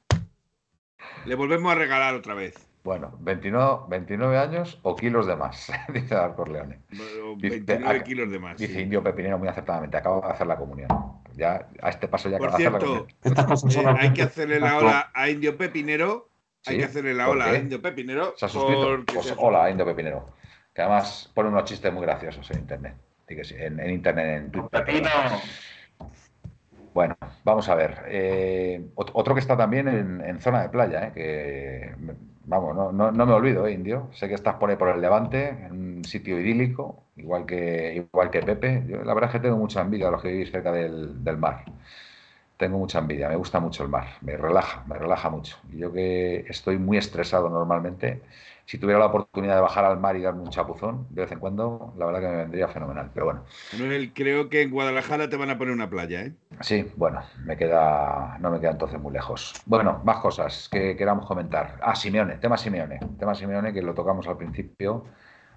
le 1.25 1.35
volvemos 1.35 1.71
a 1.73 1.75
regalar 1.75 2.15
otra 2.15 2.35
vez. 2.35 2.55
Bueno, 2.85 3.17
29, 3.21 3.87
29 3.89 4.39
años 4.39 4.79
o 4.83 4.95
kilos 4.95 5.27
de 5.27 5.35
más, 5.35 5.73
dice 5.93 6.15
Arcos 6.15 6.49
Leone. 6.49 6.81
Bueno, 6.91 7.35
Dice- 7.37 7.61
29 7.61 7.99
ac- 8.01 8.05
kilos 8.05 8.31
de 8.31 8.39
más. 8.39 8.57
Dice 8.59 8.75
sí. 8.75 8.81
Indio 8.81 9.03
Pepinero 9.03 9.39
muy 9.39 9.49
acertadamente, 9.49 9.97
acabo 9.97 10.21
de 10.21 10.29
hacer 10.33 10.47
la 10.47 10.57
comunión. 10.57 10.89
Ya 11.35 11.69
a 11.83 11.89
este 11.91 12.07
paso 12.09 12.29
ya 12.31 12.39
Por 12.39 12.49
acabo 12.49 12.59
de 12.63 12.67
hacer 12.69 12.73
la 12.73 12.79
comunión. 12.79 13.07
Eh, 13.97 13.99
hay 14.01 14.13
que 14.13 14.23
hacerle 14.23 14.61
la 14.61 14.79
ola 14.79 15.11
a 15.13 15.29
Indio 15.29 15.57
Pepinero. 15.57 16.31
Hay 16.65 16.75
Sí, 16.75 16.79
que 16.81 16.85
hacerle 16.87 17.15
la 17.15 17.27
¿por 17.27 17.37
ola 17.37 17.47
a? 17.47 17.57
Indio 17.57 17.83
Pepinero. 17.83 18.35
¿Se 18.37 18.47
ha 18.47 18.49
suscrito? 18.49 19.05
Pues 19.13 19.27
se- 19.27 19.35
hola, 19.37 19.69
Indio 19.69 19.85
Pepinero. 19.85 20.31
Que 20.73 20.83
además 20.83 21.31
pone 21.35 21.49
unos 21.49 21.65
chistes 21.65 21.93
muy 21.93 22.03
graciosos 22.03 22.49
en 22.53 22.59
internet. 22.61 22.95
Sí 23.29 23.35
que 23.35 23.45
sí, 23.45 23.55
en, 23.59 23.81
en 23.81 23.91
internet, 23.91 24.43
en 24.45 24.53
Twitter. 24.53 24.85
Pepino. 24.85 25.11
Bueno, 26.97 27.15
vamos 27.45 27.69
a 27.69 27.75
ver. 27.75 28.05
eh, 28.09 28.81
ot- 28.95 29.11
otro 29.13 29.35
que 29.35 29.41
está 29.41 29.55
también 29.57 29.87
en, 29.89 30.23
zona 30.41 30.63
de 30.63 30.71
playa, 30.71 31.09
eh, 31.09 31.13
que 31.15 31.95
vamos, 32.47 32.75
no, 32.75 32.91
no, 32.91 33.13
no 33.13 33.27
me 33.27 33.33
olvido, 33.35 33.67
eh, 33.67 33.73
Indio. 33.73 34.09
Sé 34.15 34.29
que 34.29 34.35
estás 34.35 34.55
por 34.55 34.71
por 34.79 34.89
el 34.89 35.03
Levante, 35.03 35.49
en 35.51 35.73
un 35.99 36.05
sitio 36.07 36.41
idílico, 36.41 37.05
igual 37.17 37.45
que, 37.45 37.95
igual 37.97 38.31
que 38.31 38.43
Pepe. 38.43 38.85
Yo 38.89 39.05
la 39.05 39.13
verdad 39.15 39.29
es 39.31 39.33
que 39.35 39.41
tengo 39.41 39.59
mucha 39.59 39.83
envidia 39.83 40.09
a 40.09 40.11
los 40.11 40.23
que 40.23 40.29
vivís 40.33 40.51
cerca 40.51 40.73
del 40.73 41.37
mar. 41.37 41.65
Tengo 42.57 42.79
mucha 42.79 43.01
envidia, 43.01 43.29
me 43.29 43.37
gusta 43.37 43.61
mucho 43.61 43.83
el 43.83 43.91
mar, 43.91 44.07
me 44.23 44.37
relaja, 44.37 44.83
me 44.87 44.97
relaja 44.97 45.29
mucho. 45.29 45.59
Y 45.71 45.79
yo 45.79 45.93
que 45.93 46.47
estoy 46.49 46.79
muy 46.79 46.97
estresado 46.97 47.51
normalmente, 47.51 48.23
si 48.65 48.79
tuviera 48.79 48.99
la 48.99 49.07
oportunidad 49.07 49.57
de 49.57 49.61
bajar 49.61 49.85
al 49.85 50.01
mar 50.01 50.17
y 50.17 50.23
darme 50.23 50.43
un 50.43 50.49
chapuzón 50.49 51.07
de 51.11 51.23
vez 51.23 51.33
en 51.33 51.39
cuando, 51.39 51.93
la 51.99 52.07
verdad 52.07 52.21
que 52.21 52.29
me 52.29 52.37
vendría 52.37 52.69
fenomenal. 52.69 53.11
Pero 53.13 53.27
bueno, 53.27 53.45
Manuel, 53.73 54.13
creo 54.15 54.49
que 54.49 54.63
en 54.63 54.71
Guadalajara 54.71 55.29
te 55.29 55.37
van 55.37 55.51
a 55.51 55.59
poner 55.59 55.75
una 55.75 55.91
playa, 55.91 56.23
¿eh? 56.23 56.33
Sí, 56.63 56.91
bueno, 56.97 57.23
me 57.45 57.59
queda, 57.59 58.39
no 58.41 58.51
me 58.51 58.59
queda 58.59 58.71
entonces 58.71 58.99
muy 58.99 59.13
lejos. 59.13 59.55
Bueno, 59.67 60.01
más 60.05 60.17
cosas 60.19 60.71
que 60.71 60.97
queramos 60.97 61.27
comentar. 61.27 61.79
Ah, 61.83 61.95
Simeone, 61.95 62.39
tema 62.39 62.57
Simeone, 62.57 63.01
tema 63.19 63.35
Simeone 63.35 63.75
que 63.75 63.83
lo 63.83 63.93
tocamos 63.93 64.27
al 64.29 64.39
principio. 64.39 65.05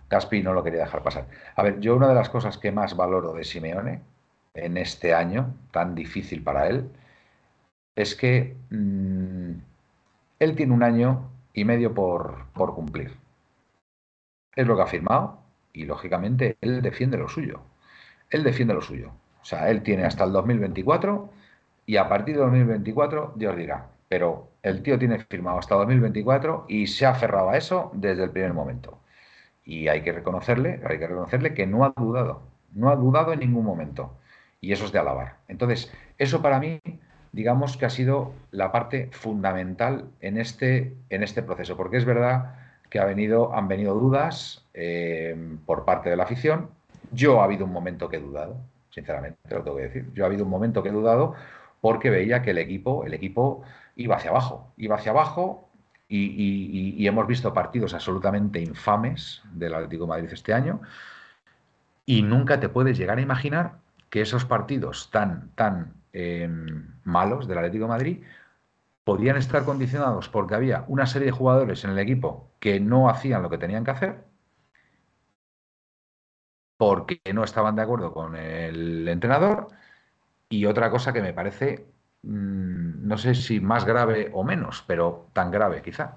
Gaspi 0.10 0.44
no 0.44 0.54
lo 0.54 0.64
quería 0.64 0.82
dejar 0.82 1.02
pasar. 1.02 1.28
A 1.56 1.64
ver, 1.64 1.80
yo 1.80 1.96
una 1.96 2.10
de 2.10 2.16
las 2.16 2.30
cosas 2.30 2.58
que 2.58 2.72
más 2.72 2.96
valoro 2.98 3.34
de 3.34 3.44
Simeone 3.44 4.02
en 4.66 4.78
este 4.78 5.14
año 5.14 5.56
tan 5.72 5.96
difícil 5.96 6.44
para 6.44 6.68
él 6.68 6.90
es 7.96 8.16
que 8.16 8.56
mm, 8.70 9.52
él 10.40 10.56
tiene 10.56 10.74
un 10.74 10.84
año 10.84 11.30
y 11.54 11.66
medio 11.66 11.94
por, 11.94 12.46
por 12.54 12.74
cumplir. 12.74 13.14
Es 14.56 14.68
lo 14.68 14.76
que 14.76 14.82
ha 14.84 14.88
firmado 14.88 15.40
y 15.74 15.86
lógicamente 15.86 16.58
él 16.62 16.82
defiende 16.82 17.18
lo 17.18 17.28
suyo. 17.28 17.62
Él 18.30 18.44
defiende 18.44 18.74
lo 18.74 18.82
suyo. 18.82 19.12
O 19.42 19.46
sea, 19.46 19.70
él 19.70 19.82
tiene 19.84 20.06
hasta 20.06 20.24
el 20.24 20.32
2024 20.32 21.30
y 21.86 21.98
a 21.98 22.08
partir 22.08 22.36
de 22.36 22.42
2024 22.42 23.34
Dios 23.36 23.56
dirá. 23.58 23.90
Pero 24.08 24.50
el 24.64 24.82
tío 24.82 24.98
tiene 24.98 25.20
firmado 25.20 25.60
hasta 25.60 25.76
2024 25.76 26.66
y 26.68 26.88
se 26.88 27.06
ha 27.06 27.12
aferrado 27.12 27.50
a 27.50 27.58
eso 27.58 27.92
desde 27.94 28.24
el 28.24 28.32
primer 28.32 28.54
momento. 28.54 29.00
Y 29.64 29.88
hay 29.88 30.02
que 30.02 30.12
reconocerle, 30.12 30.82
hay 30.88 31.00
que 31.00 31.08
reconocerle 31.08 31.54
que 31.54 31.68
no 31.68 31.86
ha 31.86 31.94
dudado, 31.96 32.42
no 32.74 32.90
ha 32.90 32.96
dudado 32.96 33.34
en 33.34 33.40
ningún 33.40 33.66
momento. 33.66 34.19
Y 34.62 34.72
eso 34.74 34.86
es 34.86 34.92
de 34.92 35.00
alabar. 35.00 35.38
Entonces, 35.48 35.92
eso 36.18 36.42
para 36.42 36.60
mí, 36.60 36.80
digamos 37.32 37.78
que 37.78 37.86
ha 37.86 37.90
sido 37.90 38.34
la 38.52 38.72
parte 38.72 39.10
fundamental 39.12 40.06
en 40.20 40.38
este, 40.38 40.96
en 41.10 41.24
este 41.24 41.44
proceso, 41.44 41.78
porque 41.78 41.98
es 41.98 42.06
verdad 42.06 42.56
que 42.90 43.00
ha 43.00 43.06
venido, 43.06 43.54
han 43.56 43.68
venido 43.68 43.94
dudas 43.94 44.66
eh, 44.74 45.36
por 45.66 45.86
parte 45.86 46.10
de 46.10 46.16
la 46.16 46.24
afición. 46.24 46.70
Yo 47.12 47.42
ha 47.42 47.46
habido 47.46 47.66
un 47.66 47.72
momento 47.72 48.10
que 48.10 48.18
he 48.18 48.20
dudado, 48.20 48.58
sinceramente, 48.90 49.38
lo 49.50 49.64
tengo 49.64 49.78
que 49.78 49.84
decir. 49.84 50.14
Yo 50.14 50.24
ha 50.24 50.28
habido 50.28 50.44
un 50.44 50.50
momento 50.50 50.84
que 50.84 50.90
he 50.90 50.92
dudado 50.92 51.36
porque 51.82 52.10
veía 52.10 52.42
que 52.42 52.52
el 52.52 52.58
equipo, 52.58 53.06
el 53.06 53.14
equipo 53.14 53.62
iba 53.96 54.16
hacia 54.18 54.32
abajo, 54.32 54.74
iba 54.78 54.96
hacia 54.96 55.12
abajo 55.12 55.70
y, 56.10 56.96
y- 56.98 57.08
hemos 57.08 57.28
visto 57.28 57.54
partidos 57.54 57.94
absolutamente 57.94 58.60
infames 58.60 59.42
del 59.54 59.76
Atlético 59.76 60.08
Madrid 60.08 60.30
este 60.32 60.54
año 60.54 60.82
y 62.06 62.22
nunca 62.24 62.60
te 62.60 62.70
puedes 62.70 62.98
llegar 62.98 63.18
a 63.18 63.22
imaginar 63.22 63.74
que 64.10 64.22
esos 64.22 64.46
partidos 64.46 65.10
tan, 65.12 65.52
tan 65.56 65.94
eh, 66.14 66.50
malos 67.04 67.48
del 67.48 67.60
Atlético 67.60 67.88
Madrid 67.88 68.24
podían 69.04 69.38
estar 69.38 69.66
condicionados 69.66 70.30
porque 70.30 70.56
había 70.56 70.86
una 70.88 71.06
serie 71.06 71.28
de 71.28 71.32
jugadores 71.32 71.84
en 71.84 71.92
el 71.92 72.00
equipo 72.00 72.52
que 72.60 72.80
no 72.80 73.10
hacían 73.10 73.42
lo 73.44 73.50
que 73.50 73.58
tenían 73.58 73.84
que 73.84 73.92
hacer 73.92 74.24
porque 76.78 77.22
no 77.34 77.44
estaban 77.44 77.76
de 77.76 77.82
acuerdo 77.82 78.14
con 78.14 78.36
el 78.36 79.08
entrenador 79.08 79.68
y 80.50 80.66
otra 80.66 80.90
cosa 80.90 81.14
que 81.14 81.22
me 81.22 81.34
parece, 81.34 81.88
mm, 82.24 83.08
no 83.08 83.18
sé 83.18 83.36
si 83.36 83.60
más 83.60 83.86
grave 83.86 84.32
o 84.34 84.44
menos, 84.44 84.84
pero 84.88 85.28
tan 85.34 85.52
grave 85.52 85.82
quizá, 85.82 86.16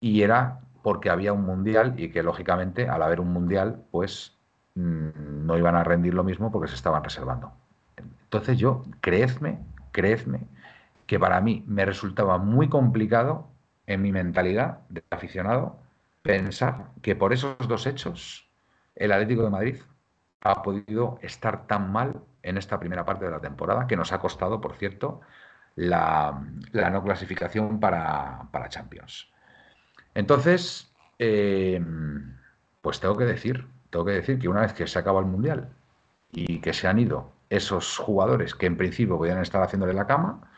y 0.00 0.22
era 0.22 0.60
porque 0.82 1.10
había 1.10 1.32
un 1.32 1.44
mundial 1.44 1.94
y 1.98 2.10
que 2.10 2.22
lógicamente 2.22 2.88
al 2.88 3.02
haber 3.02 3.20
un 3.20 3.32
mundial 3.32 3.84
pues 3.90 4.35
mm, 4.76 5.44
no 5.46 5.58
iban 5.58 5.74
a 5.74 5.84
rendir 5.84 6.14
lo 6.14 6.22
mismo 6.22 6.52
porque 6.52 6.68
se 6.68 6.76
estaban 6.76 7.02
reservando. 7.02 7.52
Entonces 7.96 8.58
yo, 8.58 8.84
creedme, 9.00 9.58
creedme, 9.92 10.46
que 11.06 11.18
para 11.18 11.40
mí 11.40 11.64
me 11.66 11.84
resultaba 11.84 12.38
muy 12.38 12.68
complicado 12.68 13.48
en 13.86 14.02
mi 14.02 14.12
mentalidad 14.12 14.80
de 14.88 15.02
aficionado 15.10 15.78
pensar 16.22 16.90
que 17.02 17.14
por 17.14 17.32
esos 17.32 17.56
dos 17.68 17.86
hechos 17.86 18.48
el 18.94 19.12
Atlético 19.12 19.42
de 19.42 19.50
Madrid 19.50 19.76
ha 20.40 20.62
podido 20.62 21.18
estar 21.22 21.66
tan 21.66 21.92
mal 21.92 22.22
en 22.42 22.56
esta 22.56 22.78
primera 22.78 23.04
parte 23.04 23.24
de 23.24 23.30
la 23.30 23.40
temporada, 23.40 23.86
que 23.86 23.96
nos 23.96 24.12
ha 24.12 24.20
costado, 24.20 24.60
por 24.60 24.76
cierto, 24.76 25.20
la, 25.74 26.40
no 26.72 27.02
clasificación 27.02 27.80
para, 27.80 28.48
para 28.52 28.68
Champions. 28.68 29.28
Entonces, 30.14 30.92
eh, 31.18 31.84
pues 32.80 33.00
tengo 33.00 33.16
que 33.16 33.24
decir, 33.24 33.66
tengo 33.96 34.04
que 34.04 34.12
decir 34.12 34.38
que 34.38 34.46
una 34.46 34.60
vez 34.60 34.74
que 34.74 34.86
se 34.86 34.98
acaba 34.98 35.20
el 35.20 35.24
Mundial 35.24 35.70
y 36.30 36.58
que 36.58 36.74
se 36.74 36.86
han 36.86 36.98
ido 36.98 37.32
esos 37.48 37.96
jugadores 37.96 38.54
que 38.54 38.66
en 38.66 38.76
principio 38.76 39.16
podían 39.16 39.38
estar 39.38 39.62
haciéndole 39.62 39.94
la 39.94 40.06
cama, 40.06 40.50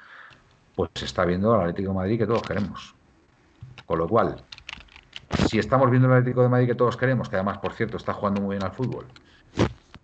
pues 0.75 0.91
se 0.97 1.05
está 1.05 1.25
viendo 1.25 1.55
al 1.55 1.61
Atlético 1.61 1.91
de 1.91 1.95
Madrid 1.95 2.19
que 2.19 2.27
todos 2.27 2.43
queremos. 2.43 2.97
Con 3.87 4.01
lo 4.01 4.09
cual, 4.09 4.43
si 5.49 5.61
estamos 5.61 5.89
viendo 5.89 6.09
el 6.09 6.15
Atlético 6.15 6.43
de 6.43 6.49
Madrid 6.49 6.67
que 6.67 6.75
todos 6.75 6.97
queremos, 6.97 7.29
que 7.29 7.37
además, 7.37 7.59
por 7.59 7.75
cierto, 7.75 7.97
está 7.97 8.13
jugando 8.13 8.41
muy 8.41 8.57
bien 8.57 8.65
al 8.65 8.73
fútbol, 8.73 9.07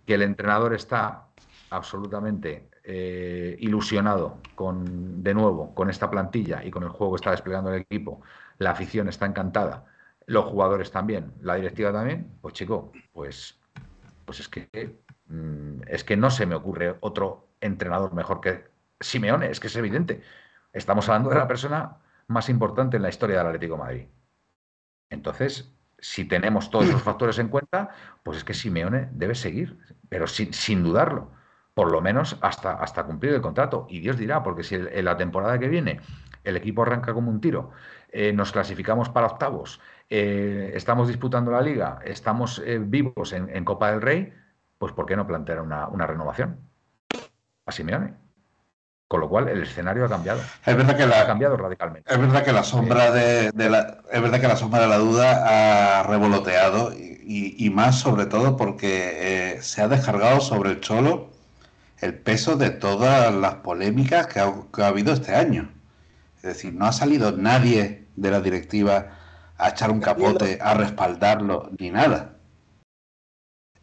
que 0.05 0.13
el 0.13 0.21
entrenador 0.21 0.73
está 0.73 1.25
absolutamente 1.71 2.69
eh, 2.85 3.57
ilusionado 3.59 4.37
con, 4.55 5.23
de 5.23 5.33
nuevo, 5.33 5.75
con 5.75 5.89
esta 5.89 6.09
plantilla 6.09 6.63
y 6.63 6.71
con 6.71 6.83
el 6.83 6.89
juego 6.89 7.15
que 7.15 7.17
está 7.17 7.31
desplegando 7.31 7.73
el 7.73 7.81
equipo, 7.81 8.21
la 8.59 8.71
afición 8.71 9.09
está 9.09 9.25
encantada, 9.25 9.83
los 10.27 10.45
jugadores 10.45 10.91
también, 10.91 11.33
la 11.41 11.55
directiva 11.55 11.91
también, 11.91 12.37
pues 12.41 12.53
chico, 12.53 12.91
pues, 13.11 13.59
pues 14.25 14.39
es 14.39 14.47
que 14.47 14.97
mm, 15.27 15.81
es 15.87 16.03
que 16.03 16.17
no 16.17 16.29
se 16.29 16.45
me 16.45 16.55
ocurre 16.55 16.95
otro 17.01 17.47
entrenador 17.61 18.13
mejor 18.13 18.41
que 18.41 18.65
Simeone, 18.99 19.49
es 19.49 19.59
que 19.59 19.67
es 19.67 19.75
evidente. 19.75 20.21
Estamos 20.73 21.07
hablando 21.09 21.29
de 21.29 21.35
la 21.35 21.47
persona 21.47 21.97
más 22.27 22.49
importante 22.49 22.97
en 22.97 23.03
la 23.03 23.09
historia 23.09 23.37
del 23.37 23.47
Atlético 23.47 23.77
Madrid. 23.77 24.07
Entonces, 25.09 25.71
si 25.99 26.25
tenemos 26.25 26.69
todos 26.69 26.85
esos 26.87 27.01
factores 27.01 27.39
en 27.39 27.49
cuenta, 27.49 27.89
pues 28.23 28.37
es 28.37 28.43
que 28.43 28.53
Simeone 28.53 29.09
debe 29.11 29.35
seguir, 29.35 29.77
pero 30.09 30.27
sin, 30.27 30.53
sin 30.53 30.83
dudarlo, 30.83 31.31
por 31.73 31.91
lo 31.91 32.01
menos 32.01 32.37
hasta, 32.41 32.73
hasta 32.73 33.05
cumplir 33.05 33.33
el 33.33 33.41
contrato. 33.41 33.85
Y 33.89 33.99
Dios 33.99 34.17
dirá, 34.17 34.43
porque 34.43 34.63
si 34.63 34.75
en 34.75 35.05
la 35.05 35.17
temporada 35.17 35.59
que 35.59 35.67
viene 35.67 35.99
el 36.43 36.57
equipo 36.57 36.83
arranca 36.83 37.13
como 37.13 37.31
un 37.31 37.41
tiro, 37.41 37.71
eh, 38.09 38.31
nos 38.33 38.51
clasificamos 38.51 39.09
para 39.09 39.27
octavos, 39.27 39.81
eh, 40.09 40.71
estamos 40.75 41.07
disputando 41.07 41.51
la 41.51 41.61
liga, 41.61 41.99
estamos 42.05 42.61
eh, 42.65 42.79
vivos 42.79 43.33
en, 43.33 43.65
Copa 43.65 43.91
del 43.91 44.01
Rey, 44.01 44.33
pues 44.77 44.93
¿por 44.93 45.05
qué 45.05 45.15
no 45.15 45.25
plantear 45.25 45.61
una, 45.61 45.87
una 45.87 46.05
renovación 46.05 46.59
a 47.65 47.71
Simeone? 47.71 48.13
Con 49.07 49.19
lo 49.19 49.29
cual 49.29 49.47
el 49.49 49.63
escenario 49.63 50.05
ha 50.05 50.09
cambiado. 50.09 50.41
Es 50.65 50.75
verdad 50.75 50.97
que 50.97 51.05
la, 51.05 51.21
ha 51.21 51.27
cambiado 51.27 51.57
radicalmente. 51.57 52.11
Es 52.11 52.19
verdad 52.19 52.43
que 52.43 52.51
la 52.51 52.63
sombra 52.63 53.11
de, 53.11 53.51
la, 53.69 54.01
es 54.11 54.21
verdad 54.21 54.41
que 54.41 54.47
la 54.47 54.55
sombra 54.55 54.81
de 54.81 54.87
la 54.87 54.97
duda 54.97 55.99
ha 55.99 56.03
revoloteado 56.03 56.91
y, 56.93 57.69
más 57.73 57.99
sobre 57.99 58.25
todo 58.25 58.57
porque 58.57 59.55
eh, 59.55 59.61
se 59.61 59.81
ha 59.81 59.87
descargado 59.87 60.41
sobre 60.41 60.71
el 60.71 60.79
cholo 60.79 61.31
el 61.99 62.13
peso 62.13 62.55
de 62.55 62.69
todas 62.69 63.33
las 63.33 63.55
polémicas 63.55 64.27
que 64.27 64.39
ha, 64.39 64.53
que 64.73 64.83
ha, 64.83 64.87
habido 64.87 65.13
este 65.13 65.35
año. 65.35 65.71
Es 66.37 66.43
decir, 66.43 66.73
no 66.73 66.85
ha 66.85 66.91
salido 66.91 67.31
nadie 67.31 68.07
de 68.15 68.31
la 68.31 68.41
directiva 68.41 69.14
a 69.57 69.69
echar 69.69 69.91
un 69.91 70.01
capote, 70.01 70.59
a 70.61 70.73
respaldarlo, 70.73 71.69
ni 71.79 71.91
nada. 71.91 72.37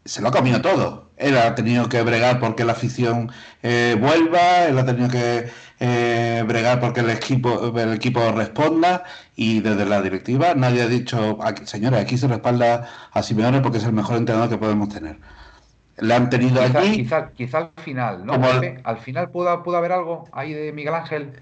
Se 0.05 0.21
lo 0.21 0.29
ha 0.29 0.33
comido 0.33 0.61
todo 0.61 1.13
él 1.23 1.39
ha 1.39 1.55
tenido 1.55 1.89
que 1.89 2.03
bregar 2.03 2.41
porque 2.41 2.65
la 2.65 2.73
afición 2.73 3.31
eh, 3.63 3.97
vuelva, 3.99 4.65
él 4.67 4.79
ha 4.79 4.85
tenido 4.85 5.09
que 5.09 5.49
eh, 5.81 6.45
bregar 6.47 6.81
porque 6.81 7.01
el 7.01 7.11
equipo, 7.11 7.73
el 7.79 7.93
equipo 7.95 8.33
responda 8.33 9.05
y 9.37 9.61
desde 9.61 9.87
la 9.87 10.03
directiva 10.03 10.55
nadie 10.55 10.83
ha 10.83 10.89
dicho, 10.89 11.39
señores, 11.65 12.01
aquí 12.01 12.19
se 12.19 12.29
respalda 12.29 12.89
a 13.13 13.23
Simeone 13.23 13.61
porque 13.61 13.79
es 13.79 13.85
el 13.85 13.93
mejor 13.93 14.17
entrenador 14.17 14.51
que 14.51 14.59
podemos 14.59 14.89
tener. 14.89 15.19
Le 15.99 16.15
han 16.15 16.31
tenido 16.31 16.61
allí... 16.61 17.07
Quizá, 17.37 17.59
al 17.59 17.71
final, 17.85 18.27
¿no? 18.27 18.35
Al 18.85 18.99
final 18.99 19.31
pudo, 19.31 19.63
pudo 19.63 19.77
haber 19.77 19.93
algo 19.93 20.25
ahí 20.33 20.53
de 20.53 20.73
Miguel 20.73 20.95
Ángel. 20.95 21.33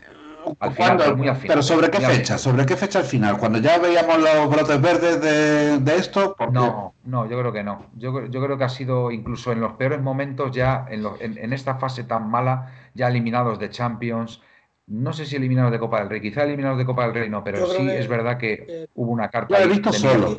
¿Pero 1.46 1.62
sobre 1.62 1.90
qué 1.90 2.00
fecha? 2.00 2.38
¿Sobre 2.38 2.66
qué 2.66 2.76
fecha 2.76 3.00
al 3.00 3.04
final? 3.04 3.38
Cuando 3.38 3.58
ya 3.58 3.78
veíamos 3.78 4.18
los 4.18 4.50
brotes 4.50 4.80
verdes 4.80 5.20
de, 5.20 5.96
esto. 5.96 6.36
No, 6.52 6.94
no, 7.04 7.28
yo 7.28 7.38
creo 7.38 7.52
que 7.52 7.62
no. 7.62 7.86
Yo, 7.96 8.12
creo 8.12 8.58
que 8.58 8.64
ha 8.64 8.68
sido 8.68 9.10
incluso 9.10 9.52
en 9.52 9.60
los 9.60 9.74
peores 9.74 10.00
momentos, 10.00 10.52
ya 10.52 10.86
en, 10.88 11.52
esta 11.52 11.76
fase 11.76 12.04
tan 12.04 12.30
mala, 12.30 12.72
ya 12.94 13.08
eliminados 13.08 13.58
de 13.58 13.70
Champions. 13.70 14.40
No 14.86 15.12
sé 15.12 15.24
si 15.24 15.36
eliminados 15.36 15.70
de 15.70 15.78
Copa 15.78 16.00
del 16.00 16.10
Rey, 16.10 16.20
quizá 16.20 16.42
eliminados 16.42 16.78
de 16.78 16.84
Copa 16.84 17.04
del 17.04 17.14
Rey 17.14 17.30
no, 17.30 17.44
pero 17.44 17.66
sí 17.66 17.88
es 17.88 18.08
verdad 18.08 18.38
que 18.38 18.88
hubo 18.94 19.12
una 19.12 19.28
carta. 19.28 19.54
Yo 19.58 19.64
lo 19.66 19.70
he 19.70 19.74
visto 19.74 19.92
solo. 19.92 20.36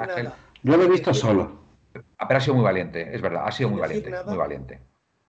Yo 0.64 0.78
lo 0.78 0.84
he 0.84 0.90
visto 0.90 1.14
solo. 1.14 1.62
Pero 1.94 2.38
ha 2.38 2.40
sido 2.40 2.56
muy 2.56 2.64
valiente, 2.64 3.14
es 3.14 3.22
verdad, 3.22 3.44
ha 3.46 3.52
sido 3.52 3.70
muy 3.70 3.80
valiente, 3.80 4.12
muy 4.26 4.38
valiente. 4.38 4.80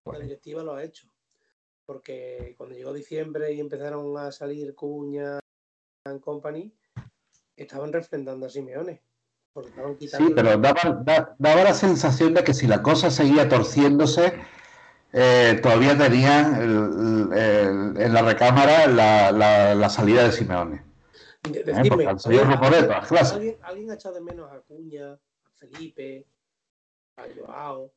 La 0.05 0.19
directiva 0.19 0.63
lo 0.63 0.75
ha 0.75 0.83
hecho 0.83 1.12
porque 1.87 2.55
cuando 2.57 2.75
llegó 2.75 2.93
diciembre 2.93 3.53
y 3.53 3.61
empezaron 3.61 4.17
a 4.19 4.33
salir 4.33 4.75
Cuña 4.75 5.39
and 6.05 6.21
Company, 6.21 6.73
estaban 7.57 7.93
refrendando 7.93 8.47
a 8.47 8.51
Simeone. 8.51 9.03
Sí, 10.01 10.33
pero 10.35 10.57
daba, 10.57 11.37
la 11.39 11.75
sensación 11.75 12.33
de 12.33 12.43
que 12.43 12.55
si 12.55 12.67
la 12.67 12.83
cosa 12.83 13.11
seguía 13.11 13.51
torciéndose, 13.51 14.33
eh, 15.13 15.61
todavía 15.63 15.97
tenía 15.97 16.59
en 16.59 18.15
la 18.15 18.23
recámara 18.23 18.87
la, 18.87 19.89
salida 19.91 20.25
de 20.25 20.33
Simeone. 20.33 20.83
Decirme, 21.43 22.07
¿alguien, 22.07 23.59
¿alguien, 23.63 23.91
ha 23.91 23.95
echado 23.95 24.15
de 24.15 24.21
menos 24.23 24.51
a 24.51 24.61
Cuña, 24.61 25.13
a 25.13 25.51
Felipe, 25.57 26.25
a 27.17 27.25
Joao? 27.37 27.93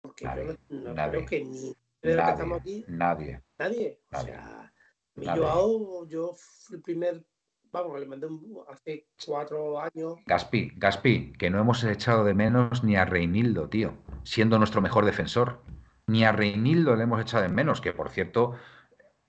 Porque 0.00 0.24
yo 0.24 0.56
no, 0.78 0.94
creo 1.10 1.26
que 1.26 1.44
ni 1.44 1.76
nadie, 2.02 2.24
que 2.24 2.30
estamos 2.30 2.60
aquí. 2.60 2.84
Nadie. 2.88 3.42
Nadie. 3.58 4.00
O 4.10 4.20
sea, 4.20 4.72
yo 6.08 6.32
fui 6.34 6.76
el 6.76 6.82
primer. 6.82 7.24
Vamos, 7.70 7.98
le 7.98 8.06
mandé 8.06 8.28
hace 8.68 9.06
cuatro 9.24 9.80
años. 9.80 10.16
Gaspi, 10.26 10.72
Gaspi, 10.76 11.32
que 11.32 11.48
no 11.48 11.58
hemos 11.58 11.82
echado 11.84 12.22
de 12.24 12.34
menos 12.34 12.84
ni 12.84 12.96
a 12.96 13.06
Reinildo, 13.06 13.68
tío, 13.70 13.94
siendo 14.24 14.58
nuestro 14.58 14.82
mejor 14.82 15.06
defensor. 15.06 15.62
Ni 16.06 16.24
a 16.24 16.32
Reinildo 16.32 16.96
le 16.96 17.04
hemos 17.04 17.20
echado 17.20 17.44
de 17.44 17.48
menos, 17.48 17.80
que 17.80 17.94
por 17.94 18.10
cierto, 18.10 18.56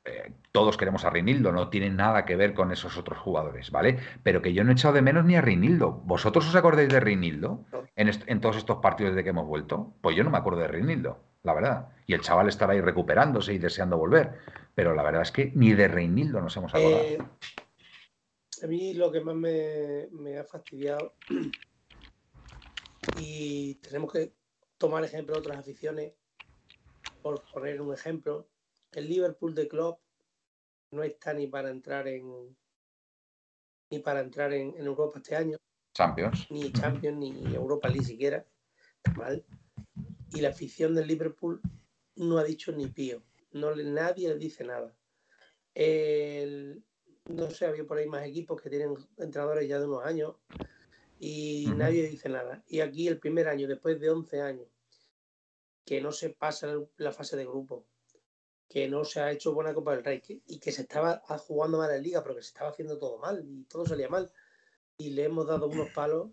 eh, 0.04 0.34
todos 0.52 0.76
queremos 0.76 1.06
a 1.06 1.10
Reinildo, 1.10 1.54
no 1.54 1.70
tiene 1.70 1.90
nada 1.90 2.26
que 2.26 2.36
ver 2.36 2.54
con 2.54 2.74
esos 2.74 2.98
otros 2.98 3.18
jugadores, 3.20 3.72
¿vale? 3.72 4.00
Pero 4.24 4.42
que 4.42 4.54
yo 4.54 4.66
no 4.66 4.72
he 4.72 4.74
echado 4.74 4.94
de 4.94 5.02
menos 5.02 5.24
ni 5.24 5.36
a 5.36 5.42
Reinildo. 5.42 6.02
¿Vosotros 6.04 6.46
os 6.50 6.56
acordáis 6.56 6.90
de 6.90 7.00
Reinildo 7.00 7.64
en, 7.96 8.12
en, 8.26 8.42
todos 8.42 8.58
estos 8.58 8.80
partidos 8.80 9.16
de 9.16 9.24
que 9.24 9.30
hemos 9.30 9.48
vuelto? 9.48 9.96
Pues 10.02 10.18
yo 10.18 10.26
no 10.26 10.32
me 10.32 10.38
acuerdo 10.38 10.60
de 10.60 10.68
Reinildo 10.68 11.33
la 11.44 11.54
verdad. 11.54 11.90
Y 12.08 12.14
el 12.14 12.22
chaval 12.22 12.48
estará 12.48 12.74
ahí 12.74 12.82
recuperándose 12.82 13.54
y 13.54 13.60
deseando 13.60 13.98
volver. 13.98 14.40
Pero 14.74 14.96
la 14.96 15.04
verdad 15.04 15.22
es 15.22 15.32
que 15.32 15.52
ni 15.54 15.74
de 15.74 15.88
Reinildo 15.88 16.42
nos 16.42 16.56
hemos 16.58 16.74
acordado. 16.74 17.04
Eh, 17.04 17.20
a 18.64 18.68
mí 18.68 18.94
lo 18.94 19.12
que 19.12 19.22
más 19.22 19.36
me, 19.36 20.38
ha 20.38 20.44
fastidiado, 20.46 21.16
y 23.20 23.76
tenemos 23.76 24.12
que 24.12 24.34
tomar 24.78 25.04
ejemplo 25.04 25.36
de 25.36 25.40
otras 25.42 25.58
aficiones, 25.58 26.14
por 27.22 27.44
poner 27.52 27.82
un 27.82 27.94
ejemplo, 27.94 28.48
el 28.94 29.10
Liverpool 29.10 29.54
de 29.54 29.68
Club 29.68 29.98
no 30.92 31.04
está 31.04 31.34
ni 31.34 31.48
para 31.48 31.70
entrar 31.70 32.08
en 32.08 32.56
ni 33.90 34.00
para 34.00 34.22
entrar 34.22 34.54
en, 34.54 34.74
en 34.78 34.86
Europa 34.86 35.20
este 35.20 35.36
año. 35.36 35.58
Champions. 35.94 36.50
Ni 36.50 36.72
Champions, 36.72 37.18
ni 37.18 37.54
Europa 37.54 37.90
ni 37.90 38.04
siquiera. 38.04 38.46
Mal 39.16 39.46
y 40.34 40.42
la 40.42 40.50
afición 40.50 40.96
del 40.96 41.08
Liverpool 41.08 41.62
no 42.16 42.38
ha 42.38 42.44
dicho 42.44 42.72
ni 42.72 42.88
pío. 42.88 43.24
No, 43.52 43.76
nadie 43.76 44.30
le 44.30 44.38
dice 44.38 44.64
nada. 44.64 44.96
no 47.26 47.50
sé, 47.52 47.66
había 47.66 47.86
por 47.86 47.98
ahí 47.98 48.08
más 48.08 48.26
equipos 48.26 48.62
que 48.62 48.70
tienen 48.70 48.96
entrenadores 49.18 49.68
ya 49.68 49.80
de 49.80 49.86
unos 49.86 50.04
años 50.04 50.36
y 51.20 51.68
nadie 51.78 52.08
dice 52.08 52.30
nada. 52.30 52.64
Y 52.68 52.80
aquí 52.80 53.08
el 53.08 53.20
primer 53.20 53.48
año, 53.48 53.68
después 53.68 54.00
de 54.00 54.10
11 54.10 54.42
años, 54.42 54.68
que 55.86 56.02
no 56.02 56.12
se 56.12 56.32
pasa 56.32 56.74
la 56.98 57.12
fase 57.12 57.38
de 57.38 57.46
grupo, 57.46 57.86
que 58.68 58.90
no 58.90 59.06
se 59.06 59.20
ha 59.20 59.32
hecho 59.32 59.54
buena 59.54 59.74
Copa 59.74 59.94
del 59.94 60.04
Rey 60.04 60.22
y 60.48 60.60
que 60.60 60.72
se 60.72 60.82
estaba 60.82 61.22
jugando 61.40 61.78
mal 61.78 61.92
en 61.92 62.02
Liga, 62.02 62.24
porque 62.24 62.42
se 62.42 62.48
estaba 62.48 62.72
haciendo 62.72 62.98
todo 62.98 63.20
mal 63.20 63.44
y 63.46 63.66
todo 63.66 63.86
salía 63.86 64.10
mal. 64.10 64.32
Y 64.98 65.12
le 65.12 65.26
hemos 65.26 65.48
dado 65.48 65.68
unos 65.68 65.90
palos, 65.92 66.32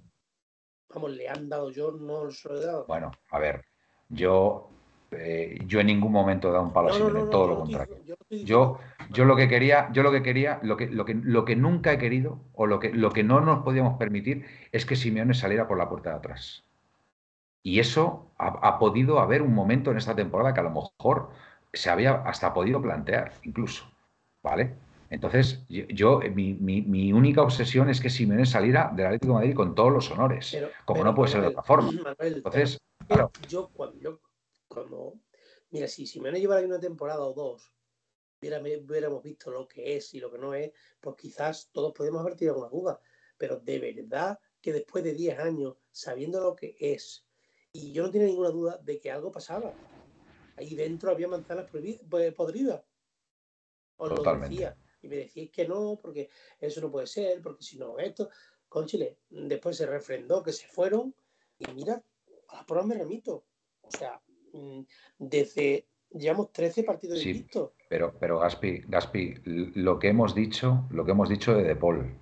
vamos, 0.88 1.10
le 1.12 1.28
han 1.28 1.48
dado, 1.48 1.70
yo 1.70 1.92
no 1.92 2.24
los 2.24 2.44
he 2.46 2.54
dado. 2.54 2.86
Bueno, 2.86 3.10
a 3.30 3.38
ver, 3.38 3.64
yo, 4.10 4.68
eh, 5.12 5.58
yo 5.66 5.80
en 5.80 5.86
ningún 5.86 6.12
momento 6.12 6.48
he 6.48 6.52
dado 6.52 6.64
un 6.64 6.72
palo 6.72 6.88
a 6.88 7.30
todo 7.30 7.46
lo 7.46 7.58
contrario. 7.60 7.96
Yo, 8.28 8.78
yo 9.10 9.24
lo 9.24 9.36
que 9.36 9.48
quería, 9.48 9.90
yo 9.92 10.02
lo 10.02 10.12
que 10.12 10.22
quería, 10.22 10.60
lo 10.62 10.76
que, 10.76 10.88
lo 10.88 11.04
que, 11.04 11.14
lo 11.14 11.44
que 11.44 11.56
nunca 11.56 11.92
he 11.92 11.98
querido, 11.98 12.38
o 12.54 12.66
lo 12.66 12.78
que, 12.78 12.92
lo 12.92 13.10
que 13.10 13.22
no 13.22 13.40
nos 13.40 13.62
podíamos 13.62 13.96
permitir, 13.98 14.44
es 14.72 14.84
que 14.84 14.96
Simeone 14.96 15.34
saliera 15.34 15.66
por 15.66 15.78
la 15.78 15.88
puerta 15.88 16.10
de 16.10 16.16
atrás. 16.16 16.64
Y 17.62 17.78
eso 17.78 18.26
ha, 18.38 18.78
podido 18.78 19.20
haber 19.20 19.42
un 19.42 19.54
momento 19.54 19.90
en 19.90 19.98
esta 19.98 20.16
temporada 20.16 20.54
que 20.54 20.60
a 20.60 20.64
lo 20.64 20.70
mejor 20.70 21.30
se 21.72 21.90
había 21.90 22.14
hasta 22.22 22.54
podido 22.54 22.80
plantear, 22.80 23.32
incluso. 23.42 23.84
¿Vale? 24.42 24.74
Entonces, 25.10 25.64
yo, 25.68 26.20
mi, 26.20 26.54
mi, 26.54 27.12
única 27.12 27.42
obsesión 27.42 27.90
es 27.90 28.00
que 28.00 28.08
Simeone 28.08 28.46
saliera 28.46 28.92
del 28.94 29.06
Atlético 29.06 29.32
de 29.32 29.38
Madrid 29.40 29.54
con 29.56 29.74
todos 29.74 29.92
los 29.92 30.10
honores, 30.12 30.56
como 30.84 31.02
no 31.02 31.14
puede 31.16 31.32
ser 31.32 31.40
de 31.40 31.48
otra 31.48 31.64
forma. 31.64 31.90
Entonces, 32.20 32.78
yo, 33.48 33.70
cuando, 33.72 34.20
cuando, 34.68 35.14
mira, 35.70 35.88
si, 35.88 36.06
si 36.06 36.20
me 36.20 36.30
llevara 36.30 36.64
una 36.64 36.78
temporada 36.78 37.22
o 37.22 37.34
dos, 37.34 37.72
hubiéramos 38.40 39.22
visto 39.24 39.50
lo 39.50 39.66
que 39.66 39.96
es 39.96 40.14
y 40.14 40.20
lo 40.20 40.30
que 40.30 40.38
no 40.38 40.54
es, 40.54 40.70
pues 41.00 41.16
quizás 41.16 41.70
todos 41.72 41.92
podemos 41.92 42.20
haber 42.20 42.36
tirado 42.36 42.60
una 42.60 42.68
duda. 42.68 43.00
Pero 43.36 43.58
de 43.58 43.80
verdad 43.80 44.38
que 44.60 44.72
después 44.72 45.02
de 45.02 45.14
10 45.14 45.40
años, 45.40 45.76
sabiendo 45.90 46.40
lo 46.40 46.54
que 46.54 46.76
es 46.78 47.26
Y 47.72 47.92
yo 47.92 48.04
no 48.04 48.10
tenía 48.10 48.28
ninguna 48.28 48.50
duda 48.50 48.78
de 48.82 49.00
que 49.00 49.10
algo 49.10 49.32
pasaba. 49.32 49.72
Ahí 50.56 50.74
dentro 50.74 51.10
había 51.10 51.26
manzanas 51.26 51.66
pues, 51.70 52.00
podridas. 52.36 52.82
Os 53.96 54.08
lo 54.08 54.16
Totalmente. 54.16 54.54
decía. 54.54 54.76
Y 55.02 55.08
me 55.08 55.16
decís 55.16 55.50
que 55.50 55.66
no, 55.66 55.98
porque 56.00 56.28
eso 56.60 56.80
no 56.80 56.90
puede 56.90 57.06
ser, 57.06 57.40
porque 57.42 57.62
si 57.62 57.78
no, 57.78 57.98
esto. 57.98 58.30
Con 58.68 58.86
Chile, 58.86 59.16
después 59.30 59.76
se 59.76 59.86
refrendó 59.86 60.42
que 60.42 60.52
se 60.52 60.66
fueron. 60.68 61.14
Y 61.58 61.70
mira, 61.72 62.02
a 62.48 62.56
las 62.56 62.64
pruebas 62.64 62.86
me 62.86 62.94
remito. 62.94 63.44
O 63.82 63.90
sea, 63.90 64.20
mm, 64.52 64.80
desde. 65.18 65.86
Llevamos 66.12 66.52
13 66.52 66.82
partidos 66.82 67.20
Sí. 67.20 67.30
invictos. 67.30 67.70
Pero, 67.88 68.16
pero 68.18 68.38
Gaspi, 68.40 68.82
Gaspi, 68.88 69.34
lo 69.44 69.98
que 69.98 70.08
hemos 70.08 70.34
dicho, 70.34 70.84
lo 70.90 71.04
que 71.04 71.12
hemos 71.12 71.28
dicho 71.28 71.54
de 71.54 71.62
De 71.62 71.76
Paul, 71.76 72.16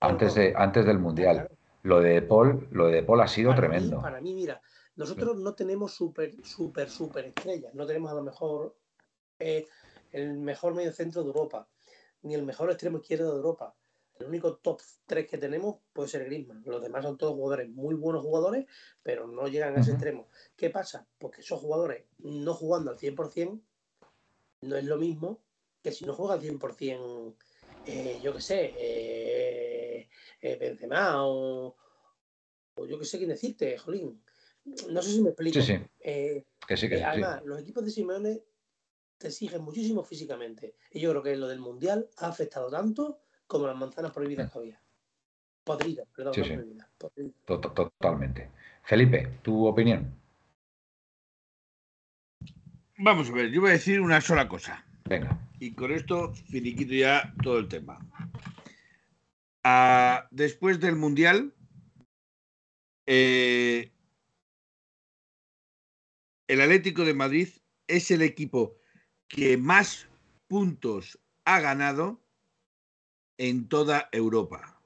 antes, 0.00 0.34
de, 0.34 0.52
antes 0.56 0.84
del 0.86 0.98
Mundial, 0.98 1.36
Claro. 1.36 1.56
lo 1.82 2.00
de 2.00 2.10
De 2.14 2.22
Paul, 2.22 2.68
lo 2.70 2.86
de 2.86 2.96
De 2.96 3.02
Paul 3.02 3.20
ha 3.22 3.28
sido 3.28 3.50
para 3.50 3.60
tremendo. 3.62 3.96
Mí, 3.96 4.02
para 4.02 4.20
mí, 4.20 4.34
mira, 4.34 4.60
nosotros 4.96 5.36
no 5.38 5.54
tenemos 5.54 5.92
súper, 5.94 6.34
súper, 6.44 6.88
súper 6.90 7.24
estrellas. 7.26 7.74
No 7.74 7.86
tenemos 7.86 8.10
a 8.10 8.14
lo 8.14 8.22
mejor 8.22 8.76
eh, 9.38 9.66
el 10.12 10.38
mejor 10.38 10.74
medio 10.74 10.92
centro 10.92 11.22
de 11.22 11.28
Europa, 11.28 11.66
ni 12.24 12.34
el 12.34 12.42
mejor 12.42 12.70
extremo 12.70 12.98
izquierdo 12.98 13.30
de 13.30 13.36
Europa. 13.36 13.74
El 14.18 14.26
único 14.26 14.56
top 14.56 14.80
3 15.06 15.26
que 15.28 15.38
tenemos 15.38 15.76
puede 15.92 16.08
ser 16.08 16.24
Griezmann. 16.24 16.62
Los 16.66 16.80
demás 16.82 17.04
son 17.04 17.18
todos 17.18 17.34
jugadores, 17.34 17.68
muy 17.70 17.94
buenos 17.94 18.22
jugadores, 18.22 18.66
pero 19.02 19.26
no 19.26 19.46
llegan 19.48 19.76
a 19.76 19.80
ese 19.80 19.92
extremo. 19.92 20.28
¿Qué 20.56 20.70
pasa? 20.70 21.06
Porque 21.18 21.40
esos 21.40 21.60
jugadores 21.60 22.04
no 22.18 22.54
jugando 22.54 22.90
al 22.90 22.98
100% 22.98 23.60
no 24.62 24.76
es 24.76 24.84
lo 24.84 24.96
mismo 24.98 25.40
que 25.82 25.92
si 25.92 26.04
no 26.06 26.14
juega 26.14 26.34
al 26.34 26.40
100%, 26.40 27.34
eh, 27.86 28.18
yo 28.22 28.32
qué 28.32 28.40
sé, 28.40 28.74
eh, 28.78 30.08
eh, 30.40 30.56
Benzema 30.56 31.26
o, 31.26 31.76
o 32.76 32.86
yo 32.86 32.98
qué 32.98 33.04
sé 33.04 33.18
quién 33.18 33.30
decirte, 33.30 33.76
Jolín. 33.76 34.22
No 34.88 35.02
sé 35.02 35.10
si 35.10 35.20
me 35.22 35.30
explico. 35.30 35.60
Sí, 35.60 35.66
sí, 35.76 35.82
Eh, 36.00 36.44
que 36.66 36.76
sí, 36.78 36.88
que 36.88 36.94
eh, 36.94 36.98
sí. 36.98 37.04
además, 37.04 37.44
los 37.44 37.60
equipos 37.60 37.84
de 37.84 37.90
Simeone 37.90 38.42
te 39.24 39.28
exigen 39.28 39.62
muchísimo 39.62 40.04
físicamente. 40.04 40.74
Y 40.90 41.00
yo 41.00 41.08
creo 41.10 41.22
que 41.22 41.34
lo 41.34 41.48
del 41.48 41.58
Mundial 41.58 42.10
ha 42.18 42.26
afectado 42.26 42.68
tanto 42.68 43.20
como 43.46 43.66
las 43.66 43.74
manzanas 43.74 44.12
prohibidas 44.12 44.52
que 44.52 44.58
había. 44.58 44.82
Podridas, 45.64 46.06
perdón, 46.14 46.34
Sí, 46.34 46.40
no 46.40 46.46
sí. 46.46 46.52
prohibidas. 46.52 46.88
podridas. 46.98 47.34
To- 47.46 47.58
to- 47.60 47.72
Totalmente. 47.72 48.50
Felipe, 48.82 49.38
tu 49.42 49.66
opinión. 49.66 50.14
Vamos 52.98 53.30
a 53.30 53.32
ver, 53.32 53.50
yo 53.50 53.62
voy 53.62 53.70
a 53.70 53.72
decir 53.72 53.98
una 54.02 54.20
sola 54.20 54.46
cosa. 54.46 54.84
Venga. 55.06 55.38
Y 55.58 55.72
con 55.72 55.90
esto 55.90 56.34
finiquito 56.34 56.92
ya 56.92 57.32
todo 57.42 57.58
el 57.58 57.68
tema. 57.68 57.98
Ah, 59.62 60.28
después 60.30 60.80
del 60.80 60.96
Mundial, 60.96 61.54
eh, 63.06 63.90
el 66.46 66.60
Atlético 66.60 67.06
de 67.06 67.14
Madrid 67.14 67.48
es 67.86 68.10
el 68.10 68.20
equipo 68.20 68.76
que 69.28 69.56
más 69.56 70.08
puntos 70.48 71.18
ha 71.44 71.60
ganado 71.60 72.20
en 73.38 73.68
toda 73.68 74.08
Europa. 74.12 74.80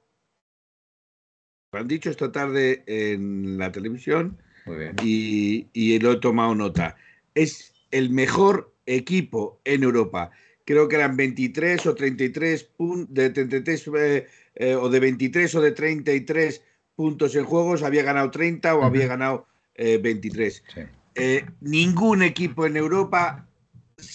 Lo 1.71 1.79
han 1.79 1.87
dicho 1.87 2.09
esta 2.09 2.31
tarde 2.31 2.83
en 2.87 3.57
la 3.57 3.71
televisión 3.71 4.41
Muy 4.65 4.77
bien. 4.77 4.95
y, 5.03 5.67
y 5.73 5.99
lo 5.99 6.13
he 6.13 6.17
tomado 6.17 6.55
nota. 6.55 6.95
Es 7.35 7.73
el 7.91 8.09
mejor 8.09 8.73
equipo 8.85 9.61
en 9.65 9.83
Europa. 9.83 10.31
Creo 10.65 10.87
que 10.87 10.95
eran 10.95 11.15
23 11.15 11.85
o 11.85 11.95
33 11.95 12.63
puntos, 12.63 13.13
de 13.13 13.29
33 13.29 13.87
eh, 13.97 14.27
eh, 14.55 14.75
o 14.75 14.89
de 14.89 14.99
23 14.99 15.55
o 15.55 15.61
de 15.61 15.71
33 15.71 16.63
puntos 16.95 17.35
en 17.35 17.45
juegos, 17.45 17.83
había 17.83 18.03
ganado 18.03 18.29
30 18.29 18.75
o 18.75 18.83
había 18.83 19.01
Ujú. 19.03 19.09
ganado 19.09 19.47
eh, 19.75 19.97
23. 19.97 20.63
Sí. 20.73 20.81
Eh, 21.15 21.45
ningún 21.61 22.23
equipo 22.23 22.65
en 22.65 22.77
Europa 22.77 23.48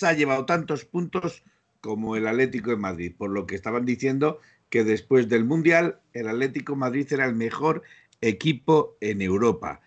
ha 0.02 0.12
llevado 0.12 0.46
tantos 0.46 0.84
puntos 0.84 1.42
como 1.80 2.16
el 2.16 2.26
Atlético 2.26 2.70
de 2.70 2.76
Madrid, 2.76 3.14
por 3.16 3.30
lo 3.30 3.46
que 3.46 3.54
estaban 3.54 3.84
diciendo 3.84 4.40
que 4.70 4.84
después 4.84 5.28
del 5.28 5.44
Mundial 5.44 6.00
el 6.12 6.28
Atlético 6.28 6.72
de 6.72 6.78
Madrid 6.78 7.06
era 7.12 7.26
el 7.26 7.34
mejor 7.34 7.82
equipo 8.20 8.96
en 9.00 9.20
Europa, 9.20 9.80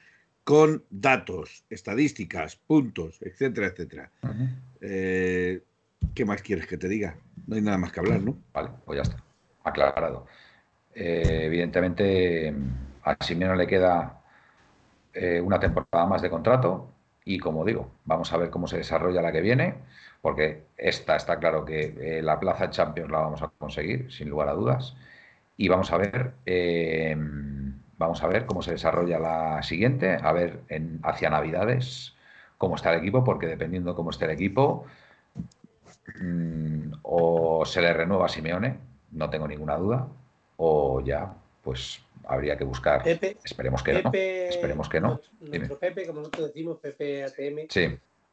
con 0.44 0.84
datos, 0.90 1.66
estadísticas, 1.70 2.56
puntos, 2.56 3.18
etcétera, 3.22 3.68
etcétera. 3.68 4.12
Eh, 4.80 5.62
¿Qué 6.14 6.24
más 6.24 6.42
quieres 6.42 6.68
que 6.68 6.78
te 6.78 6.88
diga? 6.88 7.18
No 7.48 7.56
hay 7.56 7.62
nada 7.62 7.78
más 7.78 7.92
que 7.92 8.00
hablar, 8.00 8.22
¿no? 8.22 8.38
Vale, 8.54 8.70
pues 8.86 8.98
ya 8.98 9.02
está. 9.02 9.24
Aclarado. 9.64 10.28
Eh, 10.94 11.42
evidentemente, 11.44 12.56
a 13.04 13.24
Simeone 13.24 13.58
le 13.58 13.68
queda 13.68 14.22
eh, 15.14 15.42
una 15.42 15.60
temporada 15.60 16.06
más 16.06 16.22
de 16.22 16.30
contrato 16.30 16.94
y, 17.28 17.40
como 17.40 17.66
digo, 17.66 17.92
vamos 18.06 18.32
a 18.32 18.38
ver 18.38 18.50
cómo 18.50 18.68
se 18.68 18.78
desarrolla 18.78 19.22
la 19.22 19.34
que 19.34 19.42
viene, 19.42 19.76
porque 20.22 20.64
esta 20.78 21.18
está 21.18 21.40
claro 21.40 21.66
que 21.66 22.20
eh, 22.20 22.22
la 22.22 22.40
plaza 22.40 22.70
Champions 22.70 23.12
la 23.12 23.20
vamos 23.20 23.42
a 23.42 23.50
conseguir, 23.50 24.12
sin 24.14 24.30
lugar 24.30 24.48
a 24.48 24.54
dudas, 24.54 24.96
y 25.58 25.68
vamos 25.68 25.92
a 25.92 25.98
ver, 25.98 26.34
eh, 26.46 27.16
vamos 27.98 28.24
a 28.24 28.28
ver 28.28 28.46
cómo 28.46 28.62
se 28.62 28.72
desarrolla 28.72 29.20
la 29.20 29.62
siguiente, 29.64 30.18
a 30.22 30.32
ver 30.32 30.62
hacia 31.04 31.30
Navidades 31.30 32.16
cómo 32.58 32.76
está 32.76 32.94
el 32.94 33.00
equipo, 33.00 33.24
porque 33.24 33.48
dependiendo 33.48 33.94
cómo 33.96 34.12
esté 34.12 34.26
el 34.26 34.32
equipo, 34.32 34.86
mm, 36.22 36.94
o 37.04 37.66
se 37.66 37.82
le 37.82 37.94
renueva 37.94 38.26
a 38.26 38.30
Simeone, 38.30 38.78
no 39.12 39.30
tengo 39.30 39.48
ninguna 39.48 39.76
duda, 39.76 40.08
o 40.58 41.02
ya, 41.02 41.34
pues 41.68 42.00
habría 42.24 42.58
que 42.58 42.64
buscar. 42.64 43.04
Pepe, 43.04 43.38
Esperemos 43.44 43.84
que 43.84 43.92
no. 44.02 44.04
Pepe, 44.10 44.48
Esperemos 44.48 44.88
que 44.88 45.02
no. 45.02 45.20
nuestro- 45.42 45.78
Pepe, 45.78 46.08
como 46.08 46.22
nosotros 46.22 46.48
decimos, 46.48 46.80
Pepe 46.80 47.26
ATM, 47.26 47.68
Sí, 47.70 47.90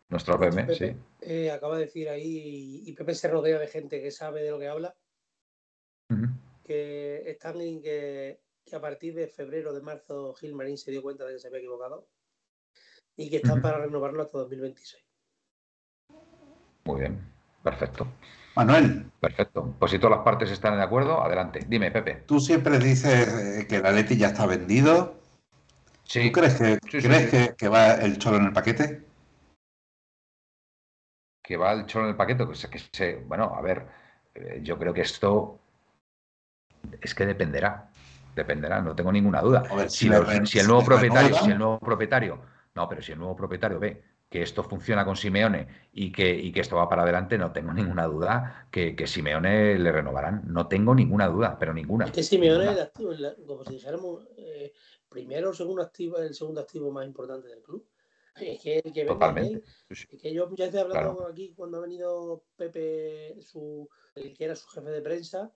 nuestro 0.08 0.38
PM, 0.38 0.72
sí. 0.72 0.84
Pepe, 0.86 0.96
eh, 1.22 1.50
acaba 1.50 1.76
de 1.76 1.86
decir 1.86 2.08
ahí, 2.08 2.84
y 2.86 2.92
Pepe 2.92 3.12
se 3.12 3.26
rodea 3.26 3.58
de 3.58 3.66
gente 3.66 4.00
que 4.00 4.12
sabe 4.12 4.44
de 4.44 4.52
lo 4.52 4.60
que 4.60 4.68
habla, 4.68 4.94
que 6.62 7.28
están 7.28 7.60
en 7.60 7.82
que, 7.82 8.38
que 8.64 8.76
a 8.76 8.80
partir 8.80 9.16
de 9.16 9.26
febrero 9.26 9.72
de 9.74 9.80
marzo 9.82 10.32
Gilmarín 10.34 10.78
se 10.78 10.92
dio 10.92 11.02
cuenta 11.02 11.24
de 11.24 11.32
que 11.32 11.40
se 11.40 11.48
había 11.48 11.58
equivocado 11.58 12.06
y 13.16 13.30
que 13.30 13.38
están 13.38 13.60
para 13.60 13.78
renovarlo 13.78 14.22
hasta 14.22 14.38
2026. 14.38 15.04
Muy 16.84 17.00
bien, 17.00 17.18
perfecto. 17.64 18.06
Manuel, 18.56 19.10
Perfecto. 19.20 19.74
Pues 19.78 19.90
si 19.90 19.98
todas 19.98 20.16
las 20.18 20.24
partes 20.24 20.50
están 20.50 20.76
de 20.76 20.82
acuerdo, 20.82 21.22
adelante. 21.22 21.64
Dime, 21.66 21.90
Pepe. 21.90 22.22
tú 22.26 22.38
siempre 22.40 22.78
dices 22.78 23.28
eh, 23.62 23.66
que 23.66 23.76
el 23.76 23.86
Atleti 23.86 24.16
ya 24.16 24.28
está 24.28 24.46
vendido. 24.46 25.20
Sí, 26.04 26.26
¿Tú 26.30 26.32
crees 26.40 26.54
que, 26.54 26.74
Sí, 26.90 27.00
sí, 27.00 27.08
crees 27.08 27.24
sí. 27.24 27.30
Que, 27.30 27.54
que 27.56 27.68
va 27.68 27.92
el 27.94 28.18
cholo 28.18 28.36
en 28.36 28.44
el 28.46 28.52
paquete? 28.52 29.02
que 31.42 31.56
va 31.58 31.72
el 31.72 31.84
cholo 31.86 32.04
en 32.06 32.10
el 32.12 32.16
paquete. 32.16 32.46
Que 32.46 32.54
se, 32.54 32.70
que 32.70 32.78
se- 32.92 33.16
bueno, 33.16 33.54
a 33.54 33.60
ver, 33.60 33.86
eh, 34.34 34.60
yo 34.62 34.78
creo 34.78 34.94
que 34.94 35.02
esto 35.02 35.58
es 37.00 37.14
que 37.14 37.26
dependerá. 37.26 37.88
Dependerá, 38.34 38.80
no 38.80 38.94
tengo 38.94 39.12
ninguna 39.12 39.40
duda. 39.40 39.62
Ver, 39.74 39.90
Si, 39.90 40.06
el 40.06 40.66
nuevo 40.66 40.84
propietario, 40.84 41.34
si 41.34 41.50
el 41.50 41.58
nuevo 41.58 41.78
propietario, 41.78 42.40
no, 42.74 42.88
pero 42.88 43.02
si 43.02 43.12
el 43.12 43.18
nuevo 43.18 43.36
propietario 43.36 43.78
ve 43.78 44.02
que 44.34 44.42
esto 44.42 44.64
funciona 44.64 45.04
con 45.04 45.14
Simeone 45.14 45.68
y 45.92 46.10
que, 46.10 46.34
y 46.34 46.50
que 46.50 46.58
esto 46.58 46.74
va 46.74 46.88
para 46.88 47.04
adelante, 47.04 47.38
no 47.38 47.52
tengo 47.52 47.72
ninguna 47.72 48.06
duda 48.06 48.66
que, 48.68 48.96
que 48.96 49.06
Simeone 49.06 49.78
le 49.78 49.92
renovarán. 49.92 50.42
No 50.52 50.66
tengo 50.66 50.92
ninguna 50.92 51.28
duda, 51.28 51.56
pero 51.56 51.72
ninguna. 51.72 52.06
Es 52.06 52.10
que 52.10 52.24
Simeone 52.24 52.64
es 52.64 52.70
el 52.72 52.80
activo, 52.80 53.12
como 53.46 53.64
si 53.64 53.74
dijéramos, 53.74 54.26
eh, 54.36 54.72
primero 55.08 55.50
o 55.50 55.54
segundo 55.54 55.82
activo, 55.82 56.18
el 56.18 56.34
segundo 56.34 56.62
activo 56.62 56.90
más 56.90 57.06
importante 57.06 57.46
del 57.46 57.62
club. 57.62 57.86
Es 58.34 58.60
que 58.60 58.78
el 58.84 58.92
que 58.92 59.04
Totalmente. 59.04 59.54
él, 59.54 59.64
Sí, 59.90 59.94
sí. 59.94 60.16
es 60.16 60.20
que 60.22 60.34
yo 60.34 60.50
ya 60.56 60.68
te 60.68 60.78
he 60.78 60.80
hablado 60.80 61.14
Claro. 61.16 61.30
aquí 61.30 61.52
cuando 61.54 61.78
ha 61.78 61.82
venido 61.82 62.42
Pepe, 62.56 63.40
su, 63.40 63.88
el 64.16 64.36
que 64.36 64.46
era 64.46 64.56
su 64.56 64.66
jefe 64.66 64.90
de 64.90 65.00
prensa, 65.00 65.52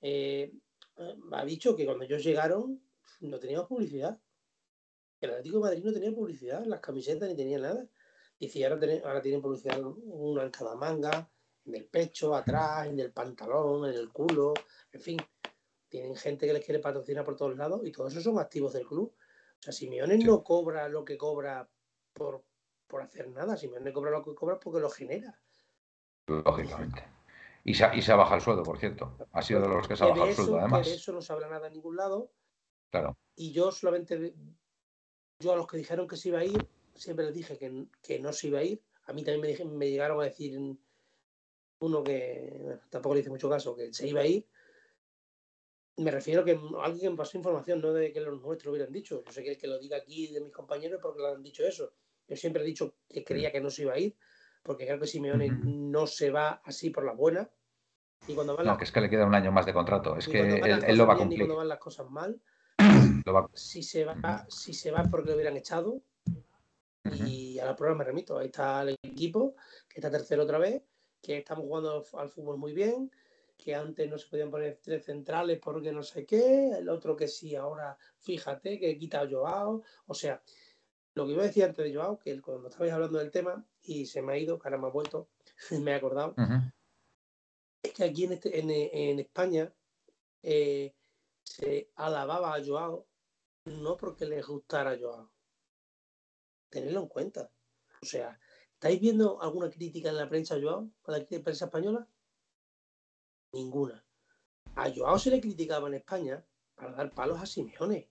eh, 0.00 0.54
eh, 0.96 1.16
ha 1.32 1.44
dicho 1.44 1.76
que 1.76 1.84
cuando 1.84 2.04
ellos 2.06 2.24
llegaron 2.24 2.80
no 3.20 3.38
teníamos 3.38 3.68
publicidad. 3.68 4.18
El 5.20 5.30
Atlético 5.30 5.56
de 5.58 5.62
Madrid 5.64 5.84
no 5.84 5.92
tenía 5.92 6.12
publicidad, 6.12 6.64
las 6.64 6.80
camisetas 6.80 7.28
ni 7.28 7.36
tenía 7.36 7.58
nada. 7.58 7.86
Y 8.38 8.62
ahora, 8.64 8.78
tienen- 8.80 9.04
ahora 9.04 9.20
tienen 9.20 9.42
publicidad 9.42 9.80
una 9.84 10.42
en 10.44 10.50
cada 10.50 10.74
manga, 10.74 11.30
en 11.66 11.74
el 11.74 11.84
pecho, 11.86 12.34
atrás, 12.34 12.86
en 12.86 12.98
el 12.98 13.12
pantalón, 13.12 13.86
en 13.88 13.94
el 13.94 14.10
culo, 14.10 14.54
en 14.92 15.00
fin. 15.00 15.18
Tienen 15.88 16.16
gente 16.16 16.46
que 16.46 16.52
les 16.54 16.64
quiere 16.64 16.78
patrocinar 16.80 17.24
por 17.24 17.36
todos 17.36 17.56
lados 17.56 17.82
y 17.84 17.92
todos 17.92 18.12
esos 18.12 18.24
son 18.24 18.38
activos 18.38 18.72
del 18.72 18.86
club. 18.86 19.12
O 19.58 19.62
sea, 19.62 19.72
Simeone 19.72 20.16
Sí. 20.16 20.24
no 20.24 20.42
cobra 20.42 20.88
lo 20.88 21.04
que 21.04 21.18
cobra 21.18 21.68
por, 22.14 22.42
por 22.86 23.02
hacer 23.02 23.28
nada. 23.28 23.56
Simeone 23.58 23.92
cobra 23.92 24.10
lo 24.10 24.24
que 24.24 24.34
cobra 24.34 24.58
porque 24.58 24.80
lo 24.80 24.88
genera. 24.88 25.38
Lógicamente. 26.26 27.04
Y 27.64 27.74
se, 27.74 27.84
ha- 27.84 27.94
y 27.94 28.00
se 28.00 28.12
ha 28.12 28.16
bajado 28.16 28.36
el 28.36 28.40
sueldo, 28.42 28.62
por 28.62 28.78
cierto. 28.78 29.16
Ha 29.32 29.42
sido 29.42 29.60
de 29.60 29.68
los 29.68 29.86
que 29.86 29.96
se 29.96 30.04
ha 30.04 30.08
bajado 30.08 30.28
el 30.28 30.34
sueldo, 30.34 30.52
que 30.54 30.58
además. 30.60 30.86
de 30.86 30.94
eso 30.94 31.12
no 31.12 31.20
se 31.20 31.32
habla 31.32 31.48
nada 31.48 31.66
en 31.66 31.74
ningún 31.74 31.96
lado. 31.96 32.32
Claro. 32.90 33.18
Y 33.36 33.52
yo 33.52 33.70
solamente, 33.70 34.34
yo 35.40 35.52
a 35.52 35.56
los 35.56 35.66
que 35.66 35.78
dijeron 35.78 36.06
que 36.06 36.16
se 36.16 36.28
iba 36.28 36.38
a 36.40 36.44
ir, 36.44 36.68
siempre 36.94 37.24
les 37.24 37.34
dije 37.34 37.58
que, 37.58 37.86
que 38.02 38.18
no 38.20 38.32
se 38.32 38.48
iba 38.48 38.60
a 38.60 38.64
ir. 38.64 38.82
A 39.06 39.12
mí 39.12 39.24
también 39.24 39.40
me, 39.40 39.48
dije- 39.48 39.64
me 39.64 39.90
llegaron 39.90 40.20
a 40.20 40.24
decir 40.24 40.58
uno 41.80 42.04
que 42.04 42.58
bueno, 42.60 42.80
tampoco 42.90 43.14
le 43.14 43.20
hice 43.22 43.30
mucho 43.30 43.48
caso, 43.48 43.74
que 43.74 43.92
se 43.92 44.06
iba 44.06 44.20
a 44.20 44.26
ir. 44.26 44.46
me 45.96 46.10
refiero 46.10 46.44
que 46.44 46.58
alguien 46.82 47.16
pasó 47.16 47.36
información, 47.36 47.80
no 47.80 47.92
de 47.92 48.12
que 48.12 48.20
los 48.20 48.40
nuestros 48.40 48.72
hubieran 48.72 48.92
dicho. 48.92 49.22
Yo 49.24 49.32
sé 49.32 49.42
que 49.42 49.50
el 49.50 49.58
que 49.58 49.66
lo 49.66 49.78
diga 49.78 49.96
aquí 49.98 50.32
de 50.32 50.40
mis 50.40 50.52
compañeros 50.52 51.00
porque 51.02 51.20
lo 51.20 51.28
han 51.28 51.42
dicho 51.42 51.64
eso. 51.66 51.92
Yo 52.28 52.36
siempre 52.36 52.62
he 52.62 52.66
dicho 52.66 52.94
que 53.08 53.24
creía 53.24 53.50
que 53.50 53.60
no 53.60 53.70
se 53.70 53.82
iba 53.82 53.94
a 53.94 53.98
ir, 53.98 54.16
porque 54.62 54.86
creo 54.86 54.98
que 55.00 55.06
Simeone 55.06 55.48
Ujú. 55.48 55.62
no 55.64 56.06
se 56.06 56.30
va 56.30 56.62
así 56.64 56.90
por 56.90 57.04
la 57.04 57.12
buena. 57.12 57.50
Y 58.26 58.34
cuando 58.34 58.56
van 58.56 58.66
No, 58.66 58.72
las, 58.72 58.78
que 58.78 58.84
es 58.84 58.92
que 58.92 59.00
le 59.00 59.10
queda 59.10 59.26
un 59.26 59.34
año 59.34 59.52
más 59.52 59.66
de 59.66 59.72
contrato. 59.72 60.16
Es 60.16 60.28
que 60.28 60.40
él, 60.40 60.70
las 60.70 60.84
él 60.84 60.96
lo 60.96 61.06
va 61.06 61.14
a 61.14 61.16
bien 61.16 61.26
y 61.26 61.30
cumplir. 61.30 61.48
cuando 61.48 61.56
van 61.56 61.68
las 61.68 61.78
cosas 61.78 62.08
mal, 62.10 62.40
Lo 63.24 63.32
va- 63.32 63.50
si 63.54 63.82
se 63.82 64.04
va, 64.04 64.46
si 64.48 64.72
se 64.74 64.90
va 64.90 65.02
es 65.02 65.08
porque 65.08 65.30
lo 65.30 65.34
hubieran 65.36 65.56
echado. 65.56 66.02
Y 67.26 67.58
a 67.58 67.64
la 67.64 67.74
prueba 67.76 67.94
me 67.96 68.04
remito. 68.04 68.38
Ahí 68.38 68.46
está 68.46 68.82
el 68.82 68.96
equipo, 69.02 69.54
que 69.88 70.00
está 70.00 70.10
tercero 70.10 70.42
otra 70.44 70.58
vez, 70.58 70.82
que 71.20 71.38
estamos 71.38 71.64
jugando 71.64 72.04
al- 72.14 72.28
fútbol 72.28 72.58
muy 72.58 72.72
bien, 72.72 73.10
que 73.56 73.74
antes 73.74 74.08
no 74.08 74.16
se 74.18 74.28
podían 74.28 74.50
poner 74.50 74.78
tres 74.82 75.04
centrales 75.04 75.58
porque 75.60 75.92
no 75.92 76.02
sé 76.02 76.24
qué, 76.24 76.70
el 76.78 76.88
otro 76.88 77.16
que 77.16 77.26
sí, 77.28 77.54
ahora 77.56 77.96
fíjate 78.18 78.78
que 78.78 78.96
quita 78.96 79.20
a 79.22 79.28
Joao. 79.28 79.82
O 80.06 80.14
sea, 80.14 80.42
lo 81.14 81.26
que 81.26 81.32
iba 81.32 81.42
a 81.42 81.46
decir 81.46 81.64
antes 81.64 81.84
de 81.84 81.94
Joao, 81.94 82.18
que 82.18 82.40
cuando 82.40 82.68
estabais 82.68 82.92
hablando 82.92 83.18
del 83.18 83.30
tema 83.30 83.64
y 83.82 84.06
se 84.06 84.22
me 84.22 84.32
ha 84.34 84.38
ido, 84.38 84.58
que 84.58 84.68
ahora 84.68 84.78
me 84.78 84.86
ha 84.86 84.90
vuelto, 84.90 85.28
me 85.84 85.90
he 85.90 85.94
acordado, 85.94 86.34
es 87.82 87.92
que 87.92 88.04
aquí 88.04 88.24
en, 88.24 88.32
este, 88.32 88.58
en, 88.60 88.70
en 88.70 89.18
España 89.18 89.72
eh, 90.42 90.94
se 91.42 91.90
alababa 91.96 92.54
a 92.54 92.64
Joao 92.64 93.06
no 93.64 93.96
porque 93.96 94.26
les 94.26 94.46
gustara 94.46 94.98
Joao. 94.98 95.30
Tenedlo 96.68 97.00
en 97.00 97.08
cuenta. 97.08 97.50
O 98.02 98.06
sea, 98.06 98.38
¿estáis 98.74 99.00
viendo 99.00 99.40
alguna 99.42 99.70
crítica 99.70 100.08
en 100.10 100.16
la 100.16 100.28
prensa 100.28 100.54
a 100.54 100.60
Joao? 100.60 100.88
¿A 101.04 101.10
la 101.12 101.26
prensa 101.26 101.66
española? 101.66 102.06
Ninguna. 103.52 104.04
A 104.76 104.90
Joao 104.94 105.18
se 105.18 105.30
le 105.30 105.40
criticaba 105.40 105.88
en 105.88 105.94
España 105.94 106.44
para 106.76 106.92
dar 106.92 107.10
palos 107.12 107.40
a 107.40 107.46
Simeone. 107.46 108.08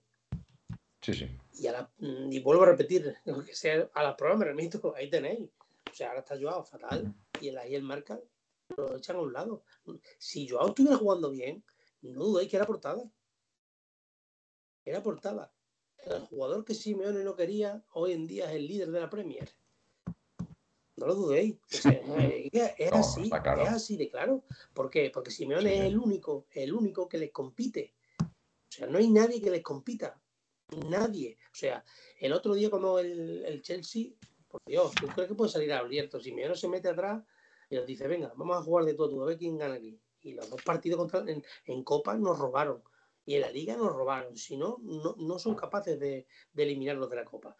Sí, 1.00 1.14
sí. 1.14 1.28
Y, 1.54 1.66
a 1.66 1.72
la- 1.72 1.90
mm, 1.98 2.30
y 2.32 2.40
vuelvo 2.40 2.62
a 2.64 2.66
repetir, 2.66 3.16
lo 3.24 3.42
que 3.44 3.54
sea, 3.54 3.88
a 3.94 4.02
las 4.02 4.14
pruebas 4.16 4.38
me 4.38 4.44
remito, 4.44 4.94
ahí 4.94 5.08
tenéis. 5.10 5.48
O 5.90 5.94
sea, 5.94 6.08
ahora 6.08 6.20
está 6.20 6.38
Joao 6.38 6.62
fatal 6.62 7.12
y 7.40 7.48
el 7.48 7.58
ahí 7.58 7.74
el 7.74 7.82
marca 7.82 8.20
lo 8.76 8.96
echan 8.96 9.16
a 9.16 9.20
un 9.20 9.32
lado. 9.32 9.64
Si 10.18 10.46
Joao 10.46 10.68
estuviera 10.68 10.96
jugando 10.98 11.30
bien, 11.30 11.64
no 12.02 12.20
dudéis 12.24 12.48
que 12.50 12.56
era 12.56 12.66
portada. 12.66 13.02
Era 14.90 15.04
portada. 15.04 15.52
El 16.04 16.22
jugador 16.22 16.64
que 16.64 16.74
Simeone 16.74 17.22
no 17.22 17.36
quería, 17.36 17.84
hoy 17.92 18.10
en 18.10 18.26
día 18.26 18.46
es 18.50 18.56
el 18.56 18.66
líder 18.66 18.90
de 18.90 19.00
la 19.00 19.08
Premier. 19.08 19.48
No 20.96 21.06
lo 21.06 21.14
dudéis. 21.14 21.54
O 21.54 21.76
sea, 21.76 22.02
no, 22.04 22.16
es, 22.18 22.50
que 22.50 22.74
es 22.76 22.90
No, 22.90 22.96
así, 22.98 23.30
claro. 23.30 23.62
es 23.62 23.68
así 23.68 23.96
de 23.96 24.10
claro. 24.10 24.42
¿Por 24.74 24.90
qué? 24.90 25.12
Porque 25.14 25.30
Simeone 25.30 25.70
Sí, 25.70 25.76
es 25.76 25.84
el 25.84 25.96
único, 25.96 26.48
el 26.50 26.72
único 26.74 27.08
que 27.08 27.18
les 27.18 27.30
compite. 27.30 27.94
O 28.20 28.26
sea, 28.68 28.88
no 28.88 28.98
hay 28.98 29.08
nadie 29.08 29.40
que 29.40 29.50
les 29.50 29.62
compita. 29.62 30.20
Nadie. 30.88 31.38
O 31.52 31.54
sea, 31.54 31.84
el 32.18 32.32
otro 32.32 32.54
día 32.54 32.68
cuando 32.68 32.98
el, 32.98 33.44
el 33.44 33.62
Chelsea, 33.62 34.10
por 34.48 34.60
Dios, 34.66 34.90
¿tú 34.96 35.06
crees 35.06 35.28
que 35.28 35.36
puede 35.36 35.52
salir 35.52 35.72
abierto? 35.72 36.18
Simeone 36.18 36.56
se 36.56 36.66
mete 36.66 36.88
atrás 36.88 37.22
y 37.68 37.76
nos 37.76 37.86
dice, 37.86 38.08
venga, 38.08 38.32
vamos 38.34 38.56
a 38.56 38.62
jugar 38.64 38.86
de 38.86 38.94
todo, 38.94 39.22
a 39.22 39.26
ver 39.26 39.38
quién 39.38 39.56
gana 39.56 39.74
aquí. 39.74 40.00
Y 40.22 40.32
los 40.32 40.50
dos 40.50 40.60
partidos 40.62 40.98
contra, 40.98 41.20
en, 41.30 41.44
en 41.66 41.84
Copa 41.84 42.16
nos 42.16 42.36
robaron. 42.40 42.82
Y 43.24 43.34
en 43.34 43.42
la 43.42 43.50
Liga 43.50 43.76
nos 43.76 43.92
robaron. 43.92 44.36
Si 44.36 44.56
no, 44.56 44.78
no, 44.82 45.14
no 45.18 45.38
son 45.38 45.54
capaces 45.54 45.98
de, 45.98 46.26
de 46.52 46.62
eliminarnos 46.62 47.10
de 47.10 47.16
la 47.16 47.24
Copa. 47.24 47.56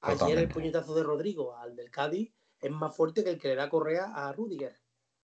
Ayer 0.00 0.38
el 0.38 0.48
puñetazo 0.48 0.94
de 0.94 1.02
Rodrigo 1.02 1.56
al 1.56 1.74
del 1.74 1.90
Cádiz 1.90 2.32
es 2.60 2.70
más 2.70 2.94
fuerte 2.96 3.24
que 3.24 3.30
el 3.30 3.38
que 3.38 3.48
le 3.48 3.54
da 3.56 3.68
Correa 3.70 4.12
a 4.14 4.32
Rudiger. 4.32 4.76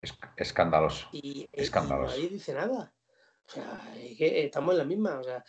Es, 0.00 0.12
escandaloso. 0.36 1.08
Y, 1.12 1.42
y 1.42 1.48
Escandaloso. 1.52 2.14
nadie 2.14 2.28
dice 2.28 2.52
nada. 2.52 2.92
O 3.46 3.48
sea, 3.48 3.94
es 3.96 4.18
que 4.18 4.44
estamos 4.44 4.72
en 4.72 4.78
la 4.78 4.84
misma. 4.84 5.18
O 5.20 5.22
sea, 5.22 5.44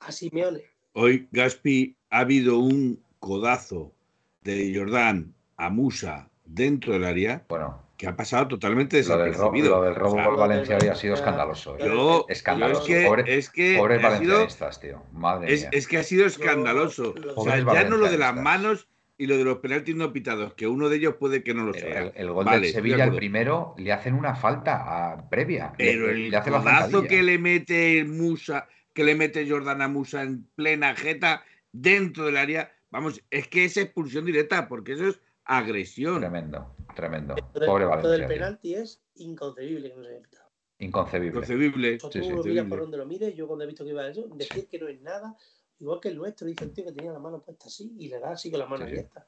a 0.00 0.12
Simeone. 0.12 0.64
Hoy, 0.94 1.28
Gaspi, 1.32 1.96
ha 2.10 2.20
habido 2.20 2.58
un 2.58 3.02
codazo 3.18 3.94
de 4.42 4.72
Jordán 4.74 5.34
a 5.56 5.70
Musa 5.70 6.30
dentro 6.44 6.92
del 6.92 7.04
área 7.04 7.44
Bueno, 7.48 7.81
que 8.02 8.08
ha 8.08 8.16
pasado 8.16 8.48
totalmente 8.48 9.00
lo 9.04 9.08
del, 9.16 9.18
ro- 9.18 9.24
desapercibido. 9.30 9.76
lo 9.78 9.82
del 9.84 9.94
robo 9.94 10.12
O 10.14 10.16
sea, 10.16 10.24
al 10.26 10.36
Valencia 10.36 10.78
hoy 10.82 10.88
ha 10.88 10.94
sido 10.96 11.14
escandaloso. 11.14 11.76
¿eh? 11.78 11.84
yo, 11.86 12.26
Escandaloso. 12.28 12.84
yo 12.88 12.94
es 12.96 13.00
que, 13.00 13.06
Pobre- 13.08 13.24
es 13.38 13.48
que 13.50 13.76
Pobres 13.78 13.98
sido, 14.00 14.10
valencianistas, 14.10 14.80
tío. 14.80 15.02
Madre 15.12 15.54
es, 15.54 15.60
mía. 15.60 15.70
es 15.72 15.86
que 15.86 15.98
ha 15.98 16.02
sido 16.02 16.26
escandaloso. 16.26 17.14
Yo- 17.14 17.32
o 17.36 17.44
sea, 17.44 17.58
ya 17.58 17.84
no 17.84 17.96
lo 17.96 18.10
de 18.10 18.18
las 18.18 18.34
manos 18.34 18.88
y 19.18 19.26
lo 19.28 19.36
de 19.38 19.44
los 19.44 19.58
penaltis 19.58 19.94
no 19.94 20.12
pitados, 20.12 20.54
que 20.54 20.66
uno 20.66 20.88
de 20.88 20.96
ellos 20.96 21.14
puede 21.14 21.44
que 21.44 21.54
no 21.54 21.62
lo 21.64 21.74
sea. 21.74 22.00
el, 22.02 22.12
el 22.16 22.30
gol 22.32 22.44
Vale, 22.44 22.62
del 22.62 22.72
Sevilla, 22.72 23.04
el 23.04 23.14
primero, 23.14 23.74
le 23.78 23.92
hacen 23.92 24.14
una 24.14 24.34
falta 24.34 25.12
a- 25.12 25.28
previa. 25.30 25.72
Pero 25.78 26.08
le, 26.08 26.12
el 26.12 26.30
le 26.30 26.36
hace 26.36 26.50
la 26.50 26.60
que 27.06 27.22
le 27.22 27.38
mete 27.38 28.04
Musa, 28.04 28.66
que 28.92 29.04
le 29.04 29.14
mete 29.14 29.48
Jordana 29.48 29.86
Musa 29.86 30.22
en 30.22 30.44
plena 30.56 30.96
jeta 30.96 31.44
dentro 31.70 32.24
del 32.26 32.36
área, 32.36 32.72
vamos, 32.90 33.22
es 33.30 33.46
que 33.46 33.64
es 33.64 33.76
expulsión 33.76 34.24
directa, 34.24 34.66
porque 34.66 34.94
eso 34.94 35.06
es 35.06 35.20
agresión. 35.44 36.20
Tremendo, 36.20 36.74
tremendo. 36.94 37.34
Del- 37.54 37.66
Pobre 37.66 37.84
lo 37.84 37.90
del 37.90 38.02
Valencia. 38.02 38.16
tío. 38.18 38.28
penalti 38.28 38.74
es 38.74 39.02
inconcebible 39.16 39.90
que 39.90 39.96
no 39.96 40.04
se 40.04 40.10
haya 40.10 40.20
pitado. 40.22 40.50
Inconcebible. 40.78 41.32
Concebible. 41.40 41.94
Eso 41.94 42.10
Sí, 42.10 42.18
tú 42.20 42.24
sí, 42.24 42.30
lo 42.32 42.42
miras 42.44 42.66
por 42.68 42.80
donde 42.80 42.96
lo 42.98 43.06
mires, 43.06 43.34
yo 43.34 43.46
cuando 43.46 43.64
he 43.64 43.66
visto 43.68 43.84
que 43.84 43.90
iba 43.90 44.02
a 44.02 44.08
eso, 44.08 44.26
decir 44.34 44.66
que 44.68 44.78
no 44.78 44.88
es 44.88 45.00
nada, 45.00 45.36
igual 45.78 46.00
que 46.00 46.08
el 46.08 46.16
nuestro, 46.16 46.46
dice 46.46 46.64
el 46.64 46.72
tío 46.72 46.84
que 46.84 46.92
tenía 46.92 47.12
la 47.12 47.18
mano 47.20 47.40
puesta 47.40 47.66
así 47.66 47.94
y 47.98 48.08
le 48.08 48.18
da 48.18 48.32
así 48.32 48.50
con 48.50 48.58
la 48.60 48.66
mano 48.66 48.84
Sí, 48.84 48.90
sí. 48.90 48.96
abierta. 48.98 49.26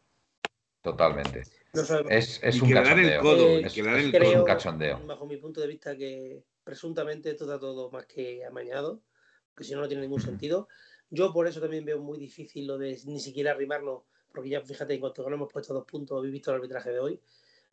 Totalmente. 0.83 1.43
No 1.73 1.83
sabemos. 1.83 2.13
Es, 2.13 2.41
es 2.43 2.61
un 2.61 2.71
dan 2.71 2.79
el 2.79 2.85
cachondeo. 2.85 3.23
codo, 3.23 3.47
Eh, 3.49 3.61
Es, 3.61 3.77
es- 3.77 3.87
el 3.87 4.15
es 4.15 4.23
codo. 4.23 4.39
un 4.41 4.45
cachondeo. 4.45 5.07
bajo 5.07 5.27
mi 5.27 5.37
punto 5.39 5.61
de 5.61 5.67
vista, 5.67 5.97
que 5.97 6.45
presuntamente 6.63 7.31
esto 7.31 7.45
está 7.45 7.59
todo 7.59 7.91
más 7.91 8.07
que 8.07 8.45
amañado, 8.45 9.01
que 9.57 9.65
si 9.65 9.75
no, 9.75 9.81
no 9.81 9.89
tiene 9.89 10.03
ningún 10.03 10.21
sentido. 10.21 10.69
Yo 11.11 11.33
por 11.33 11.47
eso 11.47 11.61
también 11.61 11.85
veo 11.85 12.01
muy 12.01 12.19
difícil 12.19 12.67
lo 12.67 12.77
de 12.79 12.99
ni 13.07 13.21
siquiera 13.21 13.53
arrimarnos, 13.53 14.03
porque 14.33 14.51
ya 14.51 14.61
fíjate, 14.61 14.95
en 14.95 15.01
cuanto 15.01 15.23
que 15.25 15.31
no 15.31 15.37
hemos 15.37 15.53
puesto 15.53 15.73
dos 15.73 15.85
puntos, 15.87 16.19
habéis 16.19 16.33
visto 16.33 16.51
el 16.51 16.57
arbitraje 16.57 16.91
de 16.91 16.99
hoy, 17.01 17.21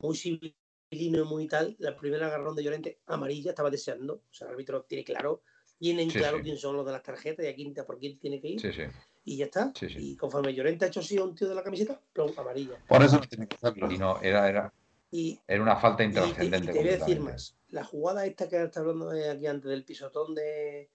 muy 0.02 0.16
civilino 0.18 0.54
y 0.92 1.26
muy 1.26 1.48
tal, 1.48 1.76
la 1.80 1.96
primera 1.96 2.28
agarrón 2.28 2.56
de 2.56 2.64
Llorente 2.64 3.00
amarilla, 3.06 3.52
estaba 3.52 3.70
deseando, 3.70 4.16
o 4.16 4.34
sea, 4.34 4.48
el 4.48 4.54
árbitro 4.54 4.84
tiene 4.84 5.04
claro, 5.04 5.44
tienen 5.78 6.12
Sí, 6.12 6.20
claro 6.20 6.38
sí. 6.38 6.44
quién 6.44 6.58
son 6.58 6.76
los 6.76 6.86
de 6.86 6.92
las 6.92 7.04
tarjetas 7.04 7.46
y 7.46 7.50
a 7.50 7.56
quién, 7.56 7.74
por 7.74 7.98
quién 7.98 8.20
tiene 8.20 8.40
que 8.42 8.50
ir, 8.50 8.60
Sí, 8.62 8.72
sí. 8.74 8.84
y 9.26 9.38
ya 9.38 9.46
está. 9.46 9.72
Sí, 9.76 9.90
sí. 9.90 9.96
Y 10.12 10.18
conforme 10.18 10.54
Llorente 10.54 10.86
ha 10.86 10.88
hecho 10.90 11.00
así 11.00 11.18
a 11.18 11.24
un 11.24 11.34
tío 11.36 11.48
de 11.50 11.56
la 11.56 11.64
camiseta, 11.64 12.00
plum, 12.14 12.32
amarilla. 12.38 12.78
Por 12.88 13.02
eso 13.04 13.18
no 13.20 13.28
tiene 13.28 13.48
que 13.48 13.56
hacerlo. 13.56 13.92
Y 13.92 13.98
no, 13.98 14.22
era, 14.22 14.48
era, 14.50 14.74
Y, 15.12 15.40
era 15.48 15.62
una 15.62 15.76
falta 15.78 16.04
Y, 16.04 16.08
y- 16.08 16.10
y 16.10 16.14
te 16.14 16.20
intrascendente. 16.20 16.72
voy 16.74 16.88
a 16.90 16.98
decir 16.98 17.20
más. 17.20 17.58
La 17.70 17.84
jugada 17.84 18.26
esta 18.26 18.48
que 18.50 18.62
está 18.64 18.82
hablando 18.82 19.10
aquí 19.12 19.48
antes 19.48 19.70
del 19.70 19.84
pisotón 19.86 20.36
de 20.36 20.90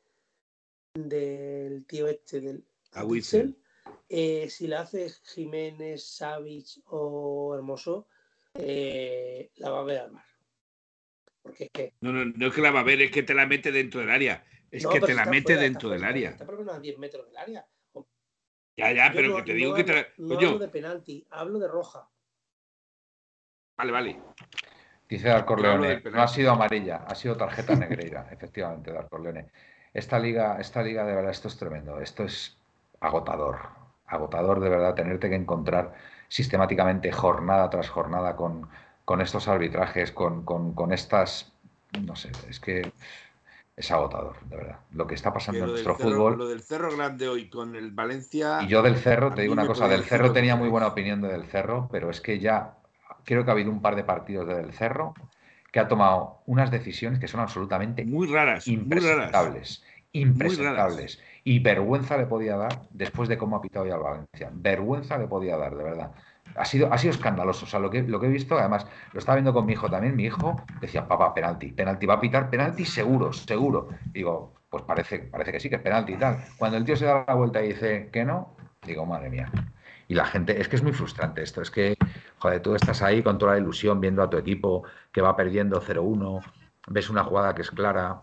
del 0.95 1.85
tío 1.87 2.07
este 2.09 2.41
del 2.41 2.65
A 2.93 3.05
Witzel, 3.05 3.57
eh, 4.09 4.49
si 4.49 4.66
la 4.66 4.81
hace 4.81 5.11
Jiménez, 5.24 6.03
Savich 6.05 6.81
o 6.87 7.55
Hermoso, 7.55 8.09
eh, 8.59 9.51
la 9.57 9.70
va 9.70 9.81
a 9.81 9.85
ver 9.85 9.99
al 10.01 10.12
mar. 10.12 10.24
Porque 11.43 11.65
es 11.65 11.70
que. 11.70 11.95
No, 12.01 12.12
no, 12.12 12.24
no 12.24 12.47
es 12.49 12.55
que 12.55 12.61
la 12.62 12.70
va 12.70 12.81
a 12.81 12.85
ver, 12.85 13.01
es 13.03 13.11
que 13.11 13.23
te 13.23 13.35
la 13.35 13.47
mete 13.47 13.70
dentro 13.73 14.01
del 14.01 14.11
área. 14.11 14.45
Es 14.70 14.83
no, 14.85 14.91
que 14.91 15.01
te 15.01 15.15
la 15.15 15.24
mete 15.27 15.53
fuera, 15.55 15.61
dentro 15.62 15.89
del 15.91 16.05
área. 16.05 16.31
Está 16.31 16.45
por 16.45 16.55
lo 16.55 16.61
menos 16.61 16.77
a 16.77 16.81
10 16.81 16.99
metros 16.99 17.27
del 17.27 17.37
área. 17.37 17.66
Ya, 18.77 18.93
ya, 18.93 19.09
Yo 19.09 19.15
pero 19.15 19.28
no- 19.28 19.37
que 19.37 19.43
te 19.43 19.53
no 19.53 19.57
digo 19.59 19.74
que 19.74 19.85
te 19.85 19.93
hablo- 19.93 20.03
la. 20.03 20.09
No 20.19 20.35
Coño, 20.35 20.47
hablo 20.49 20.59
de 20.59 20.69
penalti, 20.69 21.27
hablo 21.31 21.59
de 21.59 21.69
roja. 21.69 22.09
Vale, 23.78 23.93
vale. 23.93 24.20
Dice 25.09 25.28
Darko 25.28 25.57
Yo 25.57 25.61
hablo 25.70 25.70
Leone, 25.83 25.89
del 25.89 26.03
penalti. 26.03 26.16
no 26.16 26.23
ha 26.23 26.28
sido 26.28 26.51
amarilla, 26.51 26.97
ha 27.07 27.15
sido 27.15 27.37
tarjeta 27.37 27.74
negreira, 28.11 28.28
efectivamente, 28.33 28.93
Darko 28.93 29.19
Leone. 29.19 29.51
Esta 29.95 30.19
liga, 30.19 30.59
esta 30.61 30.83
liga 30.83 31.05
de 31.07 31.15
verdad, 31.15 31.31
esto 31.31 31.49
es 31.49 31.57
tremendo, 31.57 32.01
esto 32.01 32.24
es 32.24 32.59
agotador, 33.01 33.59
agotador 34.07 34.61
de 34.61 34.69
verdad 34.69 34.95
tenerte 34.95 35.28
que 35.31 35.37
encontrar 35.37 35.95
sistemáticamente 36.28 37.12
jornada 37.12 37.69
tras 37.70 37.89
jornada 37.89 38.36
con, 38.36 38.69
con 39.05 39.20
estos 39.20 39.48
arbitrajes, 39.48 40.12
con, 40.12 40.44
con- 40.44 40.74
con 40.74 40.93
estas, 40.93 41.53
no 42.03 42.16
sé, 42.16 42.31
es 42.48 42.61
que 42.61 42.93
es 43.77 43.90
agotador, 43.90 44.36
de 44.48 44.57
verdad. 44.57 44.78
Lo 44.93 45.07
que 45.07 45.15
está 45.15 45.32
pasando 45.32 45.65
en 45.65 45.70
nuestro 45.70 45.97
cerro, 45.97 46.11
fútbol. 46.11 46.39
lo 46.39 46.48
del 46.48 46.62
Cerro 46.62 46.97
Grande 46.97 47.28
hoy 47.28 47.48
con 47.48 47.77
el 47.77 47.90
Valencia. 47.90 48.62
Y 48.62 48.69
yo 48.69 48.82
del 48.82 48.97
Cerro, 48.97 49.32
te 49.35 49.43
digo 49.43 49.53
una 49.53 49.66
cosa, 49.66 49.86
del 49.89 50.05
Cerro 50.05 50.32
tenía 50.32 50.57
muy 50.57 50.69
buena 50.69 50.86
opinión 50.86 51.20
de 51.20 51.28
del 51.28 51.44
Cerro, 51.44 51.89
pero 51.93 52.11
es 52.11 52.20
que 52.20 52.39
ya 52.39 52.74
creo 53.24 53.44
que 53.44 53.51
ha 53.51 53.53
habido 53.53 53.70
un 53.70 53.82
par 53.82 53.97
de 53.97 54.05
partidos 54.05 54.48
de 54.48 54.55
del 54.55 54.73
Cerro 54.73 55.15
que 55.73 55.81
ha 55.81 55.89
tomado 55.89 56.40
unas 56.47 56.70
decisiones 56.70 57.19
que 57.19 57.28
son 57.28 57.40
absolutamente 57.40 58.05
Muy 58.07 58.27
raras, 58.28 58.66
muy 58.66 58.77
raras. 58.77 58.85
impresentables. 58.85 59.85
Impresentables. 60.12 61.20
Y 61.47 61.60
vergüenza 61.60 62.16
le 62.16 62.27
podía 62.27 62.56
dar 62.56 62.82
después 62.90 63.28
de 63.28 63.39
cómo 63.39 63.55
ha 63.55 63.62
pitado 63.62 63.86
ya 63.86 63.94
el 63.94 64.02
Valencia. 64.02 64.51
Vergüenza 64.52 65.16
le 65.16 65.28
podía 65.28 65.56
dar, 65.56 65.77
de 65.77 65.85
verdad. 65.85 66.10
Ha 66.56 66.64
sido, 66.64 66.93
ha 66.93 66.98
sido 66.98 67.12
escandaloso. 67.12 67.66
O 67.66 67.68
sea, 67.68 67.78
lo 67.78 67.89
que, 67.89 68.02
lo 68.02 68.18
que 68.18 68.27
he 68.27 68.31
visto, 68.31 68.59
además, 68.59 68.85
lo 69.12 69.20
estaba 69.20 69.36
viendo 69.36 69.55
con 69.55 69.64
mi 69.64 69.74
hijo 69.74 69.89
también. 69.89 70.16
Mi 70.16 70.24
hijo 70.24 70.60
decía, 70.81 71.06
papá, 71.06 71.32
penalti, 71.32 71.70
penalti, 71.70 72.05
va 72.05 72.14
a 72.14 72.20
pitar 72.20 72.51
penalti 72.51 72.85
seguro, 72.85 73.32
seguro. 73.32 73.90
Digo, 74.06 74.55
pues 74.68 74.82
parece, 74.82 75.20
parece 75.20 75.52
que 75.52 75.60
sí, 75.60 75.68
que 75.68 75.77
es 75.77 75.82
penalti 75.82 76.14
y 76.14 76.16
tal. 76.16 76.39
Cuando 76.59 76.78
el 76.78 76.85
tío 76.85 76.97
se 76.97 77.05
da 77.05 77.24
la 77.28 77.35
vuelta 77.35 77.62
y 77.62 77.68
dice 77.68 78.10
que 78.12 78.24
no, 78.24 78.56
digo, 78.85 79.06
madre 79.06 79.31
mía. 79.31 79.48
Y 80.09 80.14
la 80.14 80.24
gente, 80.24 80.60
es 80.60 80.66
que 80.66 80.74
es 80.74 80.82
muy 80.82 80.94
frustrante 80.94 81.44
esto. 81.44 81.62
Es 81.62 81.70
que, 81.70 81.94
joder, 82.39 82.60
tú 82.60 82.74
estás 82.74 83.02
ahí 83.02 83.23
con 83.23 83.39
toda 83.39 83.52
la 83.52 83.60
ilusión 83.60 84.01
viendo 84.01 84.20
a 84.20 84.28
tu 84.28 84.36
equipo 84.36 84.82
que 85.12 85.20
va 85.20 85.36
perdiendo 85.36 85.81
0-1 85.81 86.43
ves 86.89 87.11
una 87.11 87.25
jugada 87.25 87.55
que 87.55 87.63
es 87.63 87.71
clara, 87.71 88.23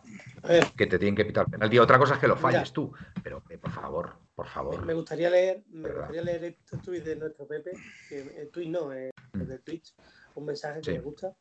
que 0.78 0.88
te 0.88 0.98
tienen 0.98 1.16
que 1.16 1.26
pitar 1.26 1.50
penalti. 1.50 1.80
Otra 1.80 1.98
cosa 2.00 2.16
es 2.16 2.20
que 2.20 2.28
lo 2.28 2.36
falles 2.38 2.62
Mira. 2.62 2.74
tú, 2.74 2.94
pero 3.24 3.44
que, 3.44 3.58
por 3.58 3.72
favor, 3.72 4.14
por 4.36 4.48
favor. 4.48 4.86
me 4.86 4.94
gustaría 4.94 5.30
leer, 5.30 5.64
me 5.70 5.84
¿Verdad? 5.84 5.98
gustaría 6.08 6.22
leer 6.24 6.44
estos 6.46 6.82
tweets 6.82 7.06
de 7.06 7.16
nuestro 7.16 7.48
Pepe, 7.48 7.72
que 8.10 8.20
el 8.42 8.50
tweet 8.50 8.70
no, 8.70 8.94
eh, 8.94 9.10
Mm. 9.34 9.44
de 9.48 9.60
Twitch, 9.60 9.96
un 10.36 10.46
mensaje 10.46 10.82
que 10.82 10.92
Sí. 10.92 10.98
me 10.98 11.02
gusta. 11.02 11.36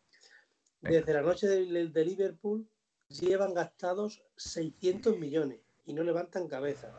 Desde 0.80 1.12
la 1.12 1.20
noche 1.22 1.46
de, 1.46 1.88
de 1.88 2.04
Liverpool 2.04 2.66
llevan 3.08 3.52
gastados 3.54 4.24
600 4.36 5.18
millones 5.18 5.60
y 5.84 5.92
no 5.92 6.02
levantan 6.02 6.48
cabeza. 6.48 6.90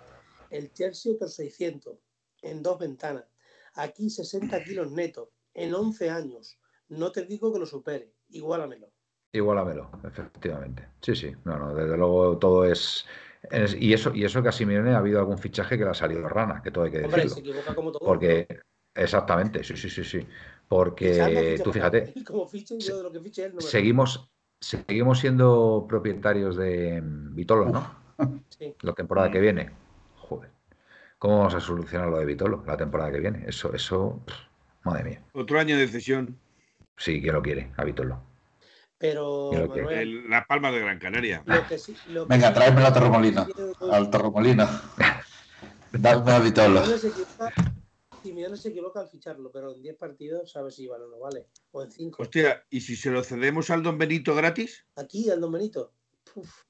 El 0.51 0.71
Chelsea 0.71 1.11
otros 1.11 1.33
600 1.33 1.97
en 2.43 2.61
dos 2.61 2.77
ventanas. 2.77 3.25
Aquí 3.73 4.09
60 4.11 4.63
kilos 4.63 4.91
netos 4.91 5.29
en 5.55 5.73
11 5.73 6.11
años. 6.11 6.59
No 6.89 7.11
te 7.11 7.25
digo 7.25 7.51
que 7.51 7.59
lo 7.59 7.65
supere, 7.65 8.13
igualamelo. 8.29 8.91
Igualamelo, 9.33 9.89
efectivamente. 10.03 10.87
Sí, 11.01 11.15
sí. 11.15 11.35
No, 11.43 11.57
no, 11.57 11.73
desde 11.73 11.97
luego 11.97 12.37
todo 12.37 12.65
es. 12.65 13.05
es- 13.49 13.75
y 13.75 13.91
eso, 13.91 14.13
y 14.13 14.23
eso 14.23 14.41
que 14.43 14.49
a 14.49 14.51
Simeone 14.51 14.91
ha 14.93 14.99
habido 14.99 15.19
algún 15.19 15.39
fichaje 15.39 15.75
que 15.77 15.83
le 15.83 15.89
ha 15.89 15.93
salido 15.95 16.29
rana, 16.29 16.61
que 16.61 16.69
todo 16.71 16.85
hay 16.85 16.91
que 16.91 17.01
Hombre, 17.01 17.23
se 17.23 17.27
decirlo. 17.29 17.49
equivoca 17.51 17.75
como 17.75 17.91
todo. 17.91 18.05
Porque, 18.05 18.47
exactamente, 18.93 19.63
sí, 19.63 19.75
sí, 19.75 19.89
sí, 19.89 20.03
sí. 20.03 20.25
Porque 20.67 21.59
tú 21.63 21.71
fíjate, 21.73 22.13
él 22.15 22.23
Como 22.25 22.47
fiche, 22.47 22.77
yo 22.79 22.97
de 22.97 23.03
lo 23.03 23.11
que 23.11 23.19
fiche 23.19 23.43
él 23.45 23.51
no 23.51 23.57
me 23.57 23.61
seguimos, 23.63 24.29
seguimos 24.61 25.19
siendo 25.19 25.85
propietarios 25.89 26.55
de 26.55 27.01
mm, 27.01 27.35
Vitolo, 27.35 27.65
¿no? 27.65 28.03
Sí. 28.49 28.75
La 28.81 28.93
temporada 28.93 29.31
que 29.31 29.39
viene. 29.39 29.71
Joder. 30.15 30.51
¿Cómo 31.17 31.39
vamos 31.39 31.55
a 31.55 31.59
solucionar 31.59 32.07
lo 32.09 32.19
de 32.19 32.25
Vitolo 32.25 32.63
la 32.67 32.77
temporada 32.77 33.11
que 33.11 33.19
viene? 33.19 33.45
Eso, 33.47 33.73
eso, 33.73 34.21
pff, 34.25 34.35
madre 34.83 35.03
mía. 35.03 35.23
Otro 35.33 35.59
año 35.59 35.75
de 35.75 35.87
cesión. 35.87 36.37
Sí, 36.97 37.19
¿quién 37.19 37.33
lo 37.33 37.41
quiere? 37.41 37.71
A 37.77 37.83
Vitolo. 37.83 38.21
Pero, 39.03 39.51
Manuel, 39.67 39.99
El- 39.99 40.29
Las 40.29 40.45
Palmas 40.47 40.71
de 40.73 40.79
Gran 40.79 40.97
Canaria. 40.97 41.43
lo 41.45 41.67
que 41.67 41.77
sí, 41.77 41.93
lo 42.07 42.25
que 42.25 42.33
Venga, 42.35 42.47
sí- 42.47 42.53
tráemelo 42.53 42.87
a 42.87 42.93
Torremolino. 42.93 43.45
Al 43.91 44.09
Torremolino. 44.09 44.65
Dame 45.91 46.31
a 46.31 46.39
Vitolo. 46.39 46.79
Simeone 46.85 46.97
se 46.97 47.07
equivoca, 47.09 47.53
Simeone 48.23 48.55
se 48.55 48.69
equivoca 48.69 48.99
al 49.01 49.09
ficharlo, 49.09 49.51
pero 49.51 49.73
en 49.75 49.81
10 49.81 49.97
partidos 49.97 50.49
sabe 50.49 50.71
si 50.71 50.87
vale 50.87 51.03
o 51.03 51.09
no 51.09 51.19
vale. 51.19 51.47
O 51.71 51.83
en 51.83 51.91
5. 51.91 52.23
Hostia, 52.23 52.63
¿y 52.69 52.79
si 52.79 52.95
se 52.95 53.11
lo 53.11 53.21
cedemos 53.25 53.69
al 53.71 53.83
Don 53.83 53.97
Benito 53.97 54.33
gratis? 54.35 54.85
Aquí, 54.95 55.29
al 55.29 55.41
Don 55.41 55.51
Benito. 55.51 55.91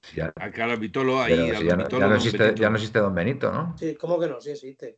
Sí, 0.02 0.16
ya- 0.16 0.34
Acá 0.36 0.66
al 0.66 0.80
Vitolo, 0.80 1.22
ahí 1.22 1.34
pero 1.36 1.44
al 1.56 1.62
si 1.62 1.68
ya, 1.68 1.76
no, 1.76 1.84
Vitolo, 1.84 2.00
ya 2.00 2.06
no 2.08 2.10
Don 2.10 2.16
existe, 2.18 2.38
Benito. 2.44 2.62
ya 2.64 2.70
no 2.72 2.76
existe 2.78 3.00
Don 3.00 3.14
Benito, 3.14 3.52
¿no? 3.52 3.78
sí, 3.78 3.94
¿cómo 3.96 4.20
que 4.20 4.28
no? 4.28 4.42
Sí 4.42 4.50
existe. 4.50 4.98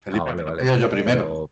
Felipe, 0.00 0.22
Ah, 0.22 0.24
vale, 0.24 0.36
me 0.38 0.42
lo 0.42 0.56
vale. 0.56 0.62
pido 0.62 0.76
yo 0.78 0.90
primero. 0.90 1.50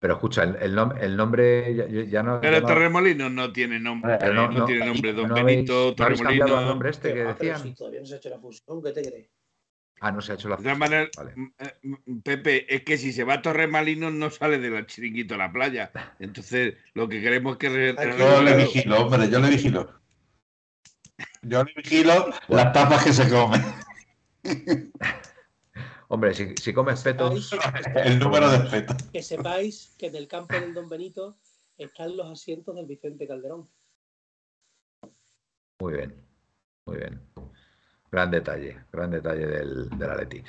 Pero, 0.00 0.14
escucha, 0.14 0.44
el, 0.44 0.56
el 0.56 0.74
nom- 0.74 0.96
el 0.98 1.14
nombre 1.16 1.74
ya, 2.08 2.22
no. 2.22 2.40
Pero 2.40 2.54
ya 2.54 2.60
no- 2.62 2.66
Torremolino 2.66 3.28
no 3.28 3.52
tiene 3.52 3.78
nombre. 3.78 4.14
Eh, 4.14 4.18
no, 4.32 4.48
no, 4.50 4.60
no, 4.60 4.64
tiene 4.64 4.86
nombre. 4.86 5.12
Don 5.12 5.28
¿no 5.28 5.34
habéis- 5.36 5.44
Benito, 5.68 5.94
¿no 5.96 6.04
habéis 6.04 6.22
cambiado 6.22 6.44
el 6.44 6.48
Torremolino. 6.48 6.66
nombre 6.70 6.90
este 6.90 7.12
que 7.12 7.22
Ah, 7.22 7.26
decían? 7.34 7.62
si 7.62 7.74
todavía 7.74 8.00
no 8.00 8.06
se 8.06 8.14
ha 8.14 8.16
hecho 8.16 8.30
la 8.30 8.38
fusión, 8.38 8.82
¿qué 8.82 8.92
te 8.92 9.02
crees? 9.02 9.28
Ah, 10.00 10.10
no 10.12 10.22
se 10.22 10.32
ha 10.32 10.34
hecho 10.36 10.48
la 10.48 10.56
De 10.56 10.62
todas 10.62 10.78
maneras, 10.78 11.10
Vale. 11.14 11.34
eh, 11.58 11.74
Pepe, 12.24 12.74
es 12.74 12.82
que 12.84 12.96
si 12.96 13.12
se 13.12 13.24
va 13.24 13.34
a 13.34 13.42
Torremolino 13.42 14.10
no 14.10 14.30
sale 14.30 14.58
de 14.58 14.70
la 14.70 14.86
chiringuito 14.86 15.34
a 15.34 15.38
la 15.38 15.52
playa. 15.52 15.92
Entonces, 16.18 16.76
lo 16.94 17.06
que 17.06 17.20
queremos 17.20 17.58
que... 17.58 17.68
re- 17.68 17.90
Aquí- 17.90 18.18
Yo 18.18 18.42
le 18.42 18.56
vigilo, 18.56 19.02
hombre, 19.06 19.28
yo 19.28 19.38
le 19.38 19.50
vigilo. 19.50 20.00
Yo 21.42 21.62
le 21.64 21.72
vigilo 21.76 22.30
las 22.48 22.72
tapas 22.72 23.04
que 23.04 23.12
se 23.12 23.28
comen. 23.28 23.60
Hombre, 26.12 26.34
si, 26.34 26.56
si 26.56 26.72
comes 26.74 27.02
petos. 27.02 27.52
El 27.94 28.18
número 28.18 28.50
de 28.50 28.58
fetos. 28.68 28.96
Que 29.12 29.22
sepáis 29.22 29.94
que 29.96 30.08
en 30.08 30.16
el 30.16 30.26
campo 30.26 30.54
del 30.54 30.74
Don 30.74 30.88
Benito 30.88 31.36
están 31.78 32.16
los 32.16 32.26
asientos 32.26 32.74
del 32.74 32.86
Vicente 32.86 33.28
Calderón. 33.28 33.68
Muy 35.80 35.92
bien, 35.92 36.14
muy 36.86 36.96
bien. 36.96 37.20
Gran 38.10 38.30
detalle, 38.30 38.84
gran 38.92 39.12
detalle 39.12 39.46
del, 39.46 39.88
del 39.90 40.10
Atleti. 40.10 40.42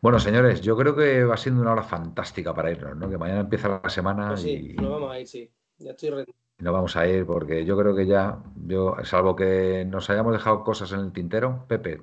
Bueno, 0.00 0.18
señores, 0.18 0.62
yo 0.62 0.74
creo 0.74 0.96
que 0.96 1.22
va 1.22 1.36
siendo 1.36 1.60
una 1.60 1.72
hora 1.72 1.82
fantástica 1.82 2.54
para 2.54 2.70
irnos, 2.70 2.96
¿no? 2.96 3.10
Que 3.10 3.18
mañana 3.18 3.40
empieza 3.40 3.80
la 3.82 3.90
semana 3.90 4.28
Pues 4.28 4.40
sí, 4.40 4.72
y, 4.72 4.74
nos 4.74 4.90
vamos 4.90 5.12
a 5.12 5.20
ir, 5.20 5.26
sí. 5.26 5.50
Ya 5.76 5.90
estoy 5.90 6.10
re- 6.10 6.24
y 6.58 6.64
no 6.64 6.72
vamos 6.72 6.96
a 6.96 7.06
ir 7.06 7.26
porque 7.26 7.64
yo 7.66 7.76
creo 7.76 7.94
que 7.94 8.06
ya, 8.06 8.42
yo, 8.66 8.96
salvo 9.04 9.36
que 9.36 9.84
nos 9.84 10.08
hayamos 10.08 10.32
dejado 10.32 10.64
cosas 10.64 10.90
en 10.92 11.00
el 11.00 11.12
tintero, 11.12 11.66
Pepe, 11.68 12.02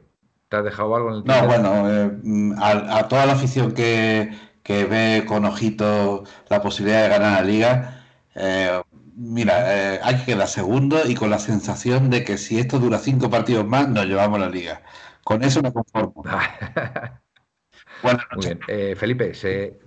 ¿te 0.56 0.60
has 0.60 0.64
dejado 0.66 0.96
algo 0.96 1.10
en 1.10 1.16
el 1.16 1.24
No, 1.26 1.48
bueno, 1.48 1.90
eh, 1.90 2.20
mm, 2.24 2.54
a, 2.60 3.00
a 3.00 3.08
toda 3.08 3.26
la 3.26 3.34
afición 3.34 3.74
que, 3.74 4.32
que 4.64 4.86
ve 4.86 5.26
con 5.28 5.46
ojito 5.46 6.24
la 6.50 6.62
posibilidad 6.62 7.04
de 7.04 7.10
ganar 7.10 7.42
la 7.42 7.48
liga, 7.48 8.06
eh, 8.36 8.82
mira, 9.16 9.96
eh, 9.96 10.00
hay 10.04 10.18
que 10.18 10.26
quedar 10.26 10.48
segundo 10.48 10.98
y 11.08 11.16
con 11.16 11.30
la 11.30 11.40
sensación 11.40 12.10
de 12.10 12.24
que 12.24 12.38
si 12.38 12.60
esto 12.60 12.80
dura 12.80 13.00
cinco 13.00 13.30
partidos 13.30 13.66
más, 13.66 13.90
nos 13.90 14.06
llevamos 14.06 14.40
la 14.40 14.50
liga. 14.50 14.82
Con 15.24 15.44
eso 15.44 15.62
me 15.62 15.74
conformo. 15.74 16.24
Buenas 18.04 18.26
Muy 18.32 18.46
noches. 18.46 18.60
bien. 18.60 18.60
Eh, 18.68 18.96
Felipe, 18.96 19.34
se... 19.34 19.80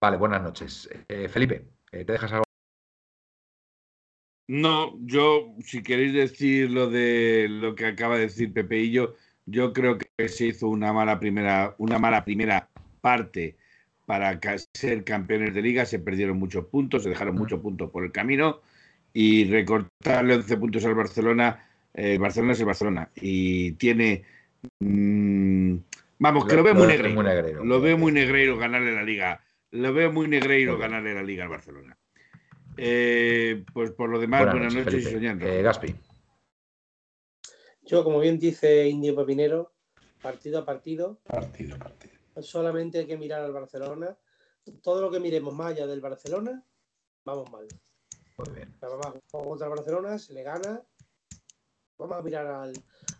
vale, 0.00 0.16
buenas 0.16 0.42
noches. 0.42 0.88
Eh, 1.08 1.28
Felipe, 1.28 1.68
¿te 1.90 2.04
dejas 2.04 2.32
algo? 2.32 2.44
No, 4.46 4.94
yo, 5.00 5.54
si 5.60 5.82
queréis 5.82 6.12
decir 6.12 6.70
lo 6.70 6.90
de 6.90 7.46
lo 7.48 7.74
que 7.74 7.86
acaba 7.86 8.16
de 8.16 8.22
decir 8.22 8.52
Pepe 8.52 8.80
y 8.80 8.92
yo, 9.46 9.72
creo 9.72 9.98
que 9.98 10.28
se 10.28 10.46
hizo 10.46 10.68
una 10.68 10.92
mala 10.92 11.18
primera, 11.20 11.74
una 11.78 11.98
mala 11.98 12.24
primera 12.24 12.68
parte 13.00 13.56
para 14.06 14.38
ser 14.74 15.04
campeones 15.04 15.54
de 15.54 15.62
liga, 15.62 15.86
se 15.86 15.98
perdieron 15.98 16.38
muchos 16.38 16.66
puntos, 16.66 17.02
se 17.02 17.08
dejaron 17.08 17.36
muchos 17.36 17.60
puntos 17.60 17.90
por 17.90 18.04
el 18.04 18.12
camino 18.12 18.60
y 19.12 19.44
recortarle 19.44 20.34
11 20.34 20.56
puntos 20.56 20.84
al 20.84 20.94
Barcelona, 20.94 21.66
eh, 21.94 22.14
el 22.14 22.18
Barcelona 22.18 22.52
es 22.52 22.60
el 22.60 22.66
Barcelona 22.66 23.08
y 23.14 23.72
tiene 23.72 24.24
mm, 24.80 25.76
vamos, 26.18 26.44
que 26.46 26.56
Lo- 26.56 26.58
lo 26.58 26.64
veo 26.64 26.74
muy 26.74 26.86
negreiro, 26.86 27.22
muy 27.22 27.24
negreiro. 27.32 27.64
lo 27.64 27.80
veo 27.80 27.98
muy 27.98 28.12
negreiro 28.12 28.58
ganarle 28.58 28.92
la 28.92 29.02
liga, 29.02 29.40
lo 29.70 29.92
veo 29.92 30.12
muy 30.12 30.28
negreiro 30.28 30.76
ganarle 30.78 31.14
la 31.14 31.22
liga 31.22 31.44
al 31.44 31.50
Barcelona. 31.50 31.96
Eh, 32.76 33.64
pues 33.72 33.92
por 33.92 34.10
lo 34.10 34.18
demás, 34.18 34.50
buenas, 34.50 34.74
noches, 34.74 34.94
y 34.94 35.02
soñando. 35.12 35.46
Eh, 35.46 35.62
Gaspi. 35.62 35.94
Yo, 37.86 38.02
como 38.02 38.18
bien 38.20 38.38
dice 38.38 38.88
Indio 38.88 39.14
Pepinero, 39.14 39.72
partido 40.22 40.60
a 40.60 40.64
partido, 40.64 41.20
Partido, 41.24 41.78
partido. 41.78 42.14
solamente 42.40 42.98
hay 43.00 43.06
que 43.06 43.18
mirar 43.18 43.42
al 43.42 43.52
Barcelona. 43.52 44.16
Todo 44.82 45.02
lo 45.02 45.10
que 45.10 45.20
miremos 45.20 45.52
más 45.54 45.72
allá 45.72 45.86
del 45.86 46.00
Barcelona, 46.00 46.64
vamos 47.24 47.50
mal. 47.50 47.68
Muy 48.38 48.54
bien. 48.54 48.74
Vamos 48.80 49.06
a 49.06 49.10
jugar 49.10 49.46
contra 49.46 49.66
el 49.66 49.74
Barcelona, 49.74 50.18
se 50.18 50.32
le 50.32 50.42
gana. 50.42 50.82
Vamos 51.98 52.16
a 52.16 52.22
mirar 52.22 52.46
al, 52.46 52.72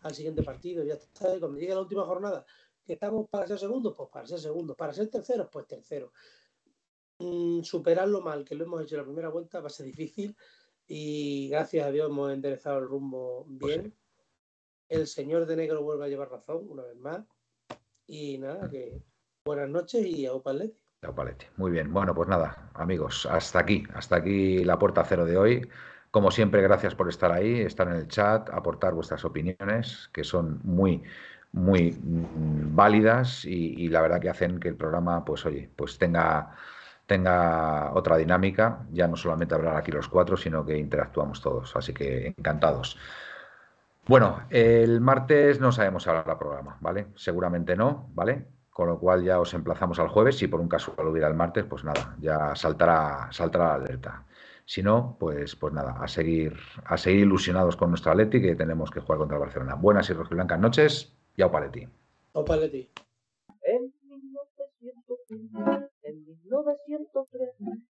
al 0.03 0.15
siguiente 0.15 0.43
partido, 0.43 0.83
ya 0.83 0.95
está. 0.95 1.37
Y 1.37 1.41
cuando 1.41 1.59
llegue 1.59 1.75
la 1.75 1.81
última 1.83 2.05
jornada, 2.07 2.47
que 2.87 2.95
estamos 2.95 3.29
para 3.29 3.47
ser 3.47 3.59
segundos, 3.59 3.95
pues 3.95 4.09
para 4.11 4.27
ser 4.27 4.39
segundos. 4.41 4.77
Para 4.77 4.95
ser 4.95 5.09
terceros, 5.09 5.49
pues 5.53 5.67
terceros. 5.67 6.11
Mm, 7.19 7.63
superar 7.63 8.09
lo 8.09 8.23
mal 8.23 8.45
que 8.45 8.55
lo 8.55 8.65
hemos 8.65 8.83
hecho 8.83 8.95
en 8.95 9.01
la 9.03 9.07
primera 9.07 9.29
vuelta 9.29 9.61
va 9.61 9.67
a 9.67 9.71
ser 9.71 9.87
difícil. 9.87 10.35
Y 10.87 11.49
gracias 11.51 11.87
a 11.87 11.91
Dios 11.91 12.09
hemos 12.09 12.33
enderezado 12.33 12.79
el 12.79 12.87
rumbo 12.87 13.47
Pues 13.61 13.77
bien. 13.83 13.95
El 14.89 15.07
señor 15.07 15.47
de 15.47 15.57
negro 15.57 15.83
vuelve 15.83 16.05
a 16.05 16.09
llevar 16.09 16.31
razón 16.31 16.67
una 16.69 16.83
vez 16.83 16.97
más. 16.97 17.25
Y 18.07 18.39
nada, 18.39 18.69
que 18.69 19.01
buenas 19.45 19.69
noches 19.69 20.05
y 20.05 20.27
a 20.27 20.33
Opalete. 20.35 20.77
Muy 21.57 21.71
bien. 21.71 21.93
Bueno, 21.93 22.15
pues 22.15 22.29
nada, 22.29 22.71
amigos, 22.75 23.27
hasta 23.27 23.59
aquí, 23.59 23.85
hasta 23.95 24.17
aquí 24.17 24.65
la 24.65 24.79
puerta 24.79 25.05
cero 25.05 25.25
de 25.25 25.37
hoy. 25.37 25.69
Como 26.11 26.31
siempre, 26.31 26.63
gracias 26.63 26.95
por 26.95 27.09
estar 27.09 27.33
ahí, 27.33 27.61
estar 27.61 27.89
en 27.89 27.95
el 27.95 28.09
chat, 28.09 28.49
aportar 28.51 28.95
vuestras 28.95 29.25
opiniones, 29.25 30.09
que 30.13 30.23
son 30.23 30.61
muy, 30.63 31.03
muy 31.53 31.93
mm, 31.93 32.75
válidas 32.75 33.45
y, 33.45 33.75
y 33.85 33.89
la 33.89 34.01
verdad 34.01 34.21
que 34.21 34.31
hacen 34.31 34.61
que 34.61 34.69
el 34.69 34.77
programa, 34.77 35.25
pues 35.25 35.45
oye, 35.45 35.69
pues 35.75 35.99
tenga, 35.99 36.55
tenga 37.07 37.93
otra 37.95 38.17
dinámica, 38.17 38.87
ya 38.93 39.09
no 39.09 39.17
solamente 39.17 39.55
hablar 39.55 39.77
aquí 39.77 39.93
los 39.93 40.09
cuatro, 40.09 40.37
sino 40.37 40.65
que 40.65 40.79
interactuamos 40.79 41.41
todos. 41.41 41.75
Así 41.77 41.93
que 41.93 42.29
encantados. 42.29 42.97
Bueno, 44.07 44.43
el 44.51 45.01
martes 45.01 45.61
no 45.61 45.73
sabemos 45.73 46.07
hablar 46.07 46.29
el 46.29 46.37
programa, 46.37 46.77
¿vale? 46.81 47.07
Seguramente 47.15 47.75
no, 47.75 48.11
¿vale? 48.13 48.47
Con 48.71 48.89
lo 48.89 48.99
cual 48.99 49.25
ya 49.25 49.41
os 49.41 49.55
emplazamos 49.55 49.99
al 49.99 50.09
jueves. 50.09 50.37
Si 50.37 50.47
por 50.47 50.61
un 50.61 50.69
caso 50.69 50.95
lo 50.99 51.11
hubiera 51.11 51.29
el 51.29 51.35
martes, 51.35 51.65
pues 51.65 51.85
nada, 51.85 52.15
ya 52.21 52.55
saltará, 52.55 53.29
saltará 53.31 53.69
la 53.69 53.75
alerta. 53.75 54.27
Si 54.67 54.83
no, 54.83 55.17
pues, 55.19 55.57
pues 55.57 55.73
nada, 55.73 55.97
a 56.01 56.09
seguir, 56.09 56.55
a 56.85 56.99
seguir 56.99 57.21
ilusionados 57.21 57.77
con 57.77 57.91
nuestro 57.91 58.13
Atleti, 58.13 58.43
que 58.43 58.55
tenemos 58.55 58.91
que 58.91 59.01
jugar 59.01 59.19
contra 59.19 59.37
el 59.37 59.43
Barcelona. 59.43 59.75
Buenas 59.75 60.11
y 60.11 60.13
rojiblancas 60.13 60.61
noches 60.61 61.17
y 61.37 61.43
a 61.43 61.51
Paletti. 61.51 61.89
Opalete. 62.33 62.91
En 63.63 63.93
1901, 64.03 65.89
en 66.03 66.25
1903, 66.25 67.51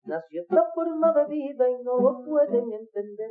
nació 0.04 0.42
esta 0.42 0.64
forma 0.74 1.12
de 1.12 1.26
vida 1.26 1.68
y 1.68 1.82
no 1.82 1.98
lo 1.98 2.24
pueden 2.24 2.72
entender. 2.72 3.30